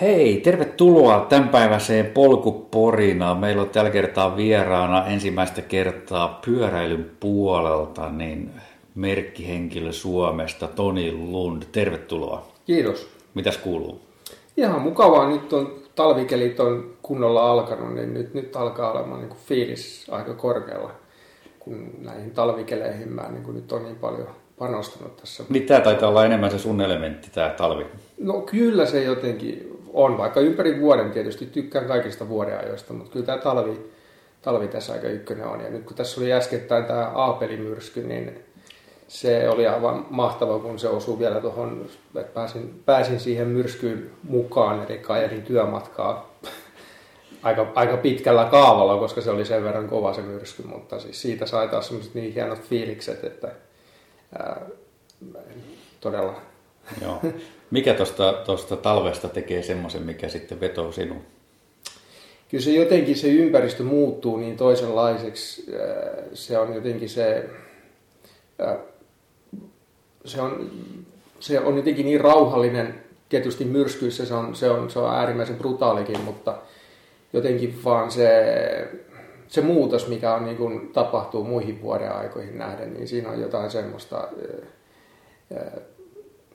Hei, 0.00 0.40
tervetuloa 0.40 1.26
tämänpäiväiseen 1.28 2.06
polkuporinaan. 2.06 3.38
Meillä 3.38 3.62
on 3.62 3.68
tällä 3.68 3.90
kertaa 3.90 4.36
vieraana 4.36 5.06
ensimmäistä 5.06 5.62
kertaa 5.62 6.40
pyöräilyn 6.44 7.10
puolelta 7.20 8.10
niin 8.10 8.50
merkkihenkilö 8.94 9.92
Suomesta, 9.92 10.68
Toni 10.68 11.12
Lund. 11.12 11.62
Tervetuloa. 11.72 12.46
Kiitos. 12.66 13.08
Mitäs 13.34 13.58
kuuluu? 13.58 14.00
Ihan 14.56 14.82
mukavaa. 14.82 15.28
Nyt 15.28 15.52
on 15.52 15.74
talvikelit 15.94 16.60
on 16.60 16.90
kunnolla 17.02 17.50
alkanut, 17.50 17.94
niin 17.94 18.14
nyt, 18.14 18.34
nyt 18.34 18.56
alkaa 18.56 18.92
olemaan 18.92 19.20
niin 19.20 19.28
kuin 19.28 19.40
fiilis 19.46 20.06
aika 20.10 20.34
korkealla, 20.34 20.90
kun 21.58 21.90
näihin 21.98 22.30
talvikeleihin 22.30 23.12
mä 23.12 23.28
niin 23.30 23.42
kuin 23.42 23.54
nyt 23.54 23.72
on 23.72 23.82
niin 23.82 23.96
paljon 23.96 24.28
panostanut 24.58 25.16
tässä. 25.16 25.44
Niin 25.48 25.66
tämä 25.66 25.80
taitaa 25.80 26.08
olla 26.08 26.24
enemmän 26.24 26.50
se 26.50 26.58
sun 26.58 26.80
elementti, 26.80 27.30
tämä 27.32 27.50
talvi. 27.50 27.86
No 28.18 28.40
kyllä 28.40 28.86
se 28.86 29.04
jotenkin 29.04 29.73
on, 29.94 30.18
vaikka 30.18 30.40
ympäri 30.40 30.80
vuoden 30.80 31.10
tietysti 31.10 31.46
tykkään 31.46 31.86
kaikista 31.86 32.28
vuodenajoista, 32.28 32.92
mutta 32.92 33.12
kyllä 33.12 33.26
tämä 33.26 33.38
talvi, 33.38 33.90
talvi 34.42 34.68
tässä 34.68 34.92
aika 34.92 35.08
ykkönen 35.08 35.46
on. 35.46 35.60
Ja 35.60 35.70
nyt 35.70 35.84
kun 35.84 35.96
tässä 35.96 36.20
oli 36.20 36.32
äskettäin 36.32 36.84
tämä 36.84 37.10
Aapelimyrsky, 37.14 38.02
niin 38.02 38.44
se 39.08 39.48
oli 39.48 39.66
aivan 39.66 40.06
mahtava, 40.10 40.58
kun 40.58 40.78
se 40.78 40.88
osui 40.88 41.18
vielä 41.18 41.40
tuohon, 41.40 41.86
että 42.16 42.32
pääsin, 42.34 42.82
pääsin 42.86 43.20
siihen 43.20 43.48
myrskyyn 43.48 44.10
mukaan, 44.22 44.86
eli 44.88 45.02
ajelin 45.08 45.42
työmatkaa 45.42 46.34
aika, 47.42 47.72
aika 47.74 47.96
pitkällä 47.96 48.44
kaavalla, 48.44 48.96
koska 48.96 49.20
se 49.20 49.30
oli 49.30 49.44
sen 49.44 49.64
verran 49.64 49.88
kova 49.88 50.14
se 50.14 50.22
myrsky, 50.22 50.62
mutta 50.62 51.00
siis 51.00 51.22
siitä 51.22 51.46
sai 51.46 51.68
taas 51.68 51.92
niin 52.14 52.34
hienot 52.34 52.62
fiilikset, 52.62 53.24
että 53.24 53.48
ää, 54.38 54.60
todella. 56.00 56.53
Joo. 57.02 57.20
Mikä 57.70 57.94
tuosta 58.46 58.76
talvesta 58.76 59.28
tekee 59.28 59.62
semmoisen, 59.62 60.02
mikä 60.02 60.28
sitten 60.28 60.60
vetoo 60.60 60.92
sinun? 60.92 61.22
Kyllä 62.48 62.64
se 62.64 62.70
jotenkin 62.70 63.16
se 63.16 63.28
ympäristö 63.28 63.82
muuttuu 63.82 64.36
niin 64.36 64.56
toisenlaiseksi. 64.56 65.74
Se 66.34 66.58
on 66.58 66.74
jotenkin 66.74 67.08
se 67.08 67.50
se 70.24 70.40
on, 70.40 70.70
se 71.40 71.60
on 71.60 71.76
jotenkin 71.76 72.06
niin 72.06 72.20
rauhallinen, 72.20 72.94
tietysti 73.28 73.64
myrskyissä 73.64 74.26
se 74.26 74.34
on, 74.34 74.54
se 74.54 74.70
on, 74.70 74.90
se 74.90 74.98
on 74.98 75.14
äärimmäisen 75.14 75.56
brutaalikin, 75.56 76.20
mutta 76.20 76.58
jotenkin 77.32 77.84
vaan 77.84 78.10
se, 78.10 78.28
se 79.48 79.60
muutos, 79.60 80.08
mikä 80.08 80.34
on, 80.34 80.44
niin 80.44 80.56
kuin, 80.56 80.88
tapahtuu 80.88 81.44
muihin 81.44 81.82
vuoden 81.82 82.12
aikoihin 82.12 82.58
nähden, 82.58 82.94
niin 82.94 83.08
siinä 83.08 83.30
on 83.30 83.40
jotain 83.40 83.70
semmoista, 83.70 84.28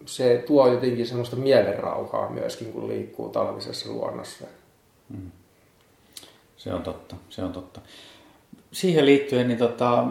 se 0.06 0.44
tuo 0.48 0.68
jotenkin 0.68 1.08
semmoista 1.08 1.36
mielenrauhaa 1.36 2.30
myöskin, 2.30 2.74
kun 2.74 2.88
liikkuu 2.88 3.30
talvisessa 3.30 3.90
luonnossa. 3.90 4.46
Mm. 5.10 5.32
Se 6.58 6.74
on 6.74 6.84
totta, 6.84 7.16
se 7.30 7.44
on 7.44 7.54
totta. 7.54 7.82
Siihen 8.72 9.06
liittyen, 9.06 9.48
niin 9.48 9.58
tota, 9.58 10.04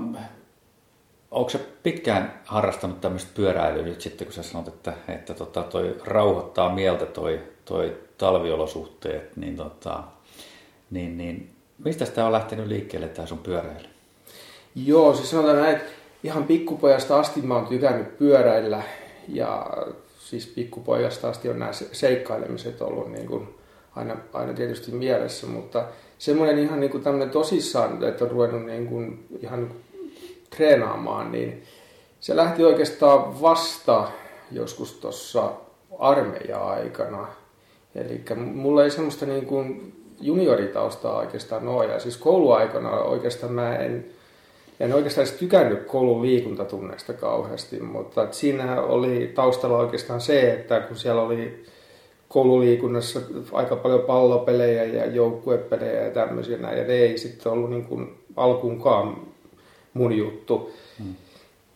Onko 1.31 1.51
se 1.51 1.59
pitkään 1.83 2.41
harrastanut 2.45 3.01
tämmöistä 3.01 3.31
pyöräilyä 3.35 3.83
nyt 3.83 4.01
sitten, 4.01 4.27
kun 4.27 4.35
sä 4.35 4.43
sanot, 4.43 4.69
että, 4.69 4.93
että 5.09 5.35
tota, 5.35 5.63
toi 5.63 5.97
rauhoittaa 6.05 6.75
mieltä 6.75 7.07
toi, 7.07 7.41
toi 7.65 7.97
talviolosuhteet, 8.19 9.37
niin, 9.37 9.57
tota, 9.57 10.03
niin, 10.91 11.19
niin 11.19 11.51
mistä 11.85 12.07
tämä 12.07 12.27
on 12.27 12.33
lähtenyt 12.33 12.67
liikkeelle 12.67 13.09
tämä 13.09 13.27
sun 13.27 13.39
pyöräily? 13.39 13.89
Joo, 14.75 15.15
siis 15.15 15.31
sanotaan 15.31 15.57
näin, 15.57 15.77
että 15.77 15.91
ihan 16.25 16.45
pikkupojasta 16.45 17.21
asti 17.21 17.43
mä 17.43 17.55
oon 17.55 17.67
tykännyt 17.67 18.19
pyöräillä 18.19 18.83
ja 19.29 19.67
siis 20.19 20.47
pikkupojasta 20.47 21.29
asti 21.29 21.49
on 21.49 21.59
nämä 21.59 21.73
seikkailemiset 21.73 22.83
ollut 22.83 23.13
niin 23.13 23.27
kuin 23.27 23.49
aina, 23.97 24.17
aina 24.33 24.53
tietysti 24.53 24.93
mielessä, 24.93 25.47
mutta 25.47 25.85
semmoinen 26.19 26.59
ihan 26.59 26.81
niin 26.81 26.91
kuin 26.91 27.31
tosissaan, 27.33 28.05
että 28.05 28.25
on 28.25 28.31
ruvennut 28.31 28.67
niin 28.67 28.87
kuin, 28.87 29.27
ihan 29.43 29.61
niin 29.61 29.81
treenaamaan, 30.57 31.33
niin 31.33 31.63
se 32.21 32.37
lähti 32.37 32.65
oikeastaan 32.65 33.43
vasta 33.43 34.09
joskus 34.53 34.93
tuossa 34.93 35.53
armeija-aikana. 35.99 37.29
Eli 37.95 38.25
mulla 38.37 38.85
ei 38.85 38.91
semmoista 38.91 39.27
niin 39.27 39.47
kuin 39.47 39.93
junioritaustaa 40.21 41.19
oikeastaan 41.19 41.69
ole. 41.69 41.87
Ja 41.87 42.01
siis 42.01 42.17
kouluaikana 42.17 42.91
oikeastaan 42.91 43.53
mä 43.53 43.77
en, 43.77 44.07
en 44.81 44.95
oikeastaan 44.95 45.27
edes 45.27 45.39
tykännyt 45.39 45.85
koulun 45.85 46.23
liikuntatunneista 46.23 47.13
kauheasti, 47.13 47.81
mutta 47.81 48.29
siinä 48.31 48.83
oli 48.83 49.33
taustalla 49.35 49.79
oikeastaan 49.79 50.21
se, 50.21 50.53
että 50.53 50.81
kun 50.81 50.97
siellä 50.97 51.23
oli 51.23 51.65
koululiikunnassa 52.29 53.21
aika 53.53 53.77
paljon 53.77 54.01
pallopelejä 54.01 54.85
ja 54.85 55.07
joukkuepelejä 55.07 56.05
ja 56.05 56.11
tämmöisiä, 56.11 56.57
ja 56.57 56.85
ne 56.85 56.93
ei 56.93 57.19
sitten 57.19 57.53
ollut 57.53 57.71
niin 57.71 57.85
kuin 57.85 58.15
alkuunkaan 58.37 59.17
mun 59.95 60.13
juttu. 60.13 60.71
Hmm. 60.99 61.15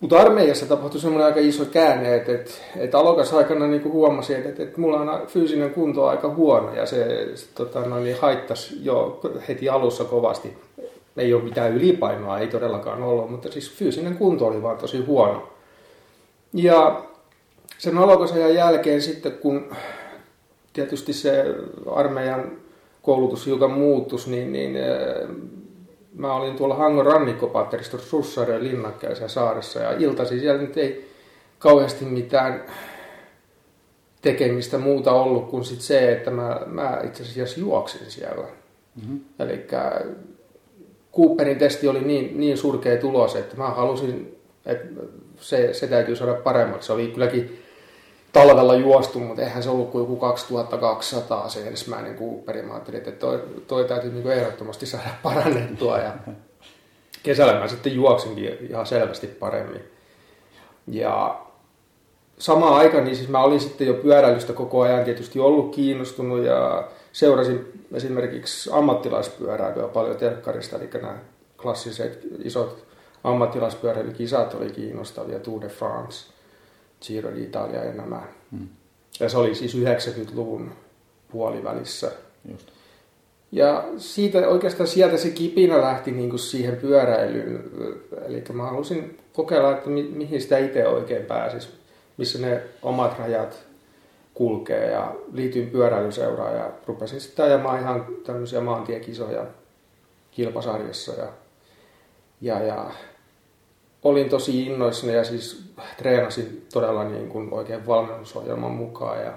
Mutta 0.00 0.18
armeijassa 0.18 0.66
tapahtui 0.66 1.00
semmoinen 1.00 1.26
aika 1.26 1.40
iso 1.40 1.64
käänne, 1.64 2.16
että, 2.16 2.32
että, 2.32 2.50
että 2.76 2.98
alokas 2.98 3.32
aikana 3.32 3.66
niin 3.66 3.92
huomasin, 3.92 4.36
että, 4.36 4.62
että 4.62 4.80
mulla 4.80 5.00
on 5.00 5.26
fyysinen 5.26 5.70
kunto 5.70 6.06
aika 6.06 6.34
huono 6.34 6.74
ja 6.74 6.86
se, 6.86 7.28
se 7.34 7.46
tota, 7.54 7.80
noin, 7.80 8.04
niin 8.04 8.20
haittasi 8.20 8.84
jo 8.84 9.20
heti 9.48 9.68
alussa 9.68 10.04
kovasti. 10.04 10.56
Ei 11.16 11.34
ole 11.34 11.42
mitään 11.42 11.72
ylipainoa, 11.72 12.38
ei 12.38 12.46
todellakaan 12.46 13.02
ollut, 13.02 13.30
mutta 13.30 13.52
siis 13.52 13.72
fyysinen 13.72 14.16
kunto 14.16 14.46
oli 14.46 14.62
vaan 14.62 14.78
tosi 14.78 15.04
huono. 15.04 15.48
Ja 16.52 17.04
sen 17.78 17.98
alokasajan 17.98 18.54
jälkeen 18.54 19.02
sitten, 19.02 19.32
kun 19.32 19.76
tietysti 20.72 21.12
se 21.12 21.44
armeijan 21.94 22.52
koulutus 23.02 23.46
hiukan 23.46 23.70
muuttus, 23.70 24.26
niin, 24.26 24.52
niin 24.52 24.76
mä 26.14 26.34
olin 26.34 26.56
tuolla 26.56 26.74
Hangon 26.74 27.06
rannikkopatteristo 27.06 27.98
Sussareen 27.98 28.64
linnakkeessa 28.64 29.28
saaressa 29.28 29.80
ja 29.80 29.92
iltasi 29.98 30.40
siellä 30.40 30.62
nyt 30.62 30.76
ei 30.76 31.10
kauheasti 31.58 32.04
mitään 32.04 32.64
tekemistä 34.22 34.78
muuta 34.78 35.12
ollut 35.12 35.50
kuin 35.50 35.64
sit 35.64 35.80
se, 35.80 36.12
että 36.12 36.30
mä, 36.30 36.60
mä 36.66 37.00
itse 37.04 37.22
asiassa 37.22 37.60
juoksin 37.60 38.10
siellä. 38.10 38.46
Mm-hmm. 38.96 39.20
Eli 39.38 39.66
Cooperin 41.16 41.58
testi 41.58 41.88
oli 41.88 42.00
niin, 42.00 42.40
niin 42.40 42.58
surkea 42.58 43.00
tulos, 43.00 43.36
että 43.36 43.56
mä 43.56 43.70
halusin, 43.70 44.38
että 44.66 44.88
se, 45.36 45.74
se 45.74 45.86
täytyy 45.86 46.16
saada 46.16 46.34
paremmaksi. 46.34 46.86
Se 46.86 46.92
oli 46.92 47.08
kylläkin 47.08 47.62
talvella 48.32 48.74
juostu, 48.74 49.18
mutta 49.20 49.42
eihän 49.42 49.62
se 49.62 49.70
ollut 49.70 49.90
kuin 49.90 50.02
joku 50.02 50.16
2200 50.16 51.48
se 51.48 51.68
ensimmäinen 51.68 52.16
Cooperi. 52.16 52.62
Mä 52.62 52.72
ajattelin, 52.72 52.98
että 52.98 53.12
toi, 53.12 53.42
toi 53.66 53.84
täytyy 53.84 54.12
niin 54.12 54.30
ehdottomasti 54.32 54.86
saada 54.86 55.08
parannettua 55.22 55.98
ja 55.98 56.12
kesällä 57.22 57.58
mä 57.58 57.68
sitten 57.68 57.94
juoksinkin 57.94 58.58
ihan 58.70 58.86
selvästi 58.86 59.26
paremmin. 59.26 59.82
Ja 60.86 61.40
samaan 62.38 62.74
aikaan 62.74 63.04
niin 63.04 63.16
siis 63.16 63.28
mä 63.28 63.42
olin 63.42 63.60
sitten 63.60 63.86
jo 63.86 63.94
pyöräilystä 63.94 64.52
koko 64.52 64.80
ajan 64.80 65.04
tietysti 65.04 65.40
ollut 65.40 65.74
kiinnostunut 65.74 66.44
ja 66.44 66.88
seurasin 67.12 67.86
esimerkiksi 67.94 68.70
ammattilaispyöräilyä 68.72 69.88
paljon 69.88 70.16
telkkarista, 70.16 70.76
eli 70.76 70.88
nämä 70.94 71.18
klassiset 71.62 72.26
isot 72.44 72.86
ammattilaispyöräilykisat 73.24 74.54
oli 74.54 74.70
kiinnostavia, 74.70 75.40
Tour 75.40 75.60
de 75.60 75.68
France– 75.68 76.26
Giro 77.06 77.30
d'Italia 77.30 77.84
ja 77.86 77.92
nämä. 77.92 78.22
Hmm. 78.50 78.68
Ja 79.20 79.28
se 79.28 79.38
oli 79.38 79.54
siis 79.54 79.76
90-luvun 79.76 80.72
puolivälissä. 81.32 82.10
Just. 82.50 82.68
Ja 83.52 83.84
siitä, 83.96 84.48
oikeastaan 84.48 84.86
sieltä 84.86 85.16
se 85.16 85.30
kipinä 85.30 85.82
lähti 85.82 86.10
niin 86.10 86.30
kuin 86.30 86.40
siihen 86.40 86.76
pyöräilyyn. 86.76 87.70
Eli 88.26 88.44
mä 88.52 88.62
halusin 88.62 89.18
kokeilla, 89.32 89.72
että 89.72 89.90
mi- 89.90 90.12
mihin 90.14 90.42
sitä 90.42 90.58
itse 90.58 90.86
oikein 90.86 91.24
pääsisi, 91.24 91.68
missä 92.16 92.38
ne 92.38 92.62
omat 92.82 93.18
rajat 93.18 93.62
kulkee. 94.34 94.90
Ja 94.90 95.14
liityin 95.32 95.70
pyöräilyseuraan 95.70 96.56
ja 96.56 96.70
rupesin 96.86 97.20
sitten 97.20 97.44
ajamaan 97.44 97.80
ihan 97.80 98.06
tämmöisiä 98.24 98.60
maantiekisoja 98.60 99.46
kilpasarjassa. 100.30 101.12
Ja, 101.12 101.28
ja, 102.40 102.62
ja 102.62 102.90
olin 104.02 104.28
tosi 104.28 104.66
innoissani 104.66 105.14
ja 105.14 105.24
siis 105.24 105.64
treenasin 105.96 106.66
todella 106.72 107.04
niin 107.04 107.28
kuin 107.28 107.52
oikein 107.52 107.86
valmennusohjelman 107.86 108.70
mukaan. 108.70 109.20
Ja 109.24 109.32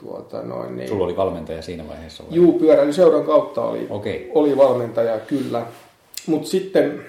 tuota 0.00 0.42
noin, 0.42 0.76
niin... 0.76 0.88
Sulla 0.88 1.04
oli 1.04 1.16
valmentaja 1.16 1.62
siinä 1.62 1.88
vaiheessa? 1.88 2.24
Vai? 2.24 2.34
Juu, 2.34 2.58
pyöräilyseuran 2.58 3.24
kautta 3.24 3.64
oli, 3.64 3.86
okay. 3.90 4.20
oli 4.34 4.56
valmentaja, 4.56 5.18
kyllä. 5.18 5.66
Mutta 6.26 6.48
sitten 6.48 7.04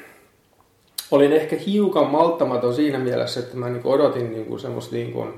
olin 1.12 1.34
ehkä 1.34 1.56
hiukan 1.66 2.08
malttamaton 2.08 2.76
siinä 2.76 3.00
mielessä, 3.00 3.40
että 3.40 3.58
mä 3.58 3.70
niin 3.70 3.82
odotin 3.84 4.32
niin 4.32 4.46
kuin 4.46 4.60
semmoista 4.60 4.96
niin 4.96 5.12
kuin 5.12 5.34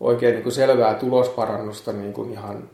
oikein 0.00 0.34
niin 0.34 0.42
kuin 0.42 0.52
selvää 0.52 0.94
tulosparannusta 0.94 1.92
niin 1.92 2.12
kuin 2.12 2.32
ihan 2.32 2.70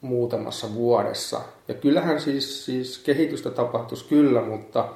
muutamassa 0.00 0.74
vuodessa. 0.74 1.40
Ja 1.68 1.74
kyllähän 1.74 2.20
siis, 2.20 2.64
siis 2.64 2.98
kehitystä 2.98 3.50
tapahtuisi 3.50 4.04
kyllä, 4.08 4.42
mutta 4.42 4.88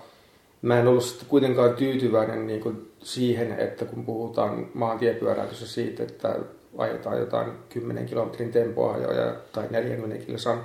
mä 0.62 0.80
en 0.80 0.88
ollut 0.88 1.25
kuitenkaan 1.28 1.75
tyytyväinen 1.75 2.46
niin 2.46 2.60
kuin 2.60 2.92
siihen, 3.02 3.52
että 3.52 3.84
kun 3.84 4.04
puhutaan 4.04 4.69
maantiepyöräilyssä 4.75 5.66
siitä, 5.66 6.02
että 6.02 6.36
ajetaan 6.78 7.19
jotain 7.19 7.50
10 7.69 8.06
kilometrin 8.06 8.52
tempoajoja 8.52 9.34
tai 9.52 9.66
40 9.70 10.26
kilsan 10.26 10.64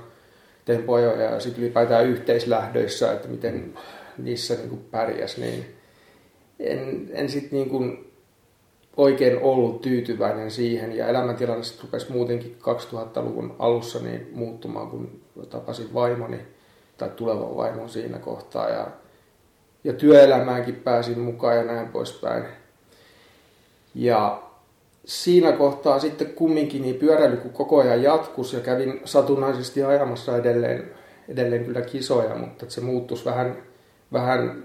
tempoajoja 0.66 1.31
ja 1.31 1.39
sitten 1.39 1.63
ylipäätään 1.63 2.06
yhteislähdöissä, 2.06 3.13
että 3.13 3.27
miten 3.27 3.74
niissä 4.18 4.56
niin 4.56 4.69
kuin 4.69 4.86
pärjäs, 4.92 5.38
niin 5.38 5.66
en, 6.59 7.09
en 7.13 7.30
sitten 7.30 7.59
niin 7.59 7.69
kuin 7.69 8.12
oikein 8.98 9.40
ollut 9.42 9.81
tyytyväinen 9.81 10.51
siihen 10.51 10.98
ja 10.98 11.07
elämäntilanne 11.07 11.63
sitten 11.63 11.84
rupesi 11.84 12.12
muutenkin 12.12 12.57
2000-luvun 12.62 13.56
alussa 13.60 14.00
niin 14.00 14.30
muuttumaan, 14.34 14.88
kun 14.90 15.22
tapasin 15.50 15.94
vaimoni 15.94 16.40
tai 16.98 17.10
tulevan 17.10 17.56
vaimon 17.56 17.90
siinä 17.90 18.19
kohtaa 18.19 18.69
ja, 18.69 18.88
ja 19.84 19.94
työelämäänkin 19.94 20.75
pääsin 20.75 21.19
mukaan 21.19 21.57
ja 21.57 21.63
näin 21.63 21.88
poispäin. 21.88 22.44
Ja 23.95 24.44
siinä 25.06 25.51
kohtaa 25.51 26.00
sitten 26.00 26.28
kumminkin 26.28 26.81
niin 26.81 26.95
pyöräily 26.95 27.38
kun 27.38 27.51
koko 27.51 27.80
ajan 27.80 28.04
jatkus 28.04 28.54
ja 28.54 28.60
kävin 28.60 29.01
satunnaisesti 29.06 29.84
ajamassa 29.84 30.38
edelleen, 30.38 30.92
edelleen 31.30 31.66
kyllä 31.66 31.81
kisoja, 31.81 32.36
mutta 32.36 32.66
se 32.69 32.81
muuttuisi 32.81 33.25
vähän, 33.25 33.57
vähän, 34.13 34.63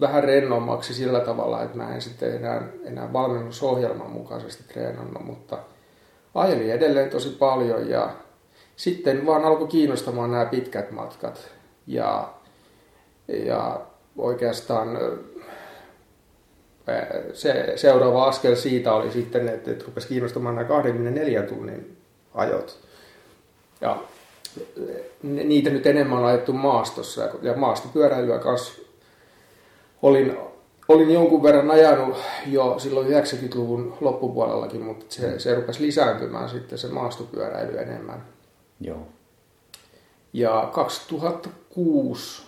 vähän 0.00 0.24
rennommaksi 0.24 0.94
sillä 0.94 1.20
tavalla, 1.20 1.62
että 1.62 1.76
mä 1.76 1.94
en 1.94 2.02
sitten 2.02 2.34
enää, 2.34 2.62
enää 2.84 3.12
valmennusohjelman 3.12 4.10
mukaisesti 4.10 4.64
treenannut, 4.72 5.24
mutta 5.24 5.58
ajelin 6.34 6.72
edelleen 6.72 7.10
tosi 7.10 7.28
paljon 7.28 7.88
ja 7.88 8.10
sitten 8.76 9.26
vaan 9.26 9.44
alkoi 9.44 9.68
kiinnostamaan 9.68 10.30
nämä 10.30 10.46
pitkät 10.46 10.90
matkat 10.90 11.48
ja, 11.86 12.28
ja 13.28 13.80
oikeastaan 14.18 14.98
se 17.32 17.72
seuraava 17.76 18.26
askel 18.26 18.54
siitä 18.54 18.92
oli 18.92 19.12
sitten, 19.12 19.48
että, 19.48 19.70
että 19.70 19.84
rupesi 19.84 20.08
kiinnostamaan 20.08 20.54
nämä 20.54 20.68
24 20.68 21.42
tunnin 21.42 21.96
ajot. 22.34 22.78
Ja 23.80 23.98
niitä 25.22 25.70
nyt 25.70 25.86
enemmän 25.86 26.18
on 26.18 26.24
ajettu 26.24 26.52
maastossa 26.52 27.28
ja 27.42 27.54
maastopyöräilyä 27.56 28.38
kanssa 28.38 28.85
olin, 30.02 30.36
olin 30.88 31.10
jonkun 31.10 31.42
verran 31.42 31.70
ajanut 31.70 32.16
jo 32.46 32.78
silloin 32.78 33.06
90-luvun 33.06 33.96
loppupuolellakin, 34.00 34.82
mutta 34.82 35.06
se, 35.08 35.38
se 35.38 35.54
rupesi 35.54 35.82
lisääntymään 35.82 36.48
sitten 36.48 36.78
se 36.78 36.88
maastopyöräily 36.88 37.78
enemmän. 37.78 38.24
Joo. 38.80 39.06
Ja 40.32 40.70
2006 40.72 42.42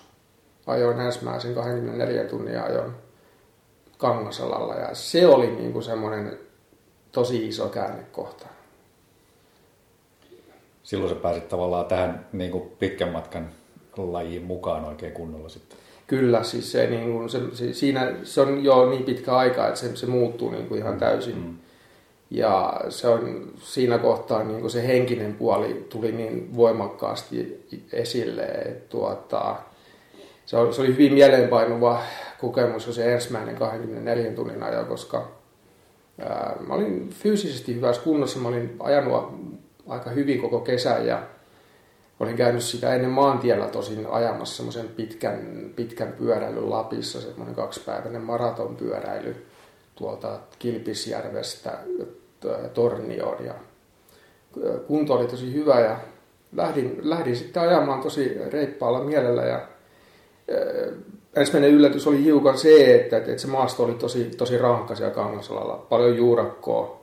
ajoin 0.67 1.01
ensimmäisen 1.01 1.55
24 1.55 2.25
tunnin 2.25 2.61
ajon 2.61 2.97
Kangasalalla 3.99 4.75
ja 4.75 4.95
se 4.95 5.27
oli 5.27 5.51
niin 5.51 5.73
kuin 5.73 5.83
semmoinen 5.83 6.39
tosi 7.13 7.49
iso 7.49 7.69
käännekohta. 7.69 8.47
Silloin 10.83 11.15
sä 11.15 11.21
pääsit 11.21 11.49
tavallaan 11.49 11.87
tähän 11.87 12.27
niin 12.33 12.51
kuin 12.51 12.71
pitkän 12.79 13.09
matkan 13.09 13.51
lajiin 13.97 14.43
mukaan 14.43 14.85
oikein 14.85 15.13
kunnolla 15.13 15.49
sitten. 15.49 15.79
Kyllä, 16.09 16.43
siis 16.43 16.73
se, 16.73 16.87
niin 16.87 17.13
kuin, 17.13 17.29
se, 17.29 17.41
se, 17.53 17.73
siinä, 17.73 18.13
se 18.23 18.41
on 18.41 18.65
jo 18.65 18.91
niin 18.91 19.03
pitkä 19.03 19.37
aika, 19.37 19.69
että 19.69 19.81
se, 19.81 19.97
se 19.97 20.07
muuttuu 20.07 20.51
niin 20.51 20.67
kuin 20.67 20.81
ihan 20.81 20.99
täysin. 20.99 21.37
Mm. 21.37 21.57
Ja 22.31 22.81
se 22.89 23.09
on 23.09 23.53
siinä 23.57 23.99
kohtaa 23.99 24.43
niin 24.43 24.61
kuin 24.61 24.71
se 24.71 24.87
henkinen 24.87 25.35
puoli 25.35 25.87
tuli 25.89 26.13
niin 26.13 26.57
voimakkaasti 26.57 27.67
esille, 27.93 28.43
että 28.43 28.89
tuota, 28.89 29.57
se, 30.47 30.57
oli, 30.57 30.75
se 30.75 30.81
oli 30.81 30.89
hyvin 30.89 31.13
mieleenpainuva 31.13 32.03
kokemus 32.41 32.95
se 32.95 33.15
ensimmäinen 33.15 33.57
24 33.57 34.33
tunnin 34.33 34.63
ajo, 34.63 34.85
koska 34.85 35.29
ää, 36.19 36.57
mä 36.67 36.75
olin 36.75 37.11
fyysisesti 37.11 37.75
hyvässä 37.75 38.03
kunnossa. 38.03 38.39
Mä 38.39 38.49
olin 38.49 38.77
ajanut 38.81 39.35
aika 39.89 40.11
hyvin 40.11 40.41
koko 40.41 40.61
kesän 40.61 41.07
ja 41.07 41.23
olin 42.21 42.37
käynyt 42.37 42.63
sitä 42.63 42.95
ennen 42.95 43.11
maantiellä 43.11 43.67
tosin 43.67 44.07
ajamassa 44.07 44.57
semmoisen 44.57 44.89
pitkän, 44.89 45.71
pitkän 45.77 46.13
pyöräilyn 46.13 46.71
Lapissa, 46.71 47.21
semmoinen 47.21 47.55
kaksipäiväinen 47.55 48.23
maratonpyöräily 48.23 49.47
tuolta 49.95 50.39
Kilpisjärvestä 50.59 51.79
Tornioon 52.75 53.45
ja 53.45 53.55
kunto 54.87 55.15
oli 55.15 55.27
tosi 55.27 55.53
hyvä 55.53 55.81
ja 55.81 55.97
lähdin, 56.57 56.99
lähdin 57.03 57.37
sitten 57.37 57.63
ajamaan 57.63 58.01
tosi 58.01 58.39
reippaalla 58.51 59.01
mielellä 59.01 59.45
ja 59.45 59.61
ensimmäinen 61.37 61.71
yllätys 61.71 62.07
oli 62.07 62.25
hiukan 62.25 62.59
se, 62.59 62.95
että, 62.95 63.17
että 63.17 63.39
se 63.39 63.47
maasto 63.47 63.85
oli 63.85 63.95
tosi, 63.95 64.25
tosi 64.25 64.59
rankka 64.59 64.95
siellä 64.95 65.15
Kangasalalla. 65.15 65.87
Paljon 65.89 66.17
juurakkoa 66.17 67.01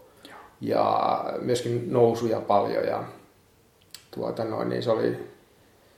ja 0.62 1.24
myöskin 1.42 1.92
nousuja 1.92 2.42
paljon. 2.42 2.88
Ja 2.88 3.04
tuota 4.16 4.44
noin, 4.44 4.70
niin 4.70 4.84
se 4.84 4.92
oli 4.92 5.18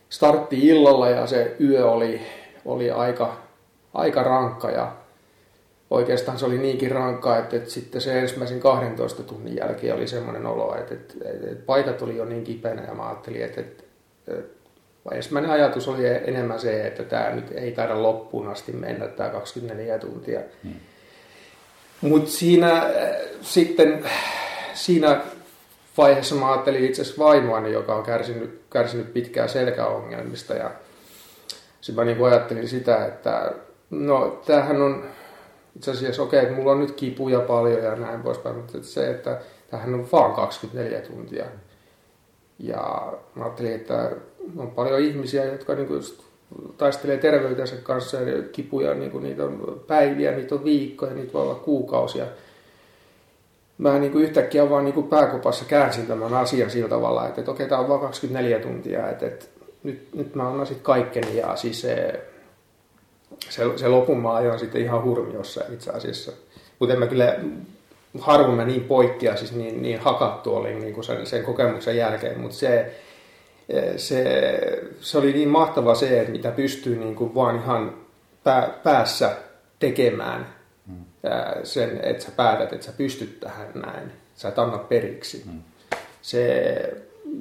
startti 0.10 0.68
illalla 0.68 1.10
ja 1.10 1.28
se 1.28 1.56
yö 1.62 1.92
oli, 1.92 2.22
oli 2.66 2.92
aika, 2.92 3.38
aika 3.94 4.24
rankka 4.24 4.72
ja 4.72 4.92
oikeastaan 5.90 6.40
se 6.40 6.46
oli 6.46 6.58
niinkin 6.58 6.92
rankka, 6.92 7.38
että, 7.38 7.58
että 7.58 7.69
sitten 7.69 8.02
se 8.02 8.19
ensimmäisen 8.19 8.60
12 8.60 9.24
tunnin 9.24 9.56
jälkeen 9.56 9.96
oli 9.96 10.08
semmoinen 10.08 10.46
olo, 10.46 10.75
että, 10.75 10.94
että, 10.94 11.14
että 11.30 11.66
paikat 11.66 12.02
oli 12.02 12.18
jo 12.18 12.25
niin 12.25 12.44
kipeänä 12.44 12.84
ja 12.88 12.94
mä 12.94 13.08
ajattelin, 13.08 13.44
että, 13.44 13.62
että, 13.62 13.84
että 14.28 14.58
ensimmäinen 15.12 15.52
ajatus 15.52 15.88
oli 15.88 16.08
enemmän 16.08 16.60
se, 16.60 16.88
että 16.88 17.04
tämä 17.04 17.30
nyt 17.30 17.52
ei 17.52 17.72
taida 17.72 18.04
loppuun 18.04 18.48
asti 18.48 18.72
mennä 18.72 19.08
tämä 19.08 19.30
24 19.30 20.00
tuntia. 20.00 20.40
Hmm. 20.63 20.74
Mutta 22.02 22.31
siinä 22.31 22.78
äh, 22.78 22.92
sitten 23.42 24.06
siinä 24.74 25.22
vaiheessa 25.98 26.36
mä 26.36 26.52
ajattelin 26.52 26.86
itse 26.86 27.02
asiassa 27.02 27.24
vaimoani, 27.24 27.72
joka 27.72 27.96
on 27.96 28.04
kärsinyt, 28.04 28.62
kärsinyt 28.70 29.14
pitkää 29.14 29.48
selkäongelmista 29.48 30.54
ja 30.54 30.72
sitten 31.82 32.06
mä 32.06 32.12
niin 32.12 32.26
ajattelin 32.26 32.68
sitä, 32.68 33.06
että 33.06 33.52
no 33.90 34.42
tämähän 34.46 34.82
on 34.82 35.06
itse 35.76 35.92
asiassa 35.92 36.24
okei, 36.24 36.40
okay, 36.40 36.50
että 36.50 36.62
mulla 36.62 36.72
on 36.72 36.80
nyt 36.80 36.92
kipuja 36.92 37.40
paljon 37.40 37.84
ja 37.84 37.96
näin 37.96 38.22
poispäin, 38.22 38.56
mutta 38.56 38.78
se, 38.82 39.10
että 39.10 39.42
tämähän 39.72 39.94
on 39.94 40.08
vaan 40.12 40.34
24 40.34 41.02
tuntia. 41.02 41.46
Ja 42.60 43.14
mä 43.36 43.44
ajattelin, 43.44 43.76
että 43.76 44.12
on 44.58 44.72
paljon 44.72 45.00
ihmisiä, 45.00 45.46
jotka 45.46 45.76
niin 45.76 45.88
kuin 45.88 46.02
taistelee 46.77 47.18
terveytensä 47.18 47.75
kanssa 47.75 48.22
ja 48.22 48.44
kipuja, 48.44 48.94
niin 48.94 49.12
kuin 49.12 49.24
niitä 49.24 49.44
on 49.44 49.82
päiviä, 49.88 50.32
niitä 50.32 50.56
on 50.56 50.63
viikkoja, 50.63 51.13
niitä 51.13 51.34
voi 51.34 51.42
olla 51.42 51.56
kuukausia. 51.56 52.25
Mä 53.77 54.00
niin 54.00 54.12
kuin 54.12 54.24
yhtäkkiä 54.24 54.69
vaan 54.69 54.86
niin 54.86 54.93
kuin 54.93 55.07
pääkopassa 55.07 55.65
käänsin 55.65 56.07
tämän 56.07 56.34
asian 56.34 56.69
sillä 56.69 56.89
tavalla, 56.89 57.27
että, 57.27 57.41
että 57.41 57.51
okei, 57.51 57.67
tämä 57.67 57.81
on 57.81 57.89
vain 57.89 58.01
24 58.01 58.60
tuntia, 58.60 59.10
että, 59.10 59.27
että 59.27 59.46
nyt, 59.84 60.07
nyt 60.15 60.36
mä 60.36 60.50
annan 60.50 60.67
sitten 60.67 60.84
kaikkeni 60.84 61.38
ja 61.38 61.55
siis 61.55 61.81
se, 61.81 62.24
se, 63.50 63.63
se 63.75 63.88
lopun 63.88 64.22
mä 64.22 64.34
ajoin 64.34 64.60
sitten 64.60 64.81
ihan 64.81 65.03
hurmiossa 65.03 65.63
itse 65.74 65.91
asiassa. 65.91 66.31
Mutta 66.79 66.96
mä 66.96 67.07
kyllä 67.07 67.36
harvoin 68.19 68.57
mä 68.57 68.65
niin 68.65 68.84
poikkea, 68.84 69.36
siis 69.36 69.51
niin, 69.55 69.81
niin 69.81 70.00
hakattu 70.00 70.55
olin 70.55 70.79
niin 70.79 70.93
kuin 70.93 71.03
sen, 71.03 71.25
sen 71.25 71.43
kokemuksen 71.43 71.98
jälkeen, 71.98 72.39
mutta 72.39 72.57
se, 72.57 72.96
se, 73.98 74.24
se 75.01 75.17
oli 75.17 75.34
niin 75.34 75.50
mahtava 75.50 75.96
se, 75.96 76.19
että 76.19 76.31
mitä 76.31 76.51
pystyy 76.51 76.96
niin 76.96 77.15
kuin 77.15 77.36
vaan 77.36 77.55
ihan 77.55 77.93
pää, 78.43 78.79
päässä 78.84 79.31
tekemään. 79.79 80.57
Sen, 81.63 82.00
että 82.03 82.24
sä 82.24 82.31
päätät, 82.31 82.74
että 82.74 82.86
sä 82.86 82.91
pystyt 82.98 83.39
tähän 83.39 83.67
näin. 83.75 84.12
Sä 84.36 84.48
et 84.48 84.60
anna 84.60 84.77
periksi. 84.77 85.43
Mm. 85.46 85.62
Se, 86.22 86.74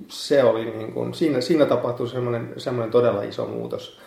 se 0.08 0.44
oli 0.44 0.64
niin 0.64 0.92
kuin, 0.92 1.14
siinä, 1.14 1.40
siinä 1.40 1.66
tapahtui 1.66 2.08
semmoinen, 2.08 2.54
semmoinen 2.56 2.92
todella 2.92 3.22
iso 3.22 3.46
muutos. 3.46 4.00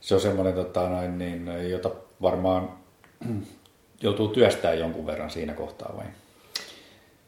Se 0.00 0.14
on 0.14 0.20
semmoinen, 0.20 0.54
tota, 0.54 0.88
noin, 0.88 1.18
niin, 1.18 1.70
jota 1.70 1.90
varmaan 2.22 2.72
joutuu 4.02 4.28
työstämään 4.28 4.78
jonkun 4.78 5.06
verran 5.06 5.30
siinä 5.30 5.54
kohtaa 5.54 5.94
vai? 5.96 6.06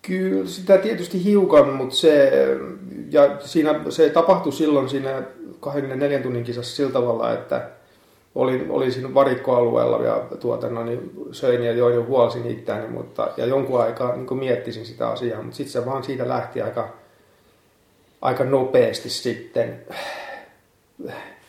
Kyllä 0.02 0.46
sitä 0.46 0.78
tietysti 0.78 1.24
hiukan, 1.24 1.68
mutta 1.68 1.94
se, 1.94 2.32
ja 3.10 3.40
siinä, 3.40 3.80
se 3.88 4.10
tapahtui 4.10 4.52
silloin 4.52 4.88
siinä 4.88 5.22
24 5.60 6.18
tunnin 6.18 6.44
kisassa 6.44 6.76
sillä 6.76 6.92
tavalla, 6.92 7.32
että 7.32 7.68
olin, 8.34 8.70
olin 8.70 8.92
siinä 8.92 9.14
varikkoalueella 9.14 10.04
ja 10.04 10.26
tuota, 10.40 10.68
no, 10.70 10.84
niin 10.84 11.12
söin 11.32 11.62
ja 11.62 11.72
join 11.72 11.94
ja 11.94 12.04
huolisin 12.04 12.46
itseäni, 12.46 12.88
mutta, 12.88 13.28
ja 13.36 13.46
jonkun 13.46 13.80
aikaa 13.80 14.16
niin 14.16 14.38
miettisin 14.38 14.86
sitä 14.86 15.08
asiaa, 15.08 15.42
mutta 15.42 15.56
sitten 15.56 15.72
se 15.72 15.86
vaan 15.86 16.04
siitä 16.04 16.28
lähti 16.28 16.62
aika, 16.62 16.88
aika 18.20 18.44
nopeasti 18.44 19.10
sitten 19.10 19.86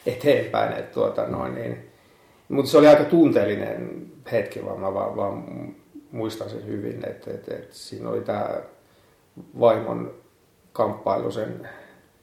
eteenpäin. 0.06 0.74
Että 0.74 0.94
tuota, 0.94 1.28
noin, 1.28 1.56
niin, 1.56 1.90
mutta 2.50 2.72
se 2.72 2.78
oli 2.78 2.88
aika 2.88 3.04
tunteellinen 3.04 4.08
hetki, 4.32 4.66
vaan 4.66 4.80
mä 4.80 4.94
vaan, 4.94 5.16
vaan 5.16 5.44
muistan 6.12 6.50
sen 6.50 6.66
hyvin, 6.66 7.10
että, 7.10 7.32
että, 7.32 7.56
että 7.56 7.76
siinä 7.76 8.10
oli 8.10 8.22
tämä 8.22 8.50
vaimon 9.60 10.14
kamppailu 10.74 11.32
sen 11.32 11.70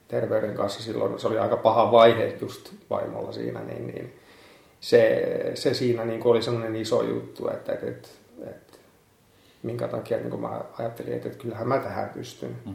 terveyden 0.08 0.54
kanssa 0.54 0.82
silloin, 0.82 1.18
se 1.18 1.28
oli 1.28 1.38
aika 1.38 1.56
paha 1.56 1.92
vaihe 1.92 2.36
just 2.40 2.72
vaimolla 2.90 3.32
siinä, 3.32 3.60
niin, 3.60 3.86
niin 3.86 4.17
se, 4.80 5.52
se 5.54 5.74
siinä 5.74 6.04
niin 6.04 6.26
oli 6.26 6.42
semmoinen 6.42 6.76
iso 6.76 7.02
juttu, 7.02 7.48
että, 7.48 7.72
että, 7.72 7.86
että, 7.86 8.08
että 8.50 8.78
minkä 9.62 9.88
takia 9.88 10.18
niin 10.18 10.40
mä 10.40 10.60
ajattelin, 10.78 11.12
että, 11.12 11.28
että 11.28 11.42
kyllähän 11.42 11.68
mä 11.68 11.78
tähän 11.78 12.10
pystyn. 12.14 12.56
Mm. 12.66 12.74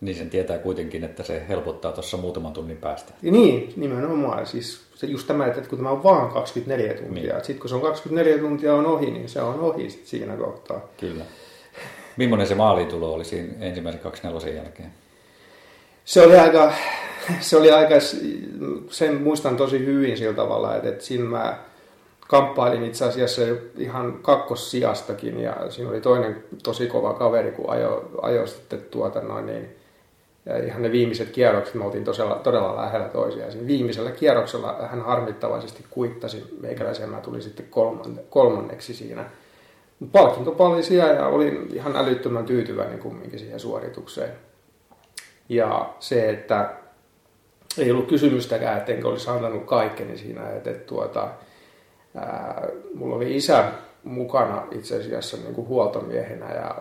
Niin 0.00 0.16
sen 0.16 0.30
tietää 0.30 0.58
kuitenkin, 0.58 1.04
että 1.04 1.22
se 1.22 1.42
helpottaa 1.48 1.92
tuossa 1.92 2.16
muutaman 2.16 2.52
tunnin 2.52 2.76
päästä. 2.76 3.12
Ja 3.22 3.32
niin, 3.32 3.72
nimenomaan. 3.76 4.46
Siis 4.46 4.86
se 4.94 5.06
just 5.06 5.26
tämä, 5.26 5.46
että 5.46 5.60
kun 5.60 5.78
tämä 5.78 5.90
on 5.90 6.02
vaan 6.02 6.32
24 6.32 6.94
tuntia. 6.94 7.34
Niin. 7.34 7.44
Sitten 7.44 7.58
kun 7.60 7.68
se 7.68 7.74
on 7.74 7.80
24 7.80 8.38
tuntia 8.38 8.74
on 8.74 8.86
ohi, 8.86 9.10
niin 9.10 9.28
se 9.28 9.42
on 9.42 9.60
ohi 9.60 9.90
sit 9.90 10.06
siinä 10.06 10.36
kohtaa. 10.36 10.80
Kyllä. 11.00 11.24
Millainen 12.16 12.46
se 12.46 12.54
maalitulo 12.54 13.14
oli 13.14 13.24
siinä 13.24 13.52
ensimmäisen 13.60 14.00
24 14.00 14.62
jälkeen? 14.62 14.92
Se 16.04 16.22
oli 16.22 16.38
aika, 16.38 16.72
se 17.40 17.56
oli 17.56 17.70
aika, 17.70 17.94
sen 18.90 19.22
muistan 19.22 19.56
tosi 19.56 19.86
hyvin 19.86 20.16
sillä 20.16 20.34
tavalla, 20.34 20.76
että, 20.76 20.88
että 20.88 21.04
siinä 21.04 21.24
mä 21.24 21.58
kamppailin 22.28 22.84
itse 22.84 23.04
asiassa 23.04 23.42
ihan 23.78 24.18
kakkossijastakin 24.22 25.40
ja 25.40 25.70
siinä 25.70 25.90
oli 25.90 26.00
toinen 26.00 26.44
tosi 26.62 26.86
kova 26.86 27.14
kaveri, 27.14 27.52
kun 27.52 27.70
ajo, 27.70 28.10
ajo 28.22 28.46
sitten 28.46 28.82
tuota 28.90 29.20
noin 29.20 29.46
niin, 29.46 29.76
ja 30.46 30.66
ihan 30.66 30.82
ne 30.82 30.92
viimeiset 30.92 31.30
kierrokset 31.30 31.74
me 31.74 31.84
oltiin 31.84 32.04
todella, 32.04 32.34
todella 32.34 32.76
lähellä 32.76 33.08
toisiaan. 33.08 33.52
Siinä 33.52 33.66
viimeisellä 33.66 34.10
kierroksella 34.10 34.76
hän 34.90 35.02
harmittavaisesti 35.02 35.84
kuittasi 35.90 36.56
meikäläisen 36.60 37.10
mä 37.10 37.20
tulin 37.20 37.42
sitten 37.42 37.66
kolmanne, 37.70 38.22
kolmanneksi 38.30 38.94
siinä. 38.94 39.24
Palkinto 40.12 40.82
siellä 40.82 41.12
ja 41.12 41.26
olin 41.26 41.68
ihan 41.74 41.96
älyttömän 41.96 42.44
tyytyväinen 42.44 42.98
kumminkin 42.98 43.38
siihen 43.38 43.60
suoritukseen. 43.60 44.32
Ja 45.48 45.94
se, 46.00 46.30
että 46.30 46.70
ei 47.78 47.90
ollut 47.90 48.08
kysymystäkään, 48.08 48.78
että 48.78 48.92
enkä 48.92 49.08
olisi 49.08 49.30
antanut 49.30 49.64
kaikkeni 49.64 50.18
siinä, 50.18 50.50
että, 50.50 50.70
että 50.70 50.86
tuota, 50.86 51.28
ää, 52.14 52.68
mulla 52.94 53.16
oli 53.16 53.36
isä 53.36 53.64
mukana 54.04 54.66
itse 54.70 54.96
asiassa 54.96 55.36
niin 55.36 55.54
kuin 55.54 55.68
huoltomiehenä 55.68 56.54
ja 56.54 56.74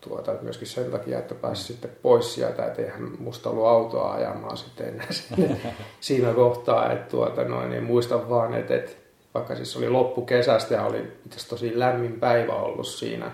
tuota, 0.00 0.34
myöskin 0.42 0.66
sen 0.66 0.90
takia, 0.90 1.18
että 1.18 1.34
pääsi 1.34 1.64
sitten 1.64 1.90
pois 2.02 2.34
sieltä, 2.34 2.66
että 2.66 2.82
eihän 2.82 3.10
musta 3.18 3.50
ollut 3.50 3.66
autoa 3.66 4.12
ajamaan 4.12 4.56
sitten 4.56 4.88
enää 4.88 5.06
sinne, 5.20 5.60
siinä 6.00 6.32
kohtaa, 6.32 6.92
että 6.92 7.10
tuota, 7.10 7.44
noin, 7.44 7.70
niin 7.70 7.84
muistan 7.84 8.28
vaan, 8.28 8.54
että, 8.54 8.74
että 8.74 8.92
vaikka 9.34 9.56
siis 9.56 9.76
oli 9.76 9.90
loppu 9.90 10.22
kesästä 10.22 10.74
ja 10.74 10.84
oli 10.84 11.12
itse 11.26 11.48
tosi 11.48 11.78
lämmin 11.78 12.20
päivä 12.20 12.52
ollut 12.52 12.86
siinä, 12.86 13.30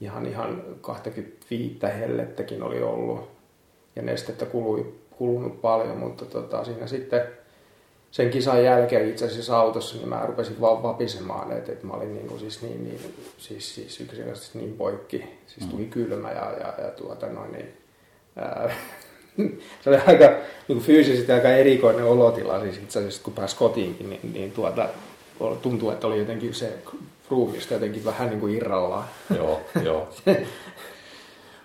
ihan 0.00 0.26
ihan 0.26 0.62
25 0.80 1.78
hellettäkin 1.82 2.62
oli 2.62 2.82
ollut 2.82 3.30
ja 3.96 4.02
nestettä 4.02 4.46
kului, 4.46 4.94
kulunut 5.18 5.60
paljon, 5.60 5.96
mutta 5.96 6.24
tota, 6.24 6.64
siinä 6.64 6.86
sitten 6.86 7.22
sen 8.10 8.30
kisan 8.30 8.64
jälkeen 8.64 9.08
itse 9.08 9.24
asiassa 9.24 9.58
autossa, 9.58 9.96
niin 9.96 10.08
mä 10.08 10.26
rupesin 10.26 10.60
vaan 10.60 10.82
vapisemaan, 10.82 11.52
että, 11.52 11.72
että 11.72 11.86
mä 11.86 11.92
olin 11.92 12.14
niin 12.14 12.26
kuin 12.26 12.40
siis 12.40 12.62
niin, 12.62 12.84
niin 12.84 13.14
siis, 13.38 13.74
siis 13.74 14.00
yksinkertaisesti 14.00 14.58
niin 14.58 14.72
poikki. 14.72 15.24
Siis 15.46 15.70
tuli 15.70 15.82
mm. 15.82 15.90
kylmä 15.90 16.30
ja, 16.30 16.52
ja, 16.60 16.74
ja 16.84 16.90
tuota 16.96 17.26
noin 17.26 17.52
niin, 17.52 17.72
ää, 18.36 18.70
se 19.82 19.90
oli 19.90 19.96
aika 20.06 20.26
niin 20.28 20.78
kuin 20.78 20.80
fyysisesti 20.80 21.32
aika 21.32 21.48
erikoinen 21.48 22.04
olotila, 22.04 22.60
siis 22.60 22.76
itse 22.76 22.98
asiassa 22.98 23.22
kun 23.22 23.32
pääsi 23.32 23.56
kotiinkin, 23.56 24.10
niin, 24.10 24.32
niin 24.32 24.52
tuota, 24.52 24.88
tuntuu, 25.62 25.90
että 25.90 26.06
oli 26.06 26.18
jotenkin 26.18 26.54
se 26.54 26.72
ruumista 27.30 27.74
jotenkin 27.74 28.04
vähän 28.04 28.28
niin 28.28 28.40
kuin 28.40 28.54
irrallaan. 28.54 29.08
Joo, 29.36 29.60
joo. 29.82 30.08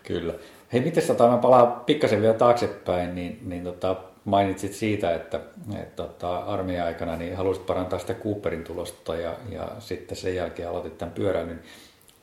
Kyllä. 0.03 0.33
Hei, 0.73 0.81
miten 0.81 1.07
tota, 1.07 1.27
mä 1.27 1.37
palaan 1.37 1.71
pikkasen 1.71 2.21
vielä 2.21 2.33
taaksepäin, 2.33 3.15
niin, 3.15 3.39
niin 3.45 3.63
tota, 3.63 3.95
mainitsit 4.25 4.73
siitä, 4.73 5.15
että, 5.15 5.39
että 5.75 5.95
tota, 5.95 6.37
armeijan 6.37 6.87
aikana 6.87 7.15
niin 7.15 7.37
halusit 7.37 7.65
parantaa 7.65 7.99
sitä 7.99 8.13
Cooperin 8.13 8.63
tulosta 8.63 9.15
ja, 9.15 9.33
ja 9.49 9.67
sitten 9.79 10.17
sen 10.17 10.35
jälkeen 10.35 10.69
aloitit 10.69 10.97
tämän 10.97 11.13
pyöräilyn. 11.13 11.59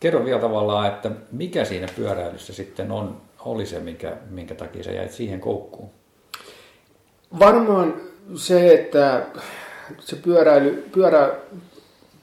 Kerro 0.01 0.25
vielä 0.25 0.41
tavallaan, 0.41 0.87
että 0.87 1.11
mikä 1.33 1.65
siinä 1.65 1.87
pyöräilyssä 1.97 2.53
sitten 2.53 2.91
on, 2.91 3.21
oli 3.41 3.67
se, 3.67 3.81
minkä, 3.81 4.17
minkä 4.31 4.55
takia 4.55 4.85
sä 4.85 4.93
jäit 4.93 5.13
siihen 5.13 5.41
koukkuun? 5.41 5.91
Varmaan 7.39 7.95
se, 8.35 8.75
että 8.75 9.23
se 9.99 10.17
pyöräily, 10.17 10.89
pyörä, 10.93 11.31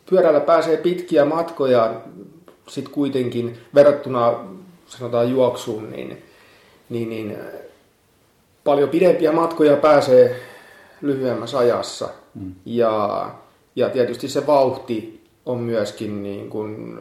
pyörällä 0.09 0.39
pääsee 0.39 0.77
pitkiä 0.77 1.25
matkoja 1.25 2.01
sitten 2.67 2.93
kuitenkin 2.93 3.57
verrattuna 3.75 4.33
sanotaan 4.87 5.31
juoksuun, 5.31 5.91
niin, 5.91 6.23
niin, 6.89 7.09
niin 7.09 7.37
paljon 8.63 8.89
pidempiä 8.89 9.31
matkoja 9.31 9.77
pääsee 9.77 10.41
lyhyemmässä 11.01 11.57
ajassa. 11.57 12.09
Mm. 12.35 12.55
Ja, 12.65 13.29
ja 13.75 13.89
tietysti 13.89 14.27
se 14.27 14.47
vauhti 14.47 15.25
on 15.45 15.59
myöskin 15.59 16.23
niin 16.23 16.49
kuin, 16.49 16.99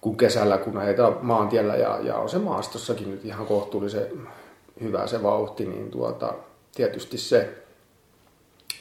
kun 0.00 0.16
kesällä, 0.16 0.58
kun 0.58 0.78
ajetaan 0.78 1.16
maantiellä 1.22 1.76
ja, 1.76 1.98
ja 2.02 2.16
on 2.16 2.28
se 2.28 2.38
maastossakin 2.38 3.10
nyt 3.10 3.24
ihan 3.24 3.46
kohtuullisen 3.46 4.06
hyvä 4.80 5.06
se 5.06 5.22
vauhti, 5.22 5.64
niin 5.64 5.90
tuota, 5.90 6.34
tietysti 6.74 7.18
se. 7.18 7.54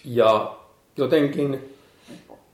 Ja 0.06 0.58
jotenkin, 0.98 1.76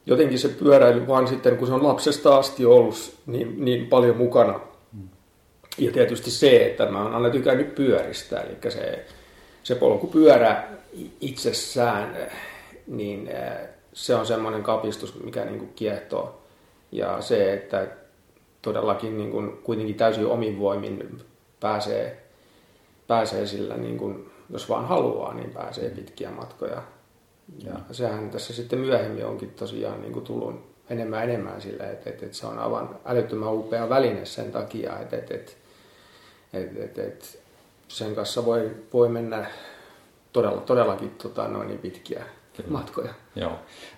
jotenkin 0.05 0.39
se 0.39 0.49
pyöräily 0.49 1.07
vaan 1.07 1.27
sitten, 1.27 1.57
kun 1.57 1.67
se 1.67 1.73
on 1.73 1.83
lapsesta 1.83 2.37
asti 2.37 2.65
ollut 2.65 3.15
niin, 3.25 3.65
niin 3.65 3.87
paljon 3.87 4.17
mukana, 4.17 4.59
ja 5.77 5.91
tietysti 5.91 6.31
se, 6.31 6.65
että 6.65 6.85
mä 6.85 7.03
oon 7.03 7.15
aina 7.15 7.29
tykännyt 7.29 7.75
pyöristä, 7.75 8.41
eli 8.41 8.71
se, 8.71 9.05
se 9.63 9.75
polkupyörä 9.75 10.63
itsessään, 11.21 12.17
niin 12.87 13.27
eh, 13.27 13.69
se 13.93 14.15
on 14.15 14.25
semmoinen 14.25 14.63
kapistus, 14.63 15.23
mikä 15.23 15.45
niin 15.45 15.59
kuin 15.59 15.73
kiehtoo. 15.75 16.41
Ja 16.91 17.21
se, 17.21 17.53
että 17.53 17.87
todellakin 18.61 19.17
niin 19.17 19.31
kuin 19.31 19.57
kuitenkin 19.63 19.95
täysin 19.95 20.25
omin 20.25 20.59
voimin 20.59 21.21
pääsee, 21.59 22.23
pääsee 23.07 23.45
sillä, 23.45 23.77
niin 23.77 23.97
kuin, 23.97 24.31
jos 24.49 24.69
vaan 24.69 24.87
haluaa, 24.87 25.33
niin 25.33 25.51
pääsee 25.51 25.89
pitkiä 25.89 26.31
matkoja. 26.31 26.83
Ja 27.63 27.73
sehän 27.91 28.29
tässä 28.29 28.53
sitten 28.53 28.79
myöhemmin 28.79 29.25
onkin 29.25 29.49
tosiaan 29.49 30.01
niin 30.01 30.13
kuin 30.13 30.25
tullut 30.25 30.77
enemmän 30.89 31.23
enemmän 31.23 31.61
sillä, 31.61 31.89
että, 31.89 32.09
että, 32.09 32.25
että 32.25 32.37
se 32.37 32.47
on 32.47 32.59
aivan 32.59 32.99
älyttömän 33.05 33.53
upea 33.53 33.89
väline 33.89 34.25
sen 34.25 34.51
takia, 34.51 34.99
että, 34.99 35.17
että, 35.17 35.33
että 35.33 35.51
et, 36.57 36.77
et, 36.77 36.97
et 36.99 37.39
sen 37.87 38.15
kanssa 38.15 38.45
voi, 38.45 38.71
voi 38.93 39.09
mennä 39.09 39.45
todella, 40.33 40.61
todellakin 40.61 41.09
tota, 41.09 41.47
noin 41.47 41.67
niin 41.67 41.79
pitkiä 41.79 42.23
Kyllä. 42.57 42.69
matkoja. 42.69 43.13
Joo. 43.35 43.51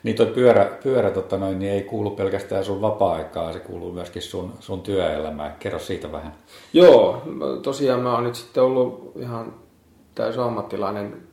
Niin 0.03 0.15
tuo 0.15 0.25
pyörä, 0.25 0.77
pyörä 0.83 1.11
tota 1.11 1.37
noin, 1.37 1.59
niin 1.59 1.71
ei 1.71 1.83
kuulu 1.83 2.09
pelkästään 2.09 2.65
sun 2.65 2.81
vapaa-aikaa, 2.81 3.53
se 3.53 3.59
kuuluu 3.59 3.91
myöskin 3.91 4.21
sun, 4.21 4.53
sun 4.59 4.81
työelämään. 4.81 5.55
Kerro 5.59 5.79
siitä 5.79 6.11
vähän. 6.11 6.35
Joo, 6.73 7.21
tosiaan 7.61 7.99
mä 7.99 8.13
oon 8.13 8.23
nyt 8.23 8.35
sitten 8.35 8.63
ollut 8.63 9.11
ihan 9.15 9.53
täysin 10.15 10.41
ammattilainen 10.41 11.27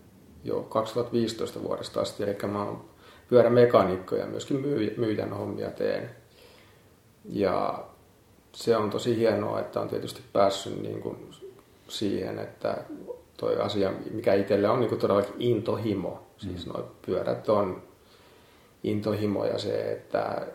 jo 0.45 0.63
2015 0.63 1.63
vuodesta 1.63 2.01
asti, 2.01 2.23
eli 2.23 2.37
mä 2.47 2.65
oon 2.65 2.85
pyörämekaanikko 3.29 4.17
ja 4.17 4.27
myöskin 4.27 4.61
myyjän 4.97 5.33
hommia 5.33 5.71
teen. 5.71 6.11
Ja 7.25 7.85
se 8.57 8.77
on 8.77 8.91
tosi 8.91 9.17
hienoa, 9.17 9.61
että 9.61 9.81
on 9.81 9.89
tietysti 9.89 10.23
päässyt 10.33 10.83
niin 10.83 11.01
kuin 11.01 11.31
siihen, 11.89 12.39
että 12.39 12.77
toi 13.37 13.61
asia, 13.61 13.93
mikä 14.11 14.35
itselle 14.35 14.69
on 14.69 14.81
niin 14.81 14.89
kuin 14.89 15.01
todellakin 15.01 15.35
intohimo. 15.39 16.23
Siis 16.39 16.67
mm. 16.67 16.73
nuo 16.73 16.89
pyörät 17.07 17.49
on 17.49 17.83
intohimo 18.83 19.45
ja 19.45 19.59
se, 19.59 19.93
että 19.93 20.47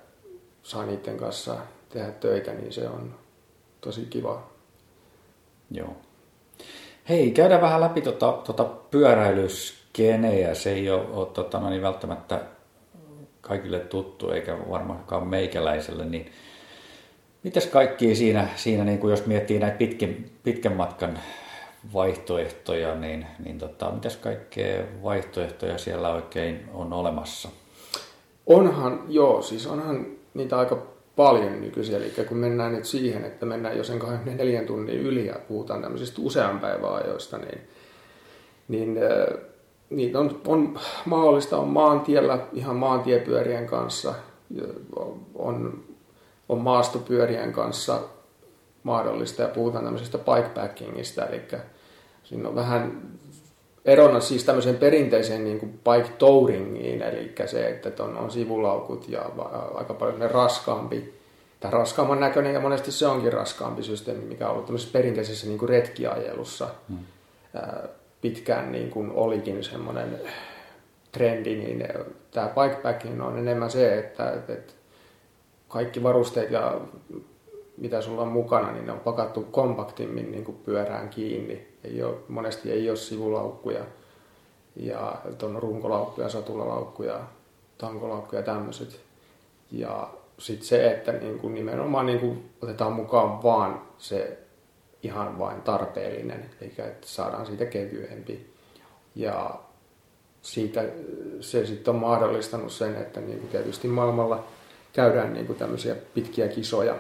saa 0.64 0.86
niiden 0.86 1.18
kanssa 1.18 1.58
tehdä 1.90 2.12
töitä, 2.12 2.54
niin 2.54 2.74
se 2.74 2.88
on 2.88 3.16
tosi 3.82 4.06
kiva. 4.10 4.44
Joo. 5.72 5.96
Hei, 7.10 7.32
käydään 7.32 7.62
vähän 7.62 7.82
läpi 7.82 8.02
tuota, 8.02 8.32
tuota 8.32 8.64
pyöräilyskeneä. 8.64 10.54
Se 10.54 10.72
ei 10.72 10.90
ole, 10.90 11.08
ole 11.12 11.28
tota, 11.28 11.60
no 11.60 11.70
niin 11.70 11.82
välttämättä 11.82 12.42
kaikille 13.42 13.80
tuttu, 13.80 14.32
eikä 14.32 14.58
varmaankaan 14.70 15.28
meikäläiselle, 15.28 16.06
niin 16.06 16.32
Mitäs 17.44 17.68
kaikki 17.68 18.16
siinä, 18.16 18.48
siinä 18.56 18.84
niin 18.84 19.00
kuin 19.00 19.12
jos 19.12 19.26
miettii 19.26 19.60
näitä 19.60 19.78
pitkin, 19.78 20.32
pitkän 20.44 20.76
matkan 20.76 21.20
vaihtoehtoja, 21.94 22.96
niin, 22.96 23.26
niin 23.44 23.58
tota, 23.58 23.92
mitäs 23.92 24.18
kaikkea 24.18 24.84
vaihtoehtoja 25.04 25.78
siellä 25.78 26.14
oikein 26.14 26.70
on 26.74 26.94
olemassa? 26.94 27.50
Onhan, 28.48 29.04
joo, 29.08 29.42
siis 29.42 29.68
onhan 29.68 30.06
niitä 30.34 30.60
aika 30.60 30.88
paljon 31.16 31.62
nykyisin, 31.62 31.96
eli 31.96 32.26
kun 32.28 32.38
mennään 32.38 32.74
nyt 32.74 32.86
siihen, 32.86 33.26
että 33.26 33.46
mennään 33.46 33.78
jo 33.78 33.84
sen 33.84 34.00
24 34.00 34.64
tunnin 34.64 35.00
yli 35.00 35.26
ja 35.26 35.36
puhutaan 35.48 35.82
tämmöisistä 35.82 36.22
usean 36.22 36.60
päivän 36.60 36.94
ajoista, 36.94 37.38
niin, 37.38 37.62
niin 38.68 38.98
äh, 38.98 39.40
niitä 39.90 40.20
on, 40.20 40.42
on 40.48 40.80
mahdollista 41.06 41.58
on 41.58 41.68
maantiellä 41.68 42.40
ihan 42.54 42.76
maantiepyörien 42.76 43.66
kanssa, 43.66 44.14
on 45.36 45.84
on 46.52 46.62
maastopyörien 46.62 47.54
kanssa 47.54 48.00
mahdollista 48.84 49.42
ja 49.42 49.48
puhutaan 49.48 49.84
tämmöisestä 49.84 50.18
bikepackingista, 50.18 51.26
eli 51.26 51.42
siinä 52.24 52.50
on 52.50 52.56
vähän 52.56 53.02
erona 53.86 54.20
siis 54.20 54.44
tämmöiseen 54.44 54.78
perinteiseen 54.78 55.44
niin 55.44 55.60
kuin 55.60 55.72
bike 55.72 56.10
touringiin, 56.18 57.02
eli 57.02 57.36
se, 57.46 57.70
että 57.70 58.04
on, 58.04 58.18
on 58.18 58.32
sivulaukut 58.32 59.10
ja 59.10 59.26
aika 59.74 59.94
paljon 59.94 60.32
raskaampi 60.32 61.22
tämä 61.60 61.72
raskaamman 61.72 62.20
näköinen 62.20 62.54
ja 62.54 62.60
monesti 62.60 62.92
se 62.92 63.08
onkin 63.08 63.34
raskaampi 63.34 63.84
systeemi, 63.84 64.26
mikä 64.26 64.46
on 64.46 64.52
ollut 64.52 64.66
tämmöisessä 64.66 64.94
perinteisessä 64.94 65.48
niin 65.48 65.60
kuin 65.60 65.70
retkiajelussa 65.70 66.68
hmm. 66.90 66.98
pitkään 68.22 68.72
niin 68.72 68.90
kuin 68.90 69.12
olikin 69.12 69.64
semmoinen 69.64 70.22
trendi, 71.12 71.56
niin 71.56 71.88
tämä 72.32 72.50
bikepacking 72.50 73.26
on 73.26 73.38
enemmän 73.38 73.72
se, 73.72 74.00
että, 74.00 74.32
että 74.32 74.74
kaikki 75.72 76.04
varusteet 76.04 76.52
ja 76.52 76.82
mitä 77.78 78.02
sulla 78.02 78.22
on 78.22 78.28
mukana, 78.28 78.72
niin 78.72 78.86
ne 78.86 78.92
on 78.92 79.00
pakattu 79.00 79.42
kompaktimmin 79.42 80.32
niin 80.32 80.44
kuin 80.44 80.58
pyörään 80.66 81.10
kiinni. 81.10 81.68
Ei 81.84 82.04
ole, 82.04 82.16
monesti 82.28 82.72
ei 82.72 82.90
ole 82.90 82.98
sivulaukkuja 82.98 83.84
ja 84.76 85.22
on 85.44 85.56
runkolaukkuja, 85.64 86.30
satulalaukkuja, 86.30 87.20
tankolaukkuja 87.78 88.40
ja 88.40 88.46
tämmöiset. 88.46 89.02
Ja 89.72 90.10
sitten 90.40 90.68
se, 90.68 90.92
että 90.92 91.12
niin 91.12 91.40
kuin 91.40 91.54
nimenomaan 91.54 92.06
niin 92.06 92.20
kuin 92.20 92.50
otetaan 92.62 92.94
mukaan 92.94 93.44
vaan 93.44 93.82
se 93.98 94.38
ihan 95.04 95.40
vain 95.40 95.62
tarpeellinen, 95.62 96.50
eikä 96.62 96.86
että 96.86 97.08
saadaan 97.08 97.46
siitä 97.46 97.66
kevyempi. 97.66 98.54
Ja 99.16 99.60
siitä 100.42 100.86
se 101.40 101.66
sitten 101.66 101.94
on 101.94 102.02
mahdollistanut 102.02 102.72
sen, 102.72 102.96
että 102.96 103.22
niin 103.22 103.40
kuin 103.40 103.50
tietysti 103.50 103.88
maailmalla 103.88 104.44
käydään 104.94 105.34
niin 105.34 105.48
kuin 105.48 105.60
tämmöisiä 105.60 105.96
pitkiä 106.14 106.48
kisoja, 106.48 106.96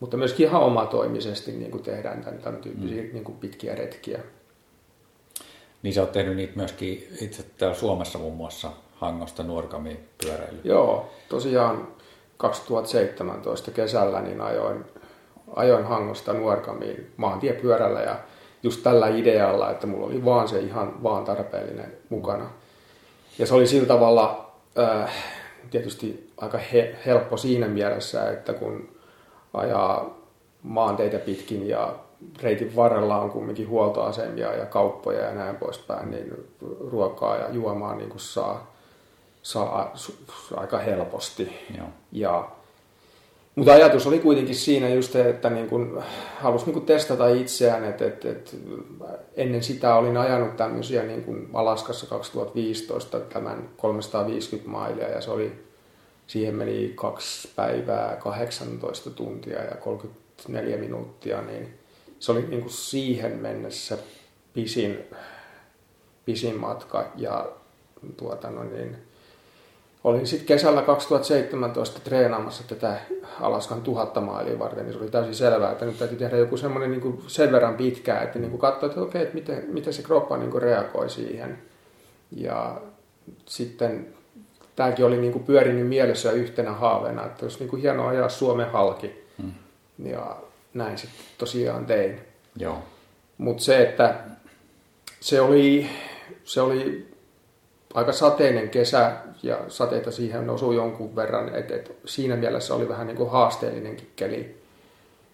mutta 0.00 0.16
myöskin 0.16 0.46
ihan 0.46 0.62
omatoimisesti 0.62 1.52
niin 1.52 1.70
kuin 1.70 1.82
tehdään 1.82 2.24
tämän, 2.24 2.38
tämän 2.38 2.60
tyyppisiä 2.60 3.02
mm. 3.02 3.12
niin 3.12 3.24
kuin 3.24 3.38
pitkiä 3.38 3.74
retkiä. 3.74 4.20
Niin 5.82 5.94
sä 5.94 6.00
oot 6.00 6.12
tehnyt 6.12 6.36
niitä 6.36 6.52
myöskin 6.56 7.08
itse 7.20 7.42
täällä 7.58 7.76
Suomessa 7.76 8.18
muun 8.18 8.36
muassa 8.36 8.72
Hangosta 8.94 9.42
Nuorkamiin 9.42 10.08
pyöräily. 10.24 10.60
Joo, 10.64 11.10
tosiaan 11.28 11.88
2017 12.36 13.70
kesällä 13.70 14.20
niin 14.20 14.40
ajoin, 14.40 14.84
ajoin 15.56 15.84
Hangosta 15.84 16.32
Nuorkamiin 16.32 17.12
maantiepyörällä 17.16 18.00
ja 18.00 18.18
just 18.62 18.82
tällä 18.82 19.08
idealla, 19.08 19.70
että 19.70 19.86
mulla 19.86 20.06
oli 20.06 20.24
vaan 20.24 20.48
se 20.48 20.58
ihan 20.58 21.02
vaan 21.02 21.24
tarpeellinen 21.24 21.92
mukana. 22.08 22.50
Ja 23.38 23.46
se 23.46 23.54
oli 23.54 23.66
sillä 23.66 23.86
tavalla 23.86 24.52
äh, 24.78 25.14
tietysti 25.70 26.29
aika 26.40 26.58
he, 26.58 26.96
helppo 27.06 27.36
siinä 27.36 27.68
mielessä, 27.68 28.30
että 28.30 28.52
kun 28.52 28.88
ajaa 29.54 30.18
maanteitä 30.62 31.18
pitkin 31.18 31.68
ja 31.68 31.94
reitin 32.42 32.76
varrella 32.76 33.16
on 33.16 33.30
kumminkin 33.30 33.68
huoltoasemia 33.68 34.54
ja 34.54 34.66
kauppoja 34.66 35.20
ja 35.20 35.34
näin 35.34 35.56
poispäin, 35.56 36.10
niin 36.10 36.48
ruokaa 36.90 37.36
ja 37.36 37.50
juomaa 37.50 37.94
niin 37.94 38.08
kuin 38.08 38.20
saa, 38.20 38.72
saa 39.42 39.92
aika 40.56 40.78
helposti. 40.78 41.52
Joo. 41.78 41.86
Ja, 42.12 42.48
mutta 43.54 43.72
ajatus 43.72 44.06
oli 44.06 44.18
kuitenkin 44.18 44.54
siinä 44.54 44.88
just, 44.88 45.16
että 45.16 45.50
niin 45.50 45.68
kun 45.68 46.02
halusi 46.36 46.64
niin 46.64 46.74
kun 46.74 46.86
testata 46.86 47.28
itseään, 47.28 47.84
että, 47.84 48.06
että, 48.06 48.30
että 48.30 48.50
ennen 49.36 49.62
sitä 49.62 49.94
olin 49.94 50.16
ajanut 50.16 50.56
tämmöisiä 50.56 51.02
niin 51.02 51.24
kuin 51.24 51.48
Alaskassa 51.52 52.06
2015 52.06 53.20
tämän 53.20 53.68
350 53.76 54.70
mailia 54.70 55.08
ja 55.08 55.20
se 55.20 55.30
oli, 55.30 55.69
siihen 56.30 56.54
meni 56.54 56.92
kaksi 56.94 57.48
päivää, 57.56 58.16
18 58.16 59.10
tuntia 59.10 59.64
ja 59.64 59.76
34 59.76 60.76
minuuttia, 60.76 61.42
niin 61.42 61.78
se 62.18 62.32
oli 62.32 62.42
niin 62.42 62.60
kuin 62.60 62.72
siihen 62.72 63.32
mennessä 63.32 63.98
pisin, 64.54 64.98
pisin 66.24 66.56
matka 66.56 67.12
ja 67.16 67.48
tuota, 68.16 68.50
no 68.50 68.64
niin, 68.64 68.96
olin 70.04 70.26
sitten 70.26 70.46
kesällä 70.46 70.82
2017 70.82 72.00
treenaamassa 72.00 72.64
tätä 72.68 73.00
Alaskan 73.40 73.82
tuhatta 73.82 74.20
mailia 74.20 74.58
varten, 74.58 74.84
niin 74.84 74.92
se 74.92 74.98
oli 74.98 75.10
täysin 75.10 75.34
selvää, 75.34 75.72
että 75.72 75.84
nyt 75.84 75.98
täytyy 75.98 76.18
tehdä 76.18 76.36
joku 76.36 76.56
semmoinen 76.56 76.90
niin 76.90 77.22
sen 77.26 77.52
verran 77.52 77.76
pitkää, 77.76 78.22
että 78.22 78.38
niin 78.38 78.58
katsoa, 78.58 78.88
että 78.88 79.00
okei, 79.00 79.22
että 79.22 79.34
miten, 79.34 79.64
miten 79.68 79.92
se 79.92 80.02
kroppa 80.02 80.36
niin 80.36 80.50
kuin 80.50 80.62
reagoi 80.62 81.10
siihen. 81.10 81.58
Ja 82.30 82.80
sitten 83.46 84.19
tämäkin 84.80 85.04
oli 85.04 85.16
niin 85.16 85.32
kuin 85.32 85.44
pyörinyt 85.44 85.88
mielessä 85.88 86.32
yhtenä 86.32 86.72
haaveena, 86.72 87.26
että 87.26 87.44
olisi 87.44 87.58
niin 87.58 87.68
kuin 87.68 87.82
hienoa 87.82 88.08
ajaa 88.08 88.28
Suomen 88.28 88.70
halki. 88.70 89.24
Hmm. 89.42 89.52
Ja 90.04 90.36
näin 90.74 90.98
sitten 90.98 91.20
tosiaan 91.38 91.86
tein. 91.86 92.20
Joo. 92.56 92.78
Mutta 93.38 93.62
se, 93.62 93.82
että 93.82 94.14
se 95.20 95.40
oli, 95.40 95.90
se 96.44 96.60
oli 96.60 97.08
aika 97.94 98.12
sateinen 98.12 98.70
kesä 98.70 99.12
ja 99.42 99.58
sateita 99.68 100.10
siihen 100.10 100.50
osui 100.50 100.76
jonkun 100.76 101.16
verran, 101.16 101.54
että 101.54 101.74
et 101.74 101.92
siinä 102.04 102.36
mielessä 102.36 102.74
oli 102.74 102.88
vähän 102.88 103.06
niin 103.06 103.16
kuin 103.16 103.30
haasteellinenkin 103.30 104.10
keli. 104.16 104.62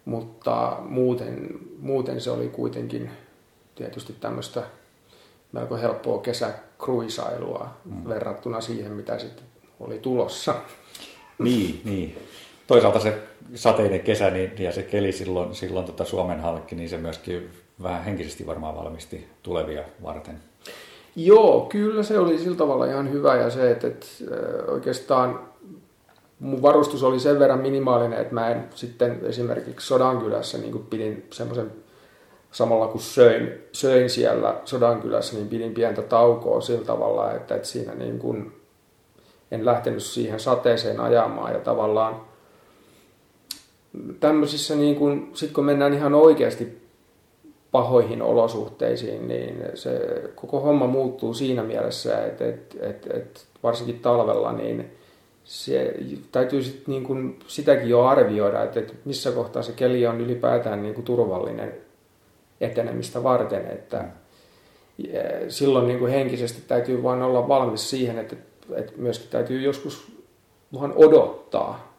Mutta 0.05 0.77
muuten, 0.81 1.49
muuten 1.79 2.21
se 2.21 2.31
oli 2.31 2.49
kuitenkin 2.49 3.11
tietysti 3.75 4.17
tämmöistä 4.21 4.63
melko 5.53 5.77
helppoa 5.77 6.19
kesäkruisailua 6.77 7.69
mm. 7.85 8.09
verrattuna 8.09 8.61
siihen, 8.61 8.93
mitä 8.93 9.19
sitten 9.19 9.45
oli 9.81 9.99
tulossa. 9.99 10.55
Niin, 11.39 11.81
niin. 11.85 12.19
Toisaalta 12.67 13.01
se 13.01 13.19
sateinen 13.55 14.01
kesä 14.01 14.31
niin, 14.31 14.53
ja 14.59 14.73
se 14.73 14.83
keli 14.83 15.13
silloin, 15.13 15.55
silloin 15.55 15.87
tota 15.87 16.05
Suomen 16.05 16.41
halkki, 16.41 16.75
niin 16.75 16.89
se 16.89 16.97
myöskin 16.97 17.51
vähän 17.83 18.05
henkisesti 18.05 18.47
varmaan 18.47 18.77
valmisti 18.77 19.29
tulevia 19.43 19.83
varten. 20.03 20.41
Joo, 21.17 21.61
kyllä 21.61 22.03
se 22.03 22.19
oli 22.19 22.39
sillä 22.39 22.57
tavalla 22.57 22.87
ihan 22.87 23.13
hyvä 23.13 23.37
ja 23.37 23.51
se, 23.51 23.71
että, 23.71 23.87
että 23.87 24.07
oikeastaan 24.69 25.41
mun 26.41 26.63
varustus 26.63 27.03
oli 27.03 27.21
sen 27.21 27.39
verran 27.39 27.61
minimaalinen, 27.61 28.21
että 28.21 28.35
mä 28.35 28.51
en 28.51 28.65
sitten 28.75 29.21
esimerkiksi 29.23 29.87
Sodankylässä 29.87 30.59
niin 30.59 30.87
pidin 30.91 31.27
semmoisen 31.31 31.73
samalla 32.57 32.89
kun 32.89 33.01
söin, 33.01 33.53
söin 33.73 34.11
siellä 34.11 34.61
Sodankylässä, 34.65 35.37
niin 35.37 35.49
pidin 35.49 35.75
pientä 35.75 36.03
taukoa 36.03 36.61
sillä 36.61 36.85
tavalla, 36.85 37.33
että, 37.33 37.55
että 37.55 37.69
siinä 37.69 37.95
niin 37.95 38.19
kuin 38.19 38.53
en 39.51 39.67
lähtenyt 39.67 40.03
siihen 40.03 40.41
sateeseen 40.41 41.01
ajamaan. 41.01 41.53
Ja 41.53 41.59
tavallaan 41.59 42.21
tämmöisissä, 44.21 44.75
niin 44.75 44.97
kun, 44.97 45.31
sit 45.35 45.53
kun 45.53 45.65
mennään 45.65 45.95
ihan 45.95 46.15
oikeasti 46.15 46.83
pahoihin 47.71 48.23
olosuhteisiin, 48.23 49.29
niin 49.29 49.63
se 49.75 50.23
koko 50.35 50.61
homma 50.61 50.87
muuttuu 50.87 51.35
siinä 51.35 51.63
mielessä, 51.63 52.27
että, 52.27 52.49
että, 52.49 52.77
että, 52.81 53.17
että 53.17 53.41
varsinkin 53.63 54.01
talvella, 54.01 54.53
niin 54.53 54.93
se 55.45 55.95
täytyy 56.33 56.63
sit 56.63 56.89
niin 56.89 57.05
kuin 57.05 57.39
sitäkin 57.47 57.89
jo 57.89 58.05
arvioida, 58.05 58.63
että, 58.63 58.81
että 58.81 58.93
missä 59.05 59.33
kohtaa 59.33 59.63
se 59.63 59.73
keli 59.73 60.07
on 60.07 60.21
ylipäätään 60.21 60.83
niin 60.83 60.95
kuin 60.95 61.05
turvallinen 61.05 61.86
etenemistä 62.61 63.23
varten, 63.23 63.67
että 63.67 64.05
silloin 65.49 65.87
niin 65.87 65.99
kuin 65.99 66.13
henkisesti 66.13 66.63
täytyy 66.69 67.03
vain 67.03 67.23
olla 67.23 67.49
valmis 67.49 67.91
siihen, 67.91 68.19
että, 68.19 68.37
että 68.77 68.93
myöskin 68.97 69.31
täytyy 69.31 69.61
joskus 69.61 70.13
vaan 70.73 70.93
odottaa 70.97 71.97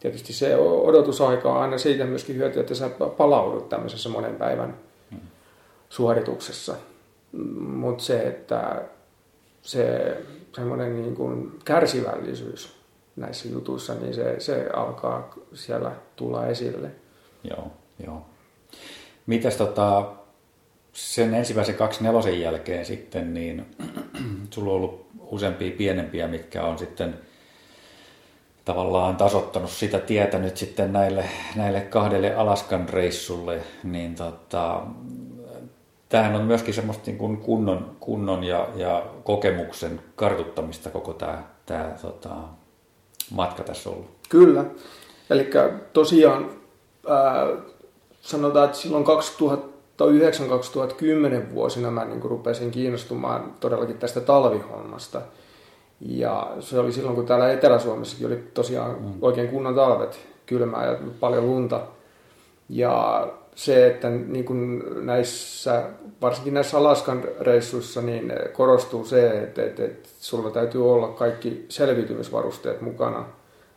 tietysti 0.00 0.32
se 0.32 0.56
odotusaika 0.56 1.52
on 1.52 1.62
aina 1.62 1.78
siitä 1.78 2.04
myöskin 2.04 2.36
hyötyä, 2.36 2.60
että 2.60 2.74
sä 2.74 2.90
palaudut 3.16 3.68
tämmöisessä 3.68 4.08
monen 4.08 4.36
päivän 4.36 4.76
suorituksessa. 5.88 6.74
Mutta 7.58 8.04
se, 8.04 8.22
että 8.22 8.82
se 9.62 10.16
semmoinen 10.54 11.02
niin 11.02 11.16
kuin 11.16 11.58
kärsivällisyys 11.64 12.80
näissä 13.16 13.48
jutuissa, 13.48 13.94
niin 13.94 14.14
se, 14.14 14.40
se 14.40 14.68
alkaa 14.72 15.34
siellä 15.54 15.92
tulla 16.16 16.46
esille. 16.46 16.90
Joo, 17.44 17.66
joo. 18.06 18.26
Mitäs 19.30 19.56
tota, 19.56 20.12
sen 20.92 21.34
ensimmäisen 21.34 21.74
kaksi 21.74 22.02
nelosen 22.02 22.40
jälkeen 22.40 22.86
sitten, 22.86 23.34
niin 23.34 23.66
sulla 24.50 24.70
on 24.70 24.76
ollut 24.76 25.06
useampia 25.20 25.70
pienempiä, 25.76 26.28
mitkä 26.28 26.62
on 26.62 26.78
sitten– 26.78 27.14
tavallaan 28.64 29.16
tasottanut 29.16 29.70
sitä 29.70 29.98
tietä 29.98 30.38
nyt 30.38 30.56
sitten 30.56 30.92
näille, 30.92 31.24
näille 31.56 31.80
kahdelle 31.80 32.34
Alaskan 32.34 32.88
reissulle, 32.88 33.60
niin 33.84 34.14
tota, 34.14 34.82
tämähän 36.08 36.36
on 36.36 36.44
myöskin 36.44 36.74
semmoista 36.74 37.02
niin 37.06 37.18
kuin 37.18 37.36
kunnon, 37.36 37.96
kunnon 38.00 38.44
ja, 38.44 38.68
ja 38.76 39.06
kokemuksen 39.24 40.00
kartuttamista 40.16 40.90
koko 40.90 41.12
tämä, 41.12 41.42
tämä 41.66 41.94
tota, 42.02 42.30
matka 43.30 43.62
tässä 43.62 43.90
ollut. 43.90 44.10
Kyllä. 44.28 44.64
Eli 45.30 45.50
tosiaan 45.92 46.50
ää, 47.08 47.46
sanotaan, 48.20 48.64
että 48.64 48.78
silloin 48.78 49.04
2009-2010 49.06 49.08
vuosina 51.54 51.90
mä 51.90 52.04
niin 52.04 52.22
rupesin 52.22 52.70
kiinnostumaan 52.70 53.54
todellakin 53.60 53.98
tästä 53.98 54.20
talvihommasta– 54.20 55.22
ja 56.00 56.56
se 56.60 56.78
oli 56.78 56.92
silloin, 56.92 57.16
kun 57.16 57.26
täällä 57.26 57.52
Etelä-Suomessakin 57.52 58.26
oli 58.26 58.44
tosiaan 58.54 58.90
mm. 58.90 59.12
oikein 59.22 59.48
kunnon 59.48 59.74
talvet, 59.74 60.20
kylmää 60.46 60.86
ja 60.86 60.98
paljon 61.20 61.46
lunta. 61.46 61.80
Ja 62.68 63.26
se, 63.54 63.86
että 63.86 64.10
niin 64.10 64.44
kuin 64.44 64.82
näissä, 65.06 65.82
varsinkin 66.22 66.54
näissä 66.54 66.78
Alaskan 66.78 67.24
reissuissa, 67.40 68.02
niin 68.02 68.32
korostuu 68.52 69.04
se, 69.04 69.42
että, 69.42 69.64
että, 69.64 69.84
että 69.84 70.08
sulla 70.20 70.50
täytyy 70.50 70.92
olla 70.92 71.08
kaikki 71.08 71.66
selviytymisvarusteet 71.68 72.80
mukana. 72.80 73.24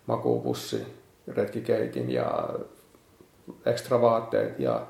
Makuupussi, 0.06 0.86
retkikeitin 1.28 2.12
ja 2.12 2.50
ekstra 3.66 4.02
vaatteet 4.02 4.60
ja 4.60 4.86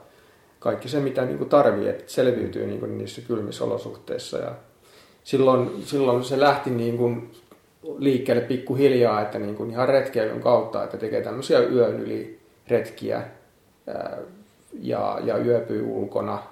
kaikki 0.60 0.90
se, 0.90 1.00
mitä 1.00 1.26
niin 1.26 1.38
kuin 1.38 1.50
tarvii, 1.50 1.90
että 1.90 2.04
selviytyy 2.08 2.68
niin 2.68 2.80
kuin 2.80 2.98
niissä 2.98 3.22
kylmissä 3.22 3.64
olosuhteissa. 3.64 4.38
Ja 4.38 4.52
silloin, 5.24 5.84
silloin 5.86 6.24
se 6.24 6.40
lähti 6.40 6.70
niin 6.70 6.98
kuin 6.98 7.32
liikkeelle 7.98 8.44
pikkuhiljaa, 8.44 9.22
että 9.22 9.40
niin 9.40 9.56
kuin 9.56 9.72
ihan 9.72 9.90
retkeilyn 9.90 10.42
kautta, 10.42 10.84
että 10.84 10.98
tekee 10.98 11.22
tämmöisiä 11.22 11.60
yön 11.60 12.00
yli 12.00 12.40
retkiä 12.68 13.24
ja, 14.74 15.20
ja 15.24 15.38
yöpyy 15.38 15.84
ulkona 15.86 16.44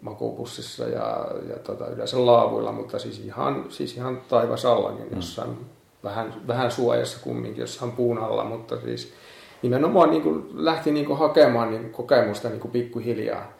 makuupussissa 0.00 0.84
ja, 0.84 1.26
ja 1.48 1.56
tota, 1.56 1.86
yleensä 1.86 2.26
laavuilla, 2.26 2.72
mutta 2.72 2.98
siis 2.98 3.18
ihan, 3.18 3.64
siis 3.68 3.96
ihan 3.96 4.20
taivasalla, 4.28 4.90
niin 4.90 5.08
mm. 5.08 5.16
jossain 5.16 5.50
mm. 5.50 5.64
vähän, 6.04 6.34
vähän 6.46 6.70
suojassa 6.70 7.18
kumminkin, 7.22 7.60
jossain 7.60 7.92
puun 7.92 8.18
alla, 8.18 8.44
mutta 8.44 8.80
siis 8.80 9.12
nimenomaan 9.64 10.10
niin 10.10 10.22
kuin 10.22 10.46
lähti 10.54 10.92
niin 10.92 11.06
kuin 11.06 11.18
hakemaan 11.18 11.70
niin 11.70 11.82
kuin 11.82 11.92
kokemusta 11.92 12.48
niin 12.48 12.60
kuin 12.60 12.72
pikkuhiljaa 12.72 13.52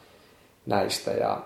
näistä. 0.67 1.11
Ja 1.11 1.43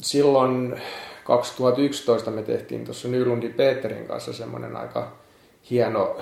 silloin 0.00 0.80
2011 1.24 2.30
me 2.30 2.42
tehtiin 2.42 2.84
tuossa 2.84 3.08
Nylundin 3.08 3.54
Peterin 3.54 4.06
kanssa 4.06 4.32
semmoinen 4.32 4.76
aika 4.76 5.12
hieno, 5.70 6.16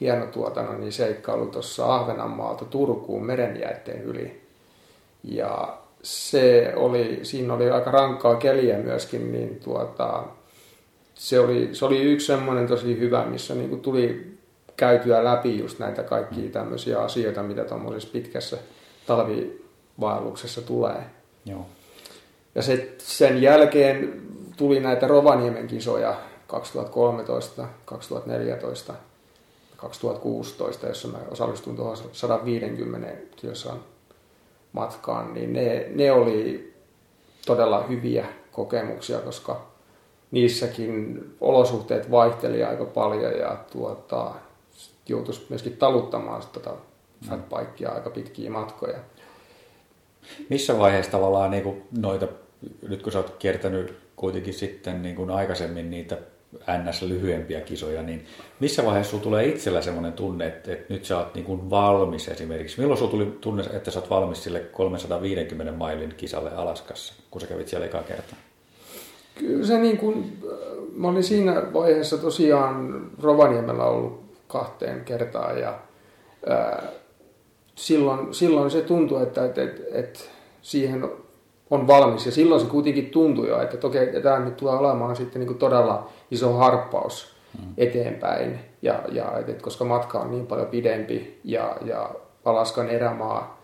hieno 0.00 0.26
tuotano, 0.26 0.78
niin 0.78 0.92
seikkailu 0.92 1.46
tuossa 1.46 1.94
Ahvenanmaalta 1.94 2.64
Turkuun 2.64 3.26
merenjäitteen 3.26 4.02
yli. 4.02 4.40
Ja 5.24 5.78
se 6.02 6.72
oli, 6.76 7.20
siinä 7.22 7.54
oli 7.54 7.70
aika 7.70 7.90
rankkaa 7.90 8.36
keliä 8.36 8.78
myöskin, 8.78 9.32
niin 9.32 9.60
tuota, 9.64 10.24
se, 11.14 11.40
oli, 11.40 11.68
se 11.72 11.84
oli 11.84 12.02
yksi 12.02 12.26
semmoinen 12.26 12.66
tosi 12.66 12.98
hyvä, 12.98 13.24
missä 13.24 13.54
niin 13.54 13.68
kuin 13.68 13.80
tuli 13.80 14.37
käytyä 14.78 15.24
läpi 15.24 15.58
just 15.58 15.78
näitä 15.78 16.02
kaikkia 16.02 16.44
mm. 16.44 16.50
tämmöisiä 16.50 17.00
asioita, 17.00 17.42
mitä 17.42 17.64
tuommoisessa 17.64 18.12
pitkässä 18.12 18.58
talvivaelluksessa 19.06 20.62
tulee. 20.62 21.02
Joo. 21.44 21.66
Ja 22.54 22.62
se, 22.62 22.94
sen 22.98 23.42
jälkeen 23.42 24.22
tuli 24.56 24.80
näitä 24.80 25.08
Rovaniemen 25.08 25.66
kisoja 25.66 26.14
2013, 26.46 27.68
2014, 27.84 28.94
2016, 29.76 30.86
jossa 30.86 31.08
mä 31.08 31.18
osallistuin 31.30 31.76
tuohon 31.76 31.96
150 32.12 33.08
kilsan 33.36 33.78
matkaan, 34.72 35.34
niin 35.34 35.52
ne, 35.52 35.86
ne 35.94 36.12
oli 36.12 36.74
todella 37.46 37.82
hyviä 37.82 38.26
kokemuksia, 38.52 39.18
koska 39.18 39.66
niissäkin 40.30 41.24
olosuhteet 41.40 42.10
vaihteli 42.10 42.64
aika 42.64 42.84
paljon 42.84 43.32
ja 43.32 43.56
tuota, 43.72 44.34
joutuisi 45.08 45.46
myöskin 45.48 45.76
taluttamaan 45.76 46.42
tätä 46.52 46.70
fatbikea 47.28 47.90
aika 47.90 48.10
pitkiä 48.10 48.50
matkoja. 48.50 48.98
Missä 50.48 50.78
vaiheessa 50.78 51.12
tavallaan 51.12 51.50
niin 51.50 51.62
kuin 51.62 51.82
noita, 51.98 52.28
nyt 52.88 53.02
kun 53.02 53.12
sä 53.12 53.18
oot 53.18 53.36
kiertänyt 53.38 53.94
kuitenkin 54.16 54.54
sitten 54.54 55.02
niin 55.02 55.16
kuin 55.16 55.30
aikaisemmin 55.30 55.90
niitä 55.90 56.18
ns. 56.88 57.02
lyhyempiä 57.02 57.60
kisoja, 57.60 58.02
niin 58.02 58.26
missä 58.60 58.84
vaiheessa 58.84 59.10
sulla 59.10 59.22
tulee 59.22 59.46
itsellä 59.46 59.82
semmoinen 59.82 60.12
tunne, 60.12 60.46
että, 60.46 60.72
että 60.72 60.94
nyt 60.94 61.04
sä 61.04 61.18
oot 61.18 61.34
niin 61.34 61.44
kuin 61.44 61.70
valmis 61.70 62.28
esimerkiksi? 62.28 62.80
Milloin 62.80 62.98
sulla 62.98 63.10
tuli 63.10 63.38
tunne, 63.40 63.64
että 63.72 63.90
sä 63.90 63.98
oot 64.00 64.10
valmis 64.10 64.44
sille 64.44 64.60
350 64.60 65.72
mailin 65.72 66.14
kisalle 66.16 66.50
Alaskassa, 66.54 67.14
kun 67.30 67.40
sä 67.40 67.46
kävit 67.46 67.68
siellä 67.68 67.86
eka 67.86 68.02
kertaa? 68.02 68.38
Kyllä 69.34 69.66
se 69.66 69.78
niin 69.78 69.98
kuin, 69.98 70.42
mä 70.94 71.08
olin 71.08 71.24
siinä 71.24 71.62
vaiheessa 71.72 72.18
tosiaan 72.18 73.06
Rovaniemellä 73.22 73.84
ollut 73.84 74.27
kahteen 74.48 75.04
kertaan 75.04 75.60
ja 75.60 75.78
ää, 76.48 76.82
silloin, 77.74 78.34
silloin 78.34 78.70
se 78.70 78.80
tuntui, 78.80 79.22
että, 79.22 79.44
että, 79.44 79.62
että, 79.62 79.82
että 79.92 80.20
siihen 80.62 81.10
on 81.70 81.86
valmis 81.86 82.26
ja 82.26 82.32
silloin 82.32 82.60
se 82.60 82.66
kuitenkin 82.66 83.10
tuntui 83.10 83.48
jo, 83.48 83.60
että 83.62 83.86
okei, 83.86 84.22
tämä 84.22 84.38
nyt 84.38 84.56
tulee 84.56 84.74
olemaan 84.74 85.16
sitten 85.16 85.40
niin 85.40 85.46
kuin 85.46 85.58
todella 85.58 86.08
iso 86.30 86.52
harppaus 86.52 87.36
mm. 87.58 87.74
eteenpäin 87.76 88.60
ja, 88.82 89.02
ja 89.12 89.38
että, 89.38 89.62
koska 89.62 89.84
matka 89.84 90.18
on 90.18 90.30
niin 90.30 90.46
paljon 90.46 90.66
pidempi 90.66 91.40
ja, 91.44 91.76
ja 91.84 92.10
Alaskan 92.44 92.88
erämaa 92.88 93.58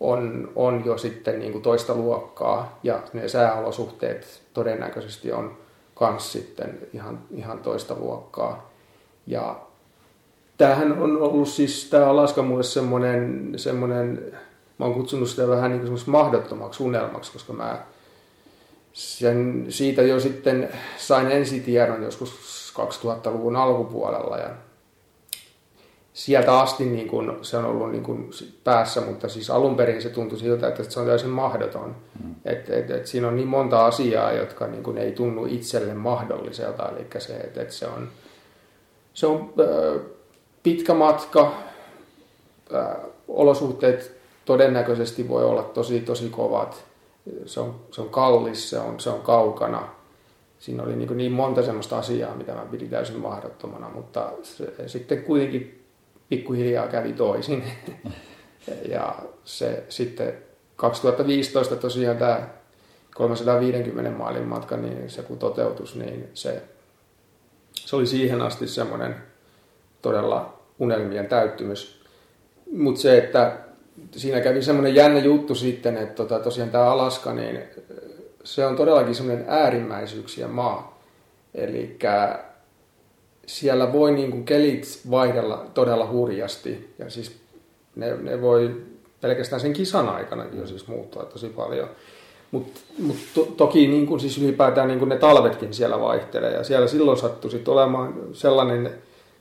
on, 0.00 0.52
on 0.56 0.82
jo 0.84 0.98
sitten 0.98 1.38
niin 1.38 1.52
kuin 1.52 1.62
toista 1.62 1.94
luokkaa 1.94 2.78
ja 2.82 3.02
ne 3.12 3.28
sääolosuhteet 3.28 4.42
todennäköisesti 4.54 5.32
on 5.32 5.56
kans 5.94 6.32
sitten 6.32 6.78
ihan, 6.92 7.18
ihan 7.30 7.58
toista 7.58 7.94
luokkaa. 7.98 8.70
Ja 9.26 9.56
tämähän 10.58 11.02
on 11.02 11.22
ollut 11.22 11.48
siis, 11.48 11.88
tämä 11.90 12.06
Alaska 12.06 12.42
mulle 12.42 12.62
semmoinen, 12.62 13.52
semmoinen 13.56 14.32
mä 14.78 14.84
oon 14.84 14.94
kutsunut 14.94 15.28
sitä 15.28 15.48
vähän 15.48 15.70
niin 15.70 15.88
kuin 15.88 16.00
mahdottomaksi 16.06 16.82
unelmaksi, 16.82 17.32
koska 17.32 17.52
mä 17.52 17.82
sen, 18.92 19.66
siitä 19.68 20.02
jo 20.02 20.20
sitten 20.20 20.68
sain 20.96 21.30
ensitiedon 21.30 22.02
joskus 22.02 22.32
2000-luvun 22.78 23.56
alkupuolella 23.56 24.36
ja 24.36 24.50
sieltä 26.12 26.58
asti 26.58 26.84
niin 26.84 27.08
kun, 27.08 27.38
se 27.42 27.56
on 27.56 27.64
ollut 27.64 27.90
niin 27.90 28.02
kun 28.02 28.30
päässä, 28.64 29.00
mutta 29.00 29.28
siis 29.28 29.50
alun 29.50 29.76
perin 29.76 30.02
se 30.02 30.08
tuntui 30.08 30.38
siltä, 30.38 30.68
että 30.68 30.82
se 30.82 31.00
on 31.00 31.06
täysin 31.06 31.30
mahdoton. 31.30 31.96
Mm. 32.24 32.34
Et, 32.44 32.70
et, 32.70 32.90
et 32.90 33.06
siinä 33.06 33.28
on 33.28 33.36
niin 33.36 33.48
monta 33.48 33.86
asiaa, 33.86 34.32
jotka 34.32 34.66
niin 34.66 34.82
kun 34.82 34.98
ei 34.98 35.12
tunnu 35.12 35.46
itselle 35.46 35.94
mahdolliselta, 35.94 36.88
eli 36.88 37.06
se, 37.18 37.36
että 37.36 37.62
et 37.62 37.70
se 37.70 37.86
on, 37.86 38.08
se 39.14 39.26
on 39.26 39.52
äh, 39.60 40.02
pitkä 40.68 40.94
matka, 40.94 41.52
äh, 42.74 42.96
olosuhteet 43.28 44.20
todennäköisesti 44.44 45.28
voi 45.28 45.44
olla 45.44 45.62
tosi, 45.62 46.00
tosi 46.00 46.28
kovat. 46.28 46.84
Se 47.46 47.60
on, 47.60 47.80
se 47.90 48.00
on 48.00 48.08
kallis, 48.08 48.70
se 48.70 48.78
on, 48.78 49.00
se 49.00 49.10
on 49.10 49.20
kaukana. 49.20 49.88
Siinä 50.58 50.82
oli 50.82 50.96
niin, 50.96 51.16
niin 51.16 51.32
monta 51.32 51.62
sellaista 51.62 51.98
asiaa, 51.98 52.34
mitä 52.34 52.52
mä 52.52 52.66
pidin 52.70 52.90
täysin 52.90 53.18
mahdottomana, 53.18 53.88
mutta 53.88 54.32
se, 54.42 54.88
sitten 54.88 55.22
kuitenkin 55.22 55.84
pikkuhiljaa 56.28 56.88
kävi 56.88 57.12
toisin. 57.12 57.64
ja 58.94 59.14
se 59.44 59.84
sitten 59.88 60.34
2015 60.76 61.76
tosiaan 61.76 62.16
tämä 62.16 62.48
350 63.14 64.10
maalin 64.10 64.48
matka, 64.48 64.76
niin 64.76 65.10
se 65.10 65.22
kun 65.22 65.38
toteutus, 65.38 65.96
niin 65.96 66.30
se, 66.34 66.62
se 67.74 67.96
oli 67.96 68.06
siihen 68.06 68.42
asti 68.42 68.68
semmoinen 68.68 69.16
todella 70.02 70.57
unelmien 70.78 71.26
täyttymys. 71.26 72.02
Mutta 72.72 73.00
se, 73.00 73.18
että 73.18 73.56
siinä 74.12 74.40
kävi 74.40 74.62
semmoinen 74.62 74.94
jännä 74.94 75.20
juttu 75.20 75.54
sitten, 75.54 75.96
että 75.96 76.14
tota, 76.14 76.38
tosiaan 76.38 76.70
tämä 76.70 76.84
Alaska, 76.84 77.32
niin 77.32 77.62
se 78.44 78.66
on 78.66 78.76
todellakin 78.76 79.14
semmoinen 79.14 79.44
äärimmäisyyksien 79.48 80.50
maa. 80.50 81.02
Eli 81.54 81.98
siellä 83.46 83.92
voi 83.92 84.12
niin 84.12 84.30
kuin 84.30 84.44
kelit 84.44 85.00
vaihdella 85.10 85.66
todella 85.74 86.10
hurjasti. 86.10 86.94
Ja 86.98 87.10
siis 87.10 87.36
ne, 87.96 88.16
ne 88.16 88.42
voi 88.42 88.82
pelkästään 89.20 89.60
sen 89.60 89.72
kisan 89.72 90.08
aikana 90.08 90.44
jo 90.52 90.66
siis 90.66 90.88
muuttua 90.88 91.24
tosi 91.24 91.48
paljon. 91.48 91.88
Mutta 92.50 92.80
mut 92.98 93.16
to, 93.34 93.48
toki 93.56 93.88
niin 93.88 94.06
kuin 94.06 94.20
siis 94.20 94.38
ylipäätään 94.38 94.88
niin 94.88 94.98
kuin 94.98 95.08
ne 95.08 95.16
talvetkin 95.16 95.74
siellä 95.74 96.00
vaihtelee. 96.00 96.52
Ja 96.52 96.64
siellä 96.64 96.88
silloin 96.88 97.18
sattui 97.18 97.50
sitten 97.50 97.74
olemaan 97.74 98.14
sellainen 98.32 98.94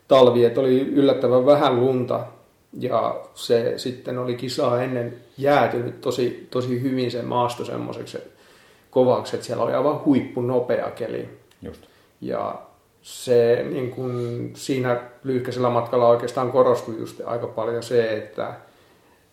talvi, 0.08 0.46
että 0.46 0.60
oli 0.60 0.82
yllättävän 0.82 1.46
vähän 1.46 1.76
lunta 1.76 2.26
ja 2.80 3.22
se 3.34 3.74
sitten 3.78 4.18
oli 4.18 4.36
kisaa 4.36 4.84
ennen 4.84 5.14
jäätynyt 5.38 6.02
tosi, 6.02 6.48
tosi 6.52 6.82
hyvin 6.82 7.12
se 7.12 7.22
maasto 7.22 7.66
semmoiseksi 7.66 8.18
kovaksi, 8.92 9.36
että 9.36 9.46
siellä 9.46 9.64
oli 9.64 9.74
aivan 9.74 10.06
huippu 10.06 10.42
nopea 10.42 10.92
keli. 10.92 11.30
Just. 11.62 11.82
Ja 12.22 12.62
se 13.02 13.66
niin 13.70 13.92
kun 13.92 14.50
siinä 14.54 15.02
lyhkäisellä 15.24 15.70
matkalla 15.70 16.08
oikeastaan 16.08 16.52
korostui 16.52 16.98
just 16.98 17.22
aika 17.26 17.48
paljon 17.48 17.84
se, 17.84 18.18
että 18.18 18.54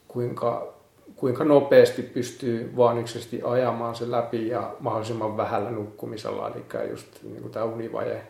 kuinka, 0.09 0.75
kuinka 1.17 1.45
nopeasti 1.45 2.03
pystyy 2.03 2.73
vaaniksesti 2.77 3.43
ajamaan 3.45 3.95
se 3.95 4.11
läpi 4.11 4.49
ja 4.49 4.71
mahdollisimman 4.81 5.37
vähällä 5.37 5.71
nukkumisella. 5.71 6.49
Eli 6.49 6.89
just 6.91 7.07
niin 7.23 7.51
tämä 7.51 7.65
univaje 7.65 8.23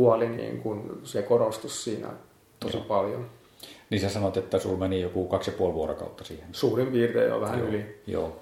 puoli, 0.00 0.28
niin 0.28 0.58
kun 0.58 1.00
se 1.04 1.22
korostus 1.22 1.84
siinä 1.84 2.08
tosi 2.60 2.76
Joo. 2.76 2.86
paljon. 2.86 3.26
Niin 3.90 4.00
sä 4.00 4.08
sanot, 4.08 4.36
että 4.36 4.58
sulla 4.58 4.78
meni 4.78 5.00
joku 5.00 5.28
kaksi 5.28 5.50
ja 5.50 5.56
puoli 5.56 5.74
vuorokautta 5.74 6.24
siihen. 6.24 6.48
Suurin 6.52 6.86
piirtein 6.86 7.30
jo 7.30 7.40
vähän 7.40 7.58
joo, 7.58 7.68
yli. 7.68 8.00
Joo. 8.06 8.40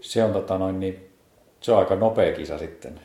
Se 0.00 0.24
on, 0.24 0.32
tota 0.32 0.58
noin, 0.58 0.80
niin, 0.80 1.08
se 1.60 1.72
on 1.72 1.78
aika 1.78 1.96
nopea 1.96 2.32
kisa 2.32 2.58
sitten. 2.58 3.00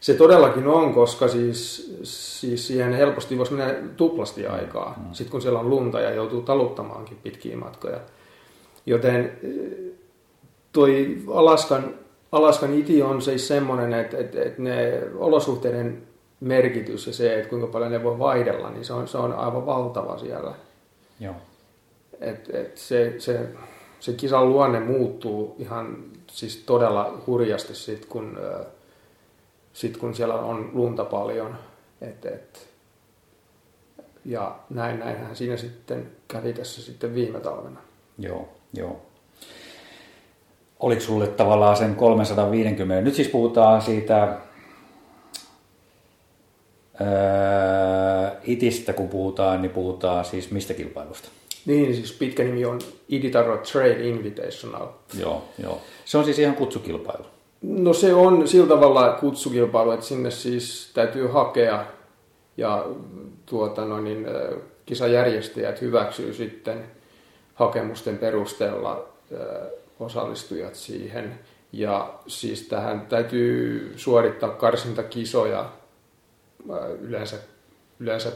Se 0.00 0.14
todellakin 0.14 0.66
on, 0.66 0.94
koska 0.94 1.28
siis, 1.28 1.92
siis 2.02 2.66
siihen 2.66 2.92
helposti 2.92 3.38
voisi 3.38 3.52
mennä 3.52 3.74
tuplasti 3.96 4.46
aikaa, 4.46 4.94
mm. 4.98 5.14
sitten 5.14 5.30
kun 5.30 5.42
siellä 5.42 5.58
on 5.58 5.70
lunta 5.70 6.00
ja 6.00 6.14
joutuu 6.14 6.42
taluttamaankin 6.42 7.18
pitkiä 7.22 7.56
matkoja. 7.56 8.00
Joten 8.86 9.38
eh, 9.42 9.92
toi 10.72 11.18
Alaskan, 11.32 11.94
Alaskan 12.32 12.74
iti 12.74 13.02
on 13.02 13.22
siis 13.22 13.48
semmoinen, 13.48 13.92
että, 13.92 14.18
että, 14.18 14.42
että 14.42 14.62
ne 14.62 15.02
olosuhteiden 15.14 16.07
merkitys 16.40 17.06
ja 17.06 17.12
se, 17.12 17.34
että 17.34 17.48
kuinka 17.48 17.66
paljon 17.66 17.92
ne 17.92 18.04
voi 18.04 18.18
vaihdella, 18.18 18.70
niin 18.70 18.84
se 18.84 18.92
on, 18.92 19.08
se 19.08 19.18
on 19.18 19.32
aivan 19.32 19.66
valtava 19.66 20.18
siellä. 20.18 20.54
Joo. 21.20 21.34
Et, 22.20 22.54
et 22.54 22.78
se, 22.78 23.14
se, 23.18 23.48
se 24.00 24.12
kisan 24.12 24.48
luonne 24.48 24.80
muuttuu 24.80 25.56
ihan 25.58 25.96
siis 26.30 26.56
todella 26.66 27.22
hurjasti 27.26 27.74
sit, 27.74 28.06
kun, 28.06 28.38
sit, 29.72 29.96
kun 29.96 30.14
siellä 30.14 30.34
on 30.34 30.70
lunta 30.72 31.04
paljon. 31.04 31.56
Et, 32.00 32.26
et, 32.26 32.68
ja 34.24 34.56
näin, 34.70 34.98
näinhän 34.98 35.36
siinä 35.36 35.56
sitten 35.56 36.10
kävi 36.28 36.52
tässä 36.52 36.82
sitten 36.82 37.14
viime 37.14 37.40
talvena. 37.40 37.80
Joo, 38.18 38.48
joo. 38.72 39.00
Oliko 40.80 41.00
sulle 41.00 41.26
tavallaan 41.26 41.76
sen 41.76 41.94
350, 41.94 43.04
nyt 43.04 43.14
siis 43.14 43.28
puhutaan 43.28 43.82
siitä 43.82 44.36
itistä 48.44 48.92
kun 48.92 49.08
puhutaan, 49.08 49.62
niin 49.62 49.70
puhutaan 49.70 50.24
siis 50.24 50.50
mistä 50.50 50.74
kilpailusta? 50.74 51.28
Niin, 51.66 51.94
siis 51.94 52.12
pitkä 52.12 52.44
nimi 52.44 52.64
on 52.64 52.78
Iditarod 53.08 53.58
Trail 53.72 54.00
Invitational. 54.04 54.86
Joo, 55.20 55.44
joo. 55.62 55.80
Se 56.04 56.18
on 56.18 56.24
siis 56.24 56.38
ihan 56.38 56.54
kutsukilpailu. 56.54 57.26
No 57.62 57.92
se 57.92 58.14
on 58.14 58.48
sillä 58.48 58.68
tavalla 58.68 59.12
kutsukilpailu, 59.12 59.90
että 59.90 60.06
sinne 60.06 60.30
siis 60.30 60.90
täytyy 60.94 61.26
hakea 61.26 61.84
ja 62.56 62.86
tuota, 63.46 63.84
no 63.84 64.00
niin, 64.00 64.26
kisajärjestäjät 64.86 65.80
hyväksyy 65.80 66.34
sitten 66.34 66.84
hakemusten 67.54 68.18
perusteella 68.18 69.08
osallistujat 70.00 70.74
siihen. 70.74 71.38
Ja 71.72 72.14
siis 72.26 72.68
tähän 72.68 73.06
täytyy 73.08 73.92
suorittaa 73.96 74.50
karsintakisoja 74.50 75.70
yleensä, 77.00 77.36
yleensä 78.00 78.32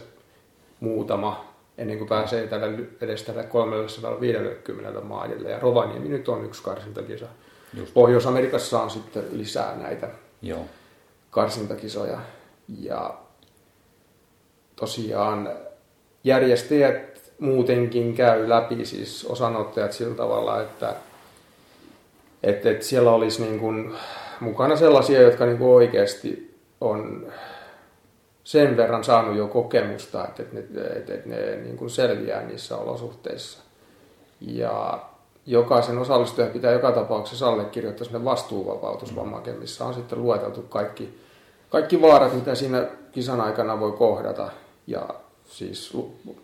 muutama 0.81 1.53
ennen 1.79 1.99
kuin 1.99 2.09
pääsee 2.09 2.47
tällä, 2.47 2.67
edes 3.01 3.23
tällä 3.23 3.43
350 3.43 5.01
maajille. 5.01 5.51
Ja 5.51 5.59
Rovaniemi 5.59 6.09
nyt 6.09 6.29
on 6.29 6.45
yksi 6.45 6.63
karsintakisa. 6.63 7.27
Just. 7.75 7.95
Pohjois-Amerikassa 7.95 8.83
on 8.83 8.91
sitten 8.91 9.25
lisää 9.33 9.77
näitä 9.77 10.09
Joo. 10.43 10.65
karsintakisoja. 11.31 12.19
Ja 12.81 13.15
tosiaan 14.77 15.51
järjestäjät 16.25 17.33
muutenkin 17.39 18.15
käy 18.15 18.49
läpi, 18.49 18.85
siis 18.85 19.25
osanottajat 19.25 19.93
sillä 19.93 20.15
tavalla, 20.15 20.63
että, 20.63 20.95
että, 22.43 22.71
että 22.71 22.85
siellä 22.85 23.11
olisi 23.11 23.43
niin 23.43 23.61
kuin 23.61 23.95
mukana 24.41 24.77
sellaisia, 24.77 25.23
jotka 25.23 25.47
niin 25.47 25.59
kuin 25.59 25.71
oikeasti 25.71 26.55
on 26.81 27.27
sen 28.44 28.76
verran 28.76 29.05
saanut 29.05 29.37
jo 29.37 29.48
kokemusta, 29.48 30.24
että, 30.24 30.42
ne, 30.52 30.61
että, 30.96 31.28
ne 31.28 31.57
niin 31.57 31.76
kuin 31.76 31.90
selviää 31.90 32.42
niissä 32.42 32.76
olosuhteissa. 32.76 33.59
Ja 34.40 35.02
jokaisen 35.46 35.98
osallistujan 35.98 36.50
pitää 36.50 36.72
joka 36.72 36.92
tapauksessa 36.92 37.48
allekirjoittaa 37.48 38.05
sellainen 38.05 38.24
vastuuvapautuslomake, 38.24 39.52
missä 39.52 39.85
on 39.85 39.94
sitten 39.94 40.22
lueteltu 40.22 40.62
kaikki, 40.62 41.18
kaikki 41.70 42.02
vaarat, 42.02 42.35
mitä 42.35 42.55
siinä 42.55 42.87
kisan 43.12 43.40
aikana 43.40 43.81
voi 43.81 43.92
kohdata. 43.92 44.50
Ja 44.87 45.09
siis 45.44 45.96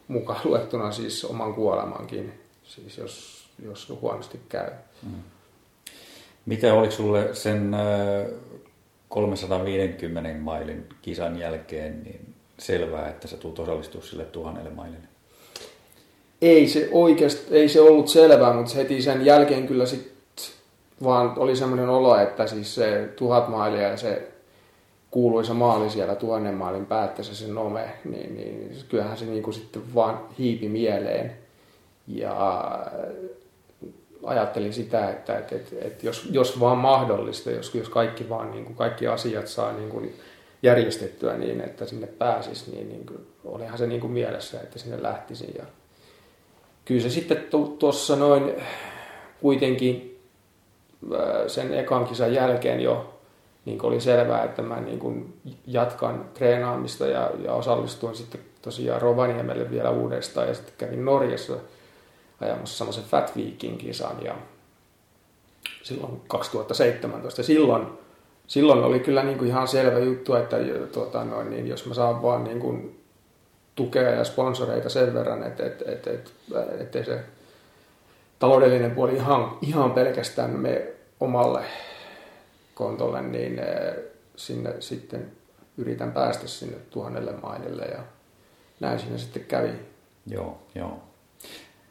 mukaan 0.08 0.40
luettuna 0.44 0.92
siis 0.92 1.24
oman 1.24 1.54
kuolemankin, 1.54 2.40
siis 2.64 2.98
jos, 2.98 3.44
jos 3.64 3.98
huonosti 4.00 4.40
käy. 4.48 4.70
Mm. 5.02 5.22
Miten 6.46 6.74
oliko 6.74 6.92
sulle 6.92 7.28
sen 7.32 7.76
350 9.09 10.35
mailin 10.40 10.88
kisan 11.03 11.38
jälkeen 11.38 12.03
niin 12.05 12.35
selvää, 12.59 13.09
että 13.09 13.29
sä 13.29 13.37
tulet 13.37 13.59
osallistua 13.59 14.03
sille 14.03 14.25
tuhannelle 14.25 14.71
mailille? 14.71 15.09
Ei 16.42 16.68
se 16.68 16.88
oikeasti, 16.92 17.57
ei 17.57 17.68
se 17.68 17.81
ollut 17.81 18.09
selvää, 18.09 18.53
mutta 18.53 18.75
heti 18.75 19.03
sen 19.03 19.25
jälkeen 19.25 19.66
kyllä 19.66 19.87
sit 19.87 20.18
vaan 21.05 21.38
oli 21.38 21.57
semmoinen 21.57 21.88
olo, 21.88 22.16
että 22.16 22.47
siis 22.47 22.75
se 22.75 23.09
tuhat 23.16 23.49
mailia 23.49 23.88
ja 23.88 23.97
se 23.97 24.29
kuuluisa 25.11 25.55
maali 25.55 25.90
siellä 25.90 26.14
tuhannen 26.14 26.55
maalin 26.55 26.87
päättässä 26.87 27.35
se 27.35 27.47
nome, 27.47 27.88
niin, 28.05 28.37
niin 28.37 28.77
kyllähän 28.88 29.16
se 29.16 29.25
niinku 29.25 29.53
sitten 29.53 29.94
vaan 29.94 30.21
hiipi 30.38 30.68
mieleen. 30.68 31.33
Ja 32.07 32.61
ajattelin 34.22 34.72
sitä, 34.72 35.11
että, 35.11 35.38
että, 35.38 35.57
että, 35.57 35.76
että 35.81 36.07
jos, 36.07 36.28
jos 36.31 36.61
vaan 36.61 36.78
mahdollista, 36.78 37.50
jos, 37.50 37.74
jos 37.74 37.88
kaikki, 37.88 38.28
vaan, 38.28 38.50
niin 38.50 38.64
kuin, 38.64 38.76
kaikki 38.76 39.07
asiat 39.07 39.46
saa 39.46 39.72
niin 39.72 39.88
kuin 39.88 40.14
järjestettyä 40.62 41.37
niin, 41.37 41.61
että 41.61 41.87
sinne 41.87 42.07
pääsisi, 42.07 42.70
niin, 42.70 42.88
niin 42.88 43.07
kuin, 43.07 43.26
olihan 43.44 43.78
se 43.78 43.87
niin 43.87 44.00
kuin 44.00 44.12
mielessä, 44.12 44.61
että 44.61 44.78
sinne 44.78 45.02
lähtisin. 45.02 45.54
Ja 45.59 45.64
kyllä 46.85 47.00
se 47.00 47.11
sitten 47.11 47.46
tuossa 47.78 48.16
noin 48.16 48.54
kuitenkin 49.40 50.20
sen 51.46 51.74
ekan 51.74 52.04
kisan 52.04 52.35
jälkeen 52.35 52.81
jo 52.81 53.14
niin 53.64 53.85
oli 53.85 54.00
selvää, 54.00 54.44
että 54.44 54.62
mä 54.62 54.81
niin 54.81 54.98
kuin 54.98 55.35
jatkan 55.66 56.24
treenaamista 56.35 57.07
ja, 57.07 57.31
ja 57.44 57.52
osallistuin 57.52 58.16
sitten 58.16 58.40
tosiaan 58.62 59.02
Rovaniemelle 59.02 59.70
vielä 59.70 59.90
uudestaan 59.90 60.48
ja 60.48 60.54
sitten 60.54 60.74
kävin 60.78 61.04
Norjassa– 61.04 61.57
ajamassa 62.40 62.79
semmoisen 62.79 63.05
Fat 63.05 63.37
Weekin 63.37 63.79
kisan 63.79 64.24
ja 64.24 64.35
silloin 65.83 66.20
2017. 66.29 67.40
Ja 67.40 67.44
silloin, 67.44 67.87
silloin 68.46 68.85
oli 68.85 69.01
kyllä 69.01 69.22
niin 69.22 69.38
kuin 69.38 69.48
ihan 69.48 69.68
selvä 69.68 69.98
juttu, 69.98 70.35
että 70.35 70.57
tuota, 70.92 71.24
noin, 71.24 71.51
niin 71.51 71.66
jos 71.66 71.87
mä 71.87 71.94
saan 71.94 72.22
vaan 72.22 72.44
niin 72.44 72.61
kuin 72.61 73.05
tukea 73.74 74.11
ja 74.11 74.24
sponsoreita 74.24 74.88
sen 74.88 75.14
verran, 75.14 75.42
että, 75.42 75.66
että, 75.66 75.85
että, 75.92 76.11
että, 76.11 76.27
että 76.81 77.05
se 77.05 77.20
taloudellinen 78.38 78.90
puoli 78.90 79.14
ihan, 79.14 79.59
ihan 79.62 79.90
pelkästään 79.90 80.51
me 80.51 80.87
omalle 81.20 81.64
kontolle, 82.74 83.22
niin 83.22 83.59
eh, 83.59 83.94
sinne 84.37 84.74
sitten 84.81 85.33
yritän 85.77 86.12
päästä 86.12 86.46
sinne 86.46 86.77
tuhannelle 86.90 87.33
mainille 87.33 87.85
ja 87.85 87.98
näin 88.81 88.98
siinä 88.98 89.18
sitten 89.18 89.44
kävi. 89.44 89.72
Joo, 90.27 90.59
joo. 90.74 91.08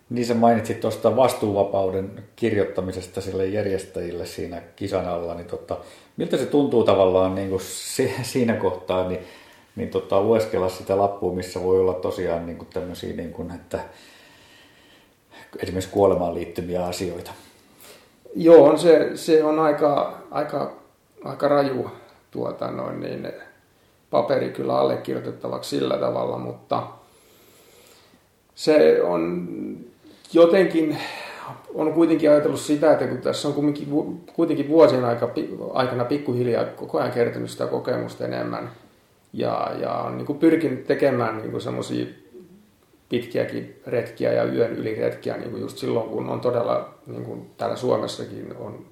Niin 0.09 0.25
sä 0.25 0.33
mainitsit 0.33 0.79
tuosta 0.79 1.15
vastuuvapauden 1.15 2.23
kirjoittamisesta 2.35 3.21
sille 3.21 3.45
järjestäjille 3.45 4.25
siinä 4.25 4.61
kisan 4.75 5.07
alla, 5.07 5.33
niin 5.33 5.47
tota, 5.47 5.77
miltä 6.17 6.37
se 6.37 6.45
tuntuu 6.45 6.83
tavallaan 6.83 7.35
niin 7.35 7.49
kuin 7.49 7.61
siinä 8.23 8.53
kohtaa, 8.53 9.07
niin, 9.07 9.19
niin 9.75 9.89
tota, 9.89 10.21
lueskella 10.21 10.69
sitä 10.69 10.97
lappua, 10.97 11.33
missä 11.33 11.63
voi 11.63 11.79
olla 11.79 11.93
tosiaan 11.93 12.45
niin 12.45 12.57
kuin 12.57 12.67
tämmöisiä, 12.73 13.15
niin 13.15 13.33
kuin, 13.33 13.51
että 13.51 13.79
esimerkiksi 15.59 15.91
kuolemaan 15.91 16.33
liittyviä 16.33 16.85
asioita? 16.85 17.31
Joo, 18.35 18.65
on 18.65 18.79
se, 18.79 19.11
se 19.15 19.43
on 19.43 19.59
aika, 19.59 20.17
aika, 20.31 20.73
aika 21.23 21.47
raju 21.47 21.91
tuota, 22.31 22.71
noin, 22.71 22.99
niin, 22.99 23.33
paperi 24.09 24.49
kyllä 24.49 24.77
allekirjoitettavaksi 24.77 25.69
sillä 25.69 25.97
tavalla, 25.97 26.37
mutta 26.37 26.83
se 28.55 29.01
on 29.01 29.47
jotenkin 30.33 30.97
on 31.73 31.93
kuitenkin 31.93 32.29
ajatellut 32.29 32.59
sitä, 32.59 32.91
että 32.91 33.07
kun 33.07 33.17
tässä 33.17 33.47
on 33.47 33.53
kuitenkin, 33.53 33.87
kuitenkin 34.33 34.67
vuosien 34.67 35.05
aikana 35.73 36.05
pikkuhiljaa 36.05 36.65
koko 36.65 36.99
ajan 36.99 37.11
kertynyt 37.11 37.49
sitä 37.49 37.67
kokemusta 37.67 38.25
enemmän 38.25 38.71
ja, 39.33 39.71
ja 39.81 39.93
on 39.93 40.17
niin 40.17 40.25
kuin 40.25 40.39
pyrkinyt 40.39 40.87
tekemään 40.87 41.37
niin 41.37 41.61
semmoisia 41.61 42.05
pitkiäkin 43.09 43.81
retkiä 43.87 44.33
ja 44.33 44.43
yön 44.43 44.71
yli 44.71 44.95
retkiä 44.95 45.37
niin 45.37 45.51
kuin 45.51 45.61
just 45.61 45.77
silloin, 45.77 46.09
kun 46.09 46.29
on 46.29 46.39
todella, 46.41 46.93
niin 47.07 47.25
kuin 47.25 47.51
täällä 47.57 47.75
Suomessakin 47.75 48.55
on 48.59 48.85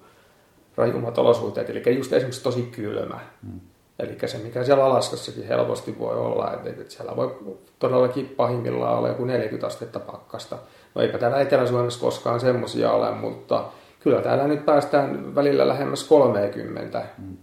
rajummat 0.78 1.18
olosuhteet, 1.18 1.70
eli 1.70 1.96
just 1.96 2.14
esimerkiksi 2.14 2.44
tosi 2.44 2.62
kylmä. 2.62 3.20
Mm. 3.44 3.60
Eli 4.00 4.18
se, 4.26 4.38
mikä 4.38 4.64
siellä 4.64 4.86
Alaskassakin 4.86 5.48
helposti 5.48 6.00
voi 6.00 6.18
olla, 6.18 6.54
että, 6.54 6.70
että 6.70 6.94
siellä 6.94 7.16
voi 7.16 7.36
todellakin 7.80 8.26
pahimmillaan 8.26 8.98
olla 8.98 9.08
joku 9.08 9.26
40 9.26 9.68
astetta 9.68 10.00
pakkasta. 10.00 10.58
No 10.96 11.02
eipä 11.02 11.18
täällä 11.18 11.42
Etelä-Suomessa 11.42 12.00
koskaan 12.00 12.40
semmoisia 12.40 12.92
ole, 12.92 13.12
mutta 13.12 13.66
kyllä 14.00 14.22
täällä 14.22 14.48
nyt 14.48 14.66
päästään 14.66 15.36
välillä 15.36 15.68
lähemmäs 15.68 16.04
30. 16.04 17.04
Mm. 17.18 17.38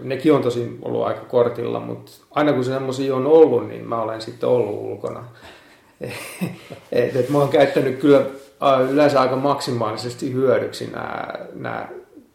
Nekin 0.00 0.32
on 0.32 0.42
tosi 0.42 0.78
ollut 0.82 1.06
aika 1.06 1.20
kortilla, 1.20 1.80
mutta 1.80 2.12
aina 2.30 2.52
kun 2.52 2.64
semmoisia 2.64 3.16
on 3.16 3.26
ollut, 3.26 3.68
niin 3.68 3.88
mä 3.88 4.02
olen 4.02 4.20
sitten 4.20 4.48
ollut 4.48 4.90
ulkona. 4.90 5.24
et, 6.92 7.16
et 7.16 7.28
mä 7.30 7.38
oon 7.38 7.48
käyttänyt 7.48 7.98
kyllä 7.98 8.22
yleensä 8.90 9.20
aika 9.20 9.36
maksimaalisesti 9.36 10.32
hyödyksi 10.32 10.90
nämä, 10.90 11.34
nämä, 11.54 11.88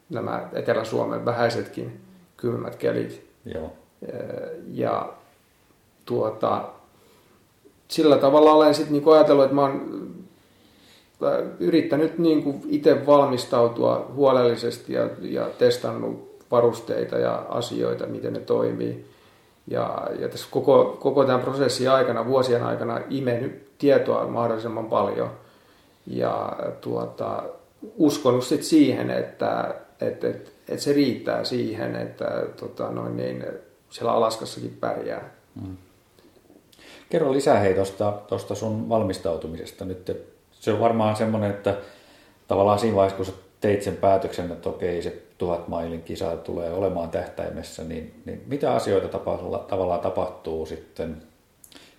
nämä 0.10 0.50
Etelä-Suomen 0.54 1.26
vähäisetkin 1.26 2.00
kylmät 2.38 2.76
kelit. 2.76 3.26
Joo. 3.46 3.74
Ja 4.72 5.10
tuota, 6.06 6.69
sillä 7.88 8.17
tavalla 8.17 8.54
olen 8.54 8.76
sitten 8.76 8.93
niinku 8.93 9.12
ajatellut, 9.12 9.43
että 9.43 9.56
mä 9.56 9.62
oon 9.62 10.06
yrittänyt 11.60 12.17
niinku 12.17 12.56
itse 12.69 13.06
valmistautua 13.06 14.12
huolellisesti 14.15 14.93
ja, 14.93 15.10
ja 15.21 15.49
testannut 15.58 16.34
varusteita 16.52 17.17
ja 17.17 17.45
asioita, 17.49 18.06
miten 18.06 18.34
ne 18.34 18.39
toimii. 18.39 19.06
Ja, 19.67 20.10
ja 20.19 20.30
tässä 20.30 20.47
koko, 20.52 20.97
koko 20.99 21.26
tämän 21.26 21.41
prosessin 21.41 21.91
aikana, 21.91 22.26
vuosien 22.26 22.63
aikana 22.63 23.02
imennyt 23.10 23.78
tietoa 23.78 24.28
mahdollisimman 24.28 24.86
paljon. 24.86 25.32
Ja 26.08 26.56
tuota, 26.82 27.43
uskonut 27.97 28.43
sit 28.43 28.63
siihen, 28.63 29.10
että, 29.10 29.76
että, 30.02 30.28
että, 30.28 30.52
että 30.69 30.84
se 30.84 30.93
riittää 30.93 31.43
siihen, 31.43 31.95
että 31.95 32.45
tota, 32.60 32.91
noin 32.91 33.17
niin, 33.17 33.45
siellä 33.89 34.12
Alaskassakin 34.13 34.78
pärjää. 34.80 35.32
Mm. 35.62 35.78
Kerro 37.10 37.34
lisää 37.34 37.60
hei 37.60 37.76
tuosta 38.28 38.56
sun 38.56 38.89
valmistautumisesta 38.89 39.86
nyt. 39.86 40.33
Se 40.63 40.71
on 40.71 40.80
varmaan 40.80 41.15
semmoinen, 41.15 41.52
että 41.52 41.78
tavallaan 42.47 42.80
siinä 42.80 42.95
vaiheessa, 42.95 43.17
kun 43.17 43.26
sä 43.26 43.32
teit 43.62 43.84
sen 43.84 43.97
päätöksen, 43.97 44.52
että 44.52 44.69
okei, 44.69 45.02
se 45.02 45.23
tuhat 45.38 45.67
mailin 45.67 46.04
kisa 46.04 46.38
tulee 46.38 46.73
olemaan 46.73 47.10
tähtäimessä, 47.10 47.84
niin, 47.84 48.21
niin 48.26 48.43
mitä 48.47 48.73
asioita 48.73 49.08
tapa, 49.08 49.65
tavallaan 49.67 49.99
tapahtuu 49.99 50.65
sitten 50.65 51.17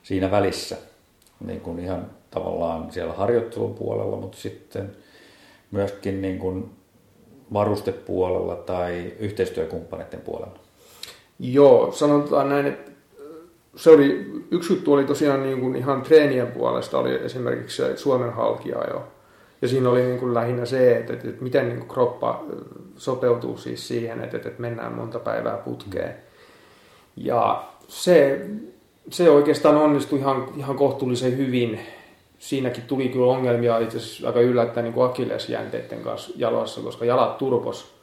siinä 0.03 0.31
välissä? 0.31 0.77
Niin 1.47 1.61
kuin 1.61 1.79
ihan 1.79 2.11
tavallaan 2.31 2.93
siellä 2.93 3.13
harjoittelun 3.13 3.75
puolella, 3.75 4.17
mutta 4.17 4.39
sitten 4.39 4.97
myöskin 5.71 6.23
niin 6.23 6.39
kuin 6.39 6.71
varustepuolella 7.53 8.57
tai 8.57 9.13
yhteistyökumppaneiden 9.19 10.21
puolella? 10.21 10.59
Joo, 11.39 11.93
sanotaan 11.93 12.49
näin, 12.49 12.67
että 12.67 12.91
se 13.77 13.91
oli, 13.91 14.33
yksi 14.51 14.73
juttu 14.73 14.93
oli 14.93 15.05
tosiaan 15.05 15.43
niin 15.43 15.61
kuin 15.61 15.77
ihan 15.77 16.03
treenien 16.03 16.47
puolesta, 16.47 16.99
oli 16.99 17.15
esimerkiksi 17.15 17.77
se 17.77 17.97
Suomen 17.97 18.33
halkiajo. 18.33 19.09
Ja 19.63 19.69
siinä 19.69 19.91
oli 19.91 20.03
niin 20.03 20.19
kuin 20.19 20.35
lähinnä 20.35 20.65
se, 20.65 20.97
että, 20.97 21.13
että, 21.13 21.29
miten 21.41 21.69
niin 21.69 21.79
kuin 21.79 21.89
kroppa 21.89 22.45
sopeutuu 22.97 23.57
siis 23.57 23.89
siihen, 23.89 24.25
että, 24.25 24.37
että 24.37 24.51
mennään 24.59 24.93
monta 24.93 25.19
päivää 25.19 25.57
putkeen. 25.57 26.15
Ja 27.17 27.65
se, 27.89 28.47
se 29.11 29.31
oikeastaan 29.31 29.77
onnistui 29.77 30.19
ihan, 30.19 30.49
ihan 30.57 30.77
kohtuullisen 30.77 31.37
hyvin. 31.37 31.81
Siinäkin 32.39 32.85
tuli 32.85 33.09
kyllä 33.09 33.33
ongelmia 33.33 33.79
itse 33.79 33.97
asiassa 33.97 34.27
aika 34.27 34.41
yllättäen 34.41 34.85
niin 34.85 35.05
akillesjänteiden 35.05 36.01
kanssa 36.01 36.33
jaloissa, 36.37 36.81
koska 36.81 37.05
jalat 37.05 37.39
turpos 37.39 37.95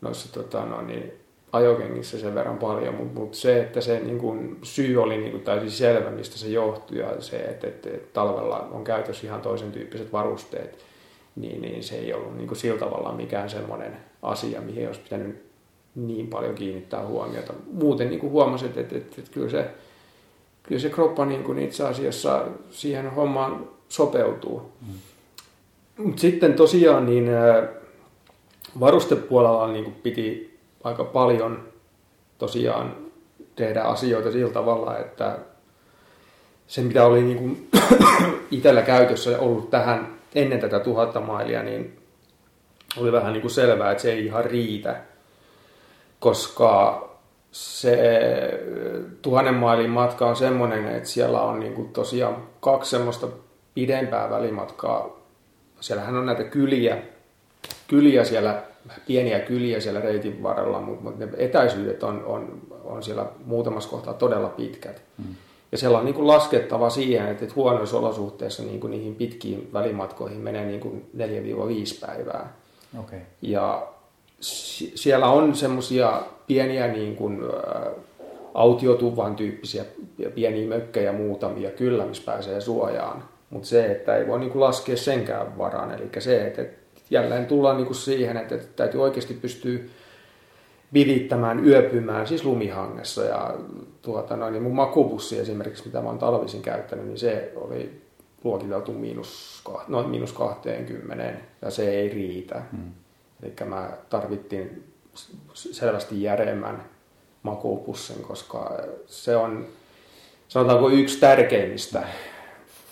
noissa 0.00 0.32
tota, 0.32 0.64
no, 0.64 0.82
niin, 0.82 1.12
ajokengissä 1.54 2.18
sen 2.18 2.34
verran 2.34 2.58
paljon, 2.58 2.94
mutta 2.94 3.20
mut 3.20 3.34
se, 3.34 3.60
että 3.60 3.80
se 3.80 4.00
niin 4.00 4.18
kun, 4.18 4.58
syy 4.62 5.02
oli 5.02 5.16
niin 5.16 5.32
kun, 5.32 5.40
täysin 5.40 5.70
selvä, 5.70 6.10
mistä 6.10 6.38
se 6.38 6.48
johtui, 6.48 6.98
ja 6.98 7.20
se, 7.20 7.36
että, 7.36 7.66
että, 7.66 7.90
että 7.90 8.08
talvella 8.12 8.68
on 8.72 8.84
käytössä 8.84 9.26
ihan 9.26 9.40
toisen 9.40 9.72
tyyppiset 9.72 10.12
varusteet, 10.12 10.78
niin, 11.36 11.62
niin 11.62 11.82
se 11.82 11.94
ei 11.94 12.12
ollut 12.12 12.36
niin 12.36 12.56
sillä 12.56 12.78
tavalla 12.78 13.12
mikään 13.12 13.50
semmoinen 13.50 13.96
asia, 14.22 14.60
mihin 14.60 14.86
olisi 14.86 15.00
pitänyt 15.00 15.44
niin 15.94 16.26
paljon 16.26 16.54
kiinnittää 16.54 17.06
huomiota. 17.06 17.52
Muuten 17.72 18.10
niin 18.10 18.22
huomasin, 18.22 18.68
että, 18.68 18.80
että, 18.80 18.96
että, 18.96 19.14
että 19.18 19.30
kyllä, 19.30 19.50
se, 19.50 19.66
kyllä 20.62 20.80
se 20.80 20.90
kroppa 20.90 21.24
niin 21.24 21.44
kuin 21.44 21.58
itse 21.58 21.84
asiassa 21.84 22.46
siihen 22.70 23.10
hommaan 23.10 23.68
sopeutuu. 23.88 24.72
Mm. 24.88 24.94
Mutta 26.04 26.20
sitten 26.20 26.54
tosiaan 26.54 27.06
niin 27.06 27.28
varustepuolella 28.80 29.72
niin 29.72 29.84
kuin 29.84 29.96
piti 30.02 30.53
aika 30.84 31.04
paljon 31.04 31.68
tosiaan 32.38 32.96
tehdä 33.56 33.82
asioita 33.82 34.32
sillä 34.32 34.52
tavalla, 34.52 34.98
että 34.98 35.38
se 36.66 36.82
mitä 36.82 37.06
oli 37.06 37.22
niin 37.22 37.38
kuin 37.38 37.68
itsellä 38.50 38.82
käytössä 38.82 39.38
ollut 39.38 39.70
tähän 39.70 40.14
ennen 40.34 40.60
tätä 40.60 40.80
tuhatta 40.80 41.20
mailia, 41.20 41.62
niin 41.62 41.98
oli 42.96 43.12
vähän 43.12 43.32
niin 43.32 43.40
kuin 43.40 43.50
selvää, 43.50 43.90
että 43.90 44.02
se 44.02 44.12
ei 44.12 44.26
ihan 44.26 44.44
riitä, 44.44 45.00
koska 46.20 47.04
se 47.52 47.98
tuhannen 49.22 49.54
mailin 49.54 49.90
matka 49.90 50.26
on 50.26 50.36
semmoinen, 50.36 50.86
että 50.86 51.08
siellä 51.08 51.40
on 51.40 51.60
niin 51.60 51.74
kuin 51.74 51.92
tosiaan 51.92 52.36
kaksi 52.60 52.90
semmoista 52.90 53.28
pidempää 53.74 54.30
välimatkaa. 54.30 55.20
Siellähän 55.80 56.16
on 56.16 56.26
näitä 56.26 56.44
kyliä, 56.44 56.98
kyliä 57.88 58.24
siellä 58.24 58.62
pieniä 59.06 59.38
kyliä 59.38 59.80
siellä 59.80 60.00
reitin 60.00 60.42
varrella, 60.42 60.80
mutta 60.80 61.24
ne 61.24 61.28
etäisyydet 61.36 62.02
on, 62.02 62.24
on, 62.24 62.60
on 62.84 63.02
siellä 63.02 63.26
muutamassa 63.44 63.90
kohtaa 63.90 64.14
todella 64.14 64.48
pitkät. 64.48 65.02
Mm. 65.18 65.34
Ja 65.72 65.78
siellä 65.78 65.98
on 65.98 66.04
niin 66.04 66.14
kuin 66.14 66.26
laskettava 66.26 66.90
siihen, 66.90 67.28
että 67.28 67.46
huonoissa 67.56 67.98
olosuhteissa 67.98 68.62
niin 68.62 68.80
kuin 68.80 68.90
niihin 68.90 69.14
pitkiin 69.14 69.70
välimatkoihin 69.72 70.38
menee 70.38 70.66
niin 70.66 70.80
kuin 70.80 71.10
4-5 71.16 71.20
päivää. 72.06 72.52
Okay. 73.00 73.18
Ja 73.42 73.86
siellä 74.94 75.26
on 75.26 75.54
semmoisia 75.54 76.22
pieniä 76.46 76.88
niin 76.88 77.16
kuin, 77.16 77.40
ä, 77.44 77.90
autiotuvan 78.54 79.36
tyyppisiä 79.36 79.84
pieniä 80.34 80.68
mökkejä 80.68 81.12
muutamia 81.12 81.70
kyllä, 81.70 82.06
missä 82.06 82.22
pääsee 82.26 82.60
suojaan. 82.60 83.24
Mutta 83.50 83.68
se, 83.68 83.86
että 83.86 84.16
ei 84.16 84.26
voi 84.26 84.38
niin 84.38 84.50
kuin 84.50 84.60
laskea 84.60 84.96
senkään 84.96 85.58
varaan. 85.58 85.94
Eli 85.94 86.08
se, 86.18 86.46
että 86.46 86.64
jälleen 87.10 87.46
tullaan 87.46 87.76
niin 87.76 87.86
kuin 87.86 87.96
siihen, 87.96 88.36
että, 88.36 88.58
täytyy 88.76 89.02
oikeasti 89.02 89.34
pystyä 89.34 89.78
vivittämään, 90.94 91.66
yöpymään, 91.66 92.26
siis 92.26 92.44
lumihangessa. 92.44 93.24
Ja 93.24 93.54
tuota, 94.02 94.36
noin, 94.36 94.52
niin 94.52 94.62
mun 94.62 94.74
makupussi 94.74 95.38
esimerkiksi, 95.38 95.86
mitä 95.86 96.00
mä 96.00 96.08
oon 96.08 96.18
talvisin 96.18 96.62
käyttänyt, 96.62 97.06
niin 97.06 97.18
se 97.18 97.52
oli 97.56 98.02
luokiteltu 98.44 98.92
miinus, 98.92 99.62
noin 99.88 100.08
miinus 100.08 100.32
20 100.32 101.34
ja 101.62 101.70
se 101.70 101.90
ei 101.90 102.08
riitä. 102.08 102.62
Hmm. 102.72 102.92
Eli 103.42 103.54
mä 103.64 103.90
tarvittiin 104.10 104.84
selvästi 105.54 106.22
järemmän 106.22 106.84
makupussin, 107.42 108.22
koska 108.22 108.78
se 109.06 109.36
on 109.36 109.66
sanotaanko 110.48 110.90
yksi 110.90 111.20
tärkeimmistä 111.20 112.02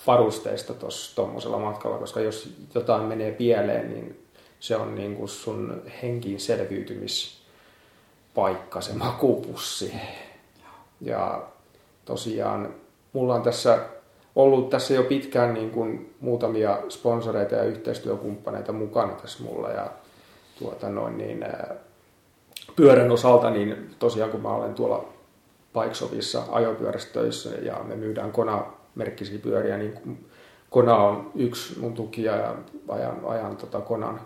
varusteista 0.07 0.73
tuommoisella 1.15 1.59
matkalla, 1.59 1.97
koska 1.97 2.19
jos 2.19 2.49
jotain 2.75 3.03
menee 3.03 3.31
pieleen, 3.31 3.89
niin 3.89 4.25
se 4.59 4.75
on 4.75 4.95
niin 4.95 5.15
kuin 5.15 5.29
sun 5.29 5.81
henkiin 6.01 6.39
selviytymispaikka, 6.39 8.81
se 8.81 8.93
makupussi. 8.93 9.93
Ja 11.01 11.43
tosiaan 12.05 12.75
mulla 13.13 13.35
on 13.35 13.41
tässä 13.41 13.79
ollut 14.35 14.69
tässä 14.69 14.93
jo 14.93 15.03
pitkään 15.03 15.53
niin 15.53 15.71
kuin 15.71 16.15
muutamia 16.19 16.79
sponsoreita 16.89 17.55
ja 17.55 17.63
yhteistyökumppaneita 17.63 18.71
mukana 18.71 19.13
tässä 19.13 19.43
mulla 19.43 19.69
ja 19.69 19.91
tuota 20.59 20.89
noin 20.89 21.17
niin, 21.17 21.45
pyörän 22.75 23.11
osalta, 23.11 23.49
niin 23.49 23.95
tosiaan 23.99 24.31
kun 24.31 24.41
mä 24.41 24.49
olen 24.49 24.73
tuolla 24.73 25.05
Bikeshopissa 25.73 26.43
ajopyörässä 26.51 27.49
ja 27.61 27.83
me 27.83 27.95
myydään 27.95 28.31
Kona 28.31 28.65
merkkisiä 28.95 29.39
pyöriä, 29.39 29.77
niin 29.77 30.25
Kona 30.69 30.95
on 30.95 31.31
yksi 31.35 31.79
mun 31.79 31.93
tukija 31.93 32.35
ja 32.35 32.55
ajan, 32.87 33.19
ajan 33.25 33.57
tota 33.57 33.81
Konan 33.81 34.21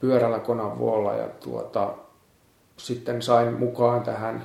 pyörällä 0.00 0.38
Konan 0.38 0.78
vuolla 0.78 1.14
ja 1.14 1.28
tuota, 1.28 1.94
sitten 2.76 3.22
sain 3.22 3.54
mukaan 3.54 4.02
tähän 4.02 4.42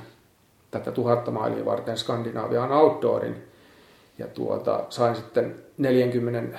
tätä 0.70 0.92
tuhatta 0.92 1.30
mailia 1.30 1.64
varten 1.64 1.98
Skandinavian 1.98 2.72
outdoorin 2.72 3.36
ja 4.18 4.26
tuota, 4.26 4.84
sain 4.88 5.16
sitten 5.16 5.54
40, 5.78 6.58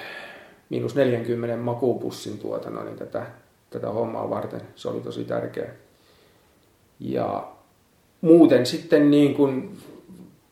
miinus 0.69 0.95
40 0.95 1.57
makupussin 1.57 2.39
tuota, 2.39 2.69
no 2.69 2.83
niin 2.83 2.97
tätä, 2.97 3.25
tätä 3.69 3.89
hommaa 3.89 4.29
varten. 4.29 4.61
Se 4.75 4.89
oli 4.89 4.99
tosi 4.99 5.23
tärkeä. 5.23 5.69
Ja 6.99 7.47
muuten 8.21 8.65
sitten 8.65 9.11
niin 9.11 9.35
kuin 9.35 9.77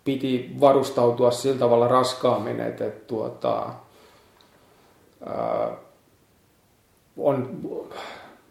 piti 0.07 0.55
varustautua 0.59 1.31
sillä 1.31 1.59
tavalla 1.59 1.87
raskaammin, 1.87 2.59
että, 2.59 2.85
että 2.85 3.05
tuota, 3.07 3.69
ää, 5.25 5.71
on 7.17 7.59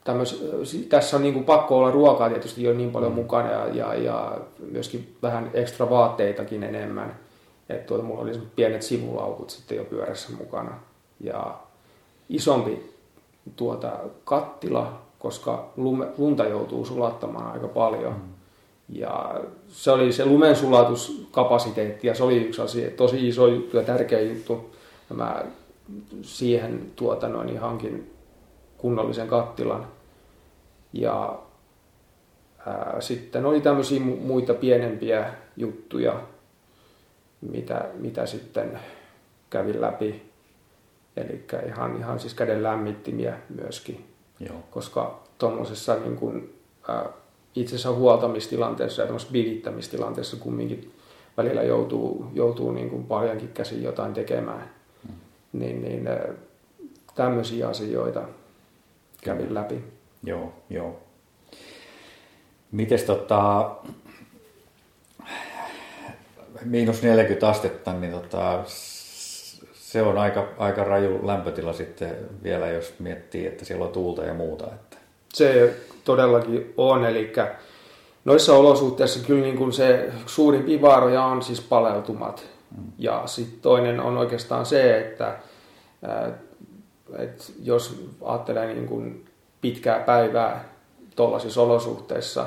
tämmöis, 0.05 0.45
tässä 0.89 1.17
on 1.17 1.23
niin 1.23 1.35
kuin 1.35 1.45
pakko 1.45 1.79
olla 1.79 1.91
ruokaa 1.91 2.29
tietysti 2.29 2.63
jo 2.63 2.73
niin 2.73 2.91
paljon 2.91 3.13
mm. 3.13 3.17
mukana 3.17 3.53
ja, 3.53 3.67
ja, 3.67 3.95
ja 3.95 4.39
myöskin 4.71 5.17
vähän 5.23 5.51
ekstra 5.55 5.91
vaatteitakin 5.91 6.63
enemmän. 6.63 7.17
Että 7.69 7.87
tuota, 7.87 8.05
mulla 8.05 8.23
oli 8.23 8.41
pienet 8.57 8.83
sivulaukut 8.83 9.51
sitten 9.51 9.77
jo 9.77 9.85
pyörässä 9.85 10.33
mukana. 10.39 10.73
Ja 11.21 11.59
isompi 12.29 12.95
tuota, 13.57 13.93
kattila, 14.25 15.03
koska 15.19 15.73
lume, 15.77 16.07
lunta 16.19 16.45
joutuu 16.45 16.85
sulattamaan 16.85 17.53
aika 17.53 17.69
paljon. 17.69 18.13
Mm. 18.13 18.36
Ja 18.89 19.41
se 19.69 19.91
oli 19.91 20.13
se 20.13 20.25
lumensulatuskapasiteetti 20.27 22.07
ja 22.07 22.15
se 22.15 22.23
oli 22.25 22.37
yksi 22.37 22.63
asia, 22.63 22.91
tosi 22.91 23.29
iso 23.29 23.47
juttu 23.47 23.77
ja 23.77 23.83
tärkeä 23.83 24.21
juttu. 24.21 24.75
Ja 25.11 25.17
mä 25.17 25.45
siihen 26.23 26.93
tuota 26.97 27.29
noin, 27.29 27.47
niin 27.47 27.61
hankin 27.61 28.15
kunnollisen 28.79 29.29
kattilan. 29.29 29.87
Ja 30.93 31.39
ää, 32.67 32.97
sitten 33.01 33.47
oli 33.47 33.61
tämmöisiä 33.61 34.01
muita 34.01 34.55
pienempiä 34.55 35.35
juttuja, 35.57 36.21
mitä, 37.41 37.89
mitä 37.95 38.27
sitten 38.27 38.81
kävin 39.51 39.81
läpi. 39.81 40.23
Eli 41.17 41.45
ihan, 41.67 41.97
ihan 41.97 42.21
siis 42.21 42.35
käden 42.35 42.63
lämmittimiä 42.63 43.39
myöskin. 43.49 44.07
Joo. 44.41 44.57
Koska 44.71 45.23
tuommoisessa 45.39 45.95
niin 45.95 46.17
kuin, 46.17 46.55
ää, 46.89 47.09
itsensä 47.57 47.91
huoltamistilanteessa 47.91 49.03
ja 49.03 49.09
bivittämistilanteessa 49.33 50.37
kumminkin 50.37 50.93
välillä 51.37 51.63
joutuu, 51.63 52.27
joutuu 52.35 52.73
niin 52.73 52.91
kuin 52.91 53.05
paljonkin 53.05 53.49
käsin 53.49 53.83
jotain 53.83 54.15
tekemään. 54.15 54.71
Mm. 55.09 55.15
Niin, 55.53 55.83
niin 55.83 56.09
tämmöisiä 57.15 57.69
asioita 57.69 58.23
kävin 59.23 59.55
läpi. 59.55 59.85
Joo, 60.25 60.53
joo. 60.71 61.01
Mites 62.73 63.03
tota, 63.05 63.71
miinus 66.65 67.03
40 67.03 67.49
astetta, 67.49 67.93
niin 67.93 68.13
tota, 68.13 68.65
se 69.73 70.03
on 70.03 70.19
aika, 70.19 70.49
aika 70.59 70.85
raju 70.85 71.27
lämpötila 71.27 71.73
sitten 71.73 72.17
vielä, 72.43 72.69
jos 72.69 72.95
miettii, 72.99 73.47
että 73.47 73.65
siellä 73.65 73.85
on 73.85 73.93
tuulta 73.93 74.25
ja 74.25 74.35
muuta. 74.35 74.67
Että. 74.67 74.97
Se 75.35 75.77
todellakin 76.07 76.75
on, 76.77 77.05
eli 77.05 77.33
noissa 78.25 78.55
olosuhteissa 78.55 79.27
kyllä 79.27 79.43
niin 79.43 79.57
kuin 79.57 79.73
se 79.73 80.13
suurin 80.27 80.83
vaaroja 80.83 81.25
on 81.25 81.43
siis 81.43 81.61
paleltumat. 81.61 82.47
Mm. 82.77 82.85
Ja 82.99 83.23
sitten 83.27 83.61
toinen 83.61 84.01
on 84.01 84.17
oikeastaan 84.17 84.67
se, 84.67 84.99
että, 84.99 85.37
että 87.19 87.45
jos 87.63 88.09
ajattelee 88.25 88.67
niin 88.67 88.87
kuin 88.87 89.25
pitkää 89.61 89.99
päivää 89.99 90.65
tuollaisissa 91.17 91.63
olosuhteissa, 91.63 92.47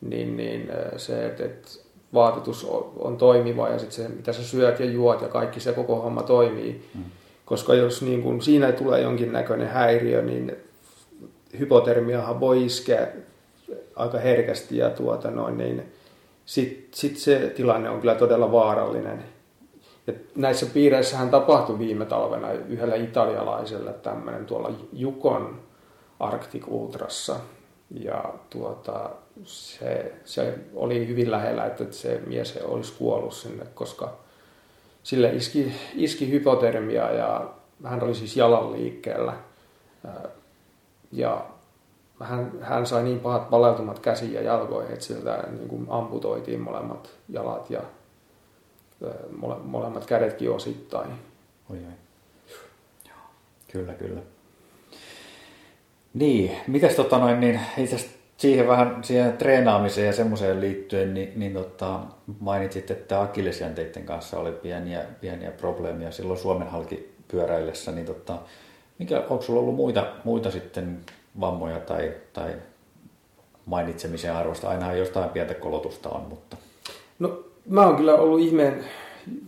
niin, 0.00 0.36
niin 0.36 0.70
se, 0.96 1.26
että, 1.26 1.44
että 1.44 1.68
vaatetus 2.14 2.66
on 2.98 3.16
toimiva 3.16 3.68
ja 3.68 3.78
sitten 3.78 4.04
se, 4.04 4.08
mitä 4.08 4.32
sä 4.32 4.44
syöt 4.44 4.80
ja 4.80 4.86
juot 4.86 5.22
ja 5.22 5.28
kaikki 5.28 5.60
se 5.60 5.72
koko 5.72 5.96
homma 5.96 6.22
toimii. 6.22 6.90
Mm. 6.94 7.04
Koska 7.44 7.74
jos 7.74 8.02
niin 8.02 8.22
kun 8.22 8.42
siinä 8.42 8.72
tulee 8.72 9.00
jonkinnäköinen 9.00 9.68
häiriö, 9.68 10.22
niin 10.22 10.56
hypotermiahan 11.58 12.40
voi 12.40 12.64
iskeä 12.64 13.08
aika 13.96 14.18
herkästi 14.18 14.76
ja 14.76 14.90
tuota 14.90 15.30
noin, 15.30 15.58
niin 15.58 15.92
sitten 16.44 16.88
sit 16.94 17.16
se 17.16 17.52
tilanne 17.56 17.90
on 17.90 18.00
kyllä 18.00 18.14
todella 18.14 18.52
vaarallinen. 18.52 19.24
Ja 20.06 20.12
näissä 20.36 20.66
piireissähän 20.66 21.30
tapahtui 21.30 21.78
viime 21.78 22.06
talvena 22.06 22.52
yhdellä 22.52 22.94
italialaisella 22.94 23.92
tämmöinen 23.92 24.46
tuolla 24.46 24.70
Jukon 24.92 25.60
Arctic 26.20 26.64
Ultrassa. 26.68 27.36
Ja 27.90 28.24
tuota, 28.50 29.10
se, 29.44 30.12
se 30.24 30.54
oli 30.74 31.08
hyvin 31.08 31.30
lähellä, 31.30 31.64
että 31.64 31.84
se 31.90 32.20
mies 32.26 32.56
olisi 32.56 32.92
kuollut 32.98 33.34
sinne, 33.34 33.66
koska 33.74 34.12
sille 35.02 35.28
iski, 35.28 35.72
iski 35.94 36.30
hypotermia 36.30 37.12
ja 37.12 37.50
hän 37.84 38.02
oli 38.02 38.14
siis 38.14 38.36
jalan 38.36 38.72
liikkeellä. 38.72 39.32
Ja 41.12 41.46
hän, 42.20 42.52
hän 42.60 42.86
sai 42.86 43.02
niin 43.02 43.20
pahat 43.20 43.50
paleltumat 43.50 43.98
käsiin 43.98 44.32
ja 44.32 44.42
jalkoihin, 44.42 44.92
että 44.92 45.04
siltä 45.04 45.44
niin 45.50 45.68
kuin 45.68 45.86
amputoitiin 45.88 46.60
molemmat 46.60 47.10
jalat 47.28 47.70
ja 47.70 47.80
mole, 49.36 49.56
molemmat 49.64 50.06
kädetkin 50.06 50.50
osittain. 50.50 51.10
Oi, 51.70 51.76
oi. 51.76 51.92
Kyllä, 53.72 53.92
kyllä. 53.92 54.20
Niin, 56.14 56.56
mitäs 56.66 56.94
tota 56.94 57.18
noin, 57.18 57.40
niin 57.40 57.60
itse 57.76 58.10
siihen 58.36 58.68
vähän 58.68 59.04
siihen 59.04 59.38
treenaamiseen 59.38 60.06
ja 60.06 60.12
semmoiseen 60.12 60.60
liittyen, 60.60 61.14
niin, 61.14 61.32
niin 61.36 61.52
tota, 61.52 62.00
mainitsit, 62.40 62.90
että 62.90 63.20
akillesjänteiden 63.20 64.04
kanssa 64.04 64.38
oli 64.38 64.52
pieniä, 64.52 65.04
pieniä 65.20 65.50
probleemia 65.50 66.10
silloin 66.10 66.38
Suomen 66.38 66.68
halki 66.68 67.14
pyöräillessä, 67.28 67.92
niin 67.92 68.06
tota, 68.06 68.38
mikä, 69.00 69.22
onko 69.30 69.42
sulla 69.42 69.60
ollut 69.60 69.74
muita, 69.74 70.06
muita 70.24 70.50
sitten 70.50 71.00
vammoja 71.40 71.80
tai, 71.80 72.12
tai 72.32 72.54
mainitsemisen 73.66 74.32
arvosta? 74.32 74.68
Ainahan 74.68 74.98
jostain 74.98 75.30
pientä 75.30 75.54
kolotusta 75.54 76.08
on, 76.08 76.22
mutta... 76.22 76.56
No 77.18 77.44
mä 77.68 77.86
oon 77.86 77.96
kyllä 77.96 78.14
ollut 78.14 78.40
ihmeen 78.40 78.84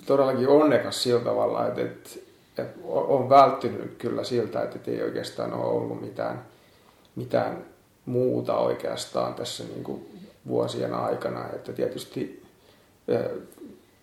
todellakin 0.07 0.49
onnekas 0.49 1.03
sillä 1.03 1.21
tavalla, 1.21 1.67
että, 1.67 1.83
että, 1.83 2.11
että 2.49 2.79
on 2.85 3.29
välttynyt 3.29 3.95
kyllä 3.99 4.25
siltä, 4.25 4.63
että 4.63 4.91
ei 4.91 5.03
oikeastaan 5.03 5.53
ole 5.53 5.65
ollut 5.65 6.01
mitään, 6.01 6.43
mitään 7.17 7.65
muuta 8.07 8.57
oikeastaan 8.57 9.35
tässä 9.35 9.65
niin 9.65 9.85
kuin 9.85 10.23
vuosien 10.49 10.95
aikana. 10.95 11.45
Että 11.55 11.73
tietysti 11.73 12.43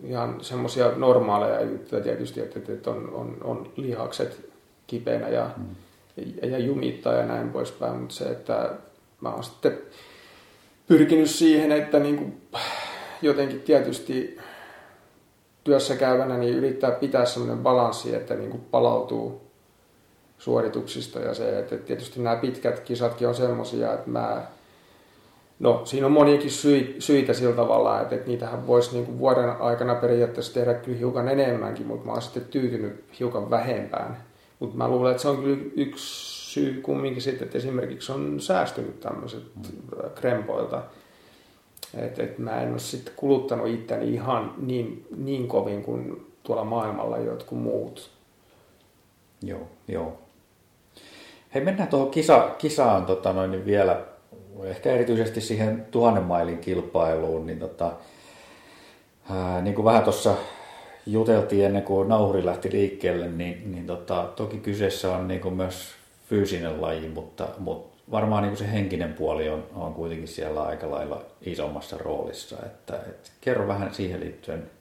ihan 0.04 0.44
semmoisia 0.44 0.92
normaaleja 0.96 1.62
juttuja 1.62 2.02
tietysti, 2.02 2.42
että, 2.42 2.60
että 2.74 2.90
on, 2.90 3.10
on, 3.14 3.38
on 3.44 3.72
lihakset 3.76 4.49
kipeänä 4.90 5.30
ja, 5.30 5.50
mm. 5.58 5.76
ja, 6.42 6.48
ja 6.48 6.60
jumittaa 6.60 7.14
ja 7.14 7.26
näin 7.26 7.50
poispäin, 7.50 7.96
mutta 7.96 8.16
se, 8.16 8.26
että 8.26 8.70
mä 9.22 9.30
oon 9.30 9.44
sitten 9.44 9.78
pyrkinyt 10.88 11.30
siihen, 11.30 11.72
että 11.72 12.00
niin 12.00 12.18
kuin 12.18 12.42
jotenkin 13.22 13.62
tietysti 13.62 14.38
työssä 15.64 15.96
käyvänä 15.96 16.38
niin 16.38 16.56
yrittää 16.56 16.92
pitää 16.92 17.26
semmoinen 17.26 17.64
balanssi, 17.64 18.16
että 18.16 18.36
niin 18.36 18.50
kuin 18.50 18.64
palautuu 18.72 19.42
suorituksista 20.38 21.20
ja 21.20 21.34
se, 21.34 21.60
että 21.60 21.78
tietysti 21.78 22.20
nämä 22.20 22.36
pitkät 22.36 22.80
kisatkin 22.80 23.28
on 23.28 23.36
semmoisia, 23.36 23.94
että 23.94 24.10
mä, 24.10 24.42
no 25.60 25.82
siinä 25.86 26.06
on 26.06 26.12
moniakin 26.12 26.52
syitä 27.00 27.34
sillä 27.34 27.56
tavalla, 27.56 28.02
että, 28.02 28.16
että 28.16 28.28
niitähän 28.28 28.68
voisi 28.68 28.94
niin 28.94 29.06
kuin 29.06 29.20
vuoden 29.20 29.62
aikana 29.62 29.96
periaatteessa 29.96 30.54
tehdä 30.54 30.74
kyllä 30.74 30.98
hiukan 30.98 31.30
enemmänkin, 31.30 31.88
mutta 31.88 32.06
mä 32.06 32.12
oon 32.12 32.22
sitten 32.22 32.46
tyytynyt 32.46 33.04
hiukan 33.20 33.50
vähempään. 33.50 34.29
Mutta 34.60 34.78
mä 34.78 34.88
luulen, 34.88 35.12
että 35.12 35.22
se 35.22 35.28
on 35.28 35.38
kyllä 35.38 35.64
yksi 35.76 36.30
syy 36.52 36.82
kumminkin 36.82 37.22
sitten, 37.22 37.46
että 37.46 37.58
esimerkiksi 37.58 38.12
on 38.12 38.40
säästynyt 38.40 39.00
tämmöiset 39.00 39.44
mm. 39.56 40.10
krempoilta. 40.16 40.82
Että 41.98 42.24
et 42.24 42.38
mä 42.38 42.62
en 42.62 42.72
ole 42.72 42.80
sitten 42.80 43.14
kuluttanut 43.16 43.68
itteni 43.68 44.14
ihan 44.14 44.54
niin, 44.58 45.08
niin 45.18 45.48
kovin 45.48 45.84
kuin 45.84 46.28
tuolla 46.44 46.64
maailmalla 46.64 47.18
jotkut 47.18 47.60
muut. 47.60 48.10
Joo, 49.42 49.68
joo. 49.88 50.18
Hei, 51.54 51.64
mennään 51.64 51.90
tuohon 51.90 52.12
kisa, 52.12 52.56
kisaan 52.58 53.06
tota 53.06 53.34
noin, 53.34 53.52
niin 53.52 53.66
vielä, 53.66 54.02
ehkä 54.64 54.92
erityisesti 54.92 55.42
siihen 55.42 55.88
tuhannen 55.92 56.24
mailin 56.24 56.58
kilpailuun, 56.58 57.48
niin, 57.48 57.60
tota, 57.60 57.92
ää, 59.30 59.62
niin 59.62 59.76
kuin 59.76 59.86
vähän 59.86 60.04
tuossa 60.04 60.36
juteltiin 61.06 61.66
ennen 61.66 61.84
kuin 61.84 62.10
nauhuri 62.10 62.46
lähti 62.46 62.72
liikkeelle, 62.72 63.28
niin, 63.28 63.72
niin 63.72 63.88
tota, 63.88 64.30
toki 64.36 64.58
kyseessä 64.58 65.12
on 65.12 65.28
niin 65.28 65.42
kuin 65.42 65.54
myös 65.54 65.92
fyysinen 66.30 66.82
laji, 66.82 67.10
mutta, 67.10 67.48
mutta 67.58 67.98
varmaan 68.12 68.44
niin 68.44 68.52
kuin 68.52 68.68
se 68.68 68.72
henkinen 68.72 69.14
puoli 69.14 69.50
on, 69.50 69.64
on 69.76 69.94
kuitenkin 69.94 70.28
siellä 70.28 70.64
aika 70.64 70.92
lailla 70.92 71.22
isommassa 71.42 71.98
roolissa. 71.98 72.56
Että, 72.66 72.96
et, 72.96 73.32
kerro 73.42 73.68
vähän 73.68 73.94
siihen 73.94 74.20
liittyen, 74.20 74.72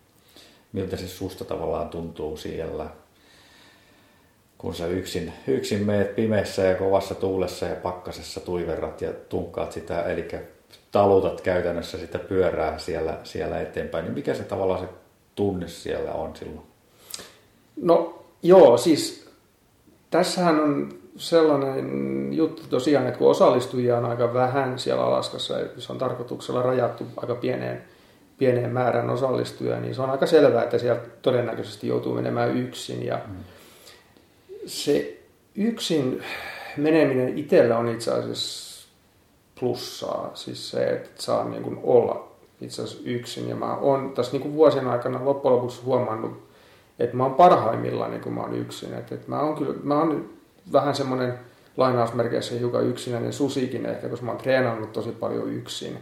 miltä 0.73 0.97
se 0.97 1.09
susta 1.09 1.45
tavallaan 1.45 1.89
tuntuu 1.89 2.37
siellä 2.37 2.87
kun 4.59 4.75
sä 4.75 4.87
yksin, 4.87 5.33
yksin 5.47 5.87
meet 5.87 6.17
pimeässä 6.17 6.63
ja 6.63 6.75
kovassa 6.75 7.15
tuulessa 7.15 7.67
ja 7.67 7.77
pakkasessa 7.77 8.41
tuiverrat 8.41 9.01
ja 9.01 9.13
tunkkaat 9.13 9.73
sitä, 9.73 10.03
eli 10.03 10.29
talutat 10.93 11.41
käytännössä 11.41 11.99
sitä 11.99 12.19
pyörää 12.19 12.79
siellä, 12.79 13.19
siellä 13.25 13.61
eteenpäin, 13.61 14.05
niin 14.05 14.15
mikä 14.15 14.35
se 14.35 14.43
tavallaan 14.43 14.81
se 14.81 14.89
tunne 15.39 15.69
siellä 15.69 16.13
on 16.13 16.37
silloin? 16.37 16.67
No 17.77 18.25
joo, 18.43 18.77
siis 18.77 19.31
tässähän 20.11 20.61
on 20.61 20.99
sellainen 21.17 22.29
juttu 22.33 22.63
tosiaan, 22.71 23.07
että 23.07 23.19
kun 23.19 23.31
osallistujia 23.31 23.99
on 23.99 24.05
aika 24.05 24.35
vähän 24.35 24.79
siellä 24.79 25.05
Alaskassa, 25.05 25.55
se 25.79 25.93
on 25.93 25.99
tarkoituksella 25.99 26.63
rajattu 26.63 27.05
aika 27.17 27.35
pieneen, 27.35 27.85
pieneen 28.39 28.71
määrän 28.71 29.11
osallistujia, 29.11 29.81
niin 29.81 29.95
se 29.95 30.03
on 30.03 30.11
aika 30.11 30.27
selvää, 30.27 30.63
että 30.63 30.79
siellä 30.79 31.01
todennäköisesti 31.23 31.89
joutuu 31.89 32.15
menemään 32.15 32.57
yksin 32.57 33.07
ja 33.07 33.21
mm 33.27 33.35
se 34.69 35.21
yksin 35.55 36.23
meneminen 36.77 37.39
itsellä 37.39 37.79
on 37.79 37.89
itse 37.89 38.11
asiassa 38.11 38.89
plussaa. 39.61 40.31
Siis 40.35 40.71
se, 40.71 40.85
että 40.85 41.23
saa 41.23 41.49
niin 41.49 41.63
kuin 41.63 41.81
olla 41.83 42.28
itse 42.61 42.83
asiassa 42.83 43.03
yksin. 43.05 43.49
Ja 43.49 43.57
mä 43.57 43.77
oon 43.77 44.13
tässä 44.15 44.33
niin 44.33 44.43
kuin 44.43 44.55
vuosien 44.55 44.89
aikana 44.89 45.25
loppujen 45.25 45.57
lopuksi 45.57 45.83
huomannut, 45.85 46.49
että 46.99 47.17
mä 47.17 47.23
oon 47.23 47.35
parhaimmillaan 47.35 48.11
niin 48.11 48.21
kuin 48.21 48.35
mä 48.35 48.41
oon 48.41 48.55
yksin. 48.55 48.95
Että, 48.95 49.15
että 49.15 49.31
mä 49.31 49.41
oon 49.41 49.57
kyllä, 49.57 49.75
mä 49.83 49.99
oon 49.99 50.31
vähän 50.73 50.95
semmoinen 50.95 51.39
lainausmerkeissä 51.77 52.55
hiukan 52.55 52.87
yksinäinen 52.87 53.33
susikin 53.33 53.87
ehkä, 53.87 54.09
koska 54.09 54.27
mä 54.27 54.33
oon 54.33 54.41
treenannut 54.41 54.93
tosi 54.93 55.11
paljon 55.11 55.53
yksin. 55.53 55.99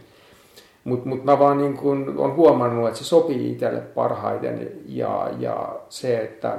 Mutta 0.84 1.08
mut 1.08 1.24
mä 1.24 1.38
vaan 1.38 1.58
niin 1.58 1.76
kun 1.76 2.14
on 2.16 2.36
huomannut, 2.36 2.88
että 2.88 2.98
se 2.98 3.04
sopii 3.04 3.52
itselle 3.52 3.80
parhaiten 3.80 4.72
ja, 4.86 5.30
ja 5.38 5.76
se, 5.88 6.20
että 6.20 6.58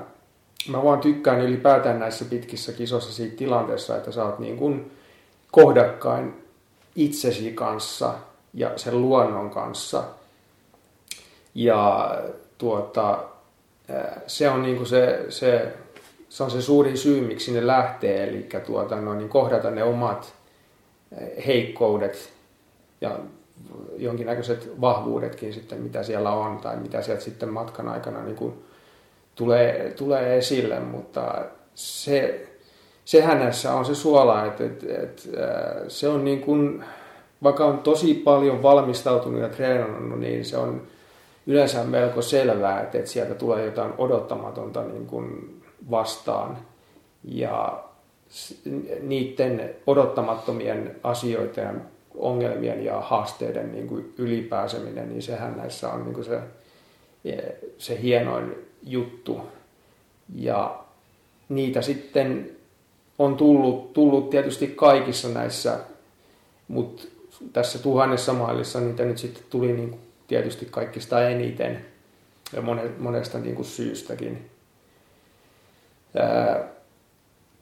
mä 0.70 0.84
vaan 0.84 1.00
tykkään 1.00 1.42
ylipäätään 1.42 2.00
näissä 2.00 2.26
pitkissä 2.26 2.72
kisoissa 2.72 3.14
siitä 3.14 3.38
tilanteessa, 3.38 3.98
että 3.98 4.12
sä 4.12 4.26
oot 4.26 4.40
niin 4.40 4.58
kuin 4.58 4.92
kohdakkain 5.52 6.34
itsesi 6.96 7.52
kanssa 7.52 8.14
ja 8.58 8.72
sen 8.76 9.02
luonnon 9.02 9.50
kanssa. 9.50 10.04
Ja 11.56 12.12
tuota, 12.58 13.24
se 14.28 14.50
on 14.50 14.62
niin 14.62 14.76
kuin 14.76 14.88
se, 14.88 15.26
se, 15.30 15.74
se, 16.30 16.44
on 16.44 16.52
se 16.52 16.62
suurin 16.62 16.98
syy, 16.98 17.22
miksi 17.22 17.46
sinne 17.46 17.68
lähtee, 17.68 18.24
eli 18.24 18.50
tuota, 18.66 18.96
no, 18.96 19.14
niin 19.14 19.30
kohdata 19.30 19.72
ne 19.72 19.84
omat 19.84 20.34
heikkoudet 21.48 22.30
ja 23.02 23.20
jonkinnäköiset 23.98 24.82
vahvuudetkin 24.82 25.54
sitten, 25.54 25.82
mitä 25.82 26.04
siellä 26.04 26.32
on 26.32 26.58
tai 26.58 26.78
mitä 26.78 27.02
sieltä 27.02 27.24
sitten 27.24 27.50
matkan 27.50 27.88
aikana 27.88 28.24
niin 28.24 28.36
kuin 28.36 28.64
tulee, 29.36 29.94
tulee 29.98 30.38
esille, 30.38 30.80
mutta 30.80 31.46
se, 31.76 32.48
se 33.06 33.22
hänessä 33.22 33.74
on 33.74 33.86
se 33.86 33.96
suola, 33.96 34.46
että, 34.46 34.66
että, 34.66 34.86
että 35.04 35.24
se 35.88 36.08
on 36.08 36.26
niin 36.26 36.42
kuin, 36.42 36.84
vaikka 37.44 37.66
on 37.66 37.80
tosi 37.80 38.14
paljon 38.14 38.64
valmistautunut 38.64 39.42
ja 39.42 39.50
treenannut, 39.50 40.20
niin 40.20 40.46
se 40.46 40.58
on 40.58 40.82
yleensä 41.48 41.84
melko 41.84 42.22
selvää, 42.22 42.82
että, 42.82 42.98
että 42.98 43.12
sieltä 43.12 43.36
tulee 43.36 43.66
jotain 43.66 43.94
odottamatonta 43.98 44.84
niin 44.84 45.06
kuin 45.06 45.60
vastaan. 45.92 46.58
Ja 47.24 47.84
niiden 49.02 49.76
odottamattomien 49.88 50.96
asioiden, 51.04 51.82
ongelmien 52.16 52.86
ja 52.86 53.02
haasteiden 53.02 53.72
niin 53.72 53.88
kuin 53.88 54.14
ylipääseminen, 54.18 55.10
niin 55.10 55.22
sehän 55.22 55.58
näissä 55.58 55.90
on 55.90 56.04
niin 56.04 56.14
kuin 56.14 56.26
se, 56.26 56.40
se 57.78 58.02
hienoin 58.02 58.56
juttu. 58.84 59.42
Ja 60.36 60.80
niitä 61.50 61.82
sitten 61.82 62.52
on 63.20 63.38
tullut, 63.38 63.94
tullut 63.94 64.30
tietysti 64.30 64.68
kaikissa 64.68 65.30
näissä, 65.30 65.80
mutta 66.68 67.04
tässä 67.54 67.80
tuhannessa 67.80 68.34
maalissa 68.34 68.80
niitä 68.80 69.06
nyt 69.06 69.18
sitten 69.18 69.44
tuli 69.50 69.74
niin 69.74 69.90
kuin 69.90 70.02
tietysti 70.28 70.68
kaikista 70.72 71.30
eniten 71.30 71.86
ja 72.54 72.62
monesta 73.00 73.40
niin 73.40 73.56
kuin 73.56 73.66
syystäkin. 73.66 74.50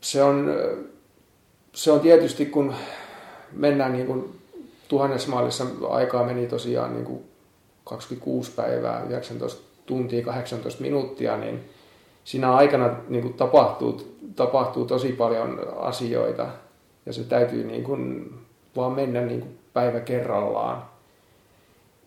Se 0.01 0.23
on, 0.23 0.53
se 1.73 1.91
on 1.91 1.99
tietysti, 1.99 2.45
kun 2.45 2.73
mennään 3.51 3.93
niin 3.93 4.05
kuin 4.05 4.39
tuhannessa 4.87 5.29
maalissa, 5.29 5.65
aikaa 5.89 6.23
meni 6.23 6.47
tosiaan 6.47 6.93
niin 6.93 7.05
kuin 7.05 7.23
26 7.83 8.51
päivää, 8.51 9.03
19 9.09 9.61
tuntia, 9.85 10.25
18 10.25 10.81
minuuttia, 10.81 11.37
niin 11.37 11.69
siinä 12.23 12.55
aikana 12.55 12.95
niin 13.07 13.21
kuin 13.21 13.33
tapahtuu, 13.33 14.17
tapahtuu 14.35 14.85
tosi 14.85 15.11
paljon 15.11 15.59
asioita 15.77 16.47
ja 17.05 17.13
se 17.13 17.23
täytyy 17.23 17.63
niin 17.63 17.83
kuin 17.83 18.33
vaan 18.75 18.91
mennä 18.91 19.21
niin 19.21 19.39
kuin 19.39 19.59
päivä 19.73 19.99
kerrallaan. 19.99 20.83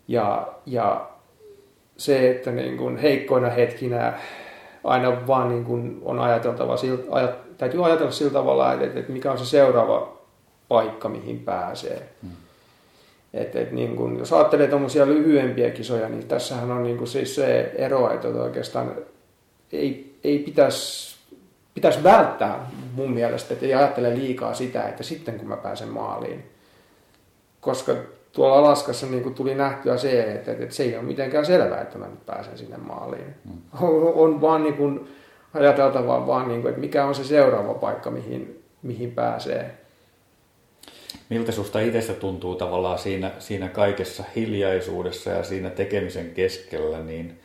Ja, 0.07 0.47
ja 0.65 1.09
se, 1.97 2.31
että 2.31 2.51
niin 2.51 2.77
kuin 2.77 2.97
heikkoina 2.97 3.49
hetkinä 3.49 4.13
aina 4.83 5.27
vaan 5.27 5.49
niin 5.49 5.65
kuin 5.65 6.01
on 6.05 6.19
ajateltava, 6.19 6.75
ajat, 7.11 7.57
täytyy 7.57 7.85
ajatella 7.85 8.11
sillä 8.11 8.31
tavalla, 8.31 8.73
että, 8.73 8.99
että 8.99 9.11
mikä 9.11 9.31
on 9.31 9.37
se 9.37 9.45
seuraava 9.45 10.17
paikka, 10.67 11.09
mihin 11.09 11.39
pääsee. 11.39 12.09
Hmm. 12.21 12.31
Et, 13.33 13.55
et 13.55 13.71
niin 13.71 13.95
kun, 13.95 14.17
jos 14.17 14.33
ajattelee 14.33 14.67
tuommoisia 14.67 15.05
lyhyempiä 15.05 15.69
kisoja, 15.69 16.09
niin 16.09 16.27
tässähän 16.27 16.71
on 16.71 16.83
niin 16.83 16.97
kun 16.97 17.07
siis 17.07 17.35
se 17.35 17.71
ero, 17.75 18.13
että 18.13 18.27
oikeastaan 18.27 18.91
ei, 19.71 20.15
ei 20.23 20.39
pitäisi 20.39 21.19
pitäis 21.73 22.03
välttää 22.03 22.71
mun 22.95 23.11
mielestä, 23.11 23.53
että 23.53 23.65
ei 23.65 23.73
ajattele 23.73 24.15
liikaa 24.15 24.53
sitä, 24.53 24.83
että 24.83 25.03
sitten 25.03 25.39
kun 25.39 25.47
mä 25.47 25.57
pääsen 25.57 25.87
maaliin. 25.87 26.43
Koska 27.69 27.95
tuolla 28.31 28.57
Alaskassa 28.57 29.07
niin 29.07 29.33
tuli 29.33 29.55
nähtyä 29.55 29.97
se, 29.97 30.23
että, 30.33 30.51
että 30.51 30.75
se 30.75 30.83
ei 30.83 30.95
ole 30.95 31.03
mitenkään 31.03 31.45
selvää, 31.45 31.81
että 31.81 31.97
mä 31.97 32.07
nyt 32.07 32.25
pääsen 32.25 32.57
sinne 32.57 32.77
maaliin. 32.77 33.35
Mm. 33.45 33.81
On, 33.81 34.13
on 34.13 34.41
vaan 34.41 34.63
niin 34.63 34.73
kuin 34.73 35.07
ajateltava 35.53 36.27
vaan, 36.27 36.47
niin 36.47 36.61
kuin, 36.61 36.69
että 36.69 36.81
mikä 36.81 37.05
on 37.05 37.15
se 37.15 37.23
seuraava 37.23 37.73
paikka, 37.73 38.11
mihin, 38.11 38.63
mihin 38.81 39.11
pääsee. 39.11 39.77
Miltä 41.29 41.51
susta 41.51 41.79
itsestä 41.79 42.13
tuntuu 42.13 42.55
tavallaan 42.55 42.99
siinä, 42.99 43.31
siinä 43.39 43.69
kaikessa 43.69 44.23
hiljaisuudessa 44.35 45.29
ja 45.29 45.43
siinä 45.43 45.69
tekemisen 45.69 46.31
keskellä, 46.31 46.99
niin 46.99 47.39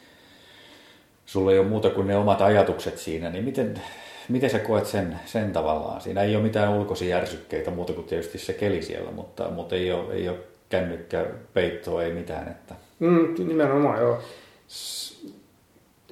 sulla 1.26 1.52
ei 1.52 1.58
ole 1.58 1.68
muuta 1.68 1.90
kuin 1.90 2.06
ne 2.06 2.16
omat 2.16 2.40
ajatukset 2.40 2.98
siinä, 2.98 3.30
niin 3.30 3.44
miten, 3.44 3.82
miten 4.28 4.50
sä 4.50 4.58
koet 4.58 4.86
sen, 4.86 5.20
sen 5.26 5.52
tavallaan? 5.52 6.00
Siinä 6.00 6.22
ei 6.22 6.36
ole 6.36 6.42
mitään 6.44 6.72
ulkoisia 6.72 7.16
järsykkeitä 7.16 7.70
muuta 7.70 7.92
kuin 7.92 8.06
tietysti 8.06 8.38
se 8.38 8.52
keli 8.52 8.82
siellä, 8.82 9.10
mutta, 9.10 9.50
mutta 9.50 9.74
ei, 9.76 9.92
ole, 9.92 10.14
ei 10.14 10.28
ole 10.28 10.38
kännykkä, 10.68 11.26
peittoa, 11.54 12.02
ei 12.02 12.12
mitään. 12.12 12.48
Että... 12.48 12.74
Mm, 12.98 13.34
nimenomaan, 13.38 14.00
joo. 14.00 14.18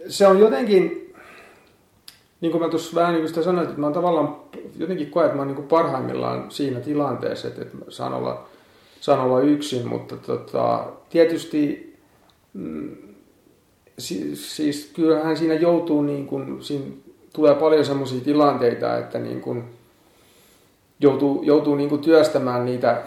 Se 0.08 0.26
on 0.26 0.38
jotenkin, 0.38 1.14
niin 2.40 2.52
kuin 2.52 2.62
mä 2.62 2.68
tuossa 2.68 3.00
vähän 3.00 3.14
niin 3.14 3.32
kuin 3.32 3.44
sanoin, 3.44 3.68
että 3.68 3.80
mä 3.80 3.90
tavallaan 3.90 4.36
jotenkin 4.76 5.10
koen, 5.10 5.26
että 5.26 5.36
mä 5.36 5.42
oon 5.42 5.54
niin 5.54 5.68
parhaimmillaan 5.68 6.50
siinä 6.50 6.80
tilanteessa, 6.80 7.48
että, 7.48 7.62
että 7.62 7.76
saan 7.88 8.14
olla, 8.14 8.48
saan 9.00 9.20
olla 9.20 9.40
yksin, 9.40 9.88
mutta 9.88 10.16
tota, 10.16 10.92
tietysti 11.10 11.94
mm, 12.52 12.96
siis, 13.98 14.56
siis 14.56 14.90
kyllähän 14.94 15.36
siinä 15.36 15.54
joutuu, 15.54 16.02
niin 16.02 16.26
kuin, 16.26 16.62
siinä 16.64 16.86
tulee 17.32 17.54
paljon 17.54 17.84
sellaisia 17.84 18.20
tilanteita, 18.20 18.98
että 18.98 19.18
niin 19.18 19.40
kuin, 19.40 19.64
joutuu, 21.00 21.42
joutuu 21.42 21.74
niin 21.74 21.88
kuin 21.88 22.00
työstämään 22.00 22.64
niitä, 22.64 23.02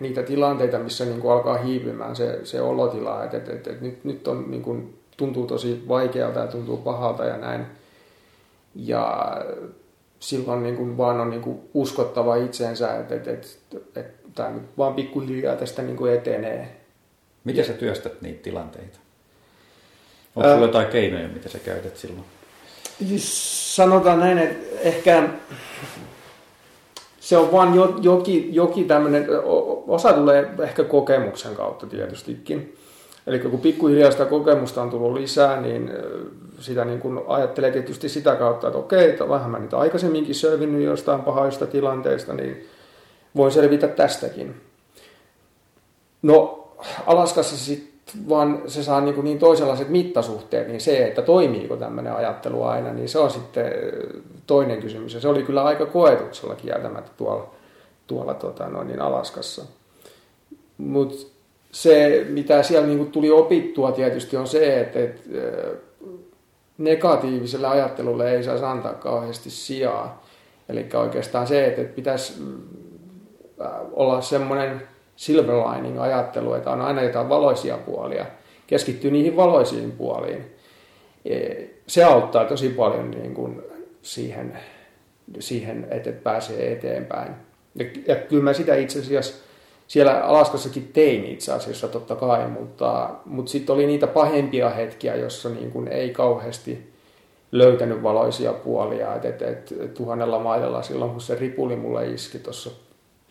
niitä 0.00 0.22
tilanteita, 0.22 0.78
missä 0.78 1.04
niin 1.04 1.20
kuin 1.20 1.32
alkaa 1.32 1.58
hiipymään 1.58 2.16
se, 2.16 2.40
se 2.44 2.60
olotila, 2.60 3.24
että, 3.24 3.36
että, 3.36 3.52
että, 3.52 3.70
että 3.70 3.84
nyt, 3.84 4.04
nyt 4.04 4.28
on, 4.28 4.50
niin 4.50 4.62
kuin, 4.62 4.98
tuntuu 5.16 5.46
tosi 5.46 5.84
vaikealta 5.88 6.40
ja 6.40 6.46
tuntuu 6.46 6.76
pahalta 6.76 7.24
ja 7.24 7.36
näin. 7.36 7.66
Ja 8.74 9.36
silloin 10.20 10.62
niin 10.62 10.76
kuin 10.76 10.96
vaan 10.96 11.20
on 11.20 11.30
niin 11.30 11.42
kuin 11.42 11.60
uskottava 11.74 12.36
itseensä, 12.36 12.96
että, 12.96 13.14
että, 13.14 13.30
että, 13.30 13.48
että 14.00 14.28
tämä 14.34 14.50
nyt 14.50 14.62
vaan 14.78 14.94
pikkuhiljaa 14.94 15.56
tästä 15.56 15.82
niin 15.82 15.96
kuin 15.96 16.12
etenee. 16.12 16.76
Miten 17.44 17.64
sä 17.64 17.72
työstät 17.72 18.22
niitä 18.22 18.42
tilanteita? 18.42 18.98
Onko 20.36 20.50
sulla 20.50 20.66
jotain 20.66 20.88
keinoja, 20.88 21.28
mitä 21.28 21.48
sä 21.48 21.58
käytät 21.58 21.96
silloin? 21.96 22.24
Sanotaan 23.72 24.20
näin, 24.20 24.38
että 24.38 24.80
ehkä 24.80 25.28
se 27.20 27.36
on 27.36 27.52
vaan 27.52 27.74
jokin, 28.02 28.54
jokin 28.54 28.88
tämmöinen, 28.88 29.26
osa 29.88 30.12
tulee 30.12 30.50
ehkä 30.58 30.84
kokemuksen 30.84 31.54
kautta 31.54 31.86
tietystikin. 31.86 32.76
Eli 33.26 33.38
kun 33.38 33.60
pikkuhiljaa 33.60 34.10
sitä 34.10 34.24
kokemusta 34.24 34.82
on 34.82 34.90
tullut 34.90 35.12
lisää, 35.12 35.60
niin 35.60 35.90
sitä 36.60 36.84
niin 36.84 37.00
kuin 37.00 37.20
ajattelee 37.26 37.70
tietysti 37.70 38.08
sitä 38.08 38.36
kautta, 38.36 38.66
että 38.66 38.78
okei, 38.78 39.10
että 39.10 39.28
vähän 39.28 39.50
mä 39.50 39.58
nyt 39.58 39.74
aikaisemminkin 39.74 40.34
selvinnyt 40.34 40.82
jostain 40.82 41.20
pahaista 41.20 41.66
tilanteista, 41.66 42.34
niin 42.34 42.66
voin 43.36 43.52
selvitä 43.52 43.88
tästäkin. 43.88 44.60
No, 46.22 46.68
Alaskassa 47.06 47.56
sitten 47.56 47.91
vaan 48.28 48.62
se 48.66 48.82
saa 48.82 49.00
niin, 49.00 49.14
kuin 49.14 49.24
niin 49.24 49.38
toisenlaiset 49.38 49.88
mittasuhteet, 49.88 50.68
niin 50.68 50.80
se, 50.80 51.06
että 51.06 51.22
toimiiko 51.22 51.76
tämmöinen 51.76 52.12
ajattelu 52.12 52.62
aina, 52.62 52.92
niin 52.92 53.08
se 53.08 53.18
on 53.18 53.30
sitten 53.30 53.72
toinen 54.46 54.80
kysymys. 54.80 55.14
Ja 55.14 55.20
se 55.20 55.28
oli 55.28 55.42
kyllä 55.42 55.64
aika 55.64 55.86
koetuksella 55.86 56.54
kieltämättä 56.54 57.10
tuolla, 57.16 57.50
tuolla 58.06 58.34
tota, 58.34 58.68
noin 58.68 58.86
niin 58.86 59.00
Alaskassa. 59.00 59.62
Mutta 60.78 61.26
se, 61.72 62.26
mitä 62.28 62.62
siellä 62.62 62.86
niin 62.86 63.12
tuli 63.12 63.30
opittua 63.30 63.92
tietysti 63.92 64.36
on 64.36 64.46
se, 64.46 64.80
että, 64.80 64.98
että 64.98 65.20
negatiiviselle 66.78 67.66
ajattelulle 67.66 68.32
ei 68.32 68.44
saisi 68.44 68.64
antaa 68.64 68.94
kauheasti 68.94 69.50
sijaa. 69.50 70.24
Eli 70.68 70.88
oikeastaan 70.94 71.46
se, 71.46 71.66
että 71.66 71.94
pitäisi 71.94 72.42
olla 73.92 74.20
semmoinen 74.20 74.82
silver 75.16 75.56
lining 75.56 76.00
ajattelu, 76.00 76.54
että 76.54 76.70
on 76.70 76.80
aina 76.80 77.02
jotain 77.02 77.28
valoisia 77.28 77.76
puolia, 77.76 78.26
keskittyy 78.66 79.10
niihin 79.10 79.36
valoisiin 79.36 79.92
puoliin. 79.92 80.54
E, 81.24 81.54
se 81.86 82.04
auttaa 82.04 82.44
tosi 82.44 82.68
paljon 82.68 83.10
niin 83.10 83.34
kuin 83.34 83.62
siihen, 84.02 84.58
siihen, 85.38 85.86
että 85.90 86.12
pääsee 86.12 86.72
eteenpäin. 86.72 87.32
Ja, 87.74 87.84
ja 88.06 88.16
kyllä 88.16 88.42
mä 88.42 88.52
sitä 88.52 88.74
itse 88.74 88.98
asiassa 88.98 89.44
siellä 89.86 90.20
Alaskassakin 90.20 90.90
tein 90.92 91.24
itse 91.24 91.52
asiassa 91.52 91.88
totta 91.88 92.16
kai, 92.16 92.48
mutta, 92.48 93.10
mutta 93.24 93.52
sitten 93.52 93.74
oli 93.74 93.86
niitä 93.86 94.06
pahempia 94.06 94.70
hetkiä, 94.70 95.16
jossa 95.16 95.48
niin 95.48 95.70
kuin 95.70 95.88
ei 95.88 96.10
kauheasti 96.10 96.92
löytänyt 97.52 98.02
valoisia 98.02 98.52
puolia. 98.52 99.14
Et, 99.14 99.24
et, 99.24 99.42
et, 99.42 99.94
tuhannella 99.94 100.38
mailalla 100.38 100.82
silloin, 100.82 101.10
kun 101.10 101.20
se 101.20 101.34
ripuli 101.34 101.76
mulle 101.76 102.06
iski 102.06 102.38
tuossa 102.38 102.70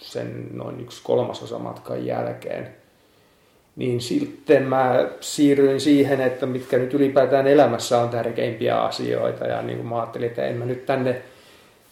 sen 0.01 0.47
noin 0.53 0.79
yksi 0.81 1.01
kolmasosa 1.03 1.59
matkan 1.59 2.05
jälkeen, 2.05 2.67
niin 3.75 4.01
sitten 4.01 4.63
mä 4.63 5.05
siirryin 5.19 5.81
siihen, 5.81 6.21
että 6.21 6.45
mitkä 6.45 6.77
nyt 6.77 6.93
ylipäätään 6.93 7.47
elämässä 7.47 7.99
on 7.99 8.09
tärkeimpiä 8.09 8.81
asioita. 8.81 9.45
Ja 9.45 9.61
niin 9.61 9.77
kuin 9.77 9.87
mä 9.87 9.95
ajattelin, 9.95 10.27
että 10.27 10.45
en 10.45 10.55
mä 10.55 10.65
nyt 10.65 10.85
tänne, 10.85 11.21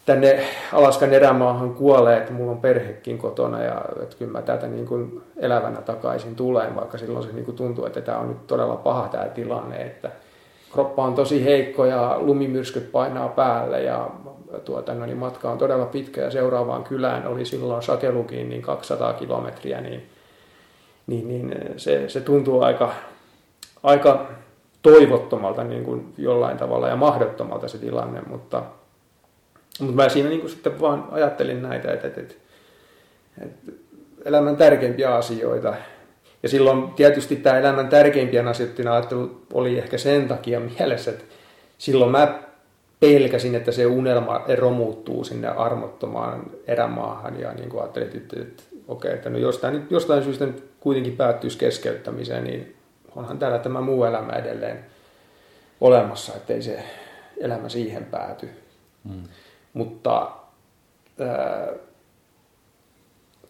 tänne 0.06 0.46
Alaskan 0.72 1.12
erämaahan 1.12 1.74
kuole, 1.74 2.16
että 2.16 2.32
mulla 2.32 2.52
on 2.52 2.60
perhekin 2.60 3.18
kotona 3.18 3.62
ja 3.62 3.84
että 4.02 4.16
kyllä 4.16 4.32
mä 4.32 4.42
tätä 4.42 4.66
niin 4.66 4.86
kuin 4.86 5.22
elävänä 5.36 5.80
takaisin 5.80 6.36
tulen, 6.36 6.76
vaikka 6.76 6.98
silloin 6.98 7.26
se 7.26 7.32
niin 7.32 7.44
kuin 7.44 7.56
tuntuu, 7.56 7.86
että 7.86 8.00
tämä 8.00 8.18
on 8.18 8.28
nyt 8.28 8.46
todella 8.46 8.76
paha 8.76 9.08
tämä 9.08 9.24
tilanne, 9.24 9.76
että 9.76 10.10
kroppa 10.72 11.04
on 11.04 11.14
tosi 11.14 11.44
heikko 11.44 11.84
ja 11.84 12.16
lumimyrskyt 12.18 12.92
painaa 12.92 13.28
päälle 13.28 13.82
ja 13.82 14.10
tuota, 14.64 14.94
no 14.94 15.06
niin 15.06 15.16
matka 15.16 15.50
on 15.50 15.58
todella 15.58 15.86
pitkä 15.86 16.20
ja 16.20 16.30
seuraavaan 16.30 16.84
kylään 16.84 17.26
oli 17.26 17.44
silloin 17.44 17.82
Sakelukin 17.82 18.48
niin 18.48 18.62
200 18.62 19.12
kilometriä, 19.12 19.80
niin, 19.80 20.06
niin, 21.06 21.28
niin 21.28 21.54
se, 21.76 22.08
se 22.08 22.20
tuntuu 22.20 22.62
aika, 22.62 22.92
aika 23.82 24.26
toivottomalta 24.82 25.64
niin 25.64 25.84
kuin 25.84 26.14
jollain 26.18 26.58
tavalla 26.58 26.88
ja 26.88 26.96
mahdottomalta 26.96 27.68
se 27.68 27.78
tilanne, 27.78 28.20
mutta, 28.26 28.62
mutta 29.80 29.94
mä 29.94 30.08
siinä 30.08 30.28
niin 30.28 30.40
kuin 30.40 30.50
sitten 30.50 30.80
vaan 30.80 31.08
ajattelin 31.10 31.62
näitä, 31.62 31.92
että, 31.92 32.06
että, 32.06 32.20
että, 32.20 32.34
että 33.44 33.72
elämän 34.24 34.56
tärkeimpiä 34.56 35.14
asioita. 35.14 35.74
Ja 36.42 36.48
silloin 36.48 36.90
tietysti 36.90 37.36
tämä 37.36 37.58
elämän 37.58 37.88
tärkeimpien 37.88 38.48
asioiden 38.48 38.88
ajattelu 38.88 39.40
oli 39.52 39.78
ehkä 39.78 39.98
sen 39.98 40.28
takia 40.28 40.60
mielessä, 40.60 41.10
että 41.10 41.24
silloin 41.78 42.10
mä 42.10 42.42
pelkäsin, 43.00 43.54
että 43.54 43.72
se 43.72 43.86
unelma 43.86 44.44
romuuttuu 44.58 45.24
sinne 45.24 45.48
armottomaan 45.48 46.50
erämaahan 46.66 47.40
ja 47.40 47.52
niin 47.52 47.68
kuin 47.68 47.80
ajattelin, 47.82 48.16
että, 48.16 48.36
että, 48.40 48.62
okei, 48.88 49.12
että 49.12 49.30
no 49.30 49.38
jos 49.38 49.58
tämä 49.58 49.72
nyt 49.72 49.90
jostain 49.90 50.22
syystä 50.22 50.46
nyt 50.46 50.70
kuitenkin 50.80 51.16
päättyisi 51.16 51.58
keskeyttämiseen, 51.58 52.44
niin 52.44 52.76
onhan 53.16 53.38
täällä 53.38 53.58
tämä 53.58 53.80
muu 53.80 54.04
elämä 54.04 54.32
edelleen 54.32 54.84
olemassa, 55.80 56.32
ettei 56.36 56.62
se 56.62 56.82
elämä 57.40 57.68
siihen 57.68 58.04
pääty. 58.04 58.48
Mm. 59.04 59.22
Mutta 59.72 60.30
ää, 61.20 61.68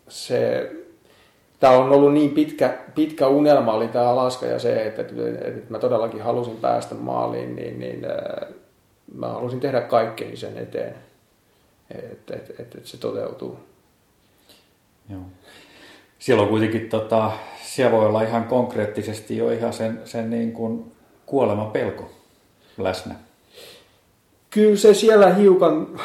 se, 0.09 0.71
tämä 1.61 1.73
on 1.73 1.93
ollut 1.93 2.13
niin 2.13 2.31
pitkä, 2.31 2.79
pitkä 2.95 3.27
unelma 3.27 3.73
oli 3.73 3.89
tämä 3.89 4.11
Alaska 4.11 4.47
ja 4.47 4.59
se, 4.59 4.87
että, 4.87 5.03
että, 5.03 5.15
että 5.45 5.73
mä 5.73 5.79
todellakin 5.79 6.23
halusin 6.23 6.57
päästä 6.57 6.95
maaliin, 6.95 7.57
niin, 7.57 7.81
niin 7.81 8.05
ää, 8.05 8.47
mä 9.15 9.29
halusin 9.29 9.61
tehdä 9.61 9.81
kaikkeni 9.81 10.37
sen 10.37 10.59
eteen, 10.59 10.95
että, 11.91 12.37
että, 12.37 12.53
että, 12.59 12.63
että 12.63 12.89
se 12.89 12.97
toteutuu. 12.97 13.59
Joo. 15.09 15.21
Siellä 16.19 16.43
on 16.43 16.49
kuitenkin, 16.49 16.89
tota, 16.89 17.33
siellä 17.63 17.97
voi 17.97 18.07
olla 18.07 18.23
ihan 18.23 18.45
konkreettisesti 18.45 19.37
jo 19.37 19.51
ihan 19.51 19.73
sen, 19.73 20.01
sen 20.05 20.31
niin 20.31 20.53
kuin 20.53 20.93
kuoleman 21.27 21.71
pelko 21.71 22.11
läsnä. 22.79 23.15
Kyllä 24.51 24.77
se 24.77 24.95
siellä 24.95 25.35
hiukan... 25.35 26.01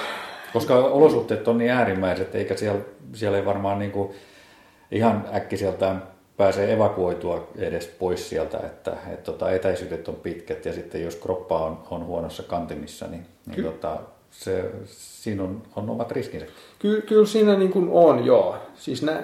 Koska 0.53 0.75
olosuhteet 0.75 1.47
on 1.47 1.57
niin 1.57 1.71
äärimmäiset, 1.71 2.35
eikä 2.35 2.57
siellä, 2.57 2.81
siellä 3.13 3.37
ei 3.37 3.45
varmaan 3.45 3.79
niin 3.79 3.91
kuin 3.91 4.15
ihan 4.91 5.29
äkkiseltään 5.33 6.03
pääse 6.37 6.73
evakuoitua 6.73 7.47
edes 7.57 7.87
pois 7.87 8.29
sieltä, 8.29 8.57
että 8.57 8.97
et, 9.13 9.23
tota, 9.23 9.51
etäisyydet 9.51 10.07
on 10.07 10.15
pitkät 10.15 10.65
ja 10.65 10.73
sitten 10.73 11.03
jos 11.03 11.15
kroppa 11.15 11.59
on, 11.59 11.79
on 11.91 12.05
huonossa 12.05 12.43
kantimissa, 12.43 13.07
niin, 13.07 13.25
niin 13.47 13.63
tota, 13.63 13.97
se, 14.31 14.71
siinä 14.85 15.43
on, 15.43 15.61
on 15.75 15.89
omat 15.89 16.11
riskinsä. 16.11 16.45
Ky, 16.79 17.01
kyllä 17.01 17.25
siinä 17.25 17.55
niin 17.55 17.71
kuin 17.71 17.89
on, 17.91 18.25
joo. 18.25 18.55
Siis 18.75 19.03
nä, 19.03 19.23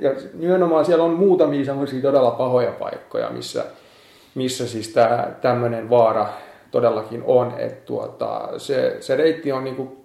ja 0.00 0.10
nimenomaan 0.34 0.84
siellä 0.84 1.04
on 1.04 1.14
muutamia 1.14 1.64
sellaisia 1.64 2.02
todella 2.02 2.30
pahoja 2.30 2.72
paikkoja, 2.72 3.30
missä, 3.30 3.64
missä 4.34 4.66
siis 4.66 4.88
tämä 4.88 5.34
tämmöinen 5.40 5.90
vaara 5.90 6.28
todellakin 6.70 7.22
on. 7.26 7.54
Että 7.58 7.86
tuota, 7.86 8.48
se, 8.58 8.96
se 9.00 9.16
reitti 9.16 9.52
on 9.52 9.64
niin 9.64 9.76
kuin 9.76 10.03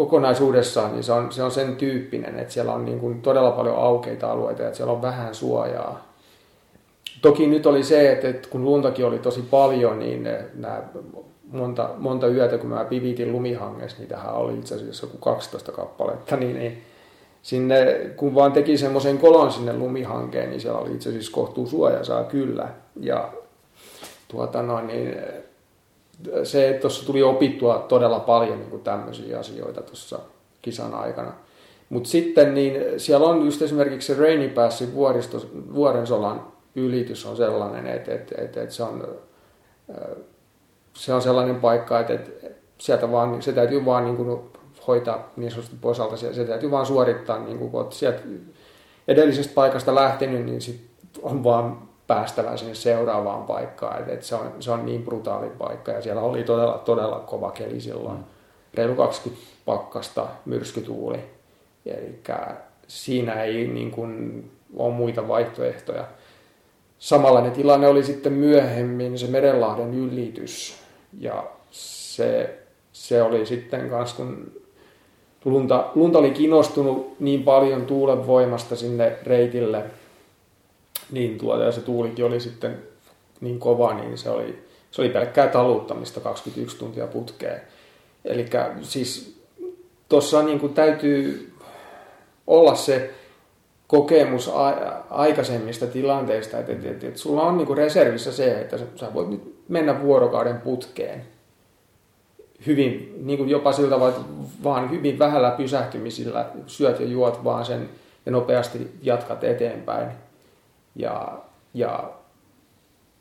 kokonaisuudessaan, 0.00 0.92
niin 0.92 1.04
se 1.04 1.12
on, 1.12 1.32
se 1.32 1.42
on 1.42 1.50
sen 1.50 1.76
tyyppinen, 1.76 2.38
että 2.38 2.52
siellä 2.52 2.72
on 2.72 2.84
niin 2.84 3.00
kuin 3.00 3.22
todella 3.22 3.50
paljon 3.50 3.76
aukeita 3.76 4.30
alueita, 4.30 4.62
että 4.62 4.76
siellä 4.76 4.92
on 4.92 5.02
vähän 5.02 5.34
suojaa. 5.34 6.08
Toki 7.22 7.46
nyt 7.46 7.66
oli 7.66 7.82
se, 7.82 8.12
että, 8.12 8.28
että 8.28 8.48
kun 8.48 8.64
luntakin 8.64 9.06
oli 9.06 9.18
tosi 9.18 9.42
paljon, 9.50 9.98
niin 9.98 10.28
nämä 10.54 10.82
monta, 11.52 11.90
monta 11.96 12.26
yötä, 12.26 12.58
kun 12.58 12.70
mä 12.70 12.84
pivitin 12.84 13.32
lumihangessa, 13.32 13.98
niin 13.98 14.08
tähän 14.08 14.34
oli 14.34 14.58
itse 14.58 14.74
asiassa 14.74 15.06
joku 15.06 15.18
12 15.18 15.72
kappaletta, 15.72 16.36
niin, 16.36 16.58
niin 16.58 16.82
sinne, 17.42 18.10
kun 18.16 18.34
vaan 18.34 18.52
teki 18.52 18.78
semmoisen 18.78 19.18
kolon 19.18 19.52
sinne 19.52 19.72
lumihankeen, 19.72 20.50
niin 20.50 20.60
siellä 20.60 20.78
oli 20.78 20.94
itse 20.94 21.08
asiassa 21.08 21.32
kohtuu 21.32 21.66
suojasaa 21.66 22.24
kyllä. 22.24 22.68
Ja 23.00 23.32
tuota 24.28 24.62
noin, 24.62 24.86
niin 24.86 25.16
se, 26.44 26.68
että 26.68 26.80
tuossa 26.80 27.06
tuli 27.06 27.22
opittua 27.22 27.86
todella 27.88 28.20
paljon 28.20 28.58
niin 28.58 28.70
kuin 28.70 28.82
tämmöisiä 28.82 29.38
asioita 29.38 29.82
tuossa 29.82 30.18
kisan 30.62 30.94
aikana. 30.94 31.32
Mutta 31.88 32.08
sitten 32.08 32.54
niin 32.54 32.74
siellä 32.96 33.26
on 33.26 33.44
just 33.44 33.62
esimerkiksi 33.62 34.14
se 34.14 34.20
Rainy 34.20 34.48
Passin 34.48 34.94
vuoristo, 34.94 35.46
vuorensolan 35.74 36.52
ylitys 36.74 37.26
on 37.26 37.36
sellainen, 37.36 37.86
että, 37.86 38.14
että, 38.14 38.34
että, 38.38 38.62
että 38.62 38.74
se 38.74 38.82
on 38.82 39.08
se 40.94 41.14
on 41.14 41.22
sellainen 41.22 41.56
paikka, 41.56 42.00
että, 42.00 42.12
että 42.14 42.50
sieltä 42.78 43.12
vaan, 43.12 43.42
se 43.42 43.52
täytyy 43.52 43.84
vaan 43.84 44.04
niin 44.04 44.16
kuin 44.16 44.40
hoitaa 44.86 45.32
niin 45.36 45.50
sanotusti 45.50 45.76
pois 45.80 46.00
alta. 46.00 46.16
Se, 46.16 46.44
täytyy 46.44 46.70
vaan 46.70 46.86
suorittaa, 46.86 47.38
niin 47.38 47.58
kuin, 47.58 47.70
kun 47.70 47.92
sieltä 47.92 48.22
edellisestä 49.08 49.54
paikasta 49.54 49.94
lähtenyt, 49.94 50.44
niin 50.44 50.60
sit 50.60 50.90
on 51.22 51.44
vaan 51.44 51.89
päästävä 52.10 52.56
sinne 52.56 52.74
seuraavaan 52.74 53.42
paikkaan. 53.42 53.98
että 53.98 54.12
että 54.12 54.26
se, 54.26 54.34
on, 54.34 54.52
se 54.60 54.70
on 54.70 54.86
niin 54.86 55.02
brutaali 55.02 55.50
paikka 55.58 55.92
ja 55.92 56.02
siellä 56.02 56.22
oli 56.22 56.44
todella, 56.44 56.78
todella 56.78 57.18
kova 57.18 57.50
keli 57.50 57.80
silloin. 57.80 58.16
Mm. 58.16 58.24
Reilu 58.74 58.94
20 58.94 59.46
pakkasta, 59.64 60.26
myrskytuuli. 60.44 61.18
Eli 61.86 62.20
siinä 62.86 63.42
ei 63.42 63.66
niin 63.66 63.90
kuin, 63.90 64.44
ole 64.76 64.94
muita 64.94 65.28
vaihtoehtoja. 65.28 66.04
Samanlainen 66.98 67.52
tilanne 67.52 67.88
oli 67.88 68.04
sitten 68.04 68.32
myöhemmin 68.32 69.18
se 69.18 69.26
Merenlahden 69.26 69.94
ylitys. 69.94 70.76
Ja 71.18 71.44
se, 71.70 72.58
se 72.92 73.22
oli 73.22 73.46
sitten 73.46 73.90
kanssa, 73.90 74.16
kun 74.16 74.52
lunta, 75.44 75.90
lunta 75.94 76.18
oli 76.18 76.30
kiinnostunut 76.30 77.20
niin 77.20 77.42
paljon 77.42 77.86
tuulen 77.86 78.26
voimasta 78.26 78.76
sinne 78.76 79.16
reitille, 79.22 79.84
niin 81.12 81.38
tuota, 81.38 81.64
ja 81.64 81.72
se 81.72 81.80
tuulikin 81.80 82.24
oli 82.24 82.40
sitten 82.40 82.78
niin 83.40 83.58
kova, 83.58 83.94
niin 83.94 84.18
se 84.18 84.30
oli, 84.30 84.64
se 84.90 85.02
oli 85.02 85.08
pelkkää 85.08 85.48
taluttamista 85.48 86.20
21 86.20 86.76
tuntia 86.76 87.06
putkeen. 87.06 87.60
Eli 88.24 88.46
siis 88.82 89.40
tuossa 90.08 90.42
niin 90.42 90.74
täytyy 90.74 91.52
olla 92.46 92.74
se 92.74 93.10
kokemus 93.86 94.48
a- 94.48 95.02
aikaisemmista 95.10 95.86
tilanteista, 95.86 96.58
että, 96.58 96.72
että, 96.72 96.90
että, 96.90 97.06
että 97.06 97.20
sulla 97.20 97.42
on 97.42 97.56
niin 97.56 97.76
reservissä 97.76 98.32
se, 98.32 98.60
että 98.60 98.78
sä 98.96 99.14
voit 99.14 99.28
nyt 99.28 99.54
mennä 99.68 100.02
vuorokauden 100.02 100.60
putkeen 100.60 101.24
hyvin, 102.66 103.14
niin 103.26 103.38
kuin 103.38 103.50
jopa 103.50 103.72
siltä 103.72 104.00
vaan, 104.00 104.14
vaan 104.64 104.90
hyvin 104.90 105.18
vähällä 105.18 105.50
pysähtymisillä 105.50 106.46
syöt 106.66 107.00
ja 107.00 107.06
juot 107.06 107.44
vaan 107.44 107.64
sen 107.64 107.88
ja 108.26 108.32
nopeasti 108.32 108.90
jatkat 109.02 109.44
eteenpäin 109.44 110.08
ja, 110.96 111.38
ja 111.74 112.10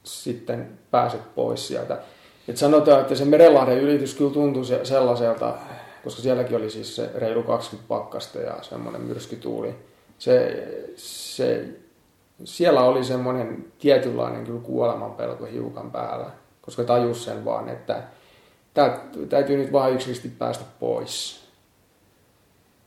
sitten 0.04 0.80
pääset 0.92 1.36
pois 1.36 1.68
sieltä. 1.68 2.00
Et 2.48 2.58
sanotaan, 2.58 3.02
että 3.02 3.16
se 3.16 3.26
Merenlahden 3.26 3.78
ylitys 3.78 4.16
kyllä 4.16 4.34
tuntui 4.34 4.66
sellaiselta, 4.84 5.58
koska 6.04 6.22
sielläkin 6.22 6.58
oli 6.58 6.70
siis 6.70 6.96
se 6.96 7.10
reilu 7.16 7.44
20 7.44 7.88
pakkasta 7.88 8.40
ja 8.40 8.56
semmoinen 8.62 9.02
myrskytuuli, 9.02 9.76
se, 10.18 10.68
se, 10.96 11.66
siellä 12.44 12.82
oli 12.82 13.04
semmoinen 13.04 13.66
tietynlainen 13.80 14.46
kyllä 14.46 14.62
kuolemanpelko 14.62 15.46
hiukan 15.46 15.92
päällä, 15.92 16.30
koska 16.62 16.84
tajus 16.84 17.24
sen 17.24 17.46
vaan, 17.46 17.70
että 17.70 18.04
täytyy 19.30 19.58
nyt 19.58 19.72
vaan 19.72 19.94
yksilöllisesti 19.94 20.30
päästä 20.30 20.66
pois 20.80 21.44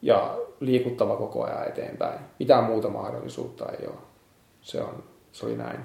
ja 0.03 0.39
liikuttava 0.61 1.17
koko 1.17 1.45
ajan 1.45 1.69
eteenpäin. 1.69 2.21
Mitään 2.39 2.65
muuta 2.65 2.89
mahdollisuutta 2.89 3.69
ei 3.69 3.87
ole. 3.87 4.12
Se, 4.63 4.81
on, 4.81 5.05
se 5.33 5.47
oli 5.47 5.57
näin. 5.57 5.81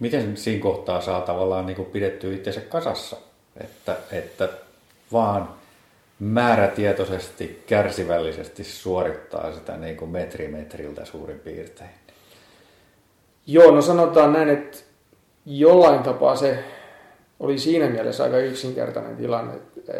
Miten 0.00 0.36
siinä 0.36 0.62
kohtaa 0.62 1.00
saa 1.00 1.20
tavallaan 1.20 1.66
niin 1.66 1.84
pidettyä 1.84 2.34
itsensä 2.34 2.60
kasassa? 2.60 3.16
Että, 3.60 3.96
että 4.12 4.48
vaan 5.12 5.48
määrätietoisesti, 6.18 7.62
kärsivällisesti 7.66 8.64
suorittaa 8.64 9.52
sitä 9.52 9.76
niin 9.76 9.96
kuin 9.96 10.10
metri 10.10 10.48
metriltä 10.48 11.04
suurin 11.04 11.38
piirtein? 11.38 11.90
Joo, 13.46 13.70
no 13.70 13.82
sanotaan 13.82 14.32
näin, 14.32 14.48
että 14.48 14.78
jollain 15.46 16.02
tapaa 16.02 16.36
se 16.36 16.64
oli 17.40 17.58
siinä 17.58 17.86
mielessä 17.86 18.24
aika 18.24 18.38
yksinkertainen 18.38 19.16
tilanne, 19.16 19.54
että, 19.54 19.92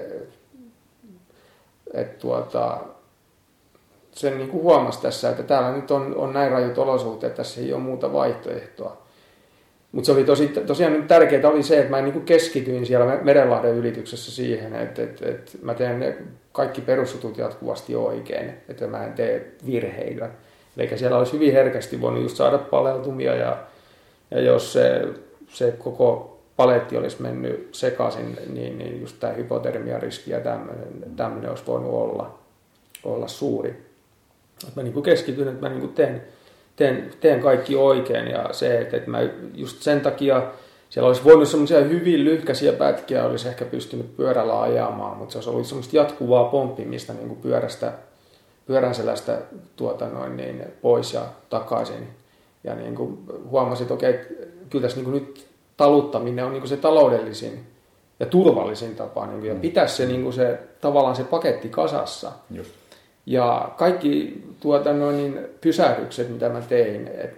että 1.95 2.19
tuota, 2.19 2.81
sen 4.15 4.39
niin 4.39 4.49
kuin 4.49 4.63
huomasi 4.63 5.03
tässä, 5.03 5.31
että 5.31 5.43
täällä 5.43 5.73
nyt 5.73 5.91
on, 5.91 6.15
on 6.17 6.33
näin 6.33 6.53
rajut 6.53 6.79
olosuhteet, 6.79 7.35
tässä 7.35 7.61
ei 7.61 7.73
ole 7.73 7.83
muuta 7.83 8.13
vaihtoehtoa. 8.13 9.05
Mutta 9.93 10.07
se 10.07 10.13
oli 10.13 10.25
tosi, 10.25 10.49
tosiaan 10.49 11.05
tärkeää 11.09 11.49
oli 11.49 11.63
se, 11.63 11.79
että 11.79 11.91
mä 11.91 12.03
niin 12.03 12.23
keskityin 12.23 12.87
siellä 12.87 13.19
Merenlahden 13.23 13.75
ylityksessä 13.75 14.33
siihen, 14.33 14.75
että, 14.75 15.03
että, 15.03 15.29
että 15.29 15.53
mä 15.63 15.75
teen 15.75 16.01
ne 16.01 16.17
kaikki 16.53 16.81
perusjutut 16.81 17.39
jatkuvasti 17.39 17.97
oikein, 17.97 18.55
että 18.69 18.87
mä 18.87 19.05
en 19.05 19.13
tee 19.13 19.53
virheitä. 19.67 20.31
Eli 20.77 20.99
siellä 20.99 21.19
olisi 21.19 21.33
hyvin 21.33 21.53
herkästi 21.53 22.01
voinut 22.01 22.23
just 22.23 22.37
saada 22.37 22.59
paleltumia 22.59 23.35
ja, 23.35 23.57
ja 24.31 24.41
jos 24.41 24.73
se, 24.73 25.03
se 25.49 25.75
koko 25.79 26.39
paletti 26.57 26.97
olisi 26.97 27.23
mennyt 27.23 27.69
sekaisin, 27.73 28.39
niin, 28.53 28.79
niin 28.79 29.01
just 29.01 29.17
tämä 29.21 29.33
hypotermiariski 29.33 30.31
ja 30.31 30.41
tämmöinen 31.17 31.51
olisi 31.51 31.67
voinut 31.67 31.93
olla, 31.93 32.39
olla 33.05 33.29
suuri. 33.29 33.84
Että 34.69 34.81
mä 34.81 34.85
niin 34.85 35.03
keskityin, 35.03 35.49
että 35.49 35.69
mä 35.69 35.75
niin 35.75 35.89
teen, 35.89 36.23
teen, 36.77 37.11
teen 37.21 37.41
kaikki 37.41 37.77
oikein 37.77 38.29
ja 38.29 38.49
se, 38.53 38.79
että, 38.81 38.97
että 38.97 39.11
mä 39.11 39.19
just 39.55 39.83
sen 39.83 40.01
takia 40.01 40.43
siellä 40.91 41.07
olisi 41.07 41.25
voinut 41.25 41.49
semmoisia 41.49 41.81
hyvin 41.81 42.25
lyhkäisiä 42.25 42.73
pätkiä, 42.73 43.25
olisi 43.25 43.49
ehkä 43.49 43.65
pystynyt 43.65 44.17
pyörällä 44.17 44.63
ajamaan, 44.63 45.17
mutta 45.17 45.33
se 45.33 45.39
olisi 45.39 45.51
ollut 45.51 45.67
semmoista 45.67 45.97
jatkuvaa 45.97 46.45
pomppimista 46.45 47.13
niin 47.13 47.29
kuin 47.29 47.41
pyörästä, 47.41 47.93
pyörän 48.67 48.95
selästä 48.95 49.39
tuota 49.77 50.09
noin, 50.09 50.37
niin 50.37 50.65
pois 50.83 51.15
ja 51.15 51.23
takaisin. 51.51 52.09
Ja 52.65 52.75
niin 52.75 52.95
kuin 52.95 53.19
huomasin, 53.51 53.85
että 53.85 53.95
okei, 53.95 54.15
kyllä 54.71 54.83
tässä 54.83 54.97
niin 54.97 55.05
kuin 55.05 55.15
nyt 55.15 55.47
taluttaminen 55.77 56.45
on 56.45 56.53
niin 56.53 56.61
kuin 56.61 56.69
se 56.69 56.77
taloudellisin 56.77 57.67
ja 58.21 58.27
turvallisin 58.27 58.97
tapa. 58.97 59.27
Niin 59.27 59.39
kuin, 59.39 59.49
ja 59.49 59.55
mm. 59.55 59.61
pitää 59.61 59.87
se, 59.87 60.07
niin 60.07 60.23
kuin 60.23 60.33
se, 60.33 60.59
tavallaan 60.81 61.17
se 61.17 61.25
paketti 61.25 61.69
kasassa. 61.69 62.33
Just. 62.51 62.71
Ja 63.27 63.71
kaikki 63.77 64.43
tuota, 64.61 64.93
noin, 64.93 65.17
niin 65.17 65.39
pysähdykset, 65.61 66.31
mitä 66.31 66.49
mä 66.49 66.61
tein, 66.61 67.09
et, 67.09 67.37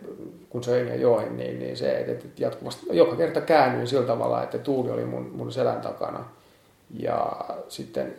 kun 0.50 0.64
söin 0.64 0.88
ja 0.88 0.96
join, 0.96 1.36
niin, 1.36 1.58
niin 1.58 1.76
se, 1.76 1.98
että 1.98 2.12
et 2.12 2.40
jatkuvasti, 2.40 2.86
joka 2.90 3.16
kerta 3.16 3.40
käännyin 3.40 3.86
sillä 3.86 4.06
tavalla, 4.06 4.42
että 4.42 4.58
tuuli 4.58 4.90
oli 4.90 5.04
mun, 5.04 5.30
mun 5.34 5.52
selän 5.52 5.80
takana. 5.80 6.24
Ja 6.98 7.36
sitten 7.68 8.14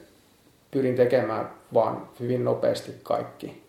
pyrin 0.71 0.95
tekemään 0.95 1.49
vaan 1.73 2.01
hyvin 2.19 2.45
nopeasti 2.45 2.91
kaikki. 3.03 3.61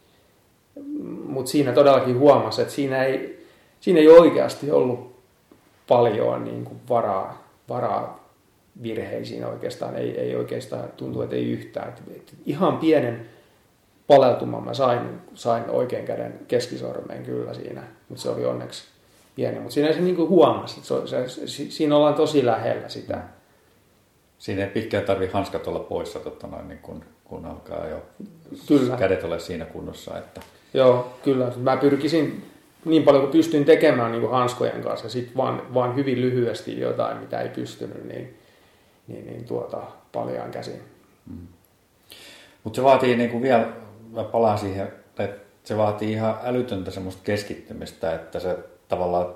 Mutta 1.24 1.50
siinä 1.50 1.72
todellakin 1.72 2.18
huomasi, 2.18 2.62
että 2.62 2.74
siinä 2.74 3.04
ei, 3.04 3.46
siinä 3.80 4.00
ei 4.00 4.08
oikeasti 4.08 4.70
ollut 4.70 5.18
paljon 5.88 6.44
niin 6.44 6.64
kuin 6.64 6.80
varaa, 6.88 7.48
varaa 7.68 8.28
virheisiin 8.82 9.44
oikeastaan. 9.44 9.96
Ei, 9.96 10.20
ei 10.20 10.36
oikeastaan 10.36 10.84
tuntuu, 10.96 11.22
että 11.22 11.36
ei 11.36 11.50
yhtään. 11.50 11.88
Et, 11.88 12.16
et 12.16 12.34
ihan 12.46 12.78
pienen 12.78 13.26
paleltuman 14.08 14.64
mä 14.64 14.74
sain, 14.74 15.00
sain 15.34 15.70
oikean 15.70 16.04
käden 16.04 16.40
keskisormeen 16.48 17.22
kyllä 17.22 17.54
siinä, 17.54 17.82
mutta 18.08 18.22
se 18.22 18.30
oli 18.30 18.46
onneksi 18.46 18.82
pieni. 19.34 19.60
Mutta 19.60 19.74
siinä 19.74 19.92
se 19.92 20.00
niin 20.00 20.16
kuin 20.16 20.28
huomasi, 20.28 20.80
että 20.80 21.06
se, 21.06 21.28
se, 21.28 21.46
se, 21.46 21.70
siinä 21.70 21.96
ollaan 21.96 22.14
tosi 22.14 22.46
lähellä 22.46 22.88
sitä. 22.88 23.22
Siinä 24.38 24.64
ei 24.64 24.70
pitkään 24.70 25.04
tarvi 25.04 25.30
hanskat 25.32 25.66
olla 25.66 25.78
poissa, 25.78 26.18
totta 26.18 26.46
noin, 26.46 26.68
niin 26.68 26.78
kun, 26.78 27.04
kun 27.24 27.46
alkaa 27.46 27.86
jo 27.86 28.02
Kyllä. 28.66 28.96
kädet 28.96 29.24
ole 29.24 29.38
siinä 29.38 29.64
kunnossa. 29.64 30.18
Että... 30.18 30.40
Joo, 30.74 31.18
kyllä. 31.24 31.52
Mä 31.56 31.76
pyrkisin 31.76 32.44
niin 32.84 33.02
paljon 33.02 33.22
kuin 33.22 33.32
pystyn 33.32 33.64
tekemään 33.64 34.12
niin 34.12 34.20
kuin 34.20 34.32
hanskojen 34.32 34.82
kanssa, 34.82 35.08
sitten 35.08 35.36
vaan, 35.36 35.74
vaan 35.74 35.96
hyvin 35.96 36.20
lyhyesti 36.20 36.80
jotain, 36.80 37.16
mitä 37.16 37.40
ei 37.40 37.48
pystynyt, 37.48 38.04
niin, 38.04 38.38
niin, 39.08 39.26
niin 39.26 39.44
tuota, 39.44 39.82
paljaan 40.12 40.50
käsin. 40.50 40.80
Mm. 41.30 41.46
Mutta 42.64 42.76
se 42.76 42.82
vaatii 42.82 43.16
niin 43.16 43.30
kuin 43.30 43.42
vielä 43.42 43.68
mä 44.12 44.24
palaan 44.24 44.58
siihen, 44.58 44.86
että 44.86 45.28
se 45.64 45.76
vaatii 45.76 46.12
ihan 46.12 46.38
älytöntä 46.44 46.90
semmoista 46.90 47.22
keskittymistä, 47.24 48.14
että 48.14 48.40
se 48.40 48.58
tavallaan 48.88 49.34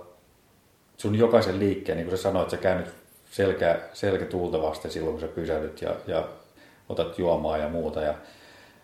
sun 0.96 1.14
jokaisen 1.14 1.58
liikkeen, 1.58 1.98
niin 1.98 2.08
kuin 2.08 2.16
sä 2.16 2.22
sanoit, 2.22 2.50
sä 2.50 2.56
käynyt 2.56 2.86
selkä, 3.30 3.80
selkä 3.92 4.24
tuulta 4.24 4.62
vasten 4.62 4.90
silloin, 4.90 5.12
kun 5.12 5.20
sä 5.20 5.34
pysähdyt 5.34 5.82
ja, 5.82 5.94
ja 6.06 6.28
otat 6.88 7.18
juomaa 7.18 7.58
ja 7.58 7.68
muuta 7.68 8.00
ja 8.00 8.14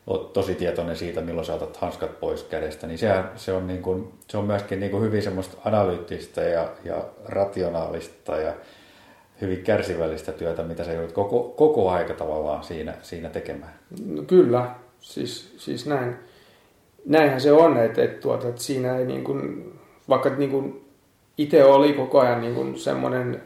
oot 0.07 0.33
tosi 0.33 0.55
tietoinen 0.55 0.97
siitä, 0.97 1.21
milloin 1.21 1.47
sä 1.47 1.55
otat 1.55 1.77
hanskat 1.77 2.21
pois 2.21 2.43
kädestä, 2.43 2.87
niin 2.87 2.99
se, 2.99 3.23
se, 3.37 3.53
on, 3.53 3.67
niin 3.67 3.83
kuin, 3.83 4.13
se 4.29 4.39
on 4.39 4.45
myöskin 4.45 4.81
niin 4.81 4.91
kuin 4.91 5.03
hyvin 5.03 5.23
semmoista 5.23 5.57
analyyttistä 5.65 6.41
ja, 6.41 6.69
ja 6.85 7.05
rationaalista 7.25 8.37
ja 8.37 8.53
hyvin 9.41 9.63
kärsivällistä 9.63 10.33
työtä, 10.33 10.63
mitä 10.63 10.85
sä 10.85 10.93
joudut 10.93 11.13
koko, 11.13 11.55
koko 11.57 11.91
aika 11.91 12.15
tavallaan 12.15 12.65
siinä, 12.65 12.95
siinä 13.03 13.29
tekemään. 13.29 13.75
No 14.07 14.23
kyllä, 14.23 14.75
Siis, 15.01 15.55
siis 15.57 15.87
näin, 15.87 16.17
näinhän 17.05 17.41
se 17.41 17.53
on, 17.53 17.77
että, 17.77 18.03
että, 18.03 18.21
tuota, 18.21 18.49
että 18.49 18.63
siinä 18.63 18.99
ei 18.99 19.07
niin 19.07 19.25
kuin, 19.25 19.73
vaikka 20.09 20.31
niin 20.31 20.51
kuin 20.51 20.85
itse 21.39 21.65
oli 21.65 21.93
koko 21.93 22.21
ajan 22.21 22.41
niin 22.41 22.55
kuin 22.55 22.79
semmoinen, 22.79 23.43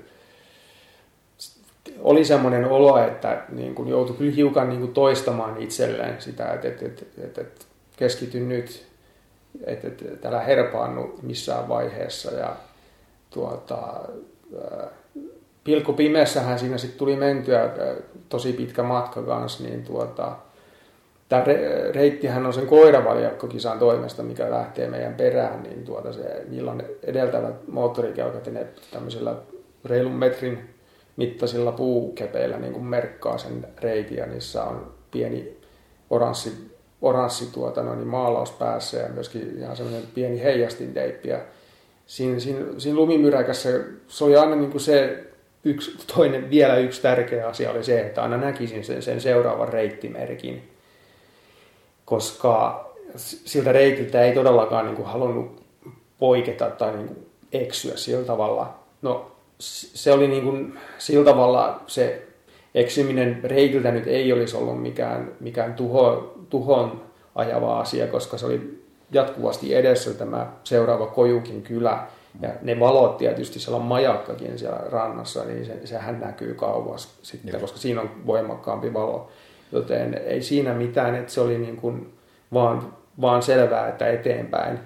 oli 1.98 2.24
semmoinen 2.24 2.64
olo, 2.64 2.98
että 2.98 3.42
niin 3.48 3.74
kuin 3.74 3.88
joutui 3.88 4.16
kyllä 4.16 4.34
hiukan 4.34 4.68
niin 4.68 4.80
kuin 4.80 4.92
toistamaan 4.92 5.62
itselleen 5.62 6.22
sitä, 6.22 6.52
että, 6.52 6.68
että, 6.68 6.86
että, 6.86 7.04
että, 7.24 7.40
että 7.40 7.64
keskity 7.96 8.40
nyt, 8.40 8.86
että, 9.64 9.88
että, 9.88 10.04
että 10.12 10.28
älä 10.28 10.40
herpaannu 10.40 11.18
missään 11.22 11.68
vaiheessa. 11.68 12.30
Ja 12.30 12.56
tuota, 13.30 14.00
pilkku 15.64 15.92
pimeässähän 15.92 16.58
siinä 16.58 16.78
sitten 16.78 16.98
tuli 16.98 17.16
mentyä 17.16 17.70
tosi 18.28 18.52
pitkä 18.52 18.82
matka 18.82 19.22
kanssa, 19.22 19.64
niin 19.64 19.84
tuota, 19.84 20.36
tämä 21.32 21.44
reittihän 21.92 22.46
on 22.46 22.52
sen 22.52 22.66
koiravaljakkokisan 22.66 23.78
toimesta, 23.78 24.22
mikä 24.22 24.50
lähtee 24.50 24.88
meidän 24.88 25.14
perään, 25.14 25.62
niin 25.62 25.84
tuota 25.84 26.12
se, 26.12 26.44
niillä 26.48 26.70
on 26.70 26.82
edeltävät 27.02 27.68
moottorikelkat 27.68 28.46
ja 28.46 28.52
ne 28.52 28.66
tämmöisellä 28.90 29.34
reilun 29.84 30.12
metrin 30.12 30.58
mittaisilla 31.16 31.72
puukepeillä 31.72 32.58
niin 32.58 32.72
kuin 32.72 32.84
merkkaa 32.84 33.38
sen 33.38 33.66
reitin 33.80 34.16
ja 34.16 34.26
niissä 34.26 34.64
on 34.64 34.92
pieni 35.10 35.56
oranssi, 36.10 36.52
oranssi 37.02 37.48
tuota, 37.52 37.82
no, 37.82 37.94
niin 37.94 38.08
maalaus 38.08 38.50
päässä 38.50 38.98
ja 38.98 39.08
myöskin 39.08 39.58
ihan 39.58 39.76
semmoinen 39.76 40.02
pieni 40.14 40.42
heijastinteippi. 40.42 41.28
Ja 41.28 41.38
siinä, 42.06 42.40
siinä, 42.40 42.64
siinä 42.78 42.96
lumimyräkässä 42.96 43.80
se 44.08 44.24
oli 44.24 44.36
aina 44.36 44.56
niin 44.56 44.70
kuin 44.70 44.80
se 44.80 45.24
yksi, 45.64 46.06
toinen, 46.16 46.50
vielä 46.50 46.76
yksi 46.76 47.02
tärkeä 47.02 47.48
asia 47.48 47.70
oli 47.70 47.84
se, 47.84 48.00
että 48.00 48.22
aina 48.22 48.36
näkisin 48.36 48.84
sen, 48.84 49.02
sen 49.02 49.20
seuraavan 49.20 49.68
reittimerkin 49.68 50.71
koska 52.12 52.84
siltä 53.16 53.72
reitiltä 53.72 54.22
ei 54.22 54.34
todellakaan 54.34 54.86
niin 54.86 54.96
kuin 54.96 55.08
halunnut 55.08 55.62
poiketa 56.18 56.70
tai 56.70 56.96
niin 56.96 57.06
kuin 57.06 57.26
eksyä 57.52 57.96
sillä 57.96 58.24
tavalla. 58.24 58.74
No 59.02 59.30
se 59.58 60.12
oli 60.12 60.28
niin 60.28 60.42
kuin, 60.42 60.78
sillä 60.98 61.24
tavalla 61.24 61.80
se 61.86 62.22
eksyminen 62.74 63.40
reitiltä 63.44 63.90
nyt 63.90 64.06
ei 64.06 64.32
olisi 64.32 64.56
ollut 64.56 64.82
mikään, 64.82 65.32
mikään 65.40 65.74
tuho, 65.74 66.34
tuhon 66.50 67.02
ajava 67.34 67.80
asia, 67.80 68.06
koska 68.06 68.38
se 68.38 68.46
oli 68.46 68.84
jatkuvasti 69.12 69.74
edessä 69.74 70.14
tämä 70.14 70.52
seuraava 70.64 71.06
Kojukin 71.06 71.62
kylä. 71.62 72.06
Ja 72.40 72.48
ne 72.62 72.80
valot 72.80 73.16
tietysti, 73.16 73.58
siellä 73.58 73.76
on 73.76 73.86
majakkakin 73.86 74.58
siellä 74.58 74.80
rannassa, 74.90 75.44
niin 75.44 75.66
se, 75.66 75.86
sehän 75.86 76.20
näkyy 76.20 76.54
kauas 76.54 77.18
sitten, 77.22 77.52
Joo. 77.52 77.60
koska 77.60 77.78
siinä 77.78 78.00
on 78.00 78.10
voimakkaampi 78.26 78.94
valo. 78.94 79.30
Joten 79.72 80.20
ei 80.26 80.42
siinä 80.42 80.74
mitään, 80.74 81.14
että 81.14 81.32
se 81.32 81.40
oli 81.40 81.58
niin 81.58 81.76
kuin 81.76 82.12
vaan, 82.52 82.92
vaan 83.20 83.42
selvää, 83.42 83.88
että 83.88 84.10
eteenpäin. 84.10 84.78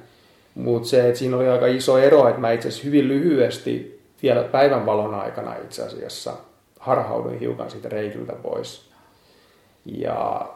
Mutta 0.54 0.88
se, 0.88 1.08
että 1.08 1.18
siinä 1.18 1.36
oli 1.36 1.48
aika 1.48 1.66
iso 1.66 1.98
ero, 1.98 2.28
että 2.28 2.40
mä 2.40 2.52
itse 2.52 2.68
asiassa 2.68 2.86
hyvin 2.86 3.08
lyhyesti 3.08 4.00
vielä 4.22 4.42
päivänvalon 4.42 5.14
aikana 5.14 5.54
itse 5.54 5.82
asiassa 5.82 6.32
harhauduin 6.78 7.40
hiukan 7.40 7.70
siitä 7.70 7.88
reikiltä 7.88 8.32
pois. 8.32 8.90
Ja 9.84 10.48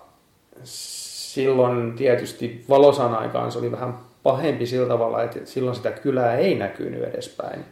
silloin 0.64 1.92
tietysti 1.92 2.64
valosan 2.68 3.14
aikaan 3.14 3.52
se 3.52 3.58
oli 3.58 3.72
vähän 3.72 3.94
pahempi 4.22 4.66
sillä 4.66 4.88
tavalla, 4.88 5.22
että 5.22 5.38
silloin 5.44 5.76
sitä 5.76 5.90
kylää 5.90 6.36
ei 6.36 6.54
näkynyt 6.54 7.02
edespäin. 7.02 7.64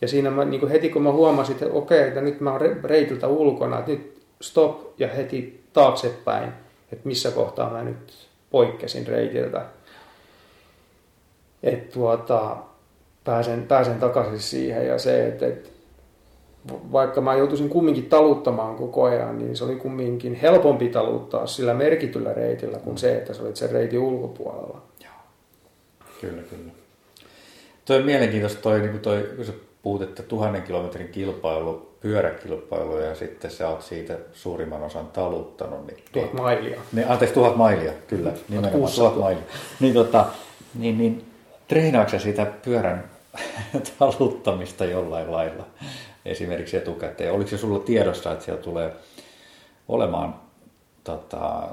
Ja 0.00 0.08
siinä 0.08 0.30
mä, 0.30 0.44
niin 0.44 0.68
heti 0.68 0.88
kun 0.88 1.02
mä 1.02 1.12
huomasin, 1.12 1.52
että 1.52 1.66
okei, 1.72 2.08
että 2.08 2.20
nyt 2.20 2.40
mä 2.40 2.52
oon 2.52 2.60
reitiltä 2.84 3.28
ulkona, 3.28 3.78
että 3.78 3.90
nyt 3.90 4.22
stop 4.40 5.00
ja 5.00 5.08
heti 5.08 5.61
taaksepäin, 5.72 6.52
että 6.92 7.08
missä 7.08 7.30
kohtaa 7.30 7.70
mä 7.70 7.82
nyt 7.82 8.28
poikkesin 8.50 9.06
reitiltä. 9.06 9.64
Että 11.62 11.92
tuota, 11.92 12.56
pääsen, 13.24 13.62
pääsen 13.62 14.00
takaisin 14.00 14.40
siihen 14.40 14.86
ja 14.86 14.98
se, 14.98 15.26
että, 15.26 15.46
että 15.46 15.68
vaikka 16.68 17.20
mä 17.20 17.34
joutuisin 17.34 17.68
kumminkin 17.68 18.06
taluttamaan 18.06 18.76
koko 18.76 19.04
ajan, 19.04 19.38
niin 19.38 19.56
se 19.56 19.64
oli 19.64 19.76
kumminkin 19.76 20.34
helpompi 20.34 20.88
taluttaa 20.88 21.46
sillä 21.46 21.74
merkityllä 21.74 22.32
reitillä 22.32 22.78
kuin 22.78 22.98
se, 22.98 23.16
että 23.16 23.34
se 23.34 23.42
olit 23.42 23.56
sen 23.56 23.70
reitin 23.70 23.98
ulkopuolella. 23.98 24.82
Joo. 25.04 25.12
Kyllä, 26.20 26.42
kyllä. 26.42 26.72
Toi 27.84 27.96
on 27.96 28.04
mielenkiintoista 28.04 28.62
toi, 28.62 28.80
niin 28.80 29.00
toi, 29.00 29.30
kun 29.36 29.44
sä 29.44 29.52
puhut, 29.82 30.02
että 30.02 30.22
tuhannen 30.22 30.62
kilometrin 30.62 31.08
kilpailu, 31.08 31.92
pyöräkilpailu 32.00 32.98
ja 32.98 33.14
sitten 33.14 33.50
sä 33.50 33.68
oot 33.68 33.82
siitä 33.82 34.18
suurimman 34.32 34.82
osan 34.82 35.06
taluttanut. 35.06 35.86
Niin, 35.86 36.04
tuhat 36.12 36.32
mailia. 36.32 36.80
Niin, 36.92 37.08
anteeksi, 37.08 37.34
tuhat 37.34 37.56
mailia, 37.56 37.92
kyllä. 38.06 38.32
Nimenomaan 38.48 38.92
tuhat 38.92 39.16
mailia. 39.16 39.42
Niin, 39.80 39.94
tota, 39.94 40.26
niin, 40.74 40.98
niin 40.98 41.24
treenaatko 41.68 42.18
sitä 42.18 42.46
pyörän 42.64 43.10
taluttamista 43.98 44.84
jollain 44.84 45.32
lailla 45.32 45.66
esimerkiksi 46.24 46.76
etukäteen? 46.76 47.32
Oliko 47.32 47.50
se 47.50 47.58
sulla 47.58 47.78
tiedossa, 47.78 48.32
että 48.32 48.44
siellä 48.44 48.62
tulee 48.62 48.92
olemaan 49.88 50.34
tota, 51.04 51.68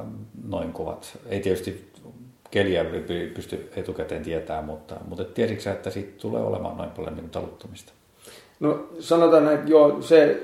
noin 0.48 0.74
kovat, 0.74 1.18
ei 1.30 1.40
tietysti 1.40 1.92
keliä 2.52 2.86
pysty 3.34 3.72
etukäteen 3.76 4.24
tietämään, 4.24 4.66
mutta, 4.66 4.96
mutta 5.08 5.24
tiesitkö 5.24 5.72
että 5.72 5.90
siitä 5.90 6.22
tulee 6.22 6.42
olemaan 6.42 6.78
noin 6.78 6.90
paljon 6.90 7.16
niin 7.16 7.30
taluttamista? 7.30 7.92
No 8.60 8.88
sanotaan, 9.00 9.54
että 9.54 9.70
joo, 9.70 10.02
se, 10.02 10.44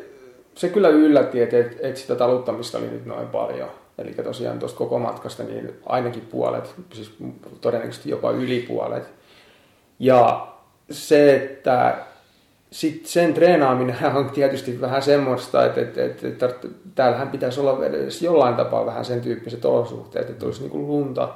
se 0.56 0.70
kyllä 0.70 0.90
yllätti, 0.90 1.42
että, 1.42 1.58
että 1.60 2.00
sitä 2.00 2.16
taluttamista 2.16 2.78
oli 2.78 2.88
nyt 2.88 3.06
noin 3.06 3.28
paljon. 3.28 3.70
Eli 3.98 4.12
tosiaan 4.12 4.60
tuosta 4.60 4.78
koko 4.78 5.00
matkasta 5.00 5.44
niin 5.44 5.74
ainakin 5.86 6.28
puolet, 6.32 6.76
siis 6.94 7.14
todennäköisesti 7.62 8.10
jopa 8.10 8.32
yli 8.32 8.66
puolet. 8.68 9.04
Ja 10.00 10.48
se, 10.92 11.36
että 11.36 11.98
sit 12.72 13.06
sen 13.06 13.34
treenaaminen 13.34 13.98
on 14.16 14.30
tietysti 14.30 14.82
vähän 14.82 15.02
semmoista, 15.02 15.66
että, 15.66 15.82
että, 15.82 16.06
että, 16.06 16.28
että 16.28 16.68
täällähän 16.96 17.30
pitäisi 17.30 17.60
olla 17.60 17.86
edes 17.86 18.22
jollain 18.22 18.56
tapaa 18.56 18.86
vähän 18.86 19.06
sen 19.06 19.22
tyyppiset 19.22 19.66
olosuhteet, 19.66 20.30
että 20.30 20.46
olisi 20.46 20.62
niin 20.62 20.72
kuin 20.72 20.88
lunta, 20.88 21.30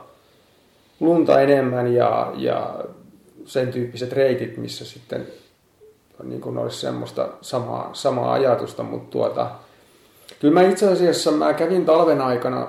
lunta 1.00 1.42
enemmän 1.42 1.94
ja, 1.94 2.32
ja 2.36 2.80
sen 3.46 3.68
tyyppiset 3.68 4.14
reitit, 4.14 4.58
missä 4.58 4.86
sitten 4.86 5.28
niin 6.24 6.42
kuin 6.42 6.58
olisi 6.58 6.78
semmoista 6.78 7.28
samaa, 7.42 7.90
samaa 7.94 8.34
ajatusta, 8.34 8.84
mutta 8.84 9.12
tuota, 9.12 9.52
kyllä 10.40 10.54
mä 10.54 10.62
itse 10.70 10.92
asiassa 10.92 11.32
mä 11.32 11.54
kävin 11.54 11.86
talven 11.86 12.22
aikana, 12.22 12.68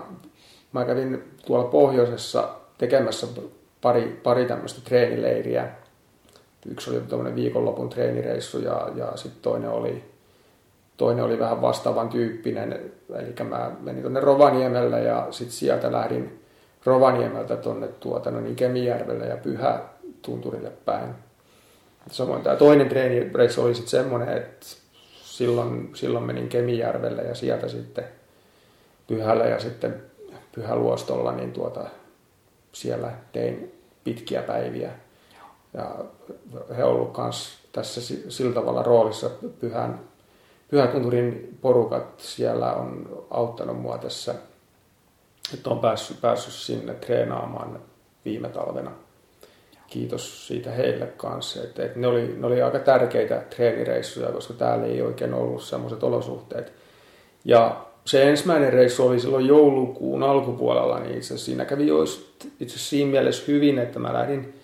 mä 0.73 0.85
kävin 0.85 1.25
tuolla 1.47 1.65
pohjoisessa 1.65 2.49
tekemässä 2.79 3.27
pari, 3.81 4.21
pari 4.23 4.45
tämmöistä 4.45 4.81
treenileiriä. 4.85 5.69
Yksi 6.71 6.91
oli 6.91 7.01
tuommoinen 7.01 7.37
viikonlopun 7.37 7.89
treenireissu 7.89 8.59
ja, 8.59 8.89
ja 8.95 9.13
sitten 9.15 9.43
toinen 9.43 9.71
oli, 9.71 10.05
toinen 10.97 11.25
oli 11.25 11.39
vähän 11.39 11.63
vastaavan 11.63 12.09
tyyppinen. 12.09 12.93
Eli 13.15 13.49
mä 13.49 13.71
menin 13.81 14.03
tuonne 14.03 14.21
Rovaniemelle 14.21 15.01
ja 15.01 15.27
sitten 15.31 15.53
sieltä 15.53 15.93
lähdin 15.93 16.41
Rovaniemeltä 16.85 17.57
tuonne 17.57 17.89
tuota, 17.89 18.31
no 18.31 18.41
niin 18.41 18.57
Kemijärvelle 18.57 19.27
ja 19.27 19.37
Pyhä 19.37 19.81
tunturille 20.23 20.73
päin. 20.85 21.15
Samoin 22.11 22.43
tämä 22.43 22.57
toinen 22.57 22.89
treenireissu 22.89 23.63
oli 23.63 23.75
sitten 23.75 23.91
semmoinen, 23.91 24.37
että 24.37 24.67
silloin, 25.25 25.91
silloin 25.95 26.25
menin 26.25 26.49
Kemijärvelle 26.49 27.23
ja 27.23 27.35
sieltä 27.35 27.69
sitten 27.69 28.05
Pyhällä 29.07 29.47
ja 29.47 29.59
sitten 29.59 30.03
Pyhäluostolla, 30.55 31.33
niin 31.33 31.53
tuota, 31.53 31.87
siellä 32.73 33.13
tein 33.33 33.81
pitkiä 34.05 34.43
päiviä. 34.43 34.91
Ja 35.75 35.95
he 36.77 36.85
ovat 36.85 37.17
myös 37.17 37.59
tässä 37.73 38.01
sillä 38.29 38.55
tavalla 38.55 38.83
roolissa 38.83 39.31
pyhän, 39.61 40.01
Pyhätunturin 40.71 41.59
porukat 41.61 42.21
siellä 42.21 42.73
on 42.73 43.09
auttanut 43.31 43.81
mua 43.81 43.99
tässä, 43.99 44.35
että 45.55 45.71
on 45.71 45.79
päässyt, 45.79 46.21
päässyt 46.21 46.55
sinne 46.55 46.95
treenaamaan 46.95 47.81
viime 48.25 48.49
talvena. 48.49 48.93
Kiitos 49.91 50.47
siitä 50.47 50.71
heille 50.71 51.07
kanssa. 51.07 51.63
Että, 51.63 51.85
että 51.85 51.99
ne, 51.99 52.07
oli, 52.07 52.35
ne 52.39 52.47
oli 52.47 52.63
aika 52.63 52.79
tärkeitä 52.79 53.43
treenireissuja, 53.57 54.33
koska 54.33 54.55
täällä 54.55 54.87
ei 54.87 55.03
oikein 55.03 55.35
ollut 55.35 55.63
sellaiset 55.63 56.03
olosuhteet. 56.03 56.73
Ja 57.45 57.85
se 58.05 58.31
ensimmäinen 58.31 58.73
reissu 58.73 59.07
oli 59.07 59.21
silloin 59.21 59.47
joulukuun 59.47 60.23
alkupuolella, 60.23 60.99
niin 60.99 61.19
itse 61.19 61.39
siinä 61.39 61.65
kävi 61.65 61.87
jo 61.87 62.05
itse 62.61 62.79
siinä 62.79 63.11
mielessä 63.11 63.45
hyvin, 63.49 63.79
että 63.79 63.99
mä 63.99 64.13
lähdin, 64.13 64.55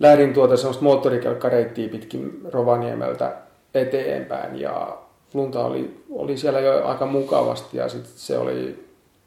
lähdin 0.00 0.34
tuota 0.34 0.56
semmoista 0.56 0.84
moottorikelkkareittiä 0.84 1.88
pitkin 1.88 2.40
Rovaniemeltä 2.44 3.36
eteenpäin 3.74 4.60
ja 4.60 4.98
lunta 5.34 5.64
oli, 5.64 5.96
oli 6.10 6.36
siellä 6.36 6.60
jo 6.60 6.86
aika 6.86 7.06
mukavasti 7.06 7.76
ja 7.76 7.88
sitten 7.88 8.12
se 8.16 8.38
oli, 8.38 8.84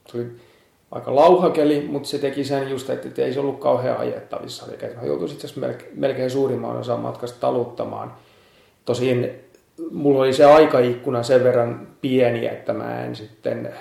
se 0.08 0.18
oli 0.18 0.28
aika 0.92 1.16
lauhakeli, 1.16 1.88
mutta 1.92 2.10
se 2.10 2.20
teki 2.20 2.44
sen 2.44 2.70
just, 2.70 2.90
että 2.90 3.22
ei 3.22 3.34
se 3.34 3.40
ollut 3.40 3.60
kauhean 3.60 3.98
ajettavissa. 3.98 4.66
Eli 4.66 4.96
mä 4.96 5.04
joutuin 5.04 5.32
itse 5.32 5.48
asiassa 5.48 5.86
melkein 5.96 6.32
suurimman 6.32 6.78
osan 6.78 7.00
matkasta 7.00 7.40
taluttamaan. 7.40 8.14
Tosin 8.86 9.32
mulla 9.92 10.24
oli 10.24 10.34
se 10.34 10.46
aikaikkuna 10.46 11.24
sen 11.24 11.44
verran 11.44 11.88
pieni, 12.02 12.48
että 12.48 12.74
mä 12.74 13.06
en 13.06 13.16
sitten, 13.16 13.74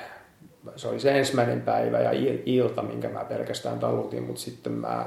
se 0.76 0.88
oli 0.88 1.00
se 1.00 1.18
ensimmäinen 1.18 1.60
päivä 1.60 2.00
ja 2.00 2.10
ilta, 2.46 2.82
minkä 2.82 3.08
mä 3.08 3.24
pelkästään 3.24 3.78
talutin, 3.78 4.22
mutta 4.22 4.40
sitten 4.40 4.72
mä 4.72 5.06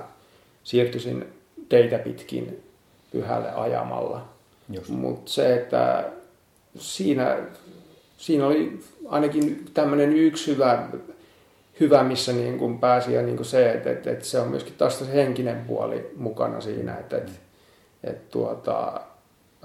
siirtyisin 0.64 1.26
teitä 1.70 2.00
pitkin 2.00 2.64
pyhälle 3.12 3.52
ajamalla. 3.52 4.26
Mutta 4.88 5.32
se, 5.32 5.54
että 5.54 6.10
siinä, 6.78 7.38
siinä 8.18 8.48
oli 8.48 8.80
ainakin 9.08 9.66
tämmöinen 9.74 10.14
yksi 10.14 10.52
hyvä, 10.52 10.88
hyvä 11.80 12.04
missä 12.04 12.32
niin 12.32 12.58
kuin 12.58 12.80
pääsi 12.80 13.14
ja 13.14 13.22
niin 13.22 13.36
kuin 13.36 13.46
se, 13.46 13.72
että, 13.72 13.92
että, 13.92 14.12
että 14.12 14.26
se 14.26 14.40
on 14.40 14.48
myöskin 14.48 14.74
taas 14.78 15.00
se 15.00 15.14
henkinen 15.14 15.66
puoli 15.68 16.14
mukana 16.16 16.62
siinä, 16.62 16.98
että, 16.98 17.18
että, 17.18 17.32
että, 18.04 18.32
tuota, 18.32 19.02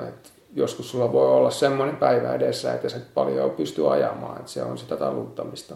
että 0.09 0.29
joskus 0.55 0.91
sulla 0.91 1.13
voi 1.13 1.29
olla 1.29 1.51
semmoinen 1.51 1.97
päivä 1.97 2.35
edessä, 2.35 2.75
että 2.75 2.89
sä 2.89 3.01
paljon 3.15 3.51
pysty 3.51 3.91
ajamaan, 3.91 4.39
että 4.39 4.51
se 4.51 4.63
on 4.63 4.79
sitä 4.79 4.97
taluttamista. 4.97 5.75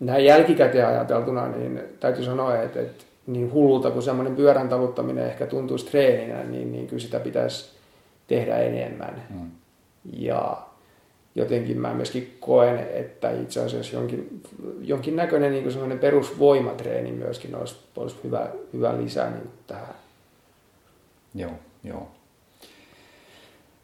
näin 0.00 0.24
jälkikäteen 0.24 0.86
ajateltuna, 0.86 1.48
niin 1.48 1.82
täytyy 2.00 2.24
sanoa, 2.24 2.56
että, 2.56 2.80
että 2.80 3.04
niin 3.26 3.52
hullulta 3.52 3.90
kuin 3.90 4.02
semmoinen 4.02 4.36
pyörän 4.36 4.68
taluttaminen 4.68 5.26
ehkä 5.26 5.46
tuntuisi 5.46 5.86
treeninä, 5.86 6.44
niin, 6.44 6.72
niin 6.72 6.86
kyllä 6.86 7.02
sitä 7.02 7.20
pitäisi 7.20 7.70
tehdä 8.26 8.56
enemmän. 8.56 9.22
Mm. 9.30 9.50
Ja 10.12 10.62
jotenkin 11.34 11.80
mä 11.80 11.94
myöskin 11.94 12.36
koen, 12.40 12.78
että 12.92 13.30
itse 13.30 13.60
asiassa 13.60 13.96
jonkin, 13.96 14.42
jonkin 14.80 15.16
näköinen 15.16 15.52
niin 15.52 15.70
semmoinen 15.70 15.98
perusvoimatreeni 15.98 17.12
myöskin 17.12 17.54
olisi, 17.54 17.76
olisi 17.96 18.16
hyvä, 18.24 18.48
hyvä 18.72 18.96
lisää 18.96 19.30
niin 19.30 19.50
tähän 19.66 19.94
Joo, 21.34 21.52
joo. 21.84 22.08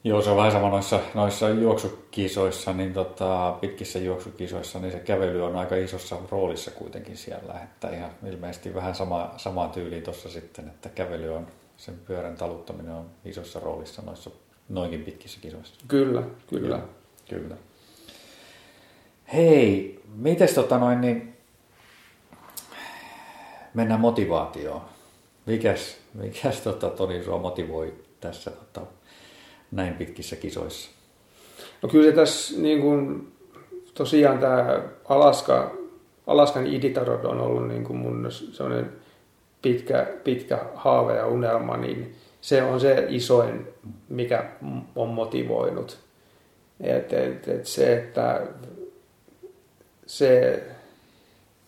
Joo, 0.04 0.22
se 0.22 0.30
on 0.30 0.36
vähän 0.36 0.52
sama 0.52 0.68
noissa, 0.68 1.00
noissa 1.14 1.48
juoksukisoissa, 1.48 2.72
niin 2.72 2.92
tota, 2.92 3.56
pitkissä 3.60 3.98
juoksukisoissa, 3.98 4.78
niin 4.78 4.92
se 4.92 4.98
kävely 4.98 5.44
on 5.44 5.56
aika 5.56 5.76
isossa 5.76 6.16
roolissa 6.30 6.70
kuitenkin 6.70 7.16
siellä. 7.16 7.60
Että 7.64 7.90
ihan 7.90 8.10
ilmeisesti 8.26 8.74
vähän 8.74 8.94
sama, 8.94 9.34
sama 9.36 9.68
tyyli 9.68 10.00
tuossa 10.00 10.28
sitten, 10.28 10.68
että 10.68 10.88
kävely 10.88 11.34
on, 11.34 11.46
sen 11.76 11.94
pyörän 12.06 12.36
taluttaminen 12.36 12.92
on 12.92 13.10
isossa 13.24 13.60
roolissa 13.60 14.02
noissa 14.02 14.30
noinkin 14.68 15.04
pitkissä 15.04 15.38
kisoissa. 15.40 15.74
Kyllä, 15.88 16.22
kyllä. 16.46 16.76
Kyllä. 16.76 16.97
Kyllä. 17.28 17.56
Hei, 19.32 20.00
mites 20.14 20.54
tota 20.54 20.78
noin, 20.78 21.00
niin 21.00 21.36
mennään 23.74 24.00
motivaatioon. 24.00 24.80
Mikäs, 25.46 25.96
mikäs 26.14 26.60
tota, 26.60 26.90
Toni 26.90 27.24
sua 27.24 27.38
motivoi 27.38 27.94
tässä 28.20 28.50
tota, 28.50 28.86
näin 29.70 29.94
pitkissä 29.94 30.36
kisoissa? 30.36 30.90
No 31.82 31.88
kyllä 31.88 32.10
se 32.10 32.16
tässä 32.16 32.60
niin 32.60 32.80
kuin, 32.80 33.32
tosiaan 33.94 34.38
tämä 34.38 34.82
Alaska, 35.04 35.74
Alaskan 36.26 36.66
Iditarod 36.66 37.24
on 37.24 37.40
ollut 37.40 37.68
niin 37.68 37.84
kuin 37.84 37.96
mun 37.96 38.26
sellainen 38.30 38.92
pitkä, 39.62 40.06
pitkä 40.24 40.58
haave 40.74 41.16
ja 41.16 41.26
unelma, 41.26 41.76
niin 41.76 42.14
se 42.40 42.62
on 42.62 42.80
se 42.80 43.06
isoin, 43.08 43.68
mikä 44.08 44.50
on 44.96 45.08
motivoinut. 45.08 46.07
Et, 46.80 47.12
et, 47.12 47.48
et 47.48 47.66
se, 47.66 47.96
että 47.96 48.42
se, 50.06 50.62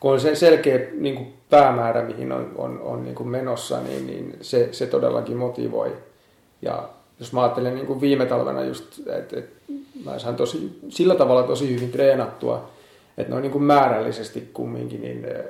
kun 0.00 0.12
on 0.12 0.20
se 0.20 0.34
selkeä 0.34 0.78
niin 0.92 1.14
kuin 1.14 1.34
päämäärä, 1.50 2.02
mihin 2.02 2.32
on, 2.32 2.52
on, 2.56 2.80
on 2.80 3.04
niin 3.04 3.14
kuin 3.14 3.28
menossa, 3.28 3.80
niin, 3.80 4.06
niin 4.06 4.36
se, 4.40 4.68
se 4.72 4.86
todellakin 4.86 5.36
motivoi. 5.36 5.96
Ja 6.62 6.88
jos 7.20 7.32
mä 7.32 7.42
ajattelen 7.42 7.74
niin 7.74 7.86
kuin 7.86 8.00
viime 8.00 8.26
talvena 8.26 8.60
että, 9.18 9.36
että 9.36 9.62
mä 10.04 10.18
sain 10.18 10.36
tosi, 10.36 10.80
sillä 10.88 11.14
tavalla 11.14 11.42
tosi 11.42 11.74
hyvin 11.74 11.92
treenattua, 11.92 12.70
että 13.18 13.30
noin 13.30 13.42
niin 13.42 13.52
kuin 13.52 13.64
määrällisesti 13.64 14.50
kumminkin, 14.52 15.02
niin 15.02 15.24
eh, 15.24 15.44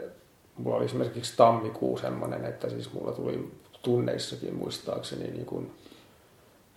mulla 0.56 0.76
oli 0.76 0.84
esimerkiksi 0.84 1.36
tammikuu 1.36 1.98
semmoinen, 1.98 2.44
että 2.44 2.68
siis 2.68 2.92
mulla 2.92 3.12
tuli 3.12 3.50
tunneissakin 3.82 4.54
muistaakseni 4.54 5.30
niin 5.30 5.46
kuin 5.46 5.70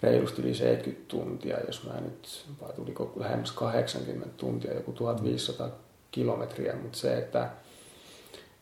reilusti 0.04 0.41
yli 0.41 0.54
70 0.54 1.08
tuntia, 1.08 1.58
jos 1.68 1.84
mä 1.88 2.01
nyt, 2.01 2.45
vai 2.62 2.74
tuliko 2.74 3.14
lähemmäs 3.16 3.51
80 3.51 4.30
tuntia, 4.38 4.74
joku 4.74 4.91
1500 4.91 5.70
kilometriä, 6.12 6.76
mutta 6.82 6.97
se, 6.97 7.18
että 7.18 7.49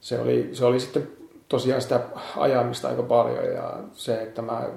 se 0.02 0.20
oli, 0.20 0.50
se 0.54 0.66
oli 0.66 0.80
sitten 0.80 1.08
tosiaan 1.50 1.82
sitä 1.82 2.00
ajamista 2.38 2.88
aika 2.88 3.04
paljon 3.04 3.46
ja 3.46 3.74
se, 3.94 4.22
että 4.22 4.42
mä 4.42 4.70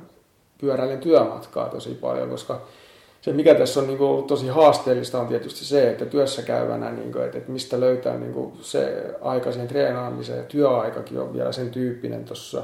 pyöräilen 0.58 1.00
työmatkaa 1.00 1.68
tosi 1.68 1.94
paljon, 1.94 2.30
koska 2.30 2.66
se 3.20 3.32
mikä 3.32 3.54
tässä 3.54 3.80
on 3.80 3.86
niin 3.86 3.98
kuin 3.98 4.08
ollut 4.08 4.26
tosi 4.26 4.48
haasteellista 4.48 5.20
on 5.20 5.26
tietysti 5.26 5.64
se, 5.64 5.90
että 5.90 6.06
työssä 6.06 6.42
käyvänä, 6.42 6.90
niin 6.90 7.12
kuin, 7.12 7.24
että, 7.24 7.38
että 7.38 7.52
mistä 7.52 7.80
löytää 7.80 8.18
niin 8.18 8.32
kuin 8.32 8.52
se 8.60 9.14
aika 9.20 9.52
siihen 9.52 9.68
treenaamiseen 9.68 10.38
ja 10.38 10.44
työaikakin 10.44 11.18
on 11.18 11.32
vielä 11.32 11.52
sen 11.52 11.70
tyyppinen 11.70 12.24
tuossa 12.24 12.62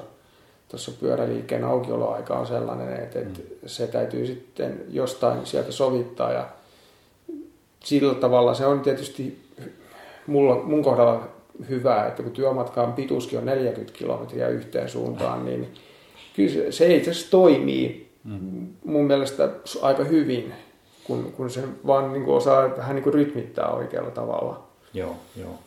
tuossa 0.70 0.92
pyöräliikkeen 1.00 1.64
aukioloaika 1.64 2.38
on 2.38 2.46
sellainen, 2.46 3.02
että, 3.02 3.18
että 3.18 3.40
mm. 3.40 3.68
se 3.68 3.86
täytyy 3.86 4.26
sitten 4.26 4.84
jostain 4.90 5.46
sieltä 5.46 5.72
sovittaa 5.72 6.32
ja 6.32 6.48
sillä 7.84 8.14
tavalla 8.14 8.54
se 8.54 8.66
on 8.66 8.80
tietysti 8.80 9.38
mulla, 10.26 10.62
mun 10.62 10.82
kohdalla 10.82 11.28
hyvä, 11.68 12.06
että 12.06 12.22
kun 12.22 12.32
työmatkan 12.32 12.92
pituuskin 12.92 13.38
on 13.38 13.44
40 13.44 13.98
kilometriä 13.98 14.48
yhteen 14.48 14.88
suuntaan, 14.88 15.44
niin 15.44 15.74
kyllä 16.36 16.52
se, 16.52 16.72
se 16.72 16.96
itse 16.96 17.10
asiassa 17.10 17.30
toimii 17.30 18.10
mm. 18.24 18.68
mun 18.84 19.04
mielestä 19.04 19.48
aika 19.82 20.04
hyvin, 20.04 20.52
kun, 21.04 21.32
kun 21.32 21.50
se 21.50 21.62
vaan 21.86 22.12
niin 22.12 22.24
kuin 22.24 22.36
osaa 22.36 22.76
vähän 22.76 22.96
niin 22.96 23.04
kuin 23.04 23.14
rytmittää 23.14 23.70
oikealla 23.70 24.10
tavalla. 24.10 24.62
Joo, 24.94 25.16
joo. 25.36 25.58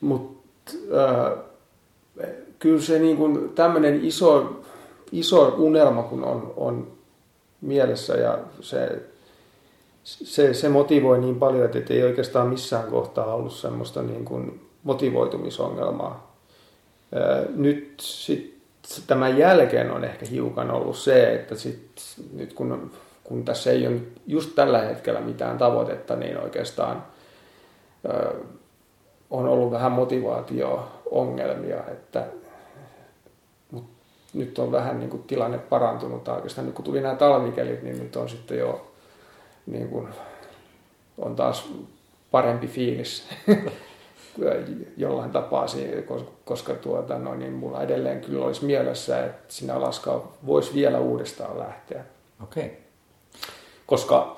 Mutta 0.00 0.72
äh, 0.94 1.32
kyllä 2.58 2.80
se 2.80 2.98
niin 2.98 3.16
kuin 3.16 3.48
tämmöinen 3.48 4.04
iso, 4.04 4.60
iso 5.12 5.54
unelma, 5.58 6.02
kun 6.02 6.24
on, 6.24 6.54
on 6.56 6.86
mielessä 7.60 8.14
ja 8.14 8.38
se, 8.60 9.02
se, 10.04 10.54
se 10.54 10.68
motivoi 10.68 11.18
niin 11.18 11.36
paljon, 11.36 11.64
että 11.64 11.94
ei 11.94 12.02
oikeastaan 12.02 12.46
missään 12.46 12.90
kohtaa 12.90 13.34
ollut 13.34 13.52
semmoista 13.52 14.02
niin 14.02 14.24
kuin 14.24 14.68
motivoitumisongelmaa. 14.82 16.36
Nyt 17.56 17.94
sit, 18.00 18.58
tämän 19.06 19.38
jälkeen 19.38 19.90
on 19.90 20.04
ehkä 20.04 20.26
hiukan 20.26 20.70
ollut 20.70 20.96
se, 20.96 21.34
että 21.34 21.54
sit, 21.54 21.90
nyt 22.32 22.52
kun, 22.52 22.90
kun 23.24 23.44
tässä 23.44 23.70
ei 23.70 23.86
ole 23.86 23.96
just 24.26 24.54
tällä 24.54 24.78
hetkellä 24.78 25.20
mitään 25.20 25.58
tavoitetta, 25.58 26.16
niin 26.16 26.38
oikeastaan 26.38 27.02
on 29.30 29.48
ollut 29.48 29.70
vähän 29.70 29.92
motivaatio-ongelmia, 29.92 31.84
että 31.92 32.24
nyt 34.34 34.58
on 34.58 34.72
vähän 34.72 34.98
niin 34.98 35.10
kuin 35.10 35.22
tilanne 35.22 35.58
parantunut. 35.58 36.28
Oikeastaan 36.28 36.66
nyt 36.66 36.74
kun 36.74 36.84
tuli 36.84 37.00
nämä 37.00 37.14
talvikelit, 37.14 37.82
niin 37.82 37.98
nyt 37.98 38.16
on 38.16 38.28
sitten 38.28 38.58
jo 38.58 38.90
niin 39.66 39.88
kuin, 39.88 40.08
on 41.18 41.36
taas 41.36 41.72
parempi 42.30 42.66
fiilis 42.66 43.28
jollain 44.96 45.30
tapaa, 45.30 45.66
koska 46.44 46.74
tuota, 46.74 47.18
no, 47.18 47.34
niin 47.34 47.52
mulla 47.52 47.82
edelleen 47.82 48.20
kyllä 48.20 48.44
olisi 48.44 48.64
mielessä, 48.64 49.24
että 49.24 49.44
sinä 49.48 49.74
Alaskaa 49.74 50.32
voisi 50.46 50.74
vielä 50.74 50.98
uudestaan 50.98 51.58
lähteä. 51.58 52.04
Okei. 52.42 52.64
Okay. 52.64 52.76
Koska 53.86 54.36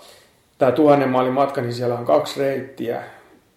tämä 0.59 0.73
tuhannen 0.73 1.09
maalin 1.09 1.33
matka, 1.33 1.61
niin 1.61 1.75
siellä 1.75 1.99
on 1.99 2.05
kaksi 2.05 2.41
reittiä. 2.41 3.03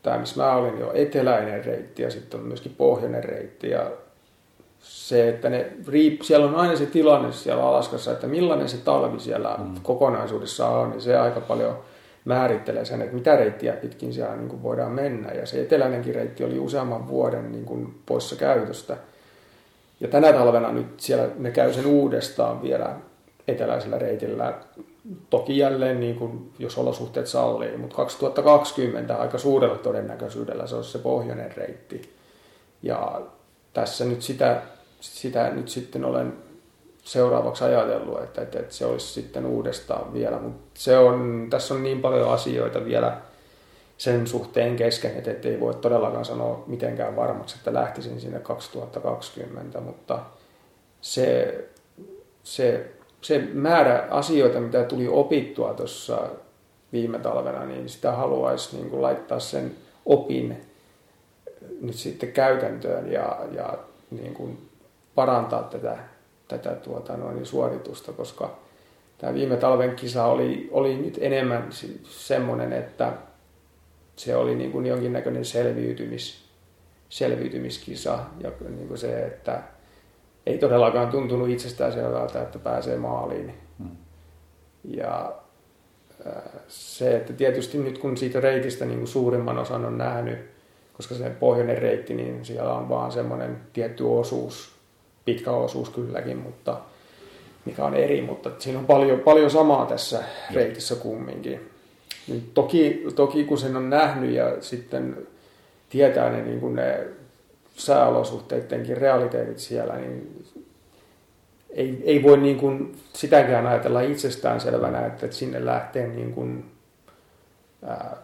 Tämä, 0.04 0.18
missä 0.18 0.44
mä 0.44 0.56
olin, 0.56 0.80
jo 0.80 0.92
eteläinen 0.94 1.66
reitti 1.66 2.02
ja 2.02 2.12
sitten 2.12 2.40
on 2.40 2.46
myöskin 2.46 2.76
pohjoinen 2.78 3.24
reitti. 3.24 3.70
Ja 3.70 3.92
se, 4.84 5.30
että 5.30 5.50
ne 5.50 5.72
siellä 6.22 6.46
on 6.46 6.56
aina 6.56 6.76
se 6.76 6.86
tilanne 6.86 7.32
siellä 7.32 7.64
Alaskassa, 7.64 8.12
että 8.12 8.28
millainen 8.28 8.70
se 8.70 8.78
talvi 8.78 9.20
siellä 9.20 9.56
mm. 9.58 9.76
kokonaisuudessa 9.84 10.68
on, 10.68 10.90
niin 10.90 11.02
se 11.02 11.18
aika 11.18 11.42
paljon 11.42 11.78
määrittelee 12.26 12.86
sen, 12.86 13.02
että 13.02 13.16
mitä 13.16 13.36
reittiä 13.36 13.74
pitkin 13.74 14.14
siellä 14.14 14.36
niin 14.36 14.50
kuin 14.50 14.64
voidaan 14.64 14.92
mennä. 14.92 15.32
Ja 15.32 15.46
se 15.46 15.62
eteläinenkin 15.62 16.16
reitti 16.16 16.44
oli 16.44 16.60
useamman 16.60 17.08
vuoden 17.08 17.52
niin 17.52 17.66
kuin 17.66 18.00
poissa 18.06 18.36
käytöstä. 18.36 18.98
Ja 20.00 20.08
tänä 20.08 20.34
talvena 20.34 20.72
nyt 20.72 21.00
siellä 21.00 21.28
ne 21.38 21.52
käy 21.52 21.74
sen 21.74 21.86
uudestaan 21.86 22.62
vielä 22.62 22.96
eteläisellä 23.48 24.00
reitillä. 24.00 24.54
Toki 25.30 25.58
jälleen, 25.58 26.00
niin 26.00 26.16
kuin, 26.16 26.52
jos 26.60 26.78
olosuhteet 26.78 27.28
sallii, 27.28 27.78
mutta 27.78 27.96
2020 27.96 29.18
aika 29.18 29.38
suurella 29.38 29.78
todennäköisyydellä 29.78 30.68
se 30.68 30.76
olisi 30.76 30.92
se 30.92 31.00
pohjoinen 31.00 31.54
reitti. 31.58 32.14
Ja 32.82 33.22
tässä 33.74 34.06
nyt 34.06 34.22
sitä, 34.22 34.62
sitä 35.00 35.50
nyt 35.50 35.70
sitten 35.70 36.06
olen 36.06 36.34
seuraavaksi 37.04 37.64
ajatellut, 37.64 38.24
että, 38.24 38.42
että, 38.42 38.60
että 38.60 38.74
se 38.74 38.86
olisi 38.86 39.08
sitten 39.08 39.46
uudestaan 39.46 40.14
vielä. 40.14 40.40
Mutta 40.40 40.64
se 40.74 40.98
on, 40.98 41.48
tässä 41.50 41.74
on 41.74 41.84
niin 41.84 42.02
paljon 42.02 42.30
asioita 42.30 42.86
vielä 42.86 43.18
sen 43.98 44.28
suhteen 44.28 44.76
kesken, 44.76 45.12
että 45.18 45.50
ei 45.50 45.60
voi 45.60 45.74
todellakaan 45.74 46.26
sanoa 46.26 46.64
mitenkään 46.68 47.16
varmaksi, 47.16 47.56
että 47.58 47.74
lähtisin 47.74 48.22
sinne 48.22 48.40
2020, 48.40 49.80
mutta 49.80 50.20
se, 51.02 51.56
se, 52.44 52.92
se 53.22 53.48
määrä 53.54 54.08
asioita, 54.10 54.60
mitä 54.60 54.84
tuli 54.84 55.08
opittua 55.08 55.74
tuossa 55.74 56.22
viime 56.94 57.20
talvena, 57.20 57.66
niin 57.66 57.90
sitä 57.90 58.12
haluaisi 58.12 58.76
niin 58.76 58.90
kuin 58.90 59.02
laittaa 59.02 59.40
sen 59.40 59.72
opin 60.06 60.73
nyt 61.82 61.96
sitten 61.96 62.32
käytäntöön 62.32 63.12
ja, 63.12 63.40
ja 63.52 63.78
niin 64.12 64.34
kuin 64.34 64.70
parantaa 65.16 65.64
tätä 65.64 65.98
tätä 66.58 66.76
tuota, 66.76 67.18
noin, 67.18 67.46
suoritusta, 67.46 68.14
koska 68.14 68.56
tämä 69.18 69.34
viime 69.34 69.58
talven 69.58 69.96
kisa 69.96 70.26
oli, 70.26 70.70
oli 70.72 70.98
nyt 70.98 71.18
enemmän 71.22 71.70
semmoinen, 72.04 72.74
että 72.74 73.14
se 74.16 74.36
oli 74.36 74.56
niin 74.56 74.72
kuin 74.72 74.86
jonkinnäköinen 74.86 75.46
selviytymis, 75.46 76.44
selviytymiskisa 77.10 78.20
ja 78.40 78.52
niin 78.70 78.88
kuin 78.88 78.98
se, 78.98 79.26
että 79.26 79.64
ei 80.46 80.58
todellakaan 80.58 81.08
tuntunut 81.08 81.50
itsestään 81.50 81.94
selvältä, 81.94 82.42
että 82.42 82.60
pääsee 82.60 82.98
maaliin. 82.98 83.54
Hmm. 83.80 83.96
Ja 84.84 85.34
se, 86.68 87.16
että 87.16 87.34
tietysti 87.34 87.78
nyt 87.78 87.98
kun 87.98 88.18
siitä 88.18 88.40
reitistä 88.40 88.86
niin 88.86 88.98
kuin 88.98 89.08
suurimman 89.08 89.58
osan 89.58 89.86
on 89.86 89.98
nähnyt, 89.98 90.53
koska 90.94 91.16
se 91.16 91.30
pohjoinen 91.30 91.78
reitti, 91.78 92.14
niin 92.14 92.46
siellä 92.46 92.74
on 92.74 92.90
vaan 92.90 93.12
semmoinen 93.12 93.58
tietty 93.74 94.04
osuus, 94.04 94.72
pitkä 95.26 95.52
osuus 95.52 95.90
kylläkin, 95.90 96.38
mutta 96.38 96.80
mikä 97.66 97.86
on 97.86 97.96
eri, 97.96 98.22
mutta 98.22 98.52
siinä 98.60 98.80
on 98.80 98.86
paljon, 98.86 99.20
paljon 99.20 99.50
samaa 99.50 99.86
tässä 99.86 100.24
reitissä 100.54 100.96
kumminkin. 100.96 101.70
Niin 102.28 102.52
toki, 102.54 103.04
toki 103.16 103.44
kun 103.44 103.58
sen 103.58 103.78
on 103.78 103.90
nähnyt 103.90 104.32
ja 104.32 104.62
sitten 104.62 105.28
tietää 105.90 106.30
ne, 106.30 106.42
niin 106.42 106.60
kuin 106.60 106.76
ne 106.76 107.08
sääolosuhteidenkin 107.76 108.98
realiteetit 108.98 109.60
siellä, 109.60 109.96
niin 109.96 110.46
ei, 111.70 112.04
ei 112.06 112.24
voi 112.24 112.38
niin 112.38 112.58
kuin 112.58 112.96
sitäkään 113.14 113.68
ajatella 113.68 114.02
itsestään 114.02 114.62
selvänä, 114.62 115.06
että 115.06 115.32
sinne 115.32 115.66
lähtee 115.66 116.08
niin 116.08 116.34
kuin, 116.34 116.66
ää, 117.84 118.18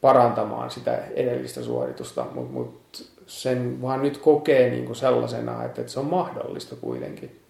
parantamaan 0.00 0.70
sitä 0.70 0.96
edellistä 0.96 1.62
suoritusta, 1.62 2.26
mutta 2.34 2.52
mut 2.52 3.10
sen 3.26 3.82
vaan 3.82 4.02
nyt 4.02 4.18
kokee 4.18 4.70
niin 4.70 4.86
kuin 4.86 4.96
sellaisena, 4.96 5.64
että, 5.64 5.80
että 5.80 5.92
se 5.92 6.00
on 6.00 6.06
mahdollista 6.06 6.76
kuitenkin. 6.76 7.40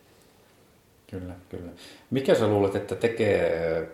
Kyllä, 1.10 1.34
kyllä. 1.48 1.70
Mikä 2.10 2.34
sä 2.34 2.46
luulet, 2.46 2.76
että 2.76 2.94
tekee, 2.94 3.88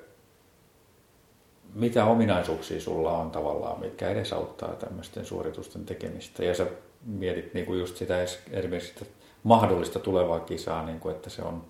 mitä 1.74 2.04
ominaisuuksia 2.04 2.80
sulla 2.80 3.18
on 3.18 3.30
tavallaan, 3.30 3.80
mitkä 3.80 4.10
edesauttaa 4.10 4.74
tämmöisten 4.74 5.24
suoritusten 5.24 5.84
tekemistä? 5.84 6.44
Ja 6.44 6.54
sä 6.54 6.66
mietit 7.06 7.54
niin 7.54 7.66
kuin 7.66 7.78
just 7.78 7.96
sitä 7.96 8.22
esimerkiksi 8.22 9.06
mahdollista 9.42 9.98
tulevaa 9.98 10.40
kisaa, 10.40 10.86
niin 10.86 11.00
kuin, 11.00 11.14
että 11.14 11.30
se 11.30 11.42
on 11.42 11.64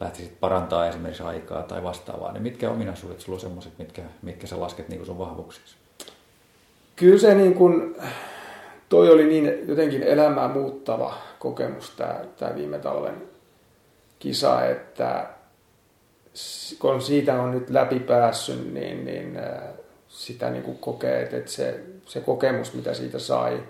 lähtisit 0.00 0.40
parantaa 0.40 0.88
esimerkiksi 0.88 1.22
aikaa 1.22 1.62
tai 1.62 1.82
vastaavaa, 1.82 2.32
niin 2.32 2.42
mitkä 2.42 2.70
ominaisuudet 2.70 3.20
sulla 3.20 3.36
on 3.36 3.40
semmoiset, 3.40 3.78
mitkä, 3.78 4.02
mitkä 4.22 4.46
sä 4.46 4.60
lasket 4.60 4.88
niin 4.88 5.06
sun 5.06 5.18
vahvuuksiksi? 5.18 5.76
Kyllä 6.96 7.18
se 7.18 7.34
niin 7.34 7.54
kuin, 7.54 7.96
toi 8.88 9.10
oli 9.10 9.24
niin 9.24 9.68
jotenkin 9.68 10.02
elämää 10.02 10.48
muuttava 10.48 11.14
kokemus 11.38 11.90
tämä, 11.90 12.20
tämä 12.36 12.54
viime 12.54 12.78
talven 12.78 13.22
kisa, 14.18 14.64
että 14.64 15.26
kun 16.78 17.02
siitä 17.02 17.42
on 17.42 17.50
nyt 17.50 17.70
läpi 17.70 18.00
päässyt, 18.00 18.74
niin, 18.74 19.04
niin 19.04 19.36
äh, 19.36 19.60
sitä 20.08 20.50
niin 20.50 20.62
kuin 20.62 20.78
kokee, 20.78 21.22
että 21.22 21.50
se, 21.50 21.80
se 22.06 22.20
kokemus, 22.20 22.74
mitä 22.74 22.94
siitä 22.94 23.18
sai, 23.18 23.62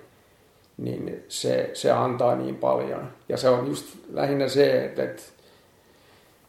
niin 0.77 1.25
se, 1.29 1.71
se 1.75 1.91
antaa 1.91 2.37
niin 2.37 2.57
paljon. 2.57 3.13
Ja 3.29 3.37
se 3.37 3.49
on 3.49 3.67
just 3.67 3.87
lähinnä 4.13 4.49
se, 4.49 4.85
että, 4.85 5.03
että 5.03 5.23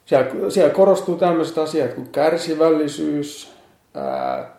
siellä, 0.05 0.49
siellä 0.49 0.73
korostuu 0.73 1.15
tämmöiset 1.15 1.57
asiat 1.57 1.93
kuin 1.93 2.09
kärsivällisyys, 2.09 3.53
ää, 3.93 4.55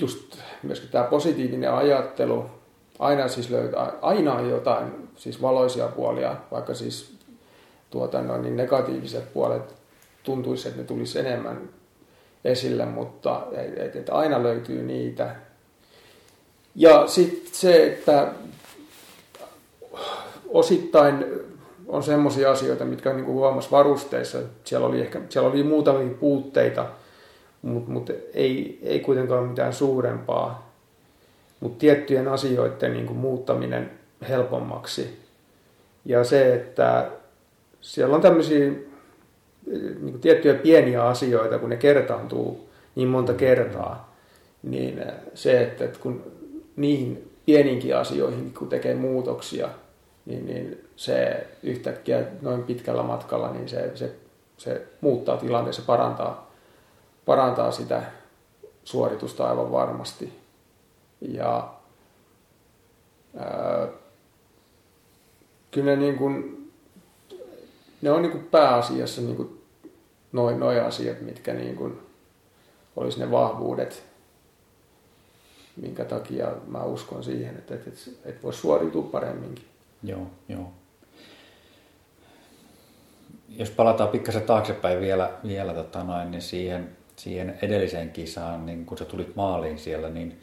just 0.00 0.38
myöskin 0.62 0.88
tämä 0.90 1.04
positiivinen 1.04 1.72
ajattelu, 1.72 2.46
aina 2.98 3.28
siis 3.28 3.50
löytää, 3.50 3.92
aina 4.02 4.40
jotain 4.40 5.08
siis 5.16 5.42
valoisia 5.42 5.88
puolia, 5.88 6.36
vaikka 6.50 6.74
siis 6.74 7.14
tuota, 7.90 8.22
noin, 8.22 8.42
niin 8.42 8.56
negatiiviset 8.56 9.32
puolet 9.32 9.74
tuntuisi, 10.22 10.68
että 10.68 10.80
ne 10.80 10.86
tulisi 10.86 11.18
enemmän 11.18 11.68
esille, 12.44 12.84
mutta 12.84 13.46
et, 13.76 13.96
et 13.96 14.08
aina 14.10 14.42
löytyy 14.42 14.82
niitä. 14.82 15.36
Ja 16.74 17.06
sitten 17.06 17.54
se, 17.54 17.86
että 17.86 18.32
osittain 20.48 21.24
on 21.88 22.02
semmoisia 22.02 22.50
asioita, 22.50 22.84
mitkä 22.84 23.12
niin 23.12 23.26
huomasi 23.26 23.70
varusteissa. 23.70 24.38
Siellä 24.64 24.86
oli, 24.86 25.00
ehkä, 25.00 25.20
siellä 25.28 25.50
oli 25.50 25.62
muutamia 25.62 26.14
puutteita, 26.20 26.86
mutta 27.62 27.90
mut 27.90 28.10
ei, 28.34 28.78
ei 28.82 29.00
kuitenkaan 29.00 29.44
mitään 29.44 29.72
suurempaa 29.72 30.68
mutta 31.60 31.78
tiettyjen 31.78 32.28
asioiden 32.28 32.92
niin 32.92 33.06
kuin 33.06 33.18
muuttaminen 33.18 33.90
helpommaksi. 34.28 35.18
Ja 36.04 36.24
se, 36.24 36.54
että 36.54 37.10
siellä 37.80 38.16
on 38.16 38.22
tämmöisiä 38.22 38.58
niin 39.66 40.00
kuin 40.00 40.20
tiettyjä 40.20 40.54
pieniä 40.54 41.04
asioita, 41.04 41.58
kun 41.58 41.70
ne 41.70 41.76
kertaantuu 41.76 42.68
niin 42.94 43.08
monta 43.08 43.34
kertaa, 43.34 44.14
niin 44.62 45.02
se, 45.34 45.62
että, 45.62 45.88
kun 46.00 46.22
niihin 46.76 47.30
pieninkin 47.46 47.96
asioihin, 47.96 48.54
kun 48.58 48.68
tekee 48.68 48.94
muutoksia, 48.94 49.68
niin, 50.26 50.46
niin 50.46 50.87
se 50.98 51.46
yhtäkkiä 51.62 52.24
noin 52.42 52.62
pitkällä 52.62 53.02
matkalla, 53.02 53.52
niin 53.52 53.68
se, 53.68 53.96
se, 53.96 54.16
se 54.56 54.86
muuttaa 55.00 55.36
tilanteen, 55.36 55.74
se 55.74 55.82
parantaa, 55.82 56.50
parantaa 57.26 57.72
sitä 57.72 58.02
suoritusta 58.84 59.48
aivan 59.48 59.72
varmasti. 59.72 60.38
Ja 61.20 61.68
ää, 63.36 63.88
kyllä 65.70 65.90
ne, 65.90 65.96
niin 65.96 66.16
kuin, 66.18 66.70
ne 68.02 68.10
on 68.10 68.22
niin 68.22 68.32
kuin 68.32 68.44
pääasiassa 68.44 69.20
niin 69.20 69.36
kuin 69.36 69.62
noin, 70.32 70.60
noin 70.60 70.82
asiat, 70.82 71.20
mitkä 71.20 71.54
niin 71.54 71.76
kuin 71.76 72.00
olisi 72.96 73.20
ne 73.20 73.30
vahvuudet, 73.30 74.02
minkä 75.76 76.04
takia 76.04 76.52
mä 76.66 76.82
uskon 76.84 77.24
siihen, 77.24 77.56
että, 77.56 77.74
että, 77.74 77.90
että, 77.90 78.10
että 78.24 78.42
voisi 78.42 78.60
suoriutua 78.60 79.02
paremminkin. 79.02 79.64
Joo, 80.02 80.26
joo. 80.48 80.72
Jos 83.48 83.70
palataan 83.70 84.08
pikkasen 84.10 84.42
taaksepäin 84.42 85.00
vielä, 85.00 85.30
vielä 85.46 85.74
tota 85.74 86.04
noin, 86.04 86.30
niin 86.30 86.42
siihen, 86.42 86.96
siihen 87.16 87.58
edelliseen 87.62 88.10
kisaan, 88.10 88.66
niin 88.66 88.86
kun 88.86 88.98
sä 88.98 89.04
tulit 89.04 89.36
maaliin 89.36 89.78
siellä, 89.78 90.08
niin 90.08 90.40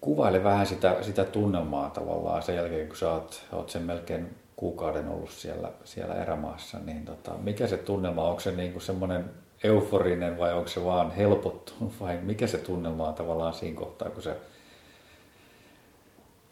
kuvaile 0.00 0.44
vähän 0.44 0.66
sitä, 0.66 0.96
sitä 1.02 1.24
tunnelmaa 1.24 1.90
tavallaan 1.90 2.42
sen 2.42 2.56
jälkeen, 2.56 2.88
kun 2.88 2.96
sä 2.96 3.12
oot, 3.12 3.42
oot 3.52 3.70
sen 3.70 3.82
melkein 3.82 4.36
kuukauden 4.56 5.08
ollut 5.08 5.30
siellä, 5.30 5.72
siellä 5.84 6.14
erämaassa, 6.14 6.78
niin 6.78 7.04
tota, 7.04 7.32
mikä 7.42 7.66
se 7.66 7.76
tunnelma, 7.76 8.28
onko 8.28 8.40
se 8.40 8.52
niin 8.52 8.80
semmoinen 8.80 9.30
euforinen 9.64 10.38
vai 10.38 10.52
onko 10.54 10.68
se 10.68 10.84
vaan 10.84 11.10
helpottunut 11.10 11.92
vai 12.00 12.18
mikä 12.22 12.46
se 12.46 12.58
tunnelma 12.58 13.08
on 13.08 13.14
tavallaan 13.14 13.54
siinä 13.54 13.78
kohtaa, 13.78 14.10
kun 14.10 14.22
sä 14.22 14.36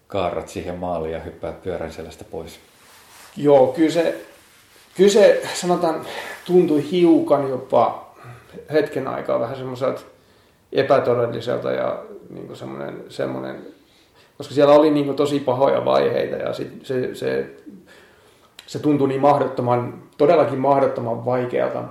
kaarrat 0.06 0.48
siihen 0.48 0.78
maaliin 0.78 1.12
ja 1.12 1.20
hyppäät 1.20 1.62
pyörän 1.62 1.92
selästä 1.92 2.24
pois? 2.24 2.60
Joo, 3.36 3.66
kyllä 3.66 3.90
se, 3.90 4.26
kyllä 4.96 5.10
se 5.10 5.42
sanotaan 5.54 6.00
tuntui 6.46 6.90
hiukan 6.90 7.48
jopa 7.48 8.14
hetken 8.72 9.08
aikaa 9.08 9.40
vähän 9.40 9.56
semmoiselta 9.56 10.00
epätodelliselta 10.72 11.72
ja 11.72 12.04
niin 12.30 12.56
semmoinen, 12.56 13.04
semmoinen, 13.08 13.66
koska 14.38 14.54
siellä 14.54 14.74
oli 14.74 14.90
niin 14.90 15.16
tosi 15.16 15.40
pahoja 15.40 15.84
vaiheita 15.84 16.36
ja 16.36 16.52
sit 16.52 16.86
se, 16.86 17.14
se, 17.14 17.50
se 18.66 18.78
tuntui 18.78 19.08
niin 19.08 19.20
mahdottoman, 19.20 20.02
todellakin 20.18 20.58
mahdottoman 20.58 21.24
vaikealta 21.24 21.82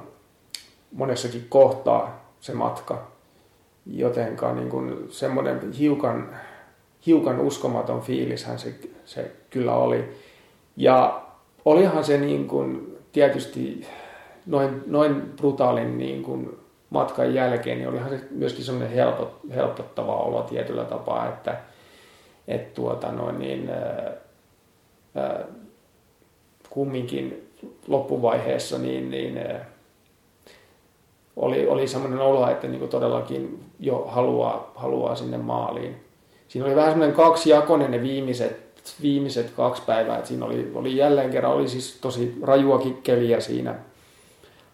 monessakin 0.91 1.45
kohtaa 1.49 2.25
se 2.41 2.53
matka. 2.53 3.01
Jotenka 3.85 4.53
niin 4.53 4.69
kuin 4.69 5.07
semmoinen 5.09 5.71
hiukan, 5.71 6.35
hiukan 7.05 7.39
uskomaton 7.39 8.01
fiilishän 8.01 8.59
se, 8.59 8.75
se 9.05 9.31
kyllä 9.49 9.75
oli. 9.75 10.09
Ja 10.77 11.21
olihan 11.65 12.03
se 12.03 12.17
niin 12.17 12.47
kuin 12.47 12.92
tietysti 13.13 13.87
noin, 14.45 14.83
noin 14.87 15.21
brutaalin 15.37 15.97
niin 15.97 16.23
kuin 16.23 16.59
matkan 16.89 17.33
jälkeen, 17.33 17.77
niin 17.77 17.89
olihan 17.89 18.09
se 18.09 18.21
myöskin 18.31 18.65
semmoinen 18.65 18.95
helpot, 18.95 19.39
helpottava 19.55 20.15
olo 20.15 20.41
tietyllä 20.41 20.83
tapaa, 20.83 21.29
että 21.29 21.57
et 22.47 22.73
tuota 22.73 23.11
noin 23.11 23.39
niin, 23.39 23.69
ää, 23.69 24.11
ää, 25.15 25.39
kumminkin 26.69 27.49
loppuvaiheessa 27.87 28.77
niin, 28.77 29.11
niin 29.11 29.37
ää, 29.37 29.65
oli, 31.35 31.67
oli 31.67 31.87
semmoinen 31.87 32.19
olo, 32.19 32.49
että 32.49 32.67
niin 32.67 32.89
todellakin 32.89 33.63
jo 33.79 34.05
haluaa, 34.07 34.71
haluaa 34.75 35.15
sinne 35.15 35.37
maaliin. 35.37 35.95
Siinä 36.47 36.67
oli 36.67 36.75
vähän 36.75 36.91
semmoinen 36.91 37.15
kaksijakoinen 37.15 37.91
ne 37.91 38.01
viimeiset, 38.01 38.62
viimeiset 39.01 39.49
kaksi 39.49 39.81
päivää. 39.85 40.17
Että 40.17 40.27
siinä 40.27 40.45
oli, 40.45 40.71
oli 40.75 40.97
jälleen 40.97 41.29
kerran 41.29 41.53
oli 41.53 41.67
siis 41.67 41.97
tosi 42.01 42.37
rajua 42.41 42.79
kikkeliä 42.79 43.39
siinä 43.39 43.75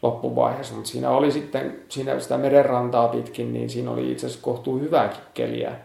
loppuvaiheessa, 0.01 0.73
mutta 0.75 0.89
siinä 0.89 1.09
oli 1.09 1.31
sitten 1.31 1.79
siinä 1.89 2.19
sitä 2.19 2.37
merenrantaa 2.37 3.07
pitkin, 3.07 3.53
niin 3.53 3.69
siinä 3.69 3.91
oli 3.91 4.11
itse 4.11 4.25
asiassa 4.25 4.43
kohtuu 4.43 4.79
hyvää 4.79 5.07
kikkeliä. 5.07 5.75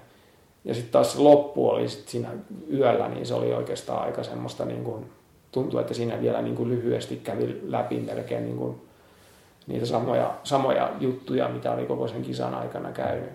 Ja 0.64 0.74
sitten 0.74 0.92
taas 0.92 1.18
loppu 1.18 1.68
oli 1.68 1.88
sit 1.88 2.08
siinä 2.08 2.28
yöllä, 2.72 3.08
niin 3.08 3.26
se 3.26 3.34
oli 3.34 3.54
oikeastaan 3.54 4.02
aika 4.02 4.22
semmoista, 4.22 4.64
niin 4.64 4.84
kuin, 4.84 5.10
tuntui, 5.52 5.80
että 5.80 5.94
siinä 5.94 6.20
vielä 6.20 6.42
niin 6.42 6.56
kuin 6.56 6.68
lyhyesti 6.68 7.16
kävi 7.16 7.60
läpi 7.62 8.00
melkein 8.00 8.44
niin 8.44 8.56
kuin 8.56 8.82
niitä 9.66 9.86
samoja, 9.86 10.34
samoja 10.44 10.90
juttuja, 11.00 11.48
mitä 11.48 11.72
oli 11.72 11.86
koko 11.86 12.08
sen 12.08 12.22
kisan 12.22 12.54
aikana 12.54 12.92
käynyt. 12.92 13.30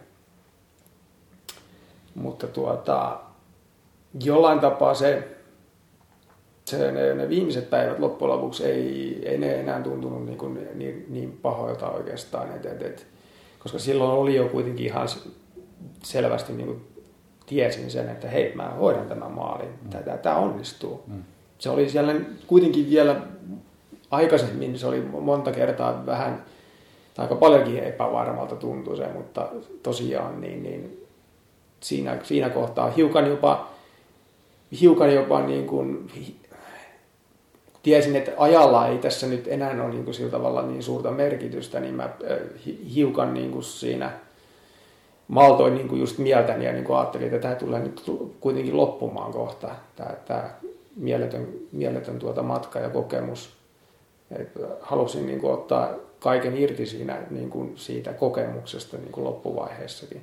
Mutta 2.16 2.48
tuota, 2.48 3.20
jollain 4.24 4.60
tapaa 4.60 4.94
se, 4.94 5.28
se 6.66 6.92
ne, 6.92 7.14
ne 7.14 7.30
viimeiset 7.30 7.70
päivät 7.70 8.00
loppujen 8.00 8.36
lopuksi 8.36 8.66
ei, 8.66 9.20
ei 9.26 9.38
ne 9.38 9.60
enää 9.60 9.82
tuntunut 9.82 10.26
niin, 10.26 10.38
kuin, 10.38 10.68
niin, 10.74 11.06
niin 11.10 11.40
pahoilta 11.42 11.90
oikeastaan. 11.90 12.56
Et, 12.56 12.66
et, 12.66 12.82
et, 12.82 13.08
koska 13.60 13.80
silloin 13.80 14.12
oli 14.12 14.36
jo 14.36 14.48
kuitenkin 14.48 14.86
ihan 14.86 15.08
selvästi 16.04 16.54
niin 16.54 16.68
kuin 16.68 16.82
tiesin 17.46 17.92
sen, 17.92 18.10
että 18.10 18.28
hei, 18.28 18.56
mä 18.56 18.70
hoidan 18.70 19.08
tämän 19.08 19.32
maalin, 19.32 19.70
tämä, 19.90 20.18
tämä 20.18 20.36
onnistuu. 20.36 21.04
Mm. 21.08 21.24
Se 21.60 21.70
oli 21.70 21.90
siellä 21.90 22.16
kuitenkin 22.48 22.90
vielä 22.90 23.22
aikaisemmin 24.12 24.80
se 24.80 24.88
oli 24.88 25.02
monta 25.02 25.52
kertaa 25.52 26.06
vähän, 26.06 26.44
tai 27.14 27.26
aika 27.26 27.36
paljonkin 27.36 27.84
epävarmalta 27.84 28.56
tuntui 28.56 28.98
se, 28.98 29.08
mutta 29.14 29.50
tosiaan 29.84 30.42
niin, 30.42 30.64
niin 30.64 31.08
siinä, 31.80 32.18
siinä 32.24 32.50
kohtaa 32.50 32.90
hiukan 32.90 33.28
jopa, 33.28 33.69
hiukan 34.82 35.14
jopa 35.14 35.42
niin 35.42 35.68
kuin, 35.68 36.12
tiesin, 37.84 38.16
että 38.16 38.32
ajalla 38.38 38.88
ei 38.88 38.98
tässä 38.98 39.28
nyt 39.28 39.48
enää 39.48 39.84
ole 39.84 39.90
niin 39.90 40.04
kuin 40.04 40.14
sillä 40.14 40.32
tavalla 40.32 40.62
niin 40.62 40.84
suurta 40.84 41.12
merkitystä, 41.12 41.80
niin 41.80 41.94
mä 41.94 42.10
hiukan 42.96 43.34
niin 43.34 43.52
kuin 43.52 43.64
siinä 43.64 44.12
maltoin 45.28 45.76
niin 45.76 45.88
kuin 45.88 46.02
just 46.02 46.18
mieltäni 46.18 46.66
ja 46.66 46.72
niin 46.72 46.84
kuin 46.84 46.98
ajattelin, 46.98 47.28
että 47.28 47.40
tämä 47.40 47.56
tulee 47.56 47.80
nyt 47.80 48.04
kuitenkin 48.40 48.78
loppumaan 48.78 49.32
kohta, 49.32 49.70
tämä, 49.96 50.12
tämä 50.26 50.50
mieletön, 50.96 51.48
mieletön 51.72 52.20
tuota 52.20 52.44
matka 52.44 52.80
ja 52.80 52.90
kokemus. 52.90 53.50
Et 54.32 54.50
halusin 54.82 55.26
niin 55.26 55.40
kuin 55.40 55.54
ottaa 55.54 55.94
kaiken 56.20 56.58
irti 56.58 56.86
siinä, 56.86 57.18
niin 57.30 57.50
kuin 57.50 57.74
siitä 57.76 58.14
kokemuksesta 58.14 58.98
niin 58.98 59.12
kuin 59.12 59.24
loppuvaiheessakin. 59.24 60.22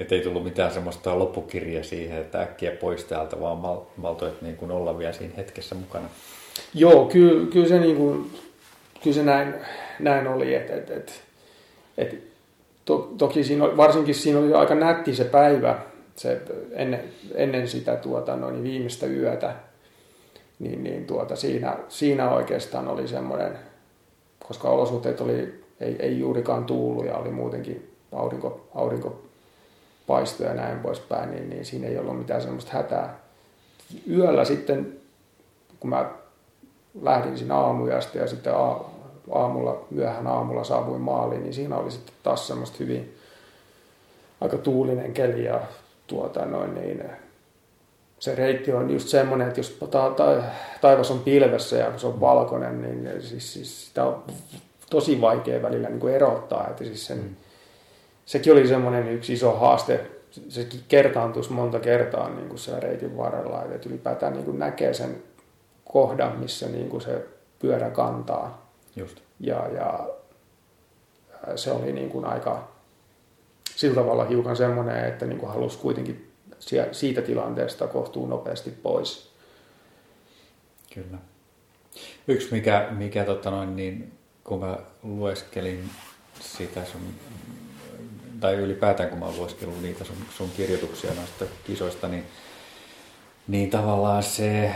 Että 0.00 0.14
ei 0.14 0.20
tullut 0.20 0.44
mitään 0.44 0.70
semmoista 0.70 1.18
loppukirjaa 1.18 1.82
siihen, 1.82 2.18
että 2.18 2.40
äkkiä 2.40 2.70
pois 2.70 3.04
täältä, 3.04 3.40
vaan 3.40 3.58
mal- 3.58 3.86
maltoit 3.96 4.42
niin 4.42 4.56
kuin 4.56 4.70
olla 4.70 4.98
vielä 4.98 5.12
siinä 5.12 5.34
hetkessä 5.36 5.74
mukana. 5.74 6.08
Joo, 6.74 7.04
kyllä, 7.04 7.46
kyllä 7.50 7.68
se, 7.68 7.78
niin 7.78 7.96
kuin, 7.96 8.30
kyllä 9.02 9.14
se 9.14 9.22
näin, 9.22 9.54
näin 9.98 10.26
oli. 10.26 10.54
Että, 10.54 10.74
että, 10.74 10.94
että, 10.94 11.12
että 11.98 12.16
to, 12.84 13.14
toki 13.18 13.44
siinä, 13.44 13.76
varsinkin 13.76 14.14
siinä 14.14 14.38
oli 14.38 14.54
aika 14.54 14.74
nätti 14.74 15.14
se 15.14 15.24
päivä 15.24 15.78
se, 16.16 16.40
ennen, 16.72 17.00
ennen 17.34 17.68
sitä 17.68 17.96
tuota, 17.96 18.36
noin 18.36 18.62
viimeistä 18.62 19.06
yötä 19.06 19.54
niin, 20.58 20.84
niin 20.84 21.06
tuota, 21.06 21.36
siinä, 21.36 21.76
siinä 21.88 22.30
oikeastaan 22.30 22.88
oli 22.88 23.08
semmoinen, 23.08 23.58
koska 24.48 24.68
olosuhteet 24.68 25.20
oli, 25.20 25.64
ei, 25.80 25.96
ei 25.98 26.18
juurikaan 26.18 26.64
tuullut 26.64 27.06
ja 27.06 27.16
oli 27.16 27.30
muutenkin 27.30 27.90
aurinko, 28.12 28.68
aurinko 28.74 29.22
paisto 30.08 30.44
ja 30.44 30.54
näin 30.54 30.78
poispäin, 30.78 31.30
niin, 31.30 31.50
niin 31.50 31.64
siinä 31.64 31.86
ei 31.86 31.98
ollut 31.98 32.18
mitään 32.18 32.42
semmoista 32.42 32.72
hätää. 32.72 33.18
Yöllä 34.10 34.44
sitten, 34.44 34.96
kun 35.80 35.90
mä 35.90 36.10
lähdin 37.02 37.38
siinä 37.38 37.56
aamujasta 37.56 38.18
ja 38.18 38.26
sitten 38.26 38.52
aamulla, 39.30 39.84
myöhään 39.90 40.26
aamulla 40.26 40.64
saavuin 40.64 41.00
maaliin, 41.00 41.42
niin 41.42 41.54
siinä 41.54 41.76
oli 41.76 41.90
sitten 41.90 42.14
taas 42.22 42.48
semmoista 42.48 42.76
hyvin 42.80 43.16
aika 44.40 44.58
tuulinen 44.58 45.12
keli 45.12 45.44
ja 45.44 45.60
tuota 46.06 46.44
noin 46.44 46.74
niin, 46.74 47.04
se 48.18 48.34
reitti 48.34 48.72
on 48.72 48.90
just 48.90 49.08
semmoinen, 49.08 49.48
että 49.48 49.60
jos 49.60 49.78
ta- 49.90 50.10
ta- 50.16 50.42
taivas 50.80 51.10
on 51.10 51.18
pilvessä 51.18 51.76
ja 51.76 51.98
se 51.98 52.06
on 52.06 52.20
valkoinen, 52.20 52.82
niin 52.82 53.22
siis, 53.22 53.52
siis 53.52 53.86
sitä 53.86 54.04
on 54.04 54.24
tosi 54.90 55.20
vaikea 55.20 55.62
välillä 55.62 55.88
niin 55.88 56.00
kuin 56.00 56.14
erottaa. 56.14 56.68
Että 56.68 56.84
siis 56.84 57.06
sen, 57.06 57.18
mm. 57.18 57.36
Sekin 58.28 58.52
oli 58.52 58.68
semmoinen 58.68 59.08
yksi 59.08 59.32
iso 59.32 59.52
haaste. 59.52 60.06
Sekin 60.48 60.80
kertaantuisi 60.88 61.52
monta 61.52 61.80
kertaa 61.80 62.30
niin 62.30 62.48
kuin 62.48 62.58
siellä 62.58 62.80
reitin 62.80 63.16
varrella. 63.16 63.64
Että 63.64 63.88
ylipäätään 63.88 64.32
niin 64.32 64.44
kuin 64.44 64.58
näkee 64.58 64.94
sen 64.94 65.22
kohdan, 65.84 66.38
missä 66.38 66.68
niin 66.68 66.88
kuin 66.88 67.00
se 67.00 67.26
pyörä 67.58 67.90
kantaa. 67.90 68.72
Just. 68.96 69.20
Ja, 69.40 69.68
ja 69.68 70.08
se 71.56 71.72
oli 71.72 71.92
niin 71.92 72.10
kuin 72.10 72.24
aika 72.24 72.68
sillä 73.76 73.94
tavalla 73.94 74.24
hiukan 74.24 74.56
semmoinen, 74.56 75.04
että 75.04 75.26
niin 75.26 75.38
kuin 75.38 75.52
halusi 75.52 75.78
kuitenkin 75.78 76.30
siitä 76.92 77.22
tilanteesta 77.22 77.86
kohtuu 77.86 78.26
nopeasti 78.26 78.70
pois. 78.70 79.30
Kyllä. 80.94 81.18
Yksi, 82.28 82.48
mikä, 82.50 82.88
mikä 82.90 83.24
tota 83.24 83.50
noin, 83.50 83.76
niin, 83.76 84.12
kun 84.44 84.60
mä 84.60 84.78
lueskelin 85.02 85.90
sitä 86.40 86.84
sun, 86.84 87.00
tai 88.40 88.54
ylipäätään 88.54 89.08
kun 89.08 89.18
mä 89.18 89.30
lueskelin 89.36 89.82
niitä 89.82 90.04
sun, 90.04 90.16
sun 90.36 90.50
kirjoituksia 90.56 91.14
noista 91.14 91.44
kisoista, 91.66 92.08
niin, 92.08 92.24
niin 93.48 93.70
tavallaan 93.70 94.22
se 94.22 94.74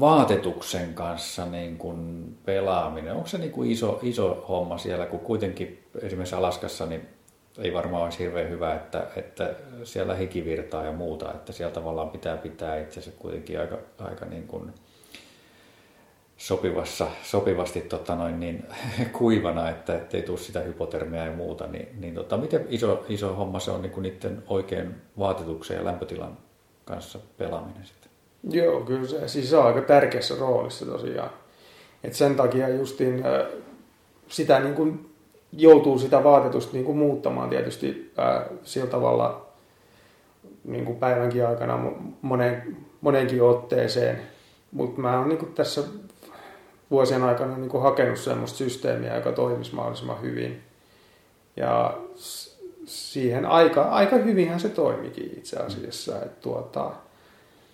vaatetuksen 0.00 0.94
kanssa 0.94 1.46
niin 1.46 1.78
kuin 1.78 2.28
pelaaminen, 2.44 3.14
onko 3.14 3.26
se 3.26 3.38
niin 3.38 3.52
kuin 3.52 3.70
iso, 3.70 3.98
iso 4.02 4.44
homma 4.48 4.78
siellä, 4.78 5.06
kun 5.06 5.20
kuitenkin 5.20 5.82
esimerkiksi 6.02 6.34
Alaskassa 6.34 6.86
niin 6.86 7.08
ei 7.58 7.74
varmaan 7.74 8.04
olisi 8.04 8.18
hirveän 8.18 8.50
hyvä, 8.50 8.74
että, 8.74 9.06
että 9.16 9.54
siellä 9.84 10.14
hikivirtaa 10.14 10.84
ja 10.84 10.92
muuta, 10.92 11.32
että 11.34 11.52
siellä 11.52 11.74
tavallaan 11.74 12.10
pitää 12.10 12.36
pitää 12.36 12.80
itsensä 12.80 13.10
kuitenkin 13.18 13.60
aika, 13.60 13.78
aika 13.98 14.26
niin 14.26 14.46
kuin 14.46 14.72
sopivassa, 16.40 17.06
sopivasti 17.22 17.80
tota 17.80 18.14
noin, 18.14 18.40
niin, 18.40 18.64
kuivana, 19.18 19.70
että 19.70 20.00
ei 20.12 20.22
tule 20.22 20.38
sitä 20.38 20.60
hypotermiaa 20.60 21.26
ja 21.26 21.32
muuta, 21.32 21.66
niin, 21.66 21.88
niin 21.98 22.14
tota, 22.14 22.36
miten 22.36 22.66
iso, 22.68 23.04
iso 23.08 23.34
homma 23.34 23.58
se 23.58 23.70
on 23.70 23.82
niin 23.82 23.92
kuin 23.92 24.02
niiden 24.02 24.42
oikein 24.48 24.94
vaatetuksen 25.18 25.76
ja 25.76 25.84
lämpötilan 25.84 26.38
kanssa 26.84 27.18
pelaaminen 27.38 27.84
sitten? 27.84 28.10
Joo, 28.50 28.80
kyllä 28.80 29.08
se, 29.08 29.28
siis 29.28 29.54
on 29.54 29.66
aika 29.66 29.80
tärkeässä 29.80 30.34
roolissa 30.40 30.86
tosiaan. 30.86 31.30
Et 32.04 32.14
sen 32.14 32.36
takia 32.36 32.68
justiin 32.68 33.24
sitä 34.28 34.60
niin 34.60 34.74
kuin 34.74 35.10
joutuu 35.52 35.98
sitä 35.98 36.24
vaatetusta 36.24 36.72
niin 36.72 36.84
kuin 36.84 36.98
muuttamaan 36.98 37.50
tietysti 37.50 38.12
ää, 38.16 38.46
sillä 38.62 38.86
tavalla 38.86 39.46
niin 40.64 40.84
kuin 40.84 40.98
päivänkin 40.98 41.46
aikana 41.46 41.92
monen, 42.22 42.76
monenkin 43.00 43.42
otteeseen. 43.42 44.20
Mutta 44.72 45.00
mä 45.00 45.18
oon 45.18 45.28
niin 45.28 45.38
kuin 45.38 45.54
tässä 45.54 45.82
vuosien 46.90 47.22
aikana 47.22 47.56
niin 47.56 47.70
kuin 47.70 47.82
hakenut 47.82 48.18
semmoista 48.18 48.58
systeemiä, 48.58 49.16
joka 49.16 49.32
toimisi 49.32 49.74
mahdollisimman 49.74 50.22
hyvin. 50.22 50.62
Ja 51.56 51.98
siihen 52.84 53.46
aika, 53.46 53.82
aika 53.82 54.16
hyvinhän 54.16 54.60
se 54.60 54.68
toimikin 54.68 55.34
itse 55.36 55.56
asiassa. 55.56 56.22
Et 56.22 56.40
tuota, 56.40 56.90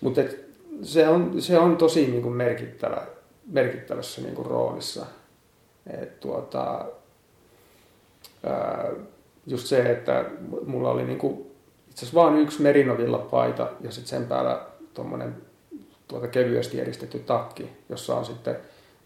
mutta 0.01 0.21
et 0.21 0.47
se, 0.81 1.07
on, 1.07 1.41
se 1.41 1.59
on 1.59 1.77
tosi 1.77 2.07
niin 2.07 2.21
kuin 2.21 2.35
merkittävä, 2.35 3.01
merkittävässä 3.51 4.21
niin 4.21 4.35
kuin 4.35 4.45
roolissa. 4.45 5.05
Et 6.01 6.19
tuota, 6.19 6.85
ää, 8.43 8.91
just 9.47 9.67
se, 9.67 9.91
että 9.91 10.25
mulla 10.65 10.91
oli 10.91 11.03
niin 11.03 11.17
kuin, 11.17 11.51
itse 11.89 12.05
asiassa 12.05 12.21
vain 12.21 12.37
yksi 12.37 12.61
merinovilla 12.61 13.17
paita 13.17 13.69
ja 13.81 13.91
sitten 13.91 14.09
sen 14.09 14.27
päällä 14.27 14.61
tuommoinen 14.93 15.35
tuota 16.07 16.27
kevyesti 16.27 16.79
eristetty 16.79 17.19
takki, 17.19 17.69
jossa 17.89 18.15
on 18.15 18.25
sitten 18.25 18.57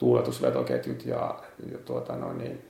tuuletusvetoketjut 0.01 1.05
ja, 1.05 1.35
ja 1.71 1.77
tuota, 1.85 2.15
no, 2.15 2.33
niin, 2.33 2.61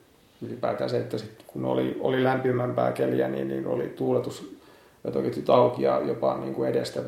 ylipäätään 0.42 0.90
se, 0.90 0.98
että 0.98 1.18
sit, 1.18 1.44
kun 1.48 1.66
oli, 1.66 1.98
oli 2.00 2.24
lämpimämpää 2.24 2.92
keliä, 2.92 3.28
niin, 3.28 3.48
niin 3.48 3.68
oli 3.68 3.88
tuuletusvetoketjut 3.88 5.50
auki 5.50 5.84
ja 5.84 6.02
jopa 6.06 6.38
niin 6.38 6.54
kuin 6.54 6.70
edestä 6.70 7.02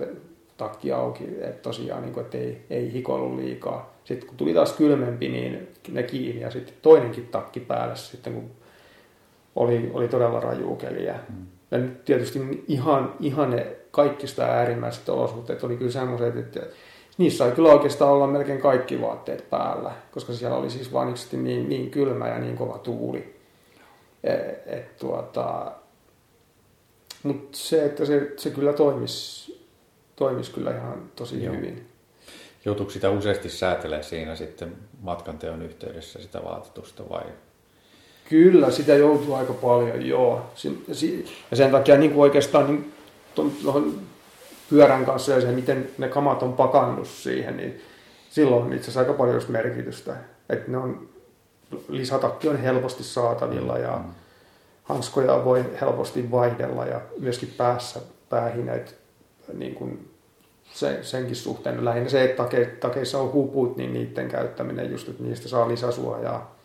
takki 0.58 0.91
auki, 0.91 1.24
että 1.41 1.62
tosiaan 1.62 2.02
niin 2.02 2.14
kuin, 2.14 2.26
että 2.26 2.38
ei, 2.38 2.66
ei 2.70 2.94
hikoillut 2.94 3.36
liikaa. 3.36 3.94
Sitten 4.04 4.28
kun 4.28 4.38
tuli 4.38 4.54
taas 4.54 4.74
kylmempi, 4.74 5.30
niin 5.30 5.68
ne 5.91 6.04
kiinni 6.04 6.41
ja 6.41 6.52
sitten 6.52 6.76
toinenkin 6.82 7.28
takki 7.28 7.60
päällä 7.60 7.95
sitten, 7.95 8.34
kun 8.34 8.52
oli, 9.56 9.91
oli 9.94 10.08
todella 10.08 10.40
rajuukeliä. 10.40 11.20
Mm. 11.30 11.45
Ja 11.72 11.78
nyt 11.78 12.06
tietysti 12.06 12.64
ihan, 12.68 13.14
ihan 13.20 13.50
ne 13.50 13.68
kaikista 13.91 14.44
äärimmäiset 14.44 15.10
olosuhteet 15.10 15.64
oli 15.64 15.78
kyllä 15.78 15.91
semmoiset, 15.91 16.38
että 16.38 16.60
niissä 17.18 17.38
sai 17.38 17.52
kyllä 17.52 17.69
oikeastaan 17.69 18.11
olla 18.11 18.27
melkein 18.27 18.61
kaikki 18.61 19.02
vaatteet 19.02 19.49
päällä, 19.49 19.91
koska 20.11 20.34
siellä 20.34 20.57
oli 20.57 20.69
siis 20.69 20.94
vain 20.94 21.15
niin, 21.31 21.69
niin 21.69 21.91
kylmä 21.91 22.27
ja 22.27 22.40
niin 22.40 22.56
kova 22.56 22.77
tuuli. 22.77 23.35
Et, 24.23 24.64
et 24.65 24.98
tuota, 24.98 25.72
mutta 27.23 27.57
se, 27.57 27.85
että 27.85 28.06
se, 28.06 28.34
se 28.38 28.49
kyllä 28.49 28.73
toimisi, 28.73 29.68
toimisi 30.15 30.52
kyllä 30.52 30.76
ihan 30.76 31.11
tosi 31.15 31.44
Joo. 31.44 31.56
hyvin. 31.56 31.88
Joutuuko 32.65 32.91
sitä 32.91 33.10
useasti 33.10 33.49
säätelemään 33.49 34.03
siinä 34.03 34.35
sitten 34.35 34.76
matkanteon 35.02 35.61
yhteydessä 35.61 36.22
sitä 36.22 36.44
vaatetusta 36.44 37.10
vai 37.10 37.23
Kyllä, 38.30 38.72
sitä 38.72 38.95
joutuu 38.95 39.34
aika 39.34 39.53
paljon, 39.53 40.06
joo. 40.06 40.41
Ja 41.52 41.57
sen 41.57 41.72
takia 41.72 41.98
niin 41.98 42.11
kuin 42.11 42.22
oikeastaan 42.22 42.68
niin, 42.68 42.94
tuohon 43.64 43.99
pyörän 44.74 45.06
kanssa 45.06 45.32
ja 45.32 45.41
se, 45.41 45.48
miten 45.48 45.90
ne 45.98 46.08
kamat 46.08 46.44
on 46.44 46.54
pakannut 46.54 47.08
siihen, 47.08 47.58
niin 47.58 47.82
silloin 48.30 48.64
on 48.64 48.74
itse 48.74 48.84
asiassa 48.84 49.00
aika 49.00 49.14
paljon 49.14 49.41
merkitystä. 49.48 50.16
Että 50.50 50.72
ne 50.72 50.78
on, 50.78 51.10
lisätakki 51.88 52.50
on 52.50 52.58
helposti 52.58 53.04
saatavilla 53.04 53.78
ja 53.78 53.98
mm. 53.98 54.14
hanskoja 54.84 55.45
voi 55.45 55.66
helposti 55.82 56.32
vaihdella 56.32 56.86
ja 56.86 57.02
myöskin 57.20 57.54
päässä 57.58 58.00
päähineet 58.30 58.95
niin 59.54 59.76
kuin 59.76 60.12
se, 60.74 61.00
senkin 61.02 61.36
suhteen. 61.36 61.86
Lähinnä 61.86 62.10
se, 62.10 62.24
että 62.24 62.44
take, 62.44 62.66
takeissa 62.66 63.20
on 63.20 63.34
huput, 63.34 63.78
niin 63.78 63.94
niiden 63.94 64.30
käyttäminen 64.30 64.91
just, 64.91 65.10
että 65.10 65.24
niistä 65.24 65.48
saa 65.48 65.68
lisäsuojaa. 65.68 66.56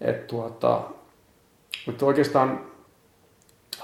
Et 0.00 0.26
tuota, 0.26 0.82
mutta 1.86 2.06
oikeastaan 2.06 2.60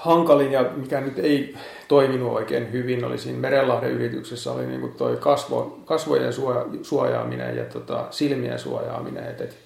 hankalin 0.05 0.51
ja 0.51 0.71
mikä 0.75 1.01
nyt 1.01 1.19
ei 1.19 1.55
toiminut 1.87 2.33
oikein 2.33 2.71
hyvin 2.71 3.05
oli 3.05 3.17
siinä 3.17 3.39
Merenlahden 3.39 3.91
yrityksessä 3.91 4.51
oli 4.51 4.65
niin 4.65 4.93
toi 4.97 5.17
kasvo, 5.17 5.79
kasvojen 5.85 6.33
suoja, 6.33 6.65
suojaaminen 6.81 7.57
ja 7.57 7.65
tota, 7.65 8.07
silmien 8.09 8.59
suojaaminen. 8.59 9.29
Et, 9.29 9.41
et, 9.41 9.57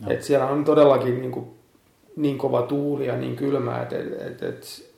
no. 0.00 0.10
et 0.10 0.22
siellä 0.22 0.46
on 0.46 0.64
todellakin 0.64 1.20
niin, 1.20 1.32
kuin, 1.32 1.46
niin 2.16 2.38
kova 2.38 2.62
tuuli 2.62 3.06
ja 3.06 3.16
niin 3.16 3.36
kylmä, 3.36 3.82
että 3.82 3.98
et, 3.98 4.12
et, 4.26 4.42
et, 4.42 4.88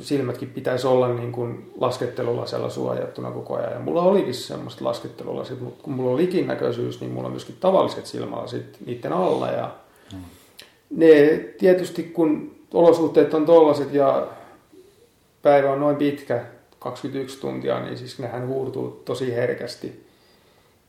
silmätkin 0.00 0.50
pitäisi 0.50 0.86
olla 0.86 1.08
niin 1.08 1.32
kuin 1.32 1.72
laskettelulasella 1.80 2.70
suojattuna 2.70 3.30
koko 3.30 3.56
ajan. 3.56 3.72
Ja 3.72 3.80
mulla 3.80 4.02
olikin 4.02 4.34
semmoista 4.34 4.84
laskettelulasit, 4.84 5.60
mutta 5.60 5.82
kun 5.82 5.92
mulla 5.92 6.10
on 6.10 6.16
likinnäköisyys, 6.16 7.00
niin 7.00 7.12
mulla 7.12 7.26
on 7.26 7.32
myöskin 7.32 7.56
tavalliset 7.60 8.06
silmälasit 8.06 8.76
niiden 8.86 9.12
alla. 9.12 9.48
Ja 9.48 9.70
mm. 10.12 10.18
ne 10.90 11.38
tietysti 11.58 12.02
kun 12.02 12.59
olosuhteet 12.74 13.34
on 13.34 13.46
tollaset 13.46 13.94
ja 13.94 14.26
päivä 15.42 15.72
on 15.72 15.80
noin 15.80 15.96
pitkä, 15.96 16.44
21 16.78 17.40
tuntia, 17.40 17.80
niin 17.80 17.98
siis 17.98 18.18
nehän 18.18 18.46
huurtuu 18.46 19.02
tosi 19.04 19.34
herkästi. 19.34 20.06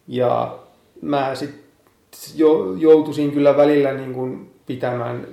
Ja 0.07 0.59
mä 1.01 1.35
sitten 1.35 1.61
jo, 2.35 2.73
joutuisin 2.73 3.31
kyllä 3.31 3.57
välillä 3.57 3.93
niin 3.93 4.13
kuin 4.13 4.53
pitämään 4.65 5.27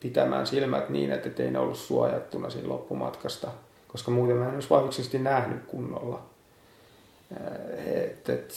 pitämään 0.00 0.46
silmät 0.46 0.88
niin, 0.88 1.12
että 1.12 1.42
ei 1.42 1.50
ne 1.50 1.58
ollut 1.58 1.78
suojattuna 1.78 2.50
siinä 2.50 2.68
loppumatkasta, 2.68 3.48
koska 3.88 4.10
muuten 4.10 4.36
mä 4.36 4.48
en 4.48 4.54
olisi 4.54 4.70
vahvisesti 4.70 5.18
nähnyt 5.18 5.64
kunnolla. 5.66 6.22
Et, 7.86 8.28
et, 8.28 8.54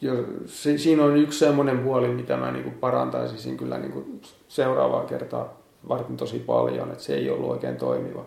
jo, 0.00 0.12
se, 0.46 0.78
siinä 0.78 1.04
on 1.04 1.16
yksi 1.16 1.38
semmoinen 1.38 1.78
puoli, 1.78 2.08
mitä 2.08 2.36
mä 2.36 2.52
niin 2.52 2.70
parantaisin 2.80 3.56
kyllä 3.56 3.78
niin 3.78 4.20
seuraavaa 4.48 5.04
kertaa 5.04 5.63
varten 5.88 6.16
tosi 6.16 6.38
paljon, 6.38 6.90
että 6.90 7.04
se 7.04 7.14
ei 7.14 7.30
ollut 7.30 7.50
oikein 7.50 7.76
toimiva. 7.76 8.24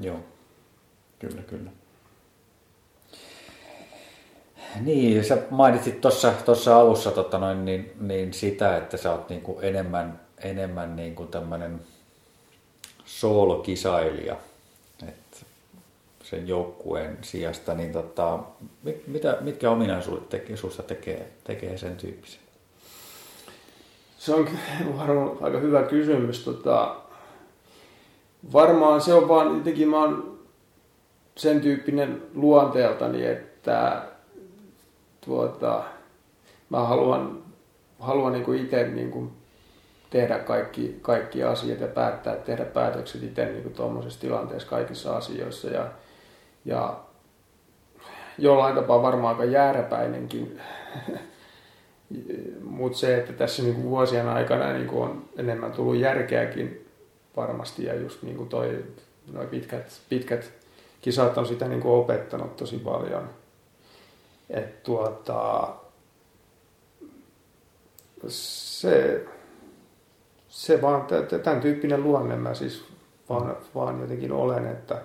Joo, 0.00 0.16
kyllä, 1.18 1.42
kyllä. 1.42 1.70
Niin, 4.80 5.24
sä 5.24 5.38
mainitsit 5.50 6.00
tuossa 6.44 6.76
alussa 6.76 7.10
tota 7.10 7.38
noin, 7.38 7.64
niin, 7.64 7.92
niin 8.00 8.32
sitä, 8.32 8.76
että 8.76 8.96
sä 8.96 9.12
oot 9.12 9.28
niin 9.28 9.42
kuin 9.42 9.64
enemmän 9.64 10.20
enemmän 10.44 10.96
niin 10.96 11.14
kuin 11.14 11.28
tämmöinen 11.28 11.80
soolokisailija 13.04 14.36
että 15.08 15.36
sen 16.22 16.48
joukkueen 16.48 17.18
sijasta, 17.22 17.74
niin 17.74 17.92
tota, 17.92 18.38
mitä, 19.06 19.38
mitkä 19.40 19.70
ominaisuudet 19.70 20.28
tekee, 20.28 20.56
susta 20.56 20.82
tekee, 20.82 21.32
tekee 21.44 21.78
sen 21.78 21.96
tyyppisen? 21.96 22.40
Se 24.18 24.34
on 24.34 24.48
varmaan 24.98 25.36
aika 25.40 25.58
hyvä 25.58 25.82
kysymys. 25.82 26.44
Tota, 26.44 26.99
varmaan 28.52 29.00
se 29.00 29.14
on 29.14 29.28
vaan 29.28 29.56
jotenkin 29.56 29.88
mä 29.88 30.00
oon 30.00 30.38
sen 31.36 31.60
tyyppinen 31.60 32.22
luonteeltani, 32.34 33.26
että 33.26 34.02
tuota, 35.24 35.82
mä 36.70 36.80
haluan, 36.80 37.42
haluan 37.98 38.32
niin 38.32 38.54
itse 38.54 38.88
niin 38.88 39.30
tehdä 40.10 40.38
kaikki, 40.38 40.98
kaikki 41.02 41.42
asiat 41.42 41.80
ja 41.80 41.86
päättää, 41.86 42.36
tehdä 42.36 42.64
päätökset 42.64 43.22
itse 43.22 43.44
niin 43.44 43.72
tuommoisessa 43.72 44.20
tilanteessa 44.20 44.68
kaikissa 44.68 45.16
asioissa. 45.16 45.68
Ja, 45.68 45.86
ja 46.64 47.00
jollain 48.38 48.74
tapaa 48.74 49.02
varmaan 49.02 49.36
aika 49.36 49.52
jääräpäinenkin, 49.52 50.60
mutta 52.64 52.98
se, 52.98 53.18
että 53.18 53.32
tässä 53.32 53.62
niin 53.62 53.82
vuosien 53.82 54.28
aikana 54.28 54.72
niin 54.72 54.90
on 54.90 55.24
enemmän 55.36 55.72
tullut 55.72 55.96
järkeäkin 55.96 56.79
varmasti 57.40 57.84
ja 57.84 57.94
just 57.94 58.22
niin 58.22 58.36
kuin 58.36 58.48
toi, 58.48 58.84
noi 59.32 59.46
pitkät, 59.46 60.00
pitkät 60.08 60.52
kisat 61.00 61.38
on 61.38 61.46
sitä 61.46 61.68
niin 61.68 61.80
kuin 61.80 61.94
opettanut 61.94 62.56
tosi 62.56 62.78
paljon. 62.78 63.30
Et 64.50 64.82
tuota, 64.82 65.68
se, 68.28 69.24
se 70.48 70.82
vaan, 70.82 71.06
tämän 71.42 71.60
tyyppinen 71.60 72.02
luonne 72.02 72.36
mä 72.36 72.54
siis 72.54 72.84
vaan, 73.28 73.56
vaan 73.74 74.00
jotenkin 74.00 74.32
olen, 74.32 74.66
että 74.66 75.02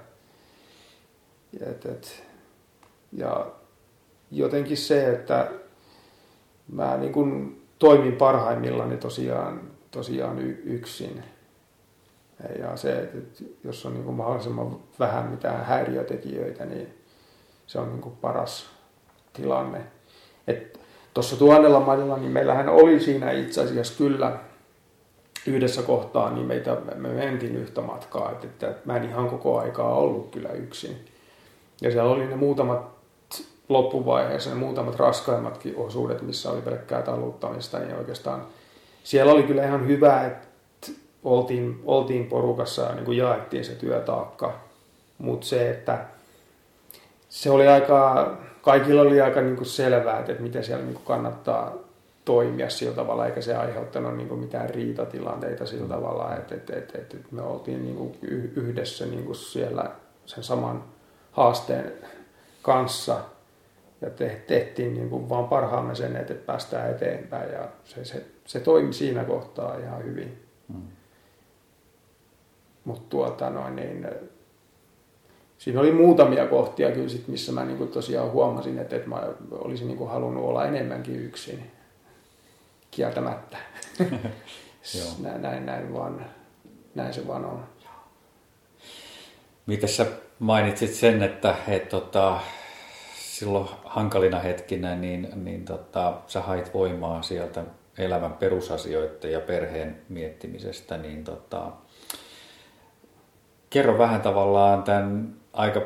et, 1.62 1.86
et, 1.86 2.24
ja 3.12 3.52
jotenkin 4.32 4.78
se, 4.78 5.10
että 5.10 5.52
mä 6.72 6.98
niin 6.98 7.14
kuin 7.14 7.62
toimin 7.80 8.16
parhaimmillani 8.16 8.98
tosiaan, 8.98 9.62
tosiaan 9.92 10.40
yksin. 10.64 11.24
Ja 12.60 12.78
se, 12.78 13.00
että 13.00 13.44
jos 13.64 13.86
on 13.86 13.94
niin 13.94 14.04
kuin 14.04 14.16
mahdollisimman 14.16 14.80
vähän 15.00 15.26
mitään 15.26 15.66
häiriötekijöitä, 15.66 16.66
niin 16.66 16.94
se 17.68 17.80
on 17.80 17.90
niin 17.90 18.02
kuin 18.02 18.16
paras 18.16 18.66
tilanne. 19.34 19.82
Tuossa 21.14 21.36
tuhannella 21.36 21.80
maililla, 21.80 22.18
niin 22.18 22.32
meillähän 22.32 22.70
oli 22.70 23.00
siinä 23.00 23.32
itse 23.32 23.62
asiassa 23.62 23.94
kyllä 23.98 24.40
yhdessä 25.48 25.82
kohtaa, 25.82 26.32
niin 26.32 26.46
meitä, 26.46 26.78
me 26.96 27.10
mentiin 27.10 27.56
yhtä 27.56 27.82
matkaa, 27.82 28.32
että, 28.32 28.48
että 28.48 28.82
mä 28.86 28.98
en 28.98 29.04
ihan 29.04 29.30
koko 29.30 29.60
aikaa 29.60 29.96
ollut 29.96 30.32
kyllä 30.32 30.50
yksin. 30.50 31.06
Ja 31.82 31.92
siellä 31.92 32.12
oli 32.12 32.28
ne 32.28 32.36
muutamat 32.36 32.96
loppuvaiheessa, 33.70 34.50
ne 34.50 34.56
muutamat 34.56 34.96
raskaimmatkin 34.96 35.78
osuudet, 35.78 36.22
missä 36.22 36.52
oli 36.52 36.62
pelkkää 36.62 37.02
taluttamista, 37.02 37.80
niin 37.80 37.96
oikeastaan 37.96 38.46
siellä 39.04 39.34
oli 39.34 39.44
kyllä 39.44 39.66
ihan 39.66 39.88
hyvä, 39.88 40.26
että 40.26 40.48
oltiin, 41.26 41.82
oltiin 41.86 42.26
porukassa 42.26 42.82
ja 42.82 42.96
niin 42.96 43.06
kuin 43.06 43.18
jaettiin 43.18 43.66
se 43.66 43.76
työtaakka. 43.76 44.60
Mutta 45.18 45.48
se, 45.48 45.70
että 45.70 46.06
se 47.30 47.50
oli 47.50 47.68
aika, 47.68 48.32
kaikilla 48.62 49.02
oli 49.02 49.22
aika 49.22 49.42
niin 49.42 49.56
kuin 49.56 49.66
selvää, 49.66 50.20
että 50.20 50.44
miten 50.44 50.64
siellä 50.64 50.84
niin 50.84 50.96
kuin 50.96 51.06
kannattaa 51.06 51.74
toimia 52.26 52.70
sillä 52.70 52.96
tavalla, 52.96 53.26
eikä 53.26 53.42
se 53.42 53.56
aiheuttanut 53.56 54.18
niin 54.18 54.30
kuin 54.30 54.40
mitään 54.40 54.70
riitatilanteita 54.70 55.66
sillä 55.66 55.88
tavalla, 55.88 56.36
että, 56.36 56.56
että, 56.56 56.78
että, 56.78 56.98
että 56.98 57.18
me 57.32 57.42
oltiin 57.42 57.84
niin 57.84 57.96
kuin 57.96 58.18
yhdessä 58.56 59.06
niin 59.06 59.24
kuin 59.24 59.36
siellä 59.36 59.92
sen 60.26 60.44
saman 60.44 60.84
haasteen 61.32 61.94
kanssa 62.62 63.20
ja 64.02 64.10
te, 64.10 64.42
tehtiin 64.48 64.94
niin 64.94 65.10
kuin 65.10 65.30
vaan 65.30 65.48
parhaamme 65.48 65.96
sen, 65.96 66.16
että 66.16 66.34
päästään 66.34 66.92
eteenpäin 66.92 67.54
ja 67.54 67.68
se, 67.86 68.06
se, 68.06 68.26
se 68.46 68.60
toimi 68.60 68.94
siinä 68.94 69.24
kohtaa 69.24 69.78
ihan 69.78 70.04
hyvin. 70.04 70.45
Mutta 72.86 73.10
tuota 73.10 73.50
noin, 73.50 73.76
niin, 73.76 74.08
siinä 75.58 75.80
oli 75.80 75.92
muutamia 75.92 76.48
kohtia 76.48 76.92
kyllä 76.92 77.10
sit, 77.10 77.28
missä 77.28 77.52
mä 77.52 77.66
niin 77.66 77.88
tosiaan 77.88 78.32
huomasin, 78.32 78.80
että, 78.80 78.96
että 78.96 79.10
mä 79.10 79.24
olisin 79.52 79.88
niin 79.88 80.10
halunnut 80.10 80.44
olla 80.44 80.66
enemmänkin 80.66 81.16
yksin 81.16 81.72
kieltämättä. 82.92 83.58
näin, 85.20 85.42
näin, 85.42 85.66
näin, 85.66 85.94
vaan, 85.94 86.26
näin 86.96 87.14
se 87.14 87.28
vaan 87.28 87.46
on. 87.46 87.64
Miten 89.66 89.90
sä 89.90 90.06
mainitsit 90.40 90.94
sen, 90.94 91.24
että 91.24 91.56
et, 91.68 91.90
tota, 91.90 92.40
silloin 93.16 93.68
hankalina 93.86 94.40
hetkinä 94.40 94.96
niin, 94.96 95.30
niin 95.36 95.66
tota, 95.66 96.18
sä 96.28 96.42
hait 96.42 96.74
voimaa 96.74 97.22
sieltä 97.22 97.64
elämän 97.98 98.34
perusasioiden 98.34 99.32
ja 99.32 99.40
perheen 99.40 100.02
miettimisestä, 100.10 100.98
niin 100.98 101.24
tota, 101.24 101.72
kerro 103.76 103.98
vähän 103.98 104.22
tavallaan 104.22 104.84
tämän 104.84 105.34
aika 105.54 105.82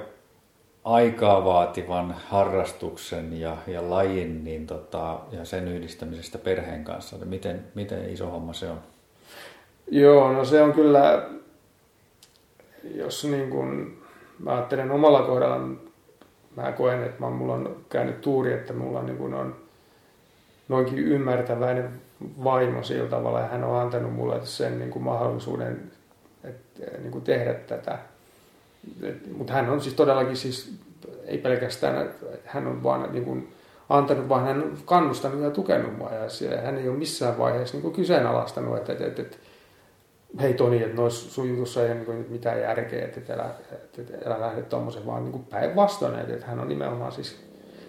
aikaa 0.83 1.45
vaativan 1.45 2.15
harrastuksen 2.27 3.39
ja, 3.39 3.57
ja 3.67 3.89
lajin 3.89 4.43
niin 4.43 4.67
tota, 4.67 5.19
ja 5.31 5.45
sen 5.45 5.67
yhdistämisestä 5.67 6.37
perheen 6.37 6.83
kanssa. 6.83 7.15
Miten, 7.25 7.63
miten 7.75 8.09
iso 8.09 8.29
homma 8.29 8.53
se 8.53 8.69
on? 8.69 8.79
Joo, 9.91 10.33
no 10.33 10.45
se 10.45 10.61
on 10.61 10.73
kyllä, 10.73 11.29
jos 12.95 13.25
niin 13.25 13.49
kuin, 13.49 14.01
mä 14.39 14.53
ajattelen 14.53 14.91
omalla 14.91 15.21
kohdalla, 15.21 15.67
mä 16.55 16.71
koen, 16.71 17.03
että 17.03 17.19
mä, 17.19 17.29
mulla 17.29 17.53
on 17.53 17.75
käynyt 17.89 18.21
tuuri, 18.21 18.53
että 18.53 18.73
mulla 18.73 19.03
niin 19.03 19.17
kuin 19.17 19.33
on 19.33 19.55
noinkin 20.67 20.99
ymmärtäväinen 20.99 21.89
vaimo 22.43 22.83
sillä 22.83 23.09
tavalla 23.09 23.39
ja 23.39 23.47
hän 23.47 23.63
on 23.63 23.81
antanut 23.81 24.13
mulle 24.13 24.45
sen 24.45 24.79
niin 24.79 24.91
kuin 24.91 25.03
mahdollisuuden 25.03 25.91
että, 26.43 26.97
niin 26.99 27.11
kuin 27.11 27.23
tehdä 27.23 27.53
tätä 27.53 27.99
mutta 29.33 29.53
hän 29.53 29.69
on 29.69 29.81
siis 29.81 29.95
todellakin 29.95 30.37
siis, 30.37 30.73
ei 31.25 31.37
pelkästään, 31.37 32.09
hän 32.45 32.67
on 32.67 32.83
vaan 32.83 33.13
niin 33.13 33.25
kuin, 33.25 33.53
antanut, 33.89 34.29
vaan 34.29 34.45
hän 34.45 34.63
on 34.63 34.77
kannustanut 34.85 35.41
ja 35.41 35.51
tukenut 35.51 35.97
mua. 35.97 36.13
Ja 36.13 36.29
siellä, 36.29 36.61
hän 36.61 36.77
ei 36.77 36.89
ole 36.89 36.97
missään 36.97 37.37
vaiheessa 37.37 37.75
niin 37.75 37.81
kuin 37.81 37.93
kyseenalaistanut, 37.93 38.77
että, 38.77 38.91
että, 38.91 39.05
että, 39.05 39.21
että 39.21 39.37
hei 40.41 40.53
Toni, 40.53 40.83
että 40.83 40.95
noissa 40.95 41.31
sun 41.31 41.49
jutussa 41.49 41.85
ei 41.85 41.91
ole 41.91 42.13
niin 42.13 42.25
mitään 42.29 42.61
järkeä, 42.61 43.05
että, 43.05 43.19
että, 43.19 43.33
älä, 43.33 43.49
että 43.71 44.01
älä 44.25 44.41
lähde 44.41 44.61
tuommoisen, 44.61 45.05
vaan 45.05 45.31
niin 45.31 45.43
päinvastoin, 45.43 46.19
että, 46.19 46.33
että 46.33 46.45
hän 46.45 46.59
on 46.59 46.69
nimenomaan 46.69 47.11
siis 47.11 47.39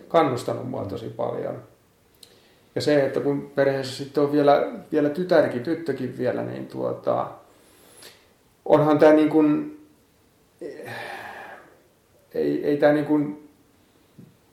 kannustanut 0.08 0.70
mua 0.70 0.84
tosi 0.84 1.08
paljon. 1.08 1.62
Ja 2.74 2.80
se, 2.80 3.06
että 3.06 3.20
kun 3.20 3.50
perheessä 3.54 4.04
sitten 4.04 4.22
on 4.22 4.32
vielä, 4.32 4.66
vielä 4.92 5.08
tytärkin, 5.08 5.62
tyttökin 5.62 6.18
vielä, 6.18 6.42
niin 6.42 6.66
tuota, 6.66 7.30
onhan 8.70 8.98
tämä 8.98 9.12
niin 9.12 9.28
kuin, 9.28 9.78
ei, 12.34 12.64
ei 12.64 12.76
tämä 12.76 12.92
niin 12.92 13.06
kuin 13.06 13.50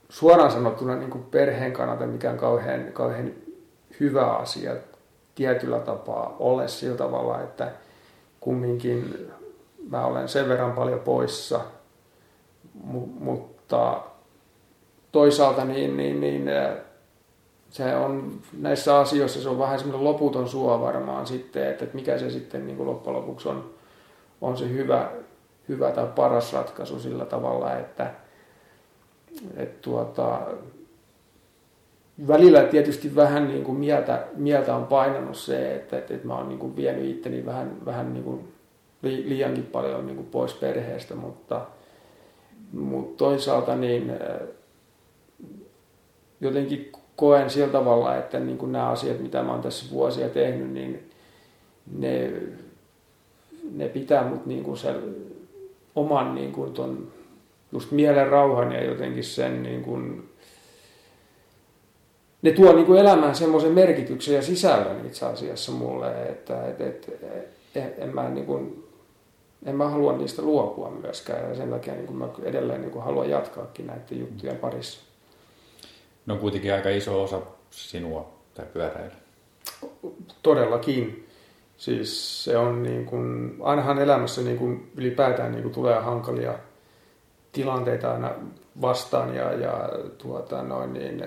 suoraan 0.10 0.52
sanottuna 0.52 0.96
niin 0.96 1.10
kuin 1.10 1.24
perheen 1.24 1.74
kannalta 1.74 2.08
mikään 2.08 2.38
kauhean, 2.38 2.94
kauhean 2.94 3.32
hyvä 4.00 4.26
asia 4.26 4.76
tietyllä 5.36 5.80
tapaa 5.80 6.36
ole 6.40 6.68
sillä 6.68 6.98
tavalla, 6.98 7.42
että 7.42 7.72
kumminkin 8.40 9.28
mä 9.90 10.06
olen 10.06 10.30
sen 10.30 10.50
verran 10.50 10.72
paljon 10.72 11.00
poissa, 11.00 11.60
mutta 13.20 14.02
toisaalta 15.12 15.66
niin, 15.66 15.98
niin, 15.98 16.22
niin 16.22 16.50
se 17.70 17.96
on 17.96 18.40
näissä 18.60 19.00
asioissa 19.00 19.42
se 19.42 19.50
on 19.50 19.60
vähän 19.60 19.80
semmoinen 19.80 20.04
loputon 20.04 20.50
suo 20.50 20.82
varmaan 20.82 21.28
sitten, 21.28 21.70
että 21.70 21.86
mikä 21.94 22.18
se 22.18 22.30
sitten 22.30 22.68
niin 22.68 22.78
kuin 22.78 22.88
loppujen 22.90 23.20
lopuksi 23.20 23.50
on, 23.50 23.77
on 24.42 24.58
se 24.58 24.70
hyvä, 24.70 25.12
hyvä 25.70 25.92
tai 25.92 26.08
paras 26.16 26.54
ratkaisu 26.54 27.00
sillä 27.00 27.26
tavalla, 27.26 27.76
että, 27.76 28.12
että 29.58 29.82
tuota, 29.82 30.42
välillä 32.28 32.64
tietysti 32.64 33.16
vähän 33.16 33.48
niin 33.48 33.64
kuin 33.64 33.78
mieltä, 33.78 34.24
mieltä 34.36 34.76
on 34.76 34.86
painanut 34.86 35.38
se, 35.38 35.76
että, 35.76 35.98
että, 35.98 36.14
että 36.14 36.28
mä 36.28 36.38
oon 36.38 36.50
niin 36.50 36.60
kuin 36.60 36.76
vienyt 36.76 37.06
itteni 37.06 37.46
vähän, 37.46 37.86
vähän 37.86 38.14
niin 38.14 38.24
kuin 38.24 38.54
liiankin 39.02 39.66
paljon 39.66 40.06
niin 40.06 40.16
kuin 40.16 40.28
pois 40.28 40.54
perheestä, 40.54 41.16
mutta, 41.16 41.66
mutta 42.72 43.18
toisaalta 43.18 43.76
niin 43.76 44.12
jotenkin 46.42 46.92
koen 47.16 47.50
sillä 47.50 47.68
tavalla, 47.68 48.16
että 48.16 48.40
niin 48.40 48.58
kuin 48.58 48.72
nämä 48.72 48.90
asiat, 48.90 49.20
mitä 49.20 49.44
mä 49.44 49.52
oon 49.52 49.62
tässä 49.62 49.92
vuosia 49.92 50.30
tehnyt, 50.30 50.72
niin 50.72 51.10
ne, 51.92 52.32
ne 53.72 53.90
pitää 53.90 54.24
mut 54.24 54.46
niin 54.46 54.64
kuin 54.64 54.78
se, 54.78 54.96
oman 55.96 56.36
niin 56.36 56.52
kuin 56.52 56.74
ton, 56.74 57.08
just 57.72 57.92
mielen 57.92 58.28
rauhan 58.28 58.72
ja 58.72 58.84
jotenkin 58.84 59.24
sen 59.24 59.64
niin 59.64 59.84
kuin, 59.84 60.30
ne 62.42 62.52
tuo 62.52 62.74
niin 62.74 62.86
kuin 62.86 63.00
elämään 63.00 63.36
semmoisen 63.36 63.72
merkityksen 63.72 64.36
ja 64.36 64.42
sisällön 64.42 65.06
itse 65.06 65.26
asiassa 65.26 65.72
mulle, 65.72 66.24
että 66.24 66.68
et, 66.68 66.82
et, 66.82 67.10
et, 67.76 68.00
en 68.00 68.16
mä 68.16 68.30
niin 68.30 68.46
kuin, 68.46 68.84
en 69.66 69.76
mä 69.76 69.90
halua 69.90 70.18
niistä 70.18 70.42
luopua 70.42 70.90
myöskään 70.90 71.50
ja 71.50 71.56
sen 71.56 71.70
takia 71.70 71.94
niin 71.94 72.08
kuin 72.08 72.18
mä 72.18 72.30
edelleen 72.44 72.82
niin 72.82 72.92
kuin 72.92 73.06
haluan 73.06 73.30
jatkaakin 73.30 73.88
näiden 73.88 74.20
juttujen 74.20 74.58
parissa. 74.58 75.00
No 76.26 76.34
on 76.34 76.40
kuitenkin 76.40 76.74
aika 76.74 76.90
iso 76.90 77.24
osa 77.24 77.42
sinua 77.72 78.30
tämä 78.54 78.68
pyöräily. 78.74 79.12
Todellakin. 80.44 81.27
Siis 81.78 82.44
se 82.44 82.58
on 82.58 82.84
niin 82.84 83.06
kuin, 83.06 83.56
ainahan 83.62 84.00
elämässä 84.00 84.42
niin 84.42 84.58
kuin 84.58 84.92
ylipäätään 84.96 85.52
niin 85.52 85.64
kuin 85.64 85.74
tulee 85.74 86.00
hankalia 86.00 86.54
tilanteita 87.52 88.12
aina 88.12 88.32
vastaan 88.82 89.36
ja, 89.36 89.54
ja 89.54 89.90
tuota 90.18 90.64
noin, 90.64 90.94
niin, 90.94 91.24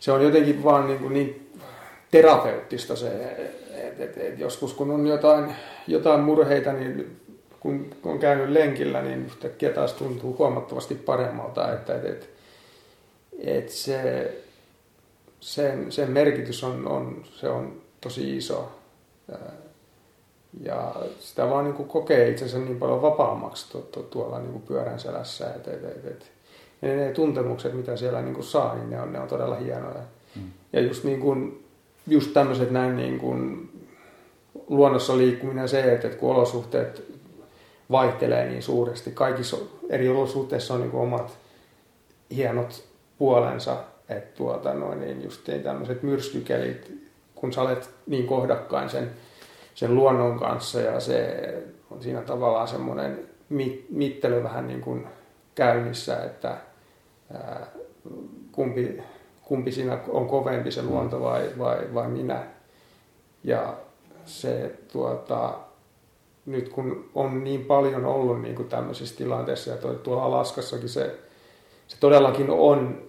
se 0.00 0.12
on 0.12 0.22
jotenkin 0.22 0.64
vaan 0.64 0.86
niin, 0.86 0.98
kuin 0.98 1.14
niin 1.14 1.52
terapeuttista 2.10 2.96
se, 2.96 3.08
että 3.74 4.04
et, 4.04 4.16
et 4.16 4.38
joskus 4.38 4.74
kun 4.74 4.90
on 4.90 5.06
jotain, 5.06 5.54
jotain 5.86 6.20
murheita, 6.20 6.72
niin 6.72 7.20
kun 7.60 7.90
on 8.04 8.18
käynyt 8.18 8.48
lenkillä, 8.48 9.02
niin 9.02 9.26
yhtäkkiä 9.26 9.70
taas 9.70 9.92
tuntuu 9.92 10.36
huomattavasti 10.38 10.94
paremmalta, 10.94 11.72
että 11.72 11.94
et, 11.94 12.04
et, 12.04 12.30
et 13.38 13.68
se, 13.68 14.32
sen, 15.40 15.92
sen 15.92 16.10
merkitys 16.10 16.64
on, 16.64 16.88
on, 16.88 17.24
se 17.34 17.48
on 17.48 17.80
tosi 18.00 18.36
iso. 18.36 18.72
Ja 20.60 20.94
sitä 21.18 21.50
vaan 21.50 21.64
niin 21.64 21.74
kuin 21.74 21.88
kokee 21.88 22.28
itsensä 22.28 22.58
niin 22.58 22.78
paljon 22.78 23.02
vapaammaksi 23.02 23.72
tu- 23.72 23.88
tu- 23.92 24.02
tuolla 24.02 24.38
niin 24.38 24.52
kuin 24.52 24.62
pyörän 24.62 25.00
selässä. 25.00 25.54
Et, 25.54 25.68
et, 25.68 25.84
et, 25.84 26.06
et. 26.06 26.32
Ja 26.82 26.96
ne 26.96 27.12
tuntemukset, 27.12 27.74
mitä 27.74 27.96
siellä 27.96 28.22
niin 28.22 28.34
kuin 28.34 28.44
saa, 28.44 28.74
niin 28.74 28.90
ne 28.90 29.00
on, 29.00 29.12
ne 29.12 29.20
on 29.20 29.28
todella 29.28 29.54
hienoja. 29.54 30.02
Mm. 30.36 30.42
Ja 30.72 30.80
just, 30.80 31.04
niin 31.04 31.20
kuin, 31.20 31.64
just 32.06 32.32
tämmöiset 32.32 32.70
näin 32.70 32.96
niin 32.96 33.18
kuin 33.18 33.70
luonnossa 34.68 35.18
liikkuminen 35.18 35.68
se, 35.68 35.92
että, 35.92 36.06
että 36.06 36.18
kun 36.20 36.30
olosuhteet 36.30 37.04
vaihtelee 37.90 38.48
niin 38.48 38.62
suuresti, 38.62 39.10
kaikissa 39.10 39.56
eri 39.90 40.08
olosuhteissa 40.08 40.74
on 40.74 40.80
niin 40.80 40.90
kuin 40.90 41.02
omat 41.02 41.38
hienot 42.34 42.84
puolensa, 43.18 43.76
että 44.08 44.36
tuota, 44.36 44.74
noin, 44.74 45.00
niin 45.00 45.22
just 45.24 45.40
tämmöiset 45.62 46.02
myrskykelit 46.02 47.03
kun 47.44 47.52
sä 47.52 47.62
olet 47.62 47.90
niin 48.06 48.26
kohdakkain 48.26 48.90
sen 48.90 49.10
sen 49.74 49.94
luonnon 49.94 50.38
kanssa 50.38 50.80
ja 50.80 51.00
se 51.00 51.38
on 51.90 52.02
siinä 52.02 52.20
tavallaan 52.22 52.68
semmoinen 52.68 53.28
mittely 53.90 54.42
vähän 54.42 54.66
niin 54.66 54.80
kuin 54.80 55.06
käynnissä, 55.54 56.24
että 56.24 56.56
ää, 57.34 57.66
kumpi, 58.52 59.02
kumpi 59.42 59.72
siinä 59.72 59.98
on 60.08 60.26
kovempi 60.26 60.70
se 60.70 60.82
luonto 60.82 61.20
vai, 61.20 61.50
vai, 61.58 61.94
vai 61.94 62.08
minä. 62.08 62.42
Ja 63.44 63.74
se 64.24 64.74
tuota, 64.92 65.54
nyt 66.46 66.68
kun 66.68 67.10
on 67.14 67.44
niin 67.44 67.64
paljon 67.64 68.04
ollut 68.04 68.42
niin 68.42 68.54
kuin 68.54 68.68
tämmöisissä 68.68 69.16
tilanteissa 69.16 69.70
ja 69.70 69.76
tuolla 69.76 70.24
Alaskassakin 70.24 70.88
se, 70.88 71.18
se 71.88 71.96
todellakin 72.00 72.50
on, 72.50 73.02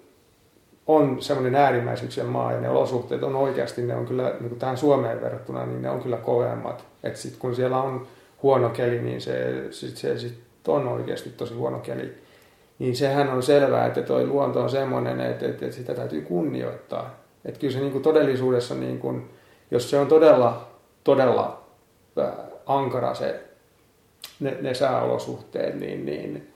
on 0.88 1.22
semmoinen 1.22 1.56
äärimmäisyyksien 1.56 2.28
maa 2.28 2.54
ja 2.54 2.62
ne 2.62 2.70
olosuhteet 2.70 3.24
on 3.24 3.36
oikeasti, 3.36 3.82
ne 3.82 3.96
on 3.96 4.06
kyllä 4.06 4.24
niin 4.40 4.50
kuin 4.50 4.60
tähän 4.60 4.78
Suomeen 4.78 5.22
verrattuna, 5.22 5.66
niin 5.66 5.82
ne 5.82 5.90
on 5.90 6.02
kyllä 6.02 6.18
kovemmat. 6.18 6.86
Että 7.04 7.20
sitten 7.20 7.40
kun 7.40 7.56
siellä 7.56 7.82
on 7.82 8.08
huono 8.44 8.70
keli, 8.70 9.02
niin 9.02 9.22
se, 9.22 9.68
sit 9.72 9.98
se 9.98 10.20
sit 10.20 10.40
on 10.68 10.88
oikeasti 10.88 11.30
tosi 11.30 11.54
huono 11.54 11.80
keli. 11.80 12.14
Niin 12.80 12.96
sehän 12.96 13.30
on 13.30 13.44
selvää, 13.44 13.86
että 13.86 14.02
tuo 14.02 14.24
luonto 14.24 14.62
on 14.62 14.70
semmoinen, 14.70 15.20
että, 15.20 15.46
että, 15.46 15.66
että 15.66 15.78
sitä 15.78 15.94
täytyy 15.94 16.22
kunnioittaa. 16.22 17.16
Että 17.46 17.60
kyllä 17.60 17.74
se 17.74 17.80
niin 17.80 17.92
kuin 17.92 18.04
todellisuudessa, 18.04 18.76
niin 18.76 19.00
kuin, 19.00 19.30
jos 19.72 19.90
se 19.90 20.00
on 20.00 20.08
todella, 20.08 20.68
todella 21.04 21.62
ankara 22.66 23.14
se, 23.14 23.44
ne, 24.40 24.58
ne 24.62 24.74
sääolosuhteet, 24.74 25.80
niin, 25.80 26.06
niin, 26.06 26.54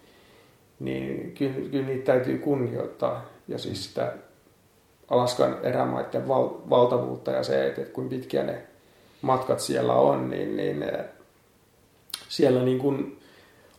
niin 0.80 1.32
kyllä, 1.32 1.70
kyllä 1.72 1.88
niitä 1.88 2.06
täytyy 2.06 2.38
kunnioittaa. 2.38 3.26
Ja 3.48 3.58
siis 3.58 3.86
sitä 3.86 4.14
Alaskan 5.10 5.58
erämaiden 5.64 6.28
val, 6.28 6.50
valtavuutta 6.70 7.32
ja 7.32 7.44
se, 7.44 7.68
että, 7.68 7.82
että 7.82 7.94
kuinka 7.94 8.10
pitkiä 8.10 8.44
ne 8.44 8.62
matkat 9.22 9.60
siellä 9.60 9.94
on, 9.94 10.30
niin, 10.30 10.58
niin 10.58 10.86
siellä 12.30 12.64
niin 12.64 12.80
kuin 12.80 13.20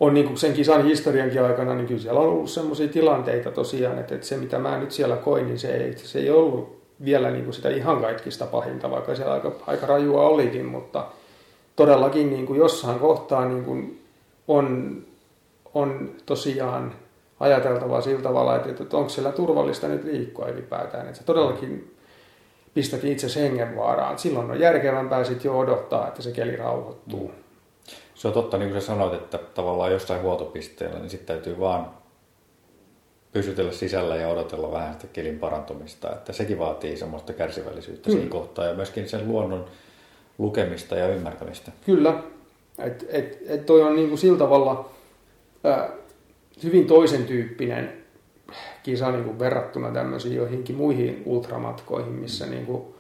on 0.01 0.15
niin 0.15 0.27
kuin 0.27 0.37
sen 0.37 0.53
kisan 0.53 0.85
historiankin 0.85 1.43
aikana, 1.43 1.75
niin 1.75 1.87
kyllä 1.87 2.01
siellä 2.01 2.21
on 2.21 2.29
ollut 2.29 2.51
sellaisia 2.51 2.89
tilanteita 2.89 3.51
tosiaan, 3.51 3.99
että, 3.99 4.15
että 4.15 4.27
se 4.27 4.37
mitä 4.37 4.59
mä 4.59 4.79
nyt 4.79 4.93
siellä 4.93 5.17
koin, 5.17 5.47
niin 5.47 5.59
se 5.59 5.77
ei, 5.77 5.99
se 5.99 6.19
ei 6.19 6.31
ollut 6.31 6.81
vielä 7.05 7.31
niin 7.31 7.45
kuin 7.45 7.55
sitä 7.55 7.69
ihan 7.69 8.01
kaikista 8.01 8.47
pahinta, 8.47 8.91
vaikka 8.91 9.15
siellä 9.15 9.33
aika, 9.33 9.53
aika 9.67 9.87
rajua 9.87 10.27
olikin, 10.27 10.67
mutta 10.67 11.07
todellakin 11.77 12.31
niin 12.31 12.47
kuin 12.47 12.59
jossain 12.59 12.99
kohtaa 12.99 13.45
niin 13.45 13.65
kuin 13.65 14.03
on, 14.49 14.97
on 15.75 16.15
tosiaan 16.27 16.95
ajateltava 17.41 18.01
sillä 18.01 18.23
tavalla, 18.23 18.57
että, 18.57 18.83
että 18.83 18.97
onko 18.97 19.09
siellä 19.09 19.33
turvallista 19.33 19.89
nyt 19.89 20.05
liikkua 20.05 20.49
ylipäätään. 20.49 21.07
Että 21.07 21.19
sä 21.19 21.25
todellakin 21.25 21.97
pistät 22.75 23.05
itse 23.05 23.41
hengen 23.41 23.77
vaaraan. 23.77 24.19
Silloin 24.19 24.51
on 24.51 24.61
järkevämpää 24.61 25.25
sitten 25.25 25.49
jo 25.49 25.59
odottaa, 25.59 26.09
että 26.09 26.23
se 26.23 26.33
keli 26.33 26.57
rauhoittuu. 26.57 27.29
Mm. 27.29 27.35
Se 28.15 28.29
on 28.29 28.35
totta, 28.35 28.59
niin 28.59 28.71
kuin 28.71 28.81
sä 28.81 28.87
sanoit, 28.87 29.15
että 29.15 29.39
tavallaan 29.39 29.93
jossain 29.93 30.23
huoltopisteellä, 30.23 30.99
niin 30.99 31.11
sitten 31.11 31.37
täytyy 31.37 31.61
vaan 31.61 31.91
pysytellä 33.33 33.73
sisällä 33.73 34.17
ja 34.17 34.29
odotella 34.29 34.73
vähän 34.73 34.95
sitä 34.95 35.07
kelin 35.13 35.39
parantumista. 35.39 36.13
Että 36.13 36.33
sekin 36.33 36.59
vaatii 36.59 36.97
semmoista 36.97 37.33
kärsivällisyyttä 37.33 38.07
Kyllä. 38.07 38.19
siinä 38.19 38.33
kohtaa 38.33 38.65
ja 38.65 38.75
myöskin 38.75 39.09
sen 39.09 39.29
luonnon 39.29 39.65
lukemista 40.39 40.97
ja 40.97 41.09
ymmärtämistä. 41.09 41.73
Kyllä. 41.87 42.15
Et, 42.79 43.07
et, 43.09 43.39
et 43.47 43.67
toi 43.67 43.83
on 43.83 43.97
niinku 43.97 44.17
sillä 44.17 44.39
tavalla 44.39 44.91
hyvin 46.63 46.87
toisen 46.87 47.25
tyyppinen 47.25 47.93
kisa 48.83 49.11
niinku 49.11 49.39
verrattuna 49.39 49.91
tämmöisiin 49.91 50.37
joihinkin 50.37 50.77
muihin 50.77 51.23
ultramatkoihin, 51.27 52.13
missä 52.13 52.45
mm. 52.45 52.51
niinku 52.51 52.95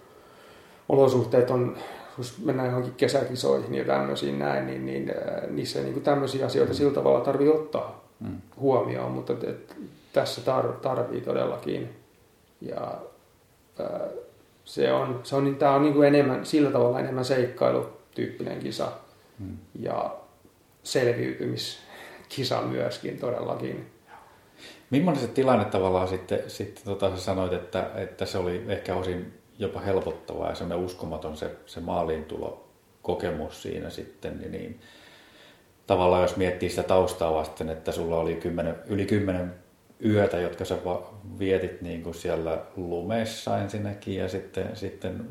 olosuhteet 0.89 1.51
on 1.51 1.77
jos 2.19 2.39
mennään 2.45 2.69
johonkin 2.69 2.95
kesäkisoihin 2.95 3.75
ja 3.75 3.85
tämmöisiin 3.85 4.39
näin, 4.39 4.67
niin, 4.67 4.87
niin 4.87 5.13
niissä 5.51 5.81
niin 5.81 5.93
kuin 5.93 6.05
tämmöisiä 6.05 6.47
asioita 6.47 6.75
sillä 6.75 6.93
tavalla 6.95 7.21
tarvii 7.21 7.49
ottaa 7.49 8.05
mm. 8.21 8.41
huomioon, 8.61 9.13
mutta 9.13 9.33
et, 9.33 9.77
tässä 10.13 10.41
tar, 10.41 10.73
tarvii 10.73 11.21
todellakin. 11.21 11.89
Ja 12.61 12.99
se 14.65 14.93
on, 14.93 15.21
se 15.23 15.37
on, 15.37 15.45
niin, 15.45 15.57
tämä 15.57 15.75
on 15.75 15.83
niin 15.83 15.95
kuin 15.95 16.09
enemmän, 16.09 16.47
sillä 16.47 16.71
tavalla 16.71 17.01
enemmän 17.01 17.25
seikkailutyyppinen 17.25 18.59
kisa 18.59 18.93
mm. 19.39 19.57
ja 19.79 20.17
selviytymiskisa 22.31 22.63
myöskin 22.63 23.19
todellakin. 23.19 23.91
Millainen 24.91 25.23
se 25.23 25.29
tilanne 25.29 25.65
tavallaan 25.65 26.09
sitten, 26.09 26.51
sitten 26.51 26.85
tota, 26.85 27.11
sä 27.11 27.23
sanoit, 27.23 27.53
että, 27.53 27.91
että 27.95 28.27
se 28.27 28.39
oli 28.39 28.65
ehkä 28.69 28.95
osin 28.95 29.33
jopa 29.59 29.81
helpottavaa 29.81 30.49
ja 30.49 30.55
semmoinen 30.55 30.87
uskomaton 30.87 31.37
se, 31.37 31.57
se 31.67 31.81
kokemus 33.03 33.63
siinä 33.63 33.91
sitten, 33.91 34.39
niin, 34.39 34.53
niin 34.53 34.81
tavallaan 35.87 36.23
jos 36.23 36.37
miettii 36.37 36.71
sitä 36.71 36.83
taustaa 36.83 37.35
vasten, 37.35 37.69
että 37.69 37.93
sulla 37.93 38.17
oli 38.17 38.35
kymmenen, 38.35 38.77
yli 38.87 39.07
kymmenen 39.07 39.55
yötä, 40.05 40.37
jotka 40.37 40.65
sä 40.65 40.79
vietit 41.39 41.83
niin 41.83 42.03
kuin 42.03 42.15
siellä 42.15 42.59
lumessa 42.77 43.59
ensinnäkin 43.59 44.17
ja 44.17 44.29
sitten, 44.29 44.77
sitten 44.77 45.27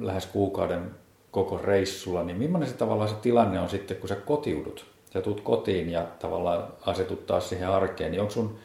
lähes 0.00 0.26
kuukauden 0.26 0.90
koko 1.30 1.58
reissulla, 1.58 2.24
niin 2.24 2.38
millainen 2.38 2.68
se 2.68 2.74
tavallaan 2.74 3.08
se 3.08 3.14
tilanne 3.14 3.60
on 3.60 3.68
sitten, 3.68 3.96
kun 3.96 4.08
sä 4.08 4.14
kotiudut? 4.14 4.89
Sä 5.12 5.20
tulet 5.20 5.40
kotiin 5.40 5.90
ja 5.90 6.06
tavallaan 6.18 6.64
asetut 6.86 7.26
taas 7.26 7.48
siihen 7.48 7.68
arkeen, 7.68 8.10
niin 8.10 8.20
onko 8.20 8.32
sun 8.32 8.58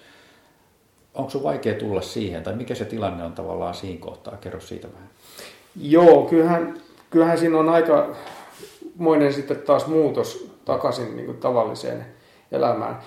onko 1.15 1.29
sun 1.29 1.43
vaikea 1.43 1.73
tulla 1.73 2.01
siihen, 2.01 2.43
tai 2.43 2.55
mikä 2.55 2.75
se 2.75 2.85
tilanne 2.85 3.23
on 3.23 3.33
tavallaan 3.33 3.73
siinä 3.73 3.99
kohtaa? 3.99 4.37
Kerro 4.37 4.59
siitä 4.59 4.87
vähän. 4.93 5.09
Joo, 5.75 6.25
kyllähän, 6.25 6.81
kyllähän 7.09 7.37
siinä 7.37 7.59
on 7.59 7.69
aika 7.69 8.15
moinen 8.95 9.33
sitten 9.33 9.57
taas 9.57 9.87
muutos 9.87 10.51
takaisin 10.65 11.15
niin 11.15 11.25
kuin 11.25 11.37
tavalliseen 11.37 12.05
elämään. 12.51 12.99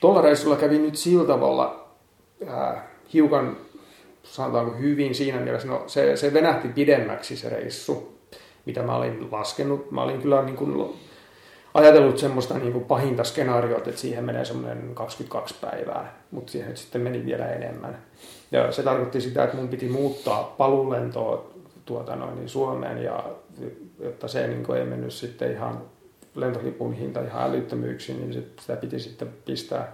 Tuolla 0.00 0.20
reissulla 0.20 0.56
kävi 0.56 0.78
nyt 0.78 0.96
sillä 0.96 1.24
tavalla 1.24 1.88
äh, 2.48 2.82
hiukan, 3.12 3.56
sanotaanko 4.22 4.76
hyvin 4.78 5.14
siinä 5.14 5.40
mielessä, 5.40 5.68
no 5.68 5.84
se, 5.86 6.16
se 6.16 6.32
venähti 6.32 6.68
pidemmäksi 6.68 7.36
se 7.36 7.48
reissu, 7.48 8.18
mitä 8.66 8.82
mä 8.82 8.96
olin 8.96 9.28
laskenut. 9.30 9.90
Mä 9.90 10.02
olin 10.02 10.22
kyllä 10.22 10.42
niin 10.42 10.56
kuin 10.56 10.94
ajatellut 11.74 12.18
semmoista 12.18 12.58
niin 12.58 12.72
kuin 12.72 12.84
pahinta 12.84 13.24
skenaariota, 13.24 13.90
että 13.90 14.00
siihen 14.00 14.24
menee 14.24 14.44
semmoinen 14.44 14.94
22 14.94 15.54
päivää, 15.60 16.18
mutta 16.30 16.52
siihen 16.52 16.68
nyt 16.68 16.78
sitten 16.78 17.00
meni 17.00 17.26
vielä 17.26 17.46
enemmän. 17.46 17.98
Ja 18.52 18.72
se 18.72 18.82
tarkoitti 18.82 19.20
sitä, 19.20 19.44
että 19.44 19.56
mun 19.56 19.68
piti 19.68 19.88
muuttaa 19.88 20.54
palulentoa 20.58 21.50
tuota 21.84 22.16
noin, 22.16 22.34
niin 22.34 22.48
Suomeen, 22.48 23.02
ja 23.02 23.24
jotta 24.00 24.28
se 24.28 24.46
niin 24.46 24.64
kuin 24.64 24.78
ei 24.78 24.84
mennyt 24.84 25.12
sitten 25.12 25.52
ihan 25.52 25.82
lentolipun 26.34 26.92
hinta 26.92 27.20
ihan 27.20 27.50
älyttömyyksiin, 27.50 28.20
niin 28.20 28.46
sitä 28.60 28.76
piti 28.76 29.00
sitten 29.00 29.28
pistää 29.44 29.92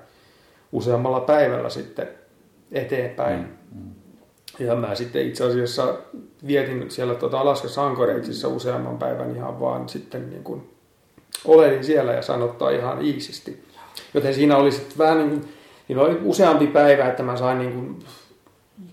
useammalla 0.72 1.20
päivällä 1.20 1.70
sitten 1.70 2.08
eteenpäin. 2.72 3.38
Mm, 3.38 3.80
mm. 3.82 3.94
Ja 4.58 4.74
mä 4.74 4.94
sitten 4.94 5.26
itse 5.26 5.44
asiassa 5.44 5.94
vietin 6.46 6.90
siellä 6.90 7.14
tuota 7.14 7.40
Alaskassa 7.40 7.86
Ankoreitsissa 7.86 8.48
useamman 8.48 8.98
päivän 8.98 9.36
ihan 9.36 9.60
vaan 9.60 9.88
sitten 9.88 10.30
niin 10.30 10.44
kuin 10.44 10.70
oletin 11.44 11.84
siellä 11.84 12.12
ja 12.12 12.22
sanottaa 12.22 12.70
ihan 12.70 13.02
iisisti. 13.04 13.64
Joten 14.14 14.34
siinä 14.34 14.56
oli 14.56 14.72
sitten 14.72 14.98
vähän 14.98 15.18
niin 15.18 15.30
kuin, 15.30 15.48
niin 15.88 15.98
oli 15.98 16.18
useampi 16.24 16.66
päivä, 16.66 17.08
että 17.08 17.22
mä 17.22 17.36
sain 17.36 17.58
niin 17.58 17.72
kuin, 17.72 17.98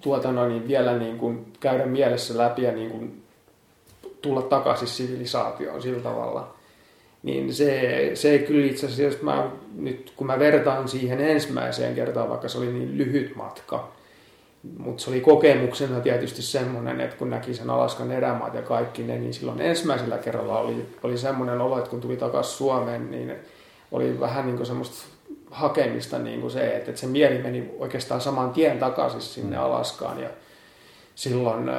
tuota 0.02 0.32
no, 0.32 0.48
niin 0.48 0.68
vielä 0.68 0.98
niin 0.98 1.18
kuin 1.18 1.54
käydä 1.60 1.86
mielessä 1.86 2.38
läpi 2.38 2.62
ja 2.62 2.72
niin 2.72 2.92
kuin 2.92 3.24
tulla 4.22 4.42
takaisin 4.42 4.88
sivilisaatioon 4.88 5.82
sillä 5.82 6.00
tavalla. 6.04 6.54
Niin 7.24 7.54
se, 7.54 8.12
se 8.14 8.40
kyllä 8.40 8.66
itse 8.66 8.86
asiassa, 8.86 9.20
mä, 9.22 9.52
nyt 9.76 10.14
kun 10.16 10.28
mä 10.28 10.40
vertaan 10.40 10.88
siihen 10.88 11.20
ensimmäiseen 11.20 11.96
kertaan, 11.96 12.30
vaikka 12.30 12.48
se 12.48 12.58
oli 12.58 12.74
niin 12.74 12.98
lyhyt 12.98 13.36
matka, 13.36 13.92
mutta 14.78 15.04
se 15.04 15.10
oli 15.10 15.22
kokemuksena 15.22 16.00
tietysti 16.00 16.42
semmoinen, 16.42 17.02
että 17.02 17.18
kun 17.18 17.30
näki 17.30 17.54
sen 17.54 17.70
Alaskan 17.70 18.12
erämaat 18.12 18.54
ja 18.54 18.62
kaikki 18.62 19.04
ne, 19.04 19.20
niin 19.20 19.34
silloin 19.34 19.62
ensimmäisellä 19.62 20.18
kerralla 20.18 20.60
oli, 20.60 20.86
oli 21.04 21.18
semmoinen 21.18 21.62
olo, 21.62 21.78
että 21.78 21.90
kun 21.90 22.02
tuli 22.02 22.18
takaisin 22.18 22.54
Suomeen, 22.54 23.12
niin 23.12 23.36
oli 23.92 24.20
vähän 24.20 24.46
niin 24.46 24.58
kuin 24.58 24.68
semmoista 24.68 25.08
hakemista 25.52 26.20
niin 26.20 26.42
kuin 26.42 26.52
se, 26.52 26.76
että, 26.76 26.90
että 26.90 27.02
se 27.02 27.08
mieli 27.08 27.38
meni 27.38 27.72
oikeastaan 27.80 28.22
saman 28.22 28.52
tien 28.52 28.80
takaisin 28.80 29.22
sinne 29.22 29.58
mm. 29.58 29.64
Alaskaan. 29.64 30.22
Ja 30.22 30.30
silloin, 31.16 31.70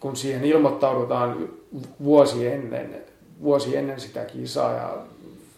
kun 0.00 0.16
siihen 0.16 0.44
ilmoittaudutaan 0.44 1.48
vuosi 2.04 2.46
ennen, 2.46 3.04
vuosi 3.42 3.76
ennen 3.76 4.00
sitä 4.00 4.24
kisaa 4.24 4.72
ja 4.72 4.96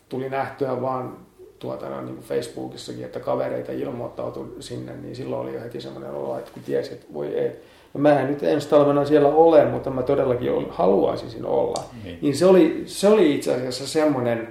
tuli 0.08 0.28
nähtyä 0.28 0.80
vaan 0.80 1.16
tuota, 1.64 1.88
no, 1.88 2.00
niin 2.00 2.18
Facebookissakin, 2.18 3.04
että 3.04 3.20
kavereita 3.20 3.72
ilmoittautui 3.72 4.56
sinne, 4.60 4.92
niin 5.02 5.16
silloin 5.16 5.42
oli 5.42 5.54
jo 5.54 5.60
heti 5.60 5.80
semmoinen 5.80 6.10
olo, 6.10 6.38
että 6.38 6.50
kun 6.54 6.62
tiesi, 6.62 6.92
että 6.92 7.06
voi 7.14 7.26
ei. 7.26 7.50
No 7.94 8.00
mä 8.00 8.20
en 8.20 8.26
nyt 8.26 8.42
ensi 8.42 8.68
talvena 8.68 9.04
siellä 9.04 9.28
ole, 9.28 9.64
mutta 9.64 9.90
mä 9.90 10.02
todellakin 10.02 10.50
haluaisin 10.70 11.46
olla. 11.46 11.82
Niin. 12.04 12.18
niin 12.22 12.36
se, 12.36 12.46
oli, 12.46 12.82
se 12.86 13.08
oli 13.08 13.34
itse 13.34 13.54
asiassa 13.54 13.86
semmoinen 13.86 14.48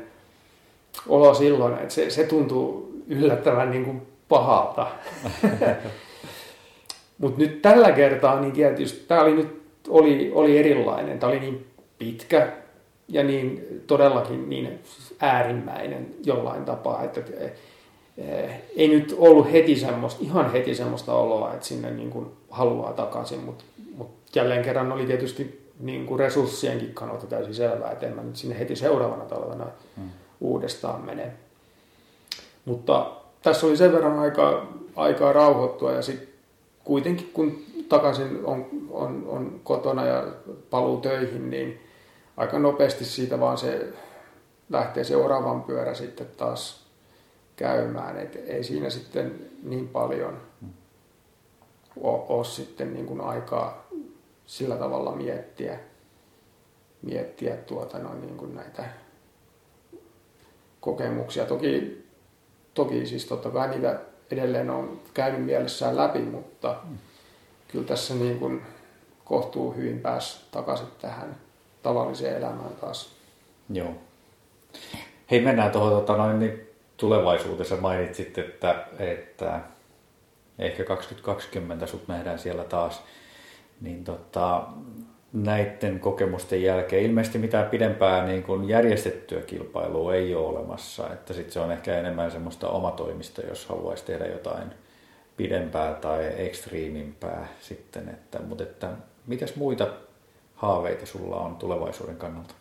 olo 1.07 1.33
silloin, 1.33 1.73
että 1.73 1.93
se, 1.93 2.09
se 2.09 2.23
tuntuu 2.23 2.93
yllättävän 3.07 3.71
niin 3.71 3.85
kuin 3.85 4.01
pahalta. 4.29 4.87
mutta 7.17 7.39
nyt 7.39 7.61
tällä 7.61 7.91
kertaa, 7.91 8.39
niin 8.39 8.53
tietysti 8.53 9.05
tämä 9.07 9.21
oli 9.21 9.35
nyt 9.35 9.61
oli, 9.87 10.31
oli 10.33 10.57
erilainen. 10.57 11.19
Tämä 11.19 11.31
oli 11.31 11.39
niin 11.39 11.65
pitkä 11.97 12.51
ja 13.07 13.23
niin 13.23 13.81
todellakin 13.87 14.49
niin 14.49 14.79
äärimmäinen 15.19 16.15
jollain 16.25 16.65
tapaa, 16.65 17.03
että 17.03 17.21
ei 18.75 18.87
nyt 18.87 19.15
ollut 19.17 19.51
heti 19.51 19.75
semmoista, 19.75 20.23
ihan 20.23 20.51
heti 20.51 20.75
semmoista 20.75 21.13
oloa, 21.13 21.53
että 21.53 21.65
sinne 21.65 21.91
niin 21.91 22.09
kuin 22.09 22.25
haluaa 22.49 22.93
takaisin, 22.93 23.39
mutta, 23.39 23.63
mutta 23.97 24.39
jälleen 24.39 24.63
kerran 24.63 24.91
oli 24.91 25.05
tietysti 25.05 25.63
niin 25.79 26.05
kuin 26.05 26.19
resurssienkin 26.19 26.93
kannalta 26.93 27.27
täysin 27.27 27.55
selvää, 27.55 27.91
että 27.91 28.05
en 28.07 28.15
mä 28.15 28.23
nyt 28.23 28.35
sinne 28.35 28.59
heti 28.59 28.75
seuraavana 28.75 29.25
talvena 29.25 29.65
hmm. 29.95 30.09
uudestaan 30.41 31.05
mene. 31.05 31.31
Mutta 32.65 33.11
tässä 33.41 33.67
oli 33.67 33.77
sen 33.77 33.93
verran 33.93 34.19
aikaa, 34.19 34.67
aikaa 34.95 35.33
rauhoittua 35.33 35.91
ja 35.91 36.01
sitten 36.01 36.27
kuitenkin 36.83 37.29
kun 37.33 37.61
takaisin 37.89 38.39
on, 38.43 38.65
on, 38.91 39.25
on 39.27 39.59
kotona 39.63 40.05
ja 40.05 40.27
paluu 40.69 40.97
töihin, 40.97 41.49
niin 41.49 41.79
aika 42.37 42.59
nopeasti 42.59 43.05
siitä 43.05 43.39
vaan 43.39 43.57
se 43.57 43.93
lähtee 44.69 45.03
seuraavan 45.03 45.63
pyörä 45.63 45.93
sitten 45.93 46.27
taas 46.37 46.87
käymään. 47.55 48.17
Et 48.17 48.35
ei 48.35 48.63
siinä 48.63 48.89
sitten 48.89 49.49
niin 49.63 49.87
paljon 49.87 50.41
ole, 51.97 52.45
sitten 52.45 52.93
niin 52.93 53.05
kuin 53.05 53.21
aikaa 53.21 53.87
sillä 54.45 54.75
tavalla 54.75 55.15
miettiä, 55.15 55.79
miettiä 57.01 57.55
tuota, 57.55 57.99
no, 57.99 58.13
niin 58.13 58.37
kuin 58.37 58.55
näitä 58.55 58.83
kokemuksia. 60.79 61.45
Toki, 61.45 62.03
toki 62.73 63.05
siis 63.05 63.25
totta 63.25 63.49
kai 63.49 63.69
niitä 63.69 63.99
edelleen 64.31 64.69
on 64.69 64.99
käynyt 65.13 65.45
mielessään 65.45 65.97
läpi, 65.97 66.19
mutta 66.19 66.75
kyllä 67.67 67.87
tässä 67.87 68.13
niin 68.13 68.39
kuin 68.39 68.61
kohtuu 69.25 69.73
hyvin 69.73 69.99
pääs 69.99 70.47
takaisin 70.51 70.87
tähän 71.01 71.42
tavalliseen 71.83 72.37
elämään 72.37 72.75
taas. 72.81 73.15
Joo. 73.69 73.93
Hei, 75.31 75.41
mennään 75.41 75.71
tuohon 75.71 75.91
tota, 75.91 76.17
noin, 76.17 76.39
niin 76.39 76.69
tulevaisuudessa 76.97 77.75
mainitsit, 77.75 78.37
että, 78.37 78.85
että 78.99 79.59
ehkä 80.59 80.83
2020 80.83 81.87
sut 81.87 82.07
nähdään 82.07 82.39
siellä 82.39 82.63
taas. 82.63 83.03
Niin 83.81 84.03
tota, 84.03 84.63
näiden 85.33 85.99
kokemusten 85.99 86.63
jälkeen 86.63 87.03
ilmeisesti 87.03 87.37
mitään 87.37 87.69
pidempää 87.69 88.25
niin 88.25 88.43
kuin 88.43 88.69
järjestettyä 88.69 89.41
kilpailua 89.41 90.15
ei 90.15 90.35
ole 90.35 90.47
olemassa. 90.47 91.13
Että 91.13 91.33
sit 91.33 91.51
se 91.51 91.59
on 91.59 91.71
ehkä 91.71 91.99
enemmän 91.99 92.31
semmoista 92.31 92.69
omatoimista, 92.69 93.41
jos 93.41 93.65
haluaisi 93.65 94.05
tehdä 94.05 94.25
jotain 94.25 94.71
pidempää 95.37 95.93
tai 95.93 96.31
ekstriimimpää 96.37 97.47
sitten. 97.61 98.09
Että, 98.09 98.39
mutta 98.41 98.63
että, 98.63 98.89
mitäs 99.27 99.55
muita 99.55 99.87
haaveita 100.63 101.05
sulla 101.05 101.35
on 101.35 101.55
tulevaisuuden 101.55 102.17
kannalta? 102.17 102.53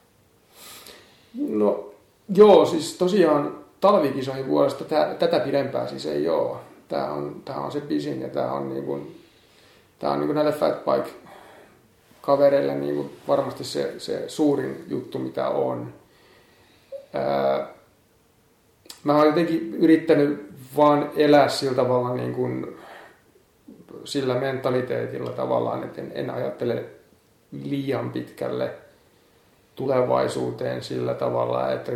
No 1.49 1.91
joo, 2.35 2.67
siis 2.67 2.97
tosiaan 2.97 3.59
talvikisoihin 3.81 4.49
vuodesta 4.49 4.85
tätä 5.19 5.41
pidempää 5.41 5.87
siis 5.87 6.07
ei 6.07 6.29
ole. 6.29 6.57
Tämä 6.89 7.13
on, 7.13 7.43
tämä 7.45 7.59
on 7.59 7.73
se 7.73 7.81
pisin 7.81 8.21
ja 8.21 8.29
tämä 8.29 8.53
on, 8.53 8.69
niin 8.75 8.85
kuin, 8.85 9.21
tämä 9.99 10.13
on 10.13 10.19
niin 10.19 10.27
kuin 10.27 10.35
näille 10.35 10.53
fatbike 10.53 11.11
kavereille 12.21 12.75
niin 12.75 12.95
kuin 12.95 13.11
varmasti 13.29 13.65
se, 13.65 13.95
se 13.99 14.29
suurin 14.29 14.85
juttu, 14.89 15.19
mitä 15.19 15.49
on. 15.49 15.95
Ää, 17.13 17.67
mä 19.05 19.17
oon 19.17 19.27
jotenkin 19.27 19.75
yrittänyt 19.75 20.53
vaan 20.77 21.11
elää 21.17 21.49
sillä 21.49 21.75
tavalla 21.75 22.15
niin 22.15 22.35
kuin, 22.35 22.77
sillä 24.05 24.35
mentaliteetilla 24.35 25.31
tavallaan, 25.31 25.85
että 25.85 26.01
en, 26.01 26.13
en 26.15 26.31
ajattele 26.31 26.85
liian 27.53 28.11
pitkälle 28.11 28.71
tulevaisuuteen 29.77 30.83
sillä 30.83 31.15
tavalla, 31.15 31.73
että 31.73 31.93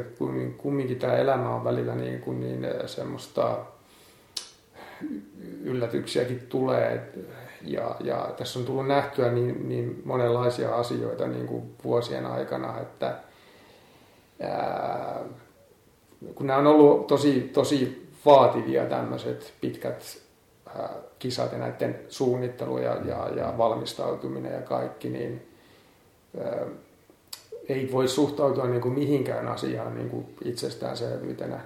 kumminkin 0.56 0.98
tämä 0.98 1.16
elämä 1.16 1.54
on 1.54 1.64
välillä 1.64 1.94
niin, 1.94 2.20
kuin 2.20 2.40
niin 2.40 2.66
semmoista 2.86 3.58
yllätyksiäkin 5.62 6.46
tulee. 6.48 7.12
Ja, 7.62 7.96
ja 8.00 8.34
tässä 8.36 8.58
on 8.58 8.64
tullut 8.64 8.86
nähtyä 8.86 9.32
niin, 9.32 9.68
niin 9.68 10.02
monenlaisia 10.04 10.74
asioita 10.76 11.26
niin 11.26 11.46
kuin 11.46 11.74
vuosien 11.84 12.26
aikana, 12.26 12.80
että 12.80 13.16
ää, 14.40 15.20
kun 16.34 16.46
nämä 16.46 16.58
on 16.58 16.66
ollut 16.66 17.06
tosi, 17.06 17.50
tosi 17.52 18.08
vaativia 18.26 18.86
tämmöiset 18.86 19.52
pitkät 19.60 20.25
kisat 21.18 21.52
ja 21.52 21.58
näiden 21.58 22.00
suunnittelu 22.08 22.78
ja, 22.78 22.96
ja, 23.04 23.28
ja 23.36 23.54
valmistautuminen 23.58 24.52
ja 24.52 24.60
kaikki, 24.60 25.08
niin 25.08 25.46
ää, 26.44 26.66
ei 27.68 27.88
voi 27.92 28.08
suhtautua 28.08 28.66
niin 28.66 28.80
kuin 28.80 28.94
mihinkään 28.94 29.48
asiaan 29.48 29.94
niin 29.94 30.10
kuin 30.10 30.26
itsestäänselvyytenä. 30.44 31.60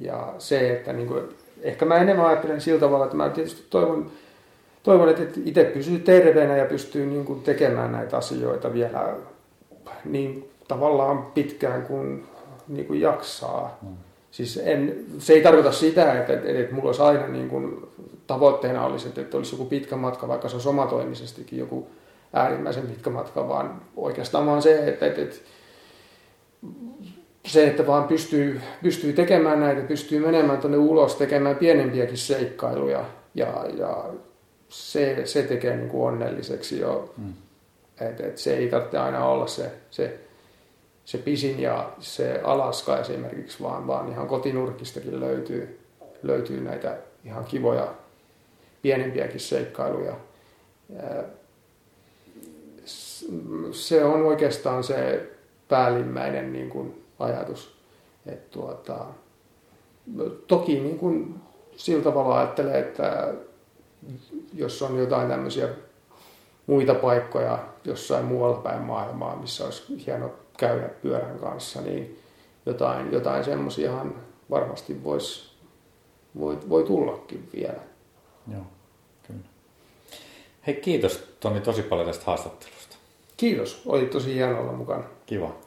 Ja 0.00 0.34
se, 0.38 0.72
että 0.72 0.92
niin 0.92 1.08
kuin, 1.08 1.22
ehkä 1.62 1.84
mä 1.84 1.96
enemmän 1.96 2.26
ajattelen 2.26 2.60
sillä 2.60 2.80
tavalla, 2.80 3.04
että 3.04 3.16
mä 3.16 3.28
tietysti 3.28 3.66
toivon, 3.70 4.10
toivon 4.82 5.08
että 5.08 5.40
itse 5.44 5.64
pysyy 5.64 5.98
terveenä 5.98 6.56
ja 6.56 6.64
pystyy 6.64 7.06
niin 7.06 7.24
kuin 7.24 7.42
tekemään 7.42 7.92
näitä 7.92 8.16
asioita 8.16 8.72
vielä 8.72 9.14
niin 10.04 10.50
tavallaan 10.68 11.26
pitkään 11.34 11.82
kuin, 11.82 12.26
niin 12.68 12.86
kuin 12.86 13.00
jaksaa. 13.00 13.78
Mm. 13.82 13.88
Siis 14.30 14.60
en, 14.64 15.04
se 15.18 15.32
ei 15.32 15.42
tarkoita 15.42 15.72
sitä, 15.72 16.12
että, 16.12 16.32
että, 16.32 16.48
että 16.48 16.74
mulla 16.74 16.88
olisi 16.88 17.02
aina 17.02 17.28
niin 17.28 17.48
kuin, 17.48 17.88
tavoitteena 18.26 18.86
olisi, 18.86 19.08
että, 19.08 19.20
että 19.20 19.36
olisi 19.36 19.54
joku 19.54 19.64
pitkä 19.64 19.96
matka, 19.96 20.28
vaikka 20.28 20.48
se 20.48 20.56
on 20.56 20.74
omatoimisestikin 20.74 21.58
joku 21.58 21.88
äärimmäisen 22.32 22.86
pitkä 22.86 23.10
matka, 23.10 23.48
vaan 23.48 23.82
oikeastaan 23.96 24.46
vaan 24.46 24.62
se, 24.62 24.88
että, 24.88 25.06
että, 25.06 25.22
että 25.22 25.36
se, 27.46 27.66
että 27.66 27.86
vaan 27.86 28.04
pystyy, 28.04 28.60
pystyy 28.82 29.12
tekemään 29.12 29.60
näitä, 29.60 29.80
pystyy 29.80 30.18
menemään 30.20 30.58
tuonne 30.58 30.78
ulos 30.78 31.14
tekemään 31.14 31.56
pienempiäkin 31.56 32.18
seikkailuja 32.18 33.04
ja, 33.34 33.66
ja 33.76 34.04
se, 34.68 35.26
se 35.26 35.42
tekee 35.42 35.76
niin 35.76 35.88
kuin 35.88 36.06
onnelliseksi 36.06 36.80
jo. 36.80 37.14
Mm. 37.16 37.32
Et, 38.00 38.20
et 38.20 38.38
se 38.38 38.56
ei 38.56 38.68
tarvitse 38.68 38.98
aina 38.98 39.26
olla 39.26 39.46
se, 39.46 39.70
se, 39.90 40.18
se 41.04 41.18
pisin 41.18 41.60
ja 41.60 41.90
se 41.98 42.40
Alaska 42.44 42.98
esimerkiksi, 42.98 43.62
vaan, 43.62 43.86
vaan 43.86 44.08
ihan 44.08 44.28
kotinurkistakin 44.28 45.20
löytyy, 45.20 45.80
löytyy 46.22 46.60
näitä 46.60 46.96
ihan 47.24 47.44
kivoja 47.44 47.94
pienempiäkin 48.84 49.40
seikkailuja. 49.40 50.16
Ja 50.88 51.24
se 53.72 54.04
on 54.04 54.22
oikeastaan 54.22 54.84
se 54.84 55.30
päällimmäinen 55.68 56.52
niin 56.52 56.70
kuin 56.70 57.04
ajatus. 57.18 57.76
Et 58.26 58.50
tuota, 58.50 59.06
toki 60.46 60.80
niin 60.80 60.98
kuin 60.98 61.34
sillä 61.76 62.04
tavalla 62.04 62.38
ajattelee, 62.38 62.78
että 62.78 63.34
jos 64.54 64.82
on 64.82 64.98
jotain 64.98 65.28
tämmöisiä 65.28 65.68
muita 66.66 66.94
paikkoja 66.94 67.58
jossain 67.84 68.24
muualla 68.24 68.56
päin 68.56 68.82
maailmaa, 68.82 69.36
missä 69.36 69.64
olisi 69.64 70.06
hieno 70.06 70.32
käydä 70.58 70.88
pyörän 70.88 71.38
kanssa, 71.38 71.80
niin 71.80 72.18
jotain, 72.66 73.12
jotain 73.12 73.44
semmoisiahan 73.44 74.14
varmasti 74.50 75.04
voisi, 75.04 75.50
voi, 76.40 76.58
voi 76.68 76.84
tullakin 76.84 77.48
vielä. 77.56 77.80
Joo. 78.52 78.62
Hei 80.66 80.74
kiitos 80.74 81.36
Toni 81.40 81.60
tosi 81.60 81.82
paljon 81.82 82.06
tästä 82.06 82.24
haastattelusta. 82.26 82.96
Kiitos, 83.36 83.82
oli 83.86 84.06
tosi 84.06 84.34
hienoa 84.34 84.60
olla 84.60 84.72
mukana. 84.72 85.04
Kiva. 85.26 85.63